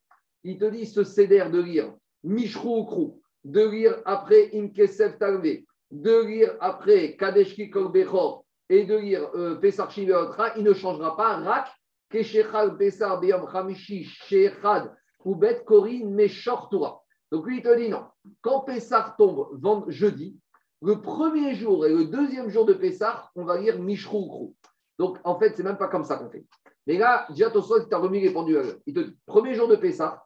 Il 0.43 0.57
te 0.57 0.65
dit 0.65 0.85
ce 0.85 1.03
Seder 1.03 1.49
de 1.51 1.61
lire 1.61 1.93
Mishrou 2.23 2.83
Ukrou, 2.83 3.21
de 3.43 3.65
lire 3.67 4.01
après 4.05 4.49
Imkesef 4.53 5.17
Talvé, 5.17 5.65
de 5.91 6.25
lire 6.25 6.55
après 6.59 7.15
Kadeshki 7.15 7.69
Kol 7.69 7.91
Bechor 7.91 8.45
et 8.69 8.85
de 8.85 8.95
lire 8.95 9.29
euh, 9.35 9.59
Shiveotra, 9.89 10.57
il 10.57 10.63
ne 10.63 10.73
changera 10.73 11.15
pas. 11.17 11.37
Rak, 11.37 11.67
Keshechal 12.09 12.77
Pesar 12.77 13.19
Beyam 13.19 13.45
Shechad, 13.75 14.95
Oubet 15.25 15.63
Korin 15.65 16.05
Meshor. 16.05 16.69
Donc 17.31 17.45
lui, 17.45 17.57
il 17.57 17.63
te 17.63 17.77
dit 17.77 17.89
non. 17.89 18.05
Quand 18.41 18.61
Pessah 18.61 19.15
tombe 19.17 19.89
jeudi, 19.89 20.39
le 20.81 21.01
premier 21.01 21.53
jour 21.55 21.85
et 21.85 21.93
le 21.93 22.05
deuxième 22.05 22.49
jour 22.49 22.65
de 22.65 22.73
Pessah, 22.73 23.29
on 23.35 23.43
va 23.43 23.59
lire 23.59 23.79
Mishrou. 23.79 24.55
Donc 24.97 25.17
en 25.23 25.37
fait, 25.37 25.53
c'est 25.55 25.63
même 25.63 25.77
pas 25.77 25.87
comme 25.87 26.03
ça 26.03 26.17
qu'on 26.17 26.29
fait. 26.29 26.45
Mais 26.87 26.97
là, 26.97 27.27
déjà, 27.29 27.51
il 27.53 27.89
t'a 27.89 27.97
remis 27.97 28.21
les 28.21 28.31
pendules. 28.31 28.79
Il 28.85 28.93
te 28.93 28.99
dit, 29.01 29.17
premier 29.25 29.53
jour 29.53 29.67
de 29.67 29.75
Pessah, 29.75 30.23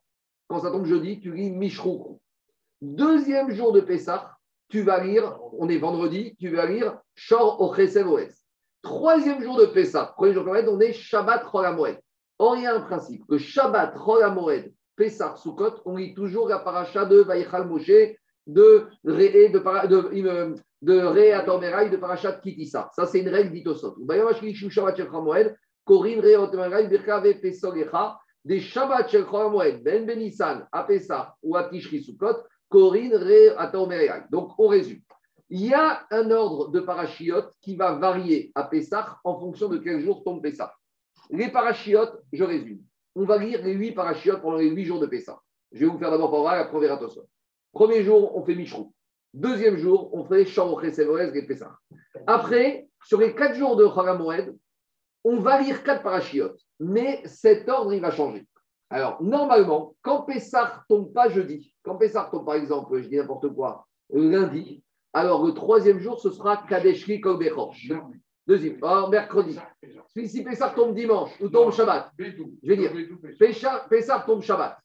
quand 0.47 0.59
ça 0.59 0.71
tombe 0.71 0.85
jeudi, 0.85 1.19
tu 1.19 1.33
lis 1.33 1.51
Mishrou. 1.51 2.19
Deuxième 2.81 3.51
jour 3.51 3.71
de 3.71 3.81
Pessah, 3.81 4.31
tu 4.69 4.81
vas 4.81 5.03
lire, 5.03 5.39
on 5.53 5.69
est 5.69 5.77
vendredi, 5.77 6.35
tu 6.39 6.49
vas 6.49 6.65
lire 6.65 6.99
Shor 7.15 7.61
Ochesev 7.61 8.07
Oes. 8.07 8.29
Troisième 8.81 9.41
jour 9.41 9.57
de 9.57 9.65
Pessah, 9.65 10.13
premier 10.15 10.33
jour 10.33 10.43
de 10.43 10.49
Moed, 10.49 10.67
on 10.67 10.79
est 10.79 10.93
Shabbat 10.93 11.45
Chol 11.51 11.65
HaMoed. 11.65 11.99
Or, 12.37 12.57
il 12.57 12.63
y 12.63 12.67
a 12.67 12.75
un 12.75 12.81
principe, 12.81 13.25
que 13.27 13.37
Shabbat 13.37 13.95
Chol 13.95 14.23
HaMoed, 14.23 14.71
Pessah 14.95 15.35
Sukkot, 15.37 15.81
on 15.85 15.95
lit 15.95 16.13
toujours 16.13 16.47
la 16.47 16.59
paracha 16.59 17.05
de 17.05 17.17
Vaïchal 17.21 17.67
Moshe, 17.67 18.15
de 18.45 18.87
Ré, 19.03 19.49
de, 19.49 19.57
de, 19.57 20.21
de, 20.21 20.55
de 20.81 20.99
Ré 20.99 21.31
Atormeraï, 21.33 21.89
de 21.89 21.97
parachat 21.97 22.33
Kitissa. 22.33 22.91
Ça, 22.95 23.07
c'est 23.07 23.19
une 23.19 23.29
règle 23.29 23.51
d'Itosot. 23.51 23.95
Bayamash 23.99 24.39
Kishu 24.39 24.69
Shabbat 24.69 24.97
Shel 24.97 25.07
Chol 25.07 25.21
HaMoed, 25.21 25.55
Korin 25.83 26.21
Ré 26.21 26.35
Atormeraï, 26.35 26.87
Birkave 26.87 27.39
Pesol 27.41 27.79
Echa, 27.79 28.19
des 28.45 28.59
Shabbat 28.59 29.09
Shel 29.09 29.25
HaMoed, 29.25 29.83
Ben 29.83 30.05
Benissan, 30.05 30.67
à 30.71 30.83
Pessah 30.83 31.35
ou 31.41 31.55
à 31.55 31.63
Tishri 31.63 32.03
Sukkot, 32.03 32.43
Corinne, 32.69 33.15
Ré, 33.15 33.49
Ataomereal. 33.57 34.27
Donc, 34.29 34.51
on 34.59 34.67
résume. 34.67 35.01
Il 35.49 35.65
y 35.65 35.73
a 35.73 36.05
un 36.11 36.31
ordre 36.31 36.69
de 36.69 36.79
parachiotes 36.79 37.53
qui 37.61 37.75
va 37.75 37.93
varier 37.93 38.51
à 38.55 38.63
Pessah 38.63 39.17
en 39.23 39.39
fonction 39.39 39.67
de 39.67 39.77
quel 39.77 39.99
jour 39.99 40.23
tombe 40.23 40.41
Pessah. 40.41 40.73
Les 41.31 41.49
parachiotes, 41.49 42.21
je 42.31 42.43
résume. 42.43 42.81
On 43.15 43.25
va 43.25 43.37
lire 43.37 43.63
les 43.63 43.73
huit 43.73 43.93
parachiotes 43.93 44.41
pendant 44.41 44.57
les 44.57 44.69
huit 44.69 44.85
jours 44.85 44.99
de 44.99 45.07
Pessah. 45.07 45.39
Je 45.71 45.79
vais 45.79 45.85
vous 45.91 45.97
faire 45.97 46.11
d'abord 46.11 46.29
voir 46.29 46.55
la 46.55 46.65
première 46.65 46.93
attention. 46.93 47.27
Premier 47.71 48.03
jour, 48.03 48.35
on 48.35 48.43
fait 48.43 48.55
Michrou. 48.55 48.93
Deuxième 49.33 49.77
jour, 49.77 50.13
on 50.13 50.23
fait 50.23 50.45
Sharoché 50.45 50.93
Sevorez 50.93 51.31
et 51.35 51.45
Pessah. 51.45 51.77
Après, 52.27 52.87
sur 53.03 53.19
les 53.19 53.35
quatre 53.35 53.55
jours 53.55 53.75
de 53.75 53.87
Chagamoed, 53.87 54.55
on 55.25 55.39
va 55.39 55.59
lire 55.59 55.83
quatre 55.83 56.03
parachiotes. 56.03 56.61
Mais 56.79 57.21
cet 57.25 57.67
ordre, 57.67 57.93
il 57.93 57.99
va 57.99 58.11
changer. 58.11 58.45
Alors, 58.89 59.21
normalement, 59.21 59.95
quand 60.01 60.21
Pessah 60.21 60.83
tombe 60.87 61.11
pas 61.11 61.27
jeudi, 61.29 61.73
quand 61.83 61.97
Pessah 61.97 62.29
tombe 62.31 62.45
par 62.45 62.55
exemple, 62.55 63.01
je 63.01 63.07
dis 63.09 63.17
n'importe 63.17 63.53
quoi, 63.53 63.87
lundi, 64.13 64.83
alors 65.11 65.45
le 65.45 65.53
troisième 65.53 65.99
jour, 65.99 66.19
ce 66.19 66.29
sera 66.29 66.57
Kadeshri 66.57 67.19
Kolbechor. 67.19 67.75
Deuxième, 68.47 68.77
alors, 68.83 69.09
mercredi. 69.09 69.57
Si 70.15 70.43
Pessah 70.43 70.69
tombe 70.69 70.93
dimanche 70.93 71.31
ou 71.41 71.49
tombe 71.49 71.71
Shabbat, 71.71 72.11
je 72.19 72.69
vais 72.69 72.77
dire, 72.77 72.93
Pessah 73.39 74.23
tombe 74.25 74.43
Shabbat. 74.43 74.77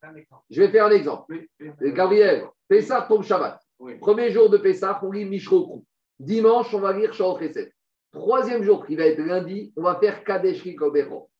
Je 0.48 0.62
vais 0.62 0.68
faire 0.68 0.86
un 0.86 0.90
exemple. 0.90 1.34
Euh, 1.60 1.92
Gabriel, 1.92 2.46
Pessah 2.66 3.02
tombe 3.02 3.22
Shabbat. 3.22 3.60
Premier 4.00 4.30
jour 4.30 4.48
de 4.48 4.56
Pessah, 4.56 4.98
on 5.02 5.10
lit 5.10 5.26
Mishrokrou. 5.26 5.84
Dimanche, 6.18 6.72
on 6.72 6.80
va 6.80 6.94
lire 6.94 7.12
Chesed. 7.12 7.70
Troisième 8.12 8.62
jour, 8.62 8.86
qui 8.86 8.96
va 8.96 9.06
être 9.06 9.20
lundi, 9.20 9.72
on 9.76 9.82
va 9.82 9.96
faire 9.96 10.24
Kadeshri 10.24 10.74
Kolbechor. 10.74 11.30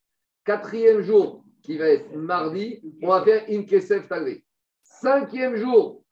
Quatrième 0.44 1.02
jour, 1.02 1.44
qui 1.62 1.76
va 1.78 1.88
être 1.88 2.14
mardi, 2.14 2.80
on 3.02 3.08
va 3.08 3.24
faire 3.24 3.44
Imkesef 3.48 4.08
Tagre. 4.08 4.38
Cinquième 4.82 5.56
jour, 5.56 6.04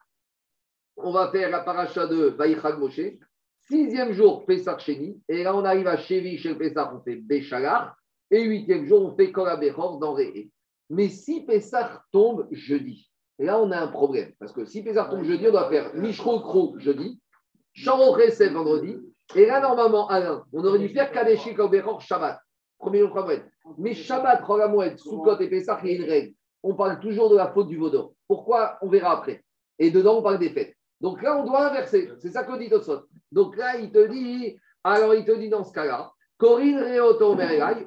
on 0.97 1.11
va 1.11 1.31
faire 1.31 1.49
la 1.49 1.61
paracha 1.61 2.07
de 2.07 2.25
Vaïchag 2.37 2.77
Moshe. 2.77 2.99
Sixième 3.61 4.11
jour, 4.11 4.45
Pesach 4.45 4.81
Sheni. 4.81 5.21
Et 5.29 5.43
là, 5.43 5.55
on 5.55 5.63
arrive 5.63 5.87
à 5.87 5.97
Chevi, 5.97 6.37
chez 6.37 6.55
Pesach, 6.55 6.89
on 6.93 7.01
fait 7.01 7.15
Béchalar. 7.15 7.95
Et 8.31 8.43
huitième 8.43 8.85
jour, 8.85 9.01
on 9.05 9.15
fait 9.15 9.31
Korabechor 9.31 9.99
dans 9.99 10.13
Réé. 10.13 10.51
Mais 10.89 11.07
si 11.07 11.45
Pesach 11.45 11.91
tombe 12.11 12.47
jeudi, 12.51 13.09
là, 13.37 13.59
on 13.59 13.71
a 13.71 13.79
un 13.79 13.87
problème. 13.87 14.33
Parce 14.39 14.51
que 14.51 14.65
si 14.65 14.83
Pesach 14.83 15.09
tombe 15.09 15.23
jeudi, 15.23 15.47
on 15.47 15.51
doit 15.51 15.69
faire 15.69 15.95
Mishro 15.95 16.39
Kro 16.41 16.77
jeudi, 16.79 17.21
Sharo 17.73 18.17
c'est 18.31 18.49
vendredi. 18.49 18.97
Et 19.35 19.45
là, 19.45 19.59
normalement, 19.59 20.07
Alain, 20.07 20.43
on 20.53 20.63
aurait 20.65 20.79
dû 20.79 20.89
faire 20.89 21.11
Kadeshi 21.11 21.53
Korabechor 21.53 22.01
Shabbat. 22.01 22.39
Premier 22.79 22.99
jour 22.99 23.13
Khamoued. 23.13 23.43
Mais 23.77 23.93
Shabbat, 23.93 24.43
Rogamoued, 24.43 24.97
Sukkot 24.97 25.39
et 25.39 25.49
Pesach, 25.49 25.79
il 25.83 25.89
y 25.89 25.93
a 25.93 25.97
une 25.97 26.09
règle. 26.09 26.33
On 26.63 26.75
parle 26.75 26.99
toujours 26.99 27.29
de 27.29 27.37
la 27.37 27.51
faute 27.51 27.67
du 27.67 27.77
vaudor. 27.77 28.13
Pourquoi 28.27 28.77
On 28.81 28.89
verra 28.89 29.17
après. 29.17 29.43
Et 29.77 29.91
dedans, 29.91 30.17
on 30.17 30.23
parle 30.23 30.39
des 30.39 30.49
fêtes. 30.49 30.73
Donc 30.99 31.21
là, 31.21 31.37
on 31.37 31.45
doit 31.45 31.69
inverser. 31.69 32.09
C'est 32.19 32.31
ça 32.31 32.43
qu'on 32.43 32.57
dit 32.57 32.69
Tosot. 32.69 33.03
Donc 33.31 33.55
là, 33.55 33.77
il 33.77 33.91
te 33.91 34.07
dit, 34.07 34.57
Alors 34.83 35.13
il 35.13 35.25
te 35.25 35.31
dit 35.31 35.49
dans 35.49 35.63
ce 35.63 35.73
cas-là, 35.73 36.11
Corinne 36.37 36.79
Reoto 36.79 37.35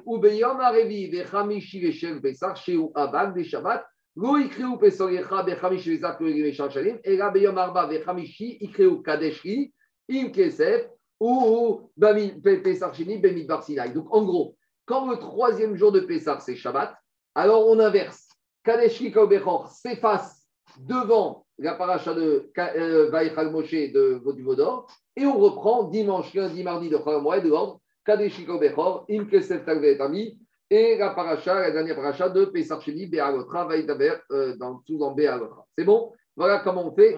ou 0.05 0.19
Beyom 0.19 0.59
Arevi, 0.59 1.09
Bechamishi 1.09 1.81
Veshem 1.81 2.21
Pesach, 2.21 2.57
Sheu 2.57 2.89
Abag, 2.95 3.33
des 3.33 3.43
Shabbat, 3.43 3.83
Lo 4.15 4.37
Ikreu 4.37 4.77
Pesorecha, 4.79 5.43
Bechamishi 5.43 5.95
Vesach, 5.97 6.19
Lo 6.19 6.27
Ikreu 6.27 6.69
Shalim, 6.69 6.99
et 7.03 7.17
là 7.17 7.31
Beyom 7.31 7.57
Arba, 7.57 7.87
Bechamishi, 7.87 8.57
Ikreu 8.61 9.01
Kadeshri, 9.01 9.73
Im 10.09 10.31
Kesef, 10.31 10.87
ou 11.19 11.89
Pesach 11.97 12.95
Sheni, 12.95 13.17
Bemidbar 13.17 13.63
Sinai. 13.63 13.89
Donc 13.89 14.13
en 14.13 14.23
gros, 14.23 14.55
quand 14.85 15.09
le 15.09 15.17
troisième 15.17 15.75
jour 15.75 15.91
de 15.91 16.01
Pesach 16.01 16.41
c'est 16.41 16.55
Shabbat, 16.55 16.95
alors 17.35 17.67
on 17.67 17.79
inverse. 17.79 18.29
Kadeshri 18.63 19.11
Kaobechor 19.11 19.67
s'efface 19.67 20.47
devant 20.79 21.45
la 21.57 21.75
paracha 21.75 22.13
de 22.13 22.51
euh, 22.57 23.09
Vaïchal 23.09 23.51
Moshe 23.51 23.71
de, 23.71 24.21
du 24.33 24.43
Vaudor, 24.43 24.87
et 25.15 25.25
on 25.25 25.37
reprend 25.37 25.83
dimanche, 25.83 26.33
lundi, 26.33 26.63
mardi 26.63 26.89
de 26.89 26.97
Chalamoy 26.97 27.41
de 27.41 27.49
l'ordre, 27.49 27.79
Kadeshiko 28.05 28.57
Bechor, 28.59 29.05
Im 29.09 29.25
Kesef 29.25 29.65
Talvet 29.65 30.01
Ami, 30.01 30.39
et 30.69 30.97
la 30.97 31.11
paracha, 31.11 31.59
la 31.59 31.71
dernière 31.71 31.95
paracha 31.95 32.29
de 32.29 32.45
Pesach 32.45 32.81
Sheni, 32.81 33.05
Be'alotra, 33.05 33.65
Vaïdaber, 33.65 34.15
euh, 34.31 34.55
dans 34.57 34.79
tout 34.79 34.97
dans 34.97 35.11
Be'alotra. 35.11 35.65
C'est 35.77 35.85
bon? 35.85 36.11
Voilà 36.35 36.59
comment 36.59 36.87
on 36.87 36.95
fait. 36.95 37.15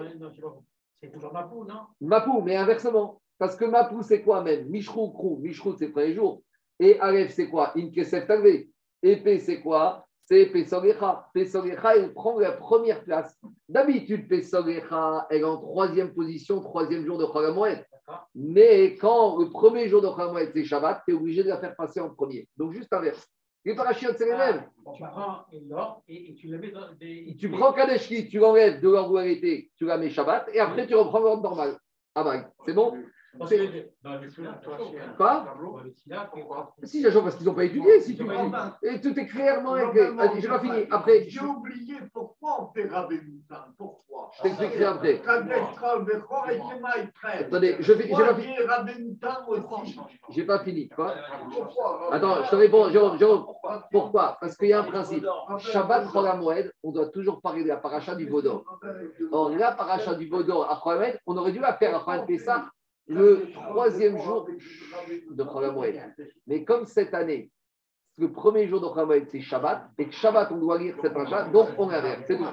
C'est 1.00 1.10
toujours 1.10 1.32
ma 1.32 1.44
poule, 1.44 1.66
non? 1.66 1.80
Mapou, 2.00 2.42
mais 2.42 2.56
inversement. 2.56 3.20
Parce 3.38 3.56
que 3.56 3.64
Mapou, 3.64 4.02
c'est 4.02 4.22
quoi 4.22 4.42
même? 4.42 4.66
Mishrou, 4.68 5.10
Krou. 5.10 5.38
Mishrou, 5.42 5.74
c'est 5.76 5.86
le 5.86 5.92
premier 5.92 6.14
jour. 6.14 6.42
Et 6.78 6.98
Aleph, 7.00 7.32
c'est 7.32 7.48
quoi? 7.48 7.72
In 7.76 7.90
Kesef 7.90 8.26
Talvet. 8.26 8.68
Et 9.02 9.16
P, 9.16 9.38
c'est 9.38 9.60
quoi? 9.60 10.06
C'est 10.24 10.46
Pesogecha. 10.46 11.28
Pesogecha, 11.32 11.96
elle 11.96 12.12
prend 12.12 12.38
la 12.38 12.52
première 12.52 13.04
place. 13.04 13.38
D'habitude, 13.68 14.28
Pesogecha, 14.28 15.26
elle 15.30 15.42
est 15.42 15.44
en 15.44 15.58
troisième 15.58 16.12
position, 16.12 16.60
troisième 16.60 17.04
jour 17.04 17.18
de. 17.18 17.24
D'accord. 17.24 18.28
Mais 18.34 18.96
quand 18.96 19.38
le 19.38 19.50
premier 19.50 19.88
jour 19.88 20.02
de 20.02 20.08
Chalamoed, 20.08 20.50
c'est 20.52 20.64
Shabbat, 20.64 21.02
tu 21.06 21.12
es 21.12 21.16
obligé 21.16 21.42
de 21.44 21.48
la 21.48 21.58
faire 21.58 21.76
passer 21.76 22.00
en 22.00 22.10
premier. 22.10 22.48
Donc, 22.56 22.72
juste 22.72 22.92
inverse. 22.92 23.26
Les 23.64 23.74
parachutes, 23.74 24.14
c'est 24.16 24.26
les 24.26 24.36
mêmes. 24.36 24.64
Tu 24.94 25.02
prends 25.02 25.44
l'or 25.68 26.02
et, 26.06 26.30
et 26.30 26.34
tu 26.34 26.46
le 26.48 26.58
mets 26.58 26.70
dans 26.70 26.92
des. 27.00 27.36
Tu 27.38 27.50
prends 27.50 27.72
Kadeshki, 27.72 28.28
tu 28.28 28.38
l'enlèves 28.38 28.80
de 28.80 28.88
l'ordre 28.88 29.14
où 29.14 29.18
elle 29.18 29.30
était, 29.30 29.70
tu 29.76 29.86
la 29.86 29.98
mets 29.98 30.10
Shabbat, 30.10 30.48
et 30.52 30.60
après, 30.60 30.86
tu 30.86 30.94
reprends 30.94 31.18
l'ordre 31.18 31.42
normal. 31.42 31.76
Ah 32.14 32.22
bah, 32.24 32.50
c'est 32.64 32.72
bon? 32.72 32.94
C'est- 33.46 33.92
Quoi 35.16 35.44
Si, 36.84 37.02
j'ajoute 37.02 37.22
parce 37.24 37.36
qu'ils 37.36 37.46
n'ont 37.46 37.54
pas 37.54 37.64
étudié. 37.64 38.00
Si 38.00 38.16
tu. 38.16 38.24
Et 38.82 39.00
tout 39.00 39.18
est 39.18 39.26
clairement 39.26 39.76
écrit. 39.76 40.00
Allez, 40.18 40.40
j'ai 40.40 40.48
pas 40.48 40.60
fini. 40.60 40.84
Après, 40.90 41.24
je 41.24 41.30
J'ai 41.30 41.44
oublié 41.46 41.94
pourquoi 42.12 42.62
on 42.62 42.72
fait 42.72 42.88
Rabbenutan. 42.88 43.56
Pourquoi 43.76 44.30
je 44.36 44.42
t'expliquerai 44.42 44.84
après. 44.84 45.20
Shema 46.56 46.88
Israël. 46.98 47.46
Attendez, 47.46 47.76
je 47.80 47.92
vais- 47.92 48.04
j'ai 48.08 48.10
pas 48.24 48.34
fini. 48.34 48.54
j'ai 48.56 48.64
Rabbenutan 48.64 49.48
aussi. 49.48 50.00
J'ai 50.30 50.44
pas 50.44 50.58
fini. 50.60 50.88
Quoi 50.88 51.14
Pourquoi 51.50 52.14
Attends, 52.14 52.44
je 52.44 52.50
te 52.50 52.56
réponds, 52.56 52.88
Jérôme, 52.90 53.18
Jérôme. 53.18 53.46
Pourquoi 53.90 54.36
Parce 54.40 54.56
qu'il 54.56 54.68
y 54.68 54.72
a 54.72 54.80
un 54.80 54.84
principe. 54.84 55.24
Shabbat, 55.58 56.10
Cholamoed, 56.12 56.72
on 56.82 56.92
doit 56.92 57.08
toujours 57.08 57.40
parler 57.40 57.62
de 57.62 57.68
la 57.68 57.76
paracha 57.76 58.14
du 58.14 58.26
Vaudor. 58.28 58.64
Or, 59.32 59.50
la 59.50 59.72
paracha 59.72 60.14
du 60.14 60.28
Vaudor 60.28 60.70
à 60.70 60.80
Cholamoed, 60.82 61.18
on 61.26 61.36
aurait 61.36 61.52
dû 61.52 61.58
la 61.58 61.74
faire 61.74 61.94
à 61.96 62.00
Cholamoed 62.04 62.26
Pessah 62.26 62.66
le 63.08 63.50
troisième 63.52 64.18
jour 64.18 64.48
de 65.30 65.44
Cholamoed. 65.44 65.94
Mais 66.46 66.64
comme 66.64 66.86
cette 66.86 67.14
année, 67.14 67.50
le 68.18 68.32
premier 68.32 68.66
jour 68.66 68.80
de 68.80 68.86
Cholamoed, 68.86 69.26
c'est 69.30 69.40
Shabbat, 69.40 69.90
et 69.98 70.06
que 70.06 70.12
Shabbat, 70.12 70.50
on 70.52 70.56
doit 70.56 70.78
lire 70.78 70.96
cette 71.00 71.12
paracha, 71.12 71.48
donc 71.50 71.68
on 71.78 71.88
l'inverse. 71.88 72.22
C'est 72.26 72.36
tout. 72.36 72.46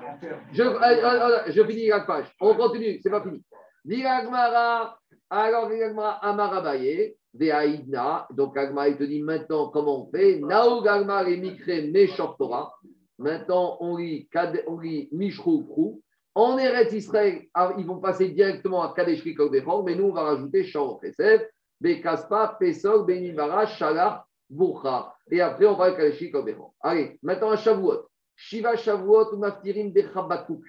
Je, 0.51 0.63
euh, 0.63 0.79
euh, 0.81 1.29
euh, 1.29 1.39
je 1.47 1.63
finis 1.63 1.87
la 1.87 2.01
page. 2.01 2.33
On 2.39 2.53
continue, 2.55 2.99
c'est 3.01 3.09
pas 3.09 3.21
fini. 3.21 3.41
Diragmara, 3.85 4.97
alors 5.29 5.69
Diragmara 5.69 6.25
Amarabaye, 6.25 7.15
Veaïdna, 7.33 8.27
donc 8.31 8.55
Agma, 8.57 8.89
il 8.89 8.97
te 8.97 9.03
dit 9.03 9.21
maintenant 9.21 9.69
comment 9.69 10.07
on 10.07 10.11
fait? 10.11 10.39
Naog 10.39 10.87
Agma 10.87 11.27
et 11.27 11.37
Mikre 11.37 11.91
Meshor. 11.91 12.37
Maintenant, 13.17 13.77
on 13.79 13.95
lit, 13.95 14.27
on 14.67 14.79
lit 14.79 15.09
Mishrou 15.11 15.63
Prou. 15.63 16.01
En 16.35 16.57
Eretz 16.57 16.91
Israël, 16.93 17.43
ah, 17.53 17.73
ils 17.77 17.85
vont 17.85 17.99
passer 17.99 18.29
directement 18.29 18.81
à 18.81 18.93
Kadesh 18.95 19.21
Rikok 19.21 19.51
mais 19.85 19.95
nous, 19.95 20.05
on 20.05 20.13
va 20.13 20.23
rajouter 20.23 20.63
Shor 20.63 20.99
Chesed, 21.01 21.47
Bekaspa, 21.79 22.57
Pesol, 22.59 23.05
Benimara, 23.05 23.67
Shalach, 23.67 24.25
Bourcha. 24.49 25.13
Et 25.29 25.41
après, 25.41 25.67
on 25.67 25.75
va 25.75 25.85
à 25.85 25.91
Kadesh 25.91 26.19
Rikok. 26.19 26.49
Allez, 26.81 27.19
maintenant 27.21 27.51
à 27.51 27.57
Shavuot. 27.57 28.07
Shiva 28.35 28.75
Shavuot, 28.75 29.37
Maftirim 29.37 29.91
Bechabakouk. 29.91 30.63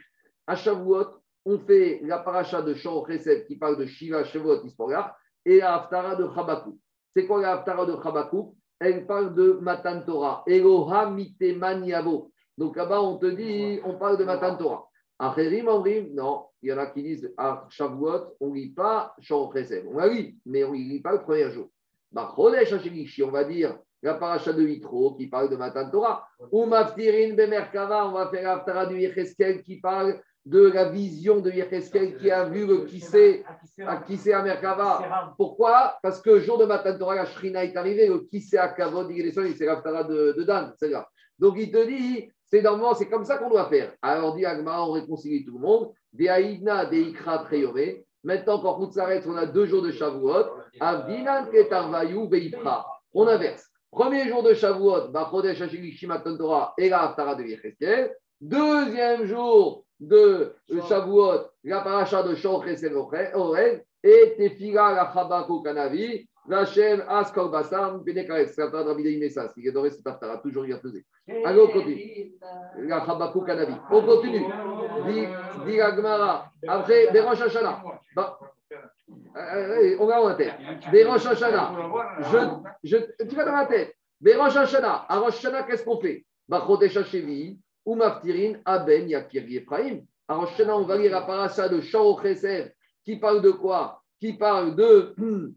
À 0.47 0.55
Shavuot, 0.55 1.07
on 1.47 1.59
fait 1.59 2.01
la 2.03 2.19
paracha 2.19 2.61
de 2.61 2.75
Shor 2.75 3.07
Chesed 3.09 3.47
qui 3.47 3.57
parle 3.57 3.79
de 3.79 3.87
Shiva 3.87 4.25
Shavuot 4.25 4.65
Isporgar 4.65 5.17
et 5.47 5.59
la 5.59 5.77
Haftara 5.77 6.15
de 6.17 6.29
Chabakouk. 6.35 6.77
C'est 7.17 7.27
quoi 7.27 7.41
la 7.41 7.53
Haftara 7.55 7.87
de 7.87 7.97
Chabakouk? 8.03 8.55
Elle 8.81 9.07
parle 9.07 9.35
de 9.35 9.53
Matan 9.63 10.03
Torah. 10.03 10.43
Eloha 10.47 11.09
Miteman 11.09 11.87
Yavo. 11.87 12.31
Donc 12.59 12.77
là-bas, 12.77 13.01
on 13.01 13.17
te 13.17 13.27
dit, 13.27 13.81
on 13.85 13.97
parle 13.97 14.19
de 14.19 14.25
Matan 14.25 14.57
Torah. 14.57 14.89
Amrim, 15.19 16.15
non. 16.15 16.47
Il 16.63 16.71
y 16.71 16.73
en 16.73 16.79
a 16.79 16.87
qui 16.87 17.03
disent 17.03 17.33
à 17.37 17.67
Shavuot, 17.69 18.37
on 18.41 18.49
ne 18.49 18.55
lit 18.55 18.71
pas 18.71 19.15
Shor. 19.21 19.55
On 19.87 19.99
la 19.99 20.09
lit, 20.09 20.37
mais 20.47 20.65
on 20.65 20.73
ne 20.73 20.77
lit 20.77 21.01
pas 21.01 21.13
le 21.13 21.23
premier 21.23 21.51
jour. 21.51 21.69
Bah, 22.11 22.33
Chodesh 22.37 22.73
on 23.23 23.31
va 23.31 23.45
dire 23.45 23.79
la 24.03 24.15
paracha 24.15 24.53
de 24.53 24.63
Yitro 24.63 25.15
qui 25.15 25.27
parle 25.27 25.49
de 25.51 25.57
Matan 25.57 25.91
Torah. 25.91 26.29
Ou 26.53 26.67
Maftirin 26.67 27.35
Bemerkava, 27.35 28.07
on 28.07 28.13
va 28.13 28.29
faire 28.29 28.43
la 28.43 28.53
Haftara 28.55 28.87
du 28.87 28.99
Yecheskel 28.99 29.63
qui 29.63 29.81
parle 29.81 30.21
de 30.45 30.71
la 30.71 30.91
vision 30.91 31.41
de 31.41 31.51
Yecheskel 31.51 32.19
qui 32.19 32.31
a 32.31 32.45
vu 32.45 32.67
le 32.67 32.85
Kissé 32.85 33.45
à 33.87 33.97
Kissé 33.97 34.33
à 34.33 34.43
Merkava. 34.43 35.35
Pourquoi? 35.39 35.99
Parce 36.03 36.21
que 36.21 36.31
le 36.31 36.41
jour 36.41 36.59
de 36.59 36.67
Matan 36.67 36.99
Torah, 36.99 37.15
la 37.15 37.25
Shrina 37.25 37.65
est 37.65 37.77
arrivée, 37.77 38.09
le 38.09 38.21
Kissé 38.21 38.59
à 38.59 38.69
Kavod, 38.69 39.11
il 39.11 39.27
est 39.27 39.33
c'est 39.33 39.65
l'Aftara 39.65 40.05
de, 40.05 40.35
de 40.37 40.43
Dan, 40.43 40.75
c'est. 40.79 40.93
Donc 41.39 41.55
il 41.59 41.73
te 41.73 41.85
dit, 41.87 42.31
c'est 42.55 42.63
normalement, 42.63 42.95
c'est 42.95 43.09
comme 43.09 43.25
ça 43.25 43.37
qu'on 43.39 43.51
doit 43.51 43.69
faire. 43.69 43.93
Alors 44.01 44.37
dit 44.37 44.47
Agma, 44.47 44.81
on 44.83 44.93
réconcilie 44.93 45.45
tout 45.45 45.55
le 45.55 45.59
monde. 45.59 45.91
Des 46.13 46.29
Aïdna, 46.29 46.87
des 46.87 47.03
Ikra, 47.03 47.39
Treyové. 47.39 48.07
Maintenant, 48.23 48.61
quand 48.61 48.79
on 48.79 48.89
s'arrête, 48.93 49.25
on 49.27 49.37
a 49.37 49.45
deux 49.45 49.67
jours 49.67 49.83
de 49.83 49.91
Shavuot. 49.91 50.45
Avdinan, 50.79 51.47
Ketarvayu, 51.51 52.29
Veipra. 52.29 52.87
On 53.13 53.27
inverse. 53.27 53.67
Premier 53.91 54.29
jour 54.29 54.45
de 54.45 54.55
Shavuot, 54.55 55.09
Bachodesh, 55.09 55.61
Hashilishi, 55.63 56.07
Matan 56.07 56.37
Torah 56.37 56.75
et 56.79 56.89
la 56.89 57.03
Haftara 57.03 57.35
de 57.35 57.43
Yecheskel. 57.43 58.15
Deuxième 58.41 59.25
jour 59.25 59.85
de 59.99 60.55
Shavuot, 60.89 61.49
la 61.65 61.81
paracha 61.81 62.23
de 62.23 62.37
Shor 62.37 62.65
Chesed 62.65 62.93
Orel, 63.35 63.85
et 64.05 64.37
Tefila 64.39 64.93
la 64.93 65.11
Chabako 65.13 65.61
Kanavi, 65.61 66.29
Vachem 66.47 67.03
Askor 67.09 67.51
Bassam, 67.51 68.03
c'est 68.05 68.13
de 68.13 68.77
Rabbi 68.77 69.03
Daï 69.03 69.17
Messas, 69.19 69.53
il 69.57 69.69
adorait 69.69 69.91
cette 69.91 70.07
aftara, 70.07 70.39
toujours 70.39 70.67
il 70.67 70.73
a 70.75 70.79
pesé. 70.79 71.05
Allez, 71.45 71.61
on 71.61 71.69
continue. 71.69 72.33
La 72.79 73.05
Chabako 73.07 73.41
Kanavi. 73.43 73.75
On 73.91 74.03
continue. 74.03 74.45
Dit 75.07 75.27
Gemara. 75.77 76.51
Après, 76.69 77.11
Berosh 77.13 77.41
Hashanah. 77.41 77.83
Bah, 78.15 78.39
euh, 78.71 79.39
euh, 79.39 79.97
on 80.01 80.07
va 80.07 80.21
en 80.21 80.35
tête. 80.35 80.53
Berosh 80.93 81.27
Hashanah. 81.27 81.73
Je, 82.21 82.39
je, 82.89 83.25
tu 83.25 83.35
vas 83.35 83.45
dans 83.47 83.53
la 83.53 83.67
tête. 83.67 83.95
Berosh 84.21 84.57
Hashanah. 84.57 85.07
À 85.09 85.19
Rosh 85.19 85.41
qu'est-ce 85.67 85.85
qu'on 85.85 85.99
fait? 85.99 86.27
Bachodesh 86.47 86.97
Hashevi, 86.99 87.59
ou 87.87 87.95
Maftirin, 87.95 88.59
Aben, 88.67 89.09
Yakir, 89.09 89.45
Ephraim. 89.49 90.01
À 90.29 90.35
Rosh 90.35 90.61
on 90.61 90.83
va 90.83 90.99
lire 90.99 91.11
la 91.11 91.23
parasha 91.23 91.69
de 91.71 91.81
Shao 91.81 92.21
Chesed, 92.21 92.75
qui 93.03 93.17
parle 93.17 93.41
de 93.41 93.51
quoi? 93.51 94.03
Qui 94.21 94.35
parle 94.35 94.75
de, 94.75 95.15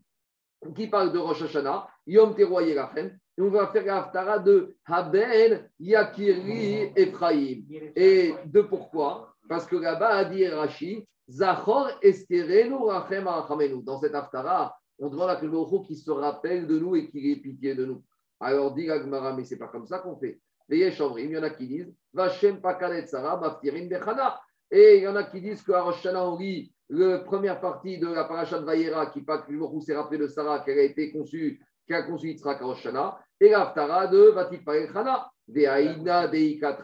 qui 0.76 0.88
parle 0.88 1.12
de 1.12 1.20
Rosh 1.20 1.44
Hashanah, 1.44 1.88
Yom 2.06 2.36
Teroy 2.36 2.70
Yerachem. 2.70 3.18
Et 3.38 3.42
on 3.42 3.50
va 3.50 3.68
faire 3.68 3.86
la 3.86 3.98
haftara 3.98 4.40
de 4.40 4.76
Haben, 4.86 5.70
Yakiri, 5.80 6.92
Ephraim. 6.96 7.62
Et 7.96 8.34
de 8.46 8.62
pourquoi? 8.62 9.34
Parce 9.48 9.66
que 9.66 9.76
là-bas, 9.76 10.16
a 10.16 10.26
dit 10.26 10.48
Rashi, 10.48 11.08
Zachor 11.30 11.92
Esterenu 12.02 12.76
Rachem 12.88 13.28
Arachamenu. 13.28 13.84
Dans 13.84 14.00
cette 14.00 14.16
haftara, 14.16 14.76
on 15.00 15.10
demande 15.10 15.30
à 15.30 15.36
Kelboro 15.36 15.84
qui 15.84 15.96
se 15.96 16.10
rappelle 16.10 16.66
de 16.66 16.80
nous 16.80 16.96
et 16.96 17.10
qui 17.10 17.32
ait 17.32 17.36
pitié 17.36 17.76
de 17.76 17.86
nous. 17.86 18.04
Alors 18.40 18.74
dit 18.74 18.86
Gagmara, 18.86 19.34
mais 19.34 19.44
c'est 19.46 19.58
pas 19.58 19.68
comme 19.68 19.86
ça 19.86 20.00
qu'on 20.00 20.16
fait. 20.18 20.40
Il 20.70 20.80
y 20.80 21.38
en 21.38 21.44
a 21.44 21.50
qui 21.52 21.68
disent 21.68 21.94
Vachem 22.14 22.60
Pakalet 22.60 23.06
Sarah, 23.06 23.38
Maftirin 23.38 23.86
Bechana. 23.88 24.40
Et 24.70 24.98
il 24.98 25.04
y 25.04 25.08
en 25.08 25.16
a 25.16 25.24
qui 25.24 25.40
disent 25.40 25.62
qu'à 25.62 25.82
Rosh 25.82 25.98
Hashanah, 25.98 26.28
on 26.28 26.38
lit 26.38 26.74
la 26.90 27.20
première 27.20 27.60
partie 27.60 27.98
de 27.98 28.08
la 28.08 28.24
paracha 28.24 28.60
de 28.60 28.66
Vayera 28.66 29.08
qui 29.08 29.22
parle 29.22 29.46
que 29.46 29.80
s'est 29.82 29.96
rappelé 29.96 30.20
de 30.20 30.28
Sarah, 30.28 30.60
qu'elle 30.60 30.80
a 30.80 30.84
été 30.84 31.12
conçue, 31.12 31.60
qui 31.86 31.94
a 31.94 32.04
conçu 32.04 32.30
Yitzhak 32.30 32.62
à 32.62 32.66
Rosh 32.66 32.86
Hashanah, 32.86 33.20
et 33.40 33.50
l'Aftara 33.50 34.08
de 34.08 34.30
Vatik 34.30 34.64
Chana, 34.66 35.30
des 35.48 35.66
Aïna, 35.66 36.28
des 36.28 36.46
Ika. 36.46 36.78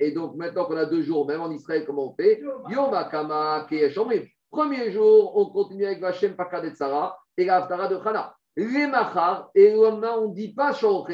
Et 0.00 0.12
donc 0.12 0.36
maintenant 0.36 0.64
qu'on 0.64 0.76
a 0.76 0.86
deux 0.86 1.02
jours, 1.02 1.26
même 1.26 1.40
en 1.40 1.50
Israël, 1.50 1.84
comment 1.86 2.10
on 2.10 2.14
fait? 2.14 2.40
Yom 2.68 3.66
Keyeshomrim. 3.68 4.24
Premier 4.50 4.90
jour, 4.90 5.36
on 5.36 5.46
continue 5.46 5.86
avec 5.86 6.00
Vachem 6.00 6.34
Pakadet 6.34 6.74
Sarah 6.74 7.16
et 7.36 7.44
l'Aftara 7.44 7.88
de 7.88 7.98
Chana. 8.02 8.34
Les 8.56 8.86
Machar, 8.86 9.50
et 9.54 9.70
le 9.70 9.76
lendemain, 9.82 10.16
on 10.18 10.28
ne 10.28 10.34
dit 10.34 10.52
pas 10.52 10.72
Shor. 10.72 11.08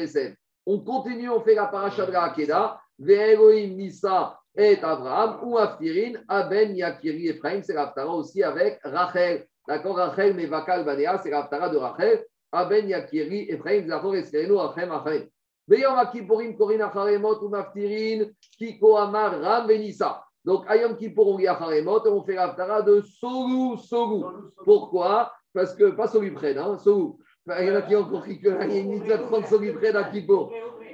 On 0.65 0.79
continue, 0.79 1.29
on 1.29 1.39
fait 1.41 1.55
la 1.55 1.67
paracha 1.67 2.05
de 2.05 2.11
la 2.11 2.23
Hakeda, 2.23 2.79
Ve'elohim 2.99 3.75
Nisa 3.77 4.37
et 4.57 4.79
Abraham, 4.81 5.39
ou 5.43 5.57
Aftirin, 5.57 6.19
Aben 6.27 6.75
Yakiri 6.75 7.27
Ephraim, 7.27 7.61
c'est 7.61 7.75
l'Aftara 7.75 8.13
aussi 8.13 8.41
avec 8.41 8.79
Rachel. 8.83 9.45
D'accord 9.67 9.97
Rachel, 9.97 10.33
Mevakal, 10.33 10.83
Banea, 10.83 11.19
c'est 11.19 11.29
l'Aftara 11.29 11.69
de 11.69 11.77
Rachel. 11.77 12.25
Aben, 12.51 12.89
Yakiri, 12.89 13.51
Ephraim, 13.51 13.87
Zachor, 13.87 14.15
Eskerenu, 14.15 14.53
Rachem, 14.53 14.89
Rachem. 14.89 15.27
Beyom 15.67 15.97
Akipurim, 15.97 16.57
Korin, 16.57 16.79
Acharemot, 16.79 17.43
ou 17.43 17.49
Maftirin, 17.49 18.25
Kiko, 18.57 18.97
Amar, 18.97 19.39
Ram, 19.39 19.67
Venissa. 19.67 20.23
Donc, 20.43 20.63
Ayom 20.69 20.95
Kippour, 20.95 21.27
on 21.27 21.37
lit 21.37 21.47
Acharemot, 21.47 22.05
et 22.05 22.09
on 22.09 22.23
fait 22.23 22.35
l'Aftara 22.35 22.81
de 22.81 23.01
Sogu, 23.01 23.77
Sogu. 23.77 24.23
Pourquoi? 24.63 25.31
Parce 25.53 25.75
que, 25.75 25.91
pas 25.91 26.07
Soluprène, 26.07 26.57
hein, 26.57 26.77
Sogu. 26.79 27.13
Il 27.59 27.67
y 27.67 27.71
en 27.71 27.75
a 27.75 27.81
qui 27.83 27.95
ont 27.95 28.05
compris 28.05 28.39
qu'il 28.39 28.49
y 28.49 28.51
a 28.51 28.65
une 28.65 28.89
mitzvah 28.89 29.17
de 29.17 29.23
prendre 29.23 29.45
Soluprène 29.45 29.95
à 29.97 30.05
Kippour. 30.05 30.51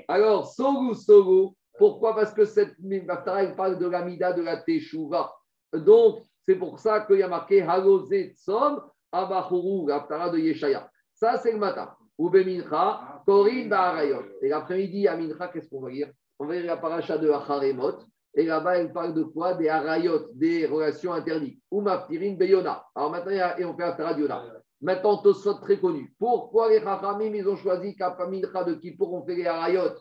Alors, 0.09 0.47
Sogu, 0.47 0.95
Sogu. 0.95 1.55
Pourquoi? 1.77 2.15
Parce 2.15 2.33
que 2.33 2.45
cette 2.45 2.75
Haftara, 3.09 3.43
il 3.43 3.55
parle 3.55 3.79
de 3.79 3.87
la 3.87 4.03
Mida 4.03 4.33
de 4.33 4.41
la 4.41 4.57
Teshuvah. 4.57 5.33
Donc, 5.73 6.23
c'est 6.45 6.55
pour 6.55 6.79
ça 6.79 7.01
qu'il 7.01 7.19
y 7.19 7.23
a 7.23 7.27
marqué 7.27 7.61
Halozé 7.61 8.33
Tsom, 8.35 8.81
Abachuru, 9.11 9.87
l'Haftara 9.87 10.29
de 10.29 10.37
Yeshaya. 10.37 10.89
Ça, 11.13 11.37
c'est 11.37 11.51
le 11.51 11.57
matin. 11.57 11.95
Ubemincha, 12.19 13.21
Korin 13.25 13.67
Baharayot. 13.67 14.23
Et 14.41 14.49
l'après-midi, 14.49 15.07
à 15.07 15.17
Mincha, 15.17 15.47
qu'est-ce 15.47 15.69
qu'on 15.69 15.81
va 15.81 15.89
lire? 15.89 16.11
On 16.37 16.45
va 16.45 16.55
lire 16.55 16.65
la 16.65 16.77
paracha 16.77 17.17
de 17.17 17.29
Acharemot. 17.29 17.99
Et 18.35 18.45
là-bas, 18.45 18.77
elle 18.77 18.91
parle 18.91 19.13
de 19.13 19.23
quoi? 19.23 19.53
Des 19.53 19.69
Harayot, 19.69 20.27
des 20.33 20.65
relations 20.65 21.13
interdites. 21.13 21.59
Ou 21.71 21.81
Maftirin 21.81 22.33
Beyona. 22.33 22.83
Alors 22.95 23.11
maintenant, 23.11 23.31
et 23.57 23.65
on 23.65 23.75
fait 23.75 23.83
Haftara 23.83 24.13
de 24.13 24.21
Yona. 24.21 24.43
Maintenant, 24.83 25.15
Tosfot 25.15 25.53
très 25.61 25.79
connu. 25.79 26.13
Pourquoi 26.19 26.69
les 26.69 26.81
Chachamim, 26.81 27.33
ils 27.33 27.47
ont 27.47 27.55
choisi 27.55 27.95
Mincha 27.97 28.63
de 28.65 28.73
Kippour, 28.73 29.13
on 29.13 29.25
fait 29.25 29.35
les 29.35 29.47
Harayot 29.47 29.93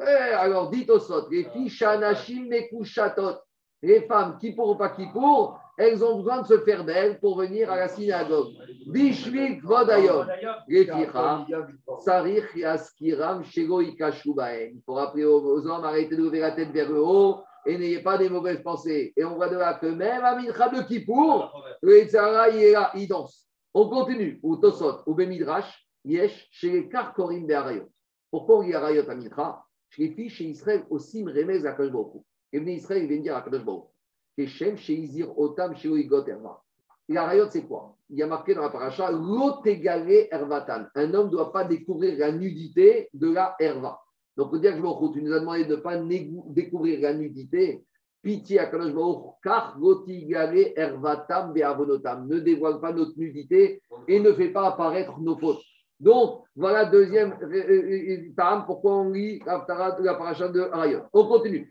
Eh, 0.00 0.34
alors, 0.34 0.70
dit 0.70 0.84
Tosfot, 0.84 1.28
les 1.30 1.44
filles 1.44 1.68
Shanashim 1.68 2.48
Mekushatot, 2.48 3.36
les 3.80 4.00
femmes 4.02 4.36
Kippour 4.40 4.70
ou 4.70 4.74
pas 4.74 4.88
Kippour, 4.88 5.56
elles 5.78 6.02
ont 6.04 6.16
besoin 6.16 6.42
de 6.42 6.48
se 6.48 6.58
faire 6.62 6.84
belles 6.84 7.20
pour 7.20 7.38
venir 7.38 7.70
à 7.70 7.76
la 7.76 7.86
synagogue. 7.86 8.54
Bishvil 8.88 9.60
Kvodayom, 9.60 10.26
les 10.66 10.84
Ficha, 10.84 11.46
Sarich 12.04 12.56
Yaskiram 12.56 13.44
Shego 13.44 13.82
Ikashubaen. 13.82 14.72
Il 14.74 14.82
faut 14.84 14.94
rappeler 14.94 15.26
aux, 15.26 15.64
hommes, 15.64 15.84
arrêtez 15.84 16.16
de 16.16 16.22
lever 16.24 16.40
la 16.40 16.50
tête 16.50 16.72
vers 16.72 16.90
le 16.90 17.00
haut 17.00 17.44
et 17.64 17.78
n'ayez 17.78 18.02
pas 18.02 18.18
des 18.18 18.28
mauvaises 18.28 18.64
pensées. 18.64 19.12
Et 19.16 19.24
on 19.24 19.36
voit 19.36 19.48
de 19.48 19.56
là 19.56 19.74
que 19.74 19.86
même 19.86 20.24
à 20.24 20.34
Mincha 20.34 20.70
de 20.70 20.82
Kippour, 20.82 21.64
le 21.82 22.00
Yitzhara, 22.00 22.48
il 22.48 22.62
est 22.64 22.72
là, 22.72 22.90
il 22.96 23.06
danse. 23.06 23.44
On 23.74 23.88
continue. 23.88 24.38
Ou 24.44 24.56
Tosot, 24.56 25.02
ou 25.06 25.14
Bemidrash, 25.14 25.84
Yesh, 26.04 26.48
chez 26.52 26.70
les 26.70 26.88
Karkorim 26.88 27.44
Be'arayot. 27.44 27.90
Pourquoi 28.30 28.58
on 28.58 28.62
dit 28.62 28.72
Arayot 28.72 29.08
à 29.10 29.14
Mincha 29.16 29.64
Chez 29.90 30.08
les 30.08 30.14
filles, 30.14 30.30
chez 30.30 30.44
Israël, 30.44 30.84
aussi 30.90 31.24
Mremez 31.24 31.66
à 31.66 31.76
Hu. 31.80 31.90
Et 32.52 32.58
venez 32.60 32.74
Israël, 32.74 33.02
il 33.02 33.08
vient 33.08 33.20
dire 33.20 33.36
à 33.36 33.44
Hu. 33.48 33.80
Et 34.36 34.46
Shem, 34.46 34.76
chez 34.76 34.94
Izir, 34.94 35.36
Otam, 35.38 35.74
chez 35.76 35.88
Oigot, 35.88 36.26
Erva. 36.26 36.62
Et 37.08 37.16
Arayot, 37.16 37.50
c'est 37.50 37.66
quoi? 37.66 37.96
Il 38.10 38.18
y 38.18 38.22
a 38.22 38.26
marqué 38.28 38.54
dans 38.54 38.62
la 38.62 38.70
paracha, 38.70 39.10
L'otégalé 39.10 40.28
Ervatan. 40.30 40.86
Un 40.94 41.14
homme 41.14 41.26
ne 41.26 41.32
doit 41.32 41.52
pas 41.52 41.64
découvrir 41.64 42.16
la 42.18 42.30
nudité 42.32 43.08
de 43.12 43.32
la 43.32 43.56
Erva. 43.58 44.00
Donc, 44.36 44.52
on 44.52 44.58
dit 44.58 44.68
à 44.68 44.76
Hu, 44.76 44.82
tu 45.12 45.22
nous 45.22 45.32
as 45.32 45.40
demandé 45.40 45.64
de 45.64 45.76
ne 45.76 45.80
pas 45.80 45.96
découvrir 45.96 47.00
la 47.00 47.14
nudité. 47.14 47.84
Pitié 48.24 48.58
à 48.58 48.66
Kadosh 48.66 48.94
car 49.42 49.78
Ervatam 50.76 51.52
Be'avonotam. 51.52 52.26
Ne 52.26 52.40
dévoile 52.40 52.80
pas 52.80 52.92
notre 52.92 53.16
nudité 53.18 53.82
et 54.08 54.18
ne 54.18 54.32
fait 54.32 54.48
pas 54.48 54.68
apparaître 54.68 55.20
nos 55.20 55.36
fautes. 55.36 55.60
Donc, 56.00 56.42
voilà 56.56 56.86
deuxième 56.86 57.32
euh, 57.42 57.46
euh, 57.46 58.16
euh, 58.16 58.32
tam, 58.36 58.64
pourquoi 58.66 58.96
on 58.96 59.10
lit 59.10 59.40
la 59.46 60.14
paracha 60.14 60.48
de 60.48 60.60
Arayot. 60.60 61.02
On 61.12 61.26
continue. 61.28 61.68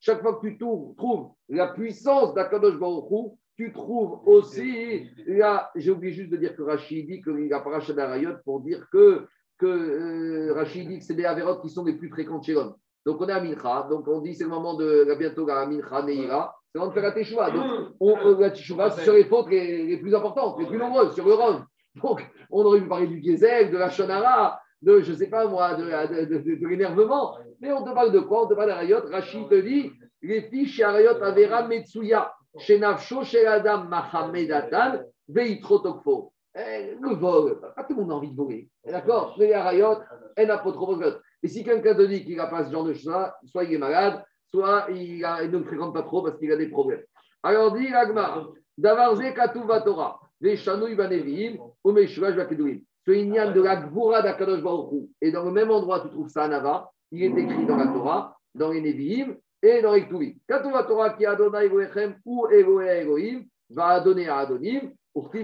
Chaque 0.00 0.22
fois 0.22 0.34
que 0.34 0.46
tu 0.48 0.58
trou- 0.58 0.94
trouves 0.96 1.28
la 1.48 1.68
puissance 1.68 2.34
d'Akadosh 2.34 2.78
Baruch 2.78 3.32
tu 3.56 3.72
trouves 3.72 4.26
aussi, 4.26 5.06
là, 5.26 5.70
j'ai 5.76 5.90
oublié 5.90 6.14
juste 6.14 6.30
de 6.30 6.38
dire 6.38 6.56
que 6.56 6.62
Rachid 6.62 7.06
dit 7.06 7.20
que 7.20 7.30
la 7.30 7.60
paracha 7.60 7.92
d'Arayot 7.92 8.36
pour 8.42 8.60
dire 8.60 8.86
que, 8.90 9.26
que 9.60 9.66
euh, 9.66 10.54
Rachid 10.54 10.88
dit 10.88 10.98
que 10.98 11.04
c'est 11.04 11.14
des 11.14 11.24
avérotes 11.26 11.60
qui 11.62 11.68
sont 11.70 11.84
les 11.84 11.92
plus 11.94 12.08
fréquentes 12.08 12.44
chez 12.44 12.54
l'homme. 12.54 12.74
Donc 13.06 13.20
on 13.20 13.28
est 13.28 13.32
à 13.32 13.40
Mincha, 13.40 13.86
donc 13.90 14.08
on 14.08 14.20
dit 14.20 14.34
c'est 14.34 14.44
le 14.44 14.50
moment 14.50 14.74
de 14.74 15.04
là, 15.06 15.14
bientôt 15.14 15.46
la 15.46 15.66
Mincha 15.66 16.02
Neira, 16.02 16.54
c'est 16.72 16.78
le 16.78 16.80
moment 16.80 16.90
de 16.90 16.94
faire 16.94 17.02
la 17.08 17.12
Teshuvah. 17.12 17.50
Donc 17.50 17.64
on, 18.00 18.16
euh, 18.16 18.36
la 18.40 18.50
Teshuvah 18.50 18.90
c'est 18.90 19.04
sur 19.04 19.12
les 19.14 19.24
fautes 19.24 19.48
les, 19.50 19.86
les 19.86 19.96
plus 19.98 20.14
importantes, 20.14 20.58
les 20.58 20.66
plus 20.66 20.78
nombreuses, 20.78 21.14
sur 21.14 21.26
le 21.26 21.34
Rhum. 21.34 21.64
Donc 22.02 22.26
on 22.50 22.64
aurait 22.64 22.80
pu 22.80 22.88
parler 22.88 23.06
du 23.06 23.22
Gezel, 23.22 23.70
de 23.70 23.78
la 23.78 23.90
Shonara, 23.90 24.60
de 24.82 25.00
je 25.00 25.12
sais 25.12 25.28
pas 25.28 25.46
moi, 25.46 25.74
de, 25.74 25.84
de, 25.84 26.24
de- 26.24 26.38
de- 26.38 26.54
de 26.60 26.66
l'énervement. 26.68 27.36
Mais 27.60 27.72
on 27.72 27.84
te 27.84 27.90
parle 27.92 28.12
de 28.12 28.20
quoi? 28.20 28.44
On 28.44 28.48
te 28.48 28.54
parle 28.54 28.68
d'Arayot. 28.68 29.00
Rachid 29.10 29.48
te 29.48 29.54
dit 29.60 29.92
les 30.22 30.42
filles 30.42 30.66
chez 30.66 30.82
Arayot 30.84 31.22
Avera 31.22 31.66
Metsuya, 31.68 32.32
chez 32.58 32.78
Nafsho, 32.78 33.22
chez 33.24 33.46
Adam 33.46 33.84
Mahamedatan, 33.84 35.00
Veitrotokfo. 35.28 36.32
Eh, 36.54 36.96
Le 37.00 37.14
vol, 37.14 37.60
pas 37.60 37.84
tout 37.84 37.94
le 37.94 38.00
monde 38.02 38.12
a 38.12 38.14
envie 38.16 38.30
de 38.30 38.36
voler. 38.36 38.68
D'accord 38.84 39.36
Mais 39.38 39.46
les 39.48 39.52
Arayot, 39.52 39.98
elle 40.36 40.48
n'a 40.48 40.58
pas 40.58 40.72
trop 40.72 40.96
besoin. 40.96 41.16
Et 41.42 41.48
si 41.48 41.62
quelqu'un 41.64 41.94
te 41.94 42.02
dit 42.02 42.24
qu'il 42.24 42.36
n'a 42.36 42.46
pas 42.48 42.64
ce 42.64 42.72
genre 42.72 42.84
de 42.84 42.92
choses, 42.94 43.14
soit 43.46 43.64
il 43.64 43.74
est 43.74 43.78
malade, 43.78 44.22
soit 44.50 44.86
il, 44.90 45.24
a- 45.24 45.42
il 45.44 45.50
ne 45.50 45.58
le 45.58 45.64
fréquente 45.64 45.94
pas 45.94 46.02
trop 46.02 46.22
parce 46.22 46.38
qu'il 46.38 46.50
a 46.52 46.56
des 46.56 46.68
problèmes. 46.68 47.02
Alors 47.42 47.72
dit 47.72 47.88
l'Agma, 47.88 48.46
Davarze 48.76 49.22
Katuva 49.34 49.80
Torah, 49.82 50.20
les 50.40 50.56
Shanouy 50.56 50.94
Banevim, 50.96 51.56
ou 51.84 51.92
Meshuach 51.92 52.34
Bakedouim. 52.34 52.78
Ce 53.06 53.12
Inyan 53.12 53.52
de 53.52 53.62
la 53.62 53.76
Gvura 53.76 54.20
d'Akadosh 54.22 54.62
Baruch 54.62 54.92
Hu. 54.92 55.08
Et 55.22 55.30
dans 55.32 55.44
le 55.44 55.52
même 55.52 55.70
endroit, 55.70 56.00
tu 56.00 56.10
trouves 56.10 56.28
ça 56.28 56.44
à 56.44 56.48
Nava, 56.48 56.90
il 57.12 57.22
est 57.22 57.42
écrit 57.42 57.64
dans 57.64 57.76
la 57.76 57.86
Torah, 57.86 58.36
dans 58.54 58.70
les 58.72 58.80
Nevi'im 58.82 59.36
et 59.62 59.80
dans 59.82 59.92
les 59.94 60.04
Ktuvim. 60.04 60.32
Katuva 60.48 60.82
Torah 60.84 61.10
qui 61.10 61.24
Adonai 61.24 61.64
Elohim 61.66 62.16
ou 62.26 62.46
Elohe 62.48 62.82
Elohim 62.82 63.44
va 63.70 64.00
donner 64.00 64.28
à 64.28 64.38
Adonim, 64.38 64.90
Donc 65.14 65.34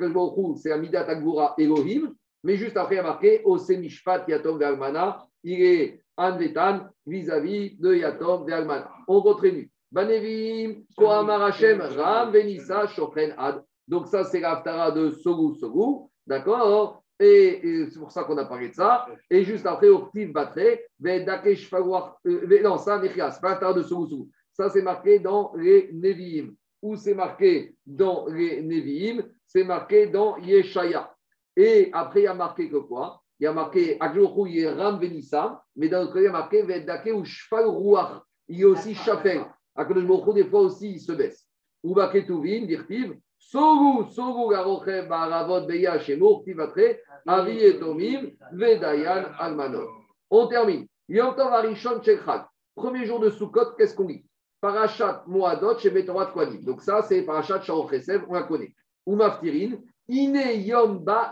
le 0.00 0.56
c'est 0.56 0.68
la 0.68 0.78
Midat 0.78 1.06
Agvura 1.06 1.54
Elohim, 1.58 2.14
mais 2.42 2.56
juste 2.56 2.76
après, 2.76 2.96
il 2.96 2.98
y 2.98 3.00
a 3.00 3.04
marqué 3.04 3.40
au 3.44 3.56
Semishpat 3.56 4.26
Yatom 4.28 4.58
Vermana, 4.58 5.26
il 5.42 5.62
est 5.62 6.02
Anvetan 6.16 6.88
vis-à-vis 7.06 7.76
de 7.78 7.94
Yatom 7.94 8.46
Vermana. 8.46 8.90
On 9.08 9.22
continue. 9.22 9.70
Banevim, 9.90 10.82
Kohamar 10.96 11.42
Hashem, 11.42 11.80
Ram, 11.80 12.32
Venissa, 12.32 12.86
Shokren 12.88 13.34
Ad. 13.38 13.62
Donc 13.88 14.08
ça, 14.08 14.24
c'est 14.24 14.40
l'Aftara 14.40 14.90
de 14.90 15.10
Sogu 15.10 15.58
Sogu, 15.58 16.08
d'accord? 16.26 17.02
Et, 17.20 17.86
c'est 17.90 17.98
pour 17.98 18.10
ça 18.10 18.24
qu'on 18.24 18.36
a 18.38 18.44
parlé 18.44 18.70
de 18.70 18.74
ça. 18.74 19.06
Et 19.30 19.44
juste 19.44 19.64
après, 19.66 19.86
Urtiv 19.86 20.32
Batre, 20.32 20.80
Vedakesh 20.98 21.68
Fagwar, 21.70 22.18
euh, 22.26 22.60
non, 22.62 22.76
ça, 22.76 23.00
c'est 23.00 23.08
pas 23.10 23.48
l'Aftara 23.50 23.72
de 23.72 23.82
Sogu 23.82 24.10
Sogu. 24.10 24.30
Ça, 24.52 24.68
c'est 24.68 24.82
marqué 24.82 25.18
dans 25.18 25.52
les 25.56 25.90
Nevi'im. 25.92 26.50
Où 26.84 26.96
c'est 26.96 27.14
marqué 27.14 27.74
dans 27.86 28.26
les 28.26 28.60
Nevi'im 28.60 29.22
C'est 29.46 29.64
marqué 29.64 30.06
dans 30.06 30.36
Yeshaya. 30.36 31.10
Et 31.56 31.88
après, 31.94 32.20
il 32.20 32.24
y 32.24 32.26
a 32.26 32.34
marqué 32.34 32.68
que 32.68 32.76
quoi? 32.76 33.22
Il 33.40 33.44
y 33.44 33.46
a 33.46 33.54
marqué 33.54 33.96
Akjorou, 33.98 34.46
il 34.46 34.56
y 34.60 34.66
a 34.66 34.74
Ram 34.74 35.00
Venissa, 35.00 35.64
mais 35.76 35.88
dans 35.88 36.00
l'autre 36.00 36.12
côté, 36.12 36.24
il 36.24 36.26
y 36.26 36.28
a 36.28 36.32
marqué 36.32 36.60
Vedake 36.60 37.10
ou 37.14 37.24
Shfal 37.24 37.64
Ruach. 37.64 38.20
Il 38.48 38.58
y 38.58 38.64
a 38.64 38.68
aussi 38.68 38.94
Shafel. 38.94 39.46
Akadosh 39.74 40.04
Baruch 40.04 40.34
des 40.34 40.44
fois 40.44 40.60
aussi, 40.60 40.90
il 40.92 41.00
se 41.00 41.12
baisse. 41.12 41.48
Uba 41.82 42.08
Ketuvin, 42.08 42.66
Dirtiv, 42.66 43.16
Sogu, 43.38 44.10
Sogu, 44.10 44.50
Garochem, 44.50 45.08
Baravot, 45.08 45.66
Beya, 45.66 45.98
Shemur, 45.98 46.44
Tivatre, 46.44 46.98
Avi 47.26 47.60
et 47.60 47.78
Tomim, 47.78 48.30
Vedayan, 48.52 49.32
Almanot. 49.38 49.88
On 50.28 50.46
termine. 50.48 50.86
Yom 51.08 51.34
Tov 51.34 51.50
Arishon 51.50 52.02
Shechad. 52.02 52.44
Premier 52.74 53.06
jour 53.06 53.20
de 53.20 53.30
Sukkot, 53.30 53.72
qu'est-ce 53.78 53.94
qu'on 53.94 54.08
lit 54.08 54.26
Parashat 54.64 55.24
Moadot 55.26 55.78
chez 55.78 55.90
Betorat 55.90 56.32
Kwadim. 56.32 56.62
Donc 56.64 56.80
ça, 56.80 57.02
c'est 57.02 57.20
Parashat 57.20 57.60
Sharon 57.60 57.86
on 58.26 58.32
la 58.32 58.44
connaît. 58.44 58.74
Ou 59.04 59.14
Maftirin, 59.14 59.76
Ine 60.08 60.40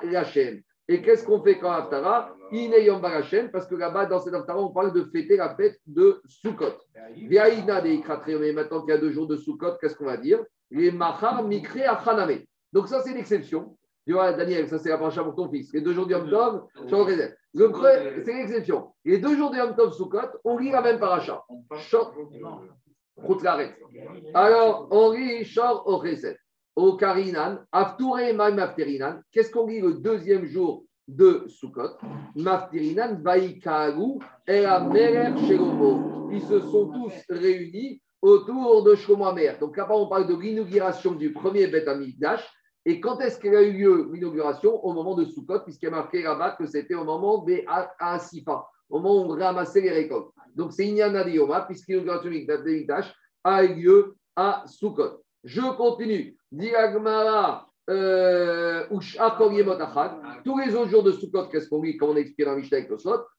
Lachem. 0.03 0.61
Et 0.87 1.01
qu'est-ce 1.01 1.25
qu'on 1.25 1.43
fait 1.43 1.59
quand 1.59 1.71
Haftara 1.71 2.37
Ine 2.51 2.75
Yom 2.83 3.01
Ba 3.01 3.09
Lachem, 3.09 3.51
parce 3.51 3.67
que 3.67 3.75
là-bas, 3.75 4.05
dans 4.05 4.19
cette 4.19 4.35
Haftara, 4.35 4.61
on 4.61 4.69
parle 4.69 4.93
de 4.93 5.05
fêter 5.05 5.39
la 5.39 5.57
fête 5.57 5.79
de 5.87 6.21
Sukkot. 6.27 6.77
Viaïna 7.17 7.81
de 7.81 8.39
mais 8.39 8.53
maintenant 8.53 8.83
qu'il 8.83 8.91
y 8.91 8.97
a 8.99 9.01
deux 9.01 9.13
jours 9.13 9.27
de 9.27 9.39
Sukkot, 9.39 9.79
qu'est-ce 9.81 9.97
qu'on 9.97 10.05
va 10.05 10.19
dire 10.19 10.45
Les 10.71 10.91
Mahar 10.91 11.43
Mikre 11.43 11.89
Achaname. 11.89 12.41
Donc 12.71 12.89
ça, 12.89 13.01
c'est 13.01 13.15
l'exception. 13.15 13.79
Tu 14.07 14.13
vois, 14.13 14.35
Daniel, 14.35 14.69
ça 14.69 14.79
c'est 14.79 14.91
la 14.91 14.99
paracha 14.99 15.25
pour 15.25 15.37
ton 15.37 15.49
fils. 15.49 15.73
Les 15.73 15.81
deux 15.81 15.95
jours 15.95 16.07
de 16.07 16.13
Yom 16.13 16.29
Tov, 16.29 16.67
Sharon 16.91 17.07
creux, 17.07 18.23
c'est 18.27 18.35
l'exception. 18.35 18.93
Les 19.07 19.17
deux 19.17 19.39
jours 19.39 19.51
de 19.51 19.57
Yom 19.57 19.75
Tov 19.75 19.95
Sukkot, 19.95 20.39
on 20.45 20.59
lit 20.59 20.71
la 20.71 20.83
même 20.83 20.99
paracha. 20.99 21.43
Alors, 24.35 24.89
lit 25.15 25.45
Shor 25.45 25.87
au 25.87 26.03
Chesed. 26.03 26.37
Au 26.75 26.97
Karinan, 26.97 27.59
Aftouré 27.71 28.33
Maïm 28.33 28.59
Afterinan. 28.59 29.21
Qu'est-ce 29.31 29.51
qu'on 29.51 29.67
lit 29.67 29.81
le 29.81 29.95
deuxième 29.95 30.47
jour 30.47 30.85
de 31.07 31.45
Sukkot? 31.47 31.99
Mafterinan, 32.35 33.21
Vaïkagu, 33.23 34.19
et 34.47 34.65
Amerer 34.65 35.37
Shelomo. 35.47 36.31
Ils 36.33 36.41
se 36.41 36.61
sont 36.61 36.91
tous 36.91 37.13
réunis 37.29 38.01
autour 38.23 38.85
de 38.85 38.95
Shlomo 38.95 39.27
Amer. 39.27 39.59
Donc 39.59 39.77
là-bas, 39.77 39.97
on 39.97 40.09
parle 40.09 40.27
de 40.27 40.35
l'inauguration 40.35 41.13
du 41.13 41.35
premier 41.35 41.67
Beth 41.67 41.89
Amikdash. 41.89 42.51
Et 42.87 43.01
quand 43.01 43.21
est-ce 43.21 43.39
qu'elle 43.39 43.57
a 43.57 43.63
eu 43.63 43.73
lieu 43.73 44.11
l'inauguration? 44.11 44.83
Au 44.83 44.95
moment 44.95 45.15
de 45.15 45.27
Sukkot, 45.27 45.61
puisqu'il 45.61 45.87
y 45.87 45.89
a 45.89 45.93
marqué 45.93 46.23
là-bas 46.23 46.53
que 46.53 46.65
c'était 46.67 46.95
au 46.95 47.05
moment 47.05 47.45
des 47.45 47.67
Asifa, 47.99 48.67
au 48.93 49.01
moment 49.01 49.27
où 49.27 49.33
on 49.33 49.39
ramassait 49.39 49.81
les 49.81 49.91
récoltes. 49.91 50.33
Donc 50.55 50.73
c'est 50.73 50.87
Inyana 50.87 51.25
l'inauguration 51.25 52.21
du 52.23 52.45
Beth 52.47 52.61
Amikdash, 52.61 53.13
a 53.43 53.65
eu 53.65 53.75
lieu 53.75 54.15
à 54.37 54.65
Sukkot. 54.67 55.23
Je 55.43 55.63
continue. 55.77 56.37
Diagmara, 56.53 57.67
euh. 57.89 58.85
Tous 60.45 60.59
les 60.59 60.75
autres 60.75 60.91
jours 60.91 61.03
de 61.03 61.13
Sukkot, 61.13 61.47
qu'est-ce 61.49 61.69
qu'on 61.69 61.83
lit 61.83 61.97
quand 61.97 62.11
on 62.11 62.17
explique 62.17 62.47
dans 62.47 62.55
Mishnah 62.55 62.79
avec 62.79 62.91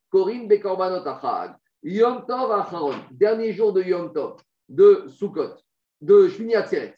Korin 0.09 0.47
Bekorbanot 0.47 1.07
Achad. 1.07 1.55
Yom 1.83 2.25
Tov 2.25 2.51
Acharon, 2.51 2.95
dernier 3.11 3.53
jour 3.53 3.73
de 3.73 3.83
Yom 3.83 4.11
Tov, 4.11 4.41
de 4.69 5.05
Sukkot, 5.07 5.55
de 6.01 6.29
Shmini 6.29 6.55
Atzeret. 6.55 6.95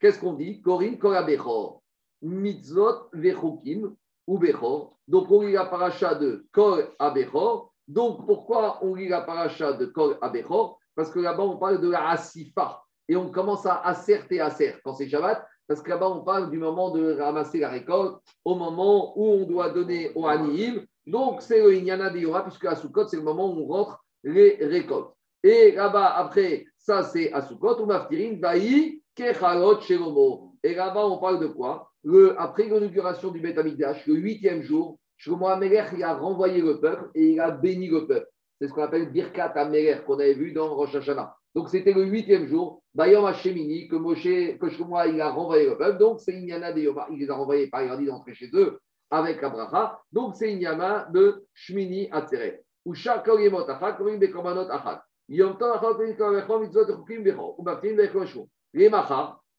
Qu'est-ce 0.00 0.18
qu'on 0.18 0.34
dit? 0.34 0.60
Korin 0.60 0.96
Kol 0.96 1.16
Abechor. 1.16 1.82
Mitzvot 2.22 3.10
Vechukim 3.12 3.94
ou 4.26 4.38
Bechor. 4.38 4.98
Donc 5.06 5.30
on 5.30 5.42
lit 5.42 5.52
la 5.52 5.66
paracha 5.66 6.14
de 6.14 6.46
Kol 6.52 6.90
Abechor. 6.98 7.73
Donc 7.88 8.26
pourquoi 8.26 8.78
on 8.82 8.94
lit 8.94 9.08
la 9.08 9.20
paracha 9.20 9.72
de 9.72 9.86
Kol 9.86 10.16
Abechor 10.20 10.78
Parce 10.94 11.10
que 11.10 11.20
là-bas 11.20 11.42
on 11.42 11.58
parle 11.58 11.80
de 11.80 11.90
la 11.90 12.08
Asifa. 12.10 12.82
Et 13.08 13.16
on 13.16 13.30
commence 13.30 13.66
à 13.66 13.80
asserter 13.82 14.40
Aser 14.40 14.74
quand 14.82 14.94
c'est 14.94 15.08
Shabbat. 15.08 15.46
Parce 15.66 15.82
que 15.82 15.90
là-bas 15.90 16.08
on 16.08 16.24
parle 16.24 16.50
du 16.50 16.58
moment 16.58 16.90
de 16.90 17.18
ramasser 17.18 17.58
la 17.58 17.70
récolte, 17.70 18.18
au 18.44 18.54
moment 18.54 19.18
où 19.18 19.26
on 19.26 19.44
doit 19.44 19.70
donner 19.70 20.12
au 20.14 20.26
Anihim. 20.26 20.84
Donc 21.06 21.42
c'est 21.42 21.62
le 21.62 21.74
Inyana 21.74 22.10
de 22.10 22.18
Yora, 22.18 22.42
puisque 22.42 22.64
à 22.66 22.76
Sukkot 22.76 23.08
c'est 23.08 23.16
le 23.16 23.22
moment 23.22 23.50
où 23.50 23.62
on 23.62 23.66
rentre 23.66 24.04
les 24.22 24.56
récoltes. 24.60 25.14
Et 25.42 25.72
là-bas, 25.72 26.14
après, 26.16 26.64
ça 26.78 27.02
c'est 27.02 27.32
à 27.32 27.42
Sukkot, 27.42 27.82
ou 27.82 27.86
Maftirin, 27.86 28.38
Vaï, 28.40 29.02
Kechalot, 29.14 29.80
Shelomo. 29.80 30.54
Et 30.62 30.74
là-bas, 30.74 31.06
on 31.06 31.18
parle 31.18 31.40
de 31.40 31.46
quoi? 31.46 31.90
Le, 32.02 32.38
Après 32.40 32.64
l'inauguration 32.64 33.30
du 33.30 33.40
Beth 33.40 33.56
le 33.56 34.14
huitième 34.14 34.62
jour, 34.62 34.98
Shlomo 35.24 35.46
Amelech, 35.48 35.86
il 35.96 36.02
a 36.02 36.12
renvoyé 36.12 36.60
le 36.60 36.78
peuple 36.80 37.10
et 37.14 37.30
il 37.30 37.40
a 37.40 37.50
béni 37.50 37.88
le 37.88 38.06
peuple. 38.06 38.28
C'est 38.60 38.68
ce 38.68 38.74
qu'on 38.74 38.82
appelle 38.82 39.10
Birkat 39.10 39.52
Amelech, 39.56 40.04
qu'on 40.04 40.18
avait 40.18 40.34
vu 40.34 40.52
dans 40.52 40.74
Rosh 40.74 40.94
Hashanah. 40.94 41.34
Donc 41.54 41.70
c'était 41.70 41.94
le 41.94 42.04
huitième 42.04 42.46
jour, 42.46 42.82
Bayom 42.94 43.24
Hashemini, 43.24 43.88
que 43.88 44.58
que 44.58 44.68
Shlomo 44.68 44.98
il 45.06 45.18
a 45.22 45.30
renvoyé 45.30 45.64
le 45.66 45.78
peuple. 45.78 45.96
Donc 45.96 46.20
c'est 46.20 46.34
Inyana 46.34 46.72
de 46.74 46.80
Yoma, 46.82 47.06
il 47.10 47.20
les 47.20 47.30
a 47.30 47.36
renvoyés 47.36 47.68
par 47.68 47.96
dit 47.96 48.04
d'entrer 48.04 48.34
chez 48.34 48.50
eux 48.52 48.78
avec 49.10 49.42
Abraha. 49.42 50.02
Donc 50.12 50.34
c'est 50.36 50.52
Inyana 50.52 51.08
de 51.10 51.46
Shmini 51.54 52.10
Atzeret. 52.12 52.62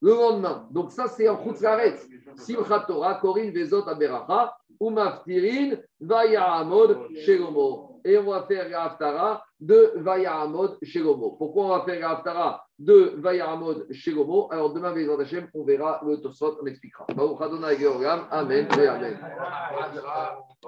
Le 0.00 0.10
lendemain. 0.10 0.66
Donc 0.70 0.92
ça 0.92 1.08
c'est 1.08 1.28
en 1.28 1.42
Chutzlaret. 1.42 1.96
Simchat 2.36 2.84
Torah, 2.86 3.14
Korim 3.14 3.50
Vezot 3.50 3.88
Aberacha, 3.88 4.56
ou 4.78 4.90
Maftirin, 4.90 5.76
Vayahamod 6.00 7.08
Shelomo. 7.24 8.00
Et 8.04 8.16
on 8.18 8.30
va 8.30 8.42
faire 8.42 8.68
la 8.68 8.84
Haftara 8.84 9.42
de 9.58 9.94
Vayahamod 9.96 10.78
Shelomo. 10.82 11.32
Pourquoi 11.32 11.64
on 11.64 11.68
va 11.70 11.84
faire 11.84 12.00
la 12.00 12.10
Haftara 12.10 12.64
de 12.78 13.14
Vayahamod 13.16 13.86
Shelomo? 13.90 14.48
Alors 14.52 14.72
demain, 14.72 14.92
Vezot 14.92 15.18
Hashem, 15.20 15.48
on 15.54 15.64
verra 15.64 16.00
le 16.06 16.18
Tosot, 16.18 16.58
on 16.62 16.66
expliquera. 16.66 17.06
Amen 18.30 18.68
Amen. 18.70 19.18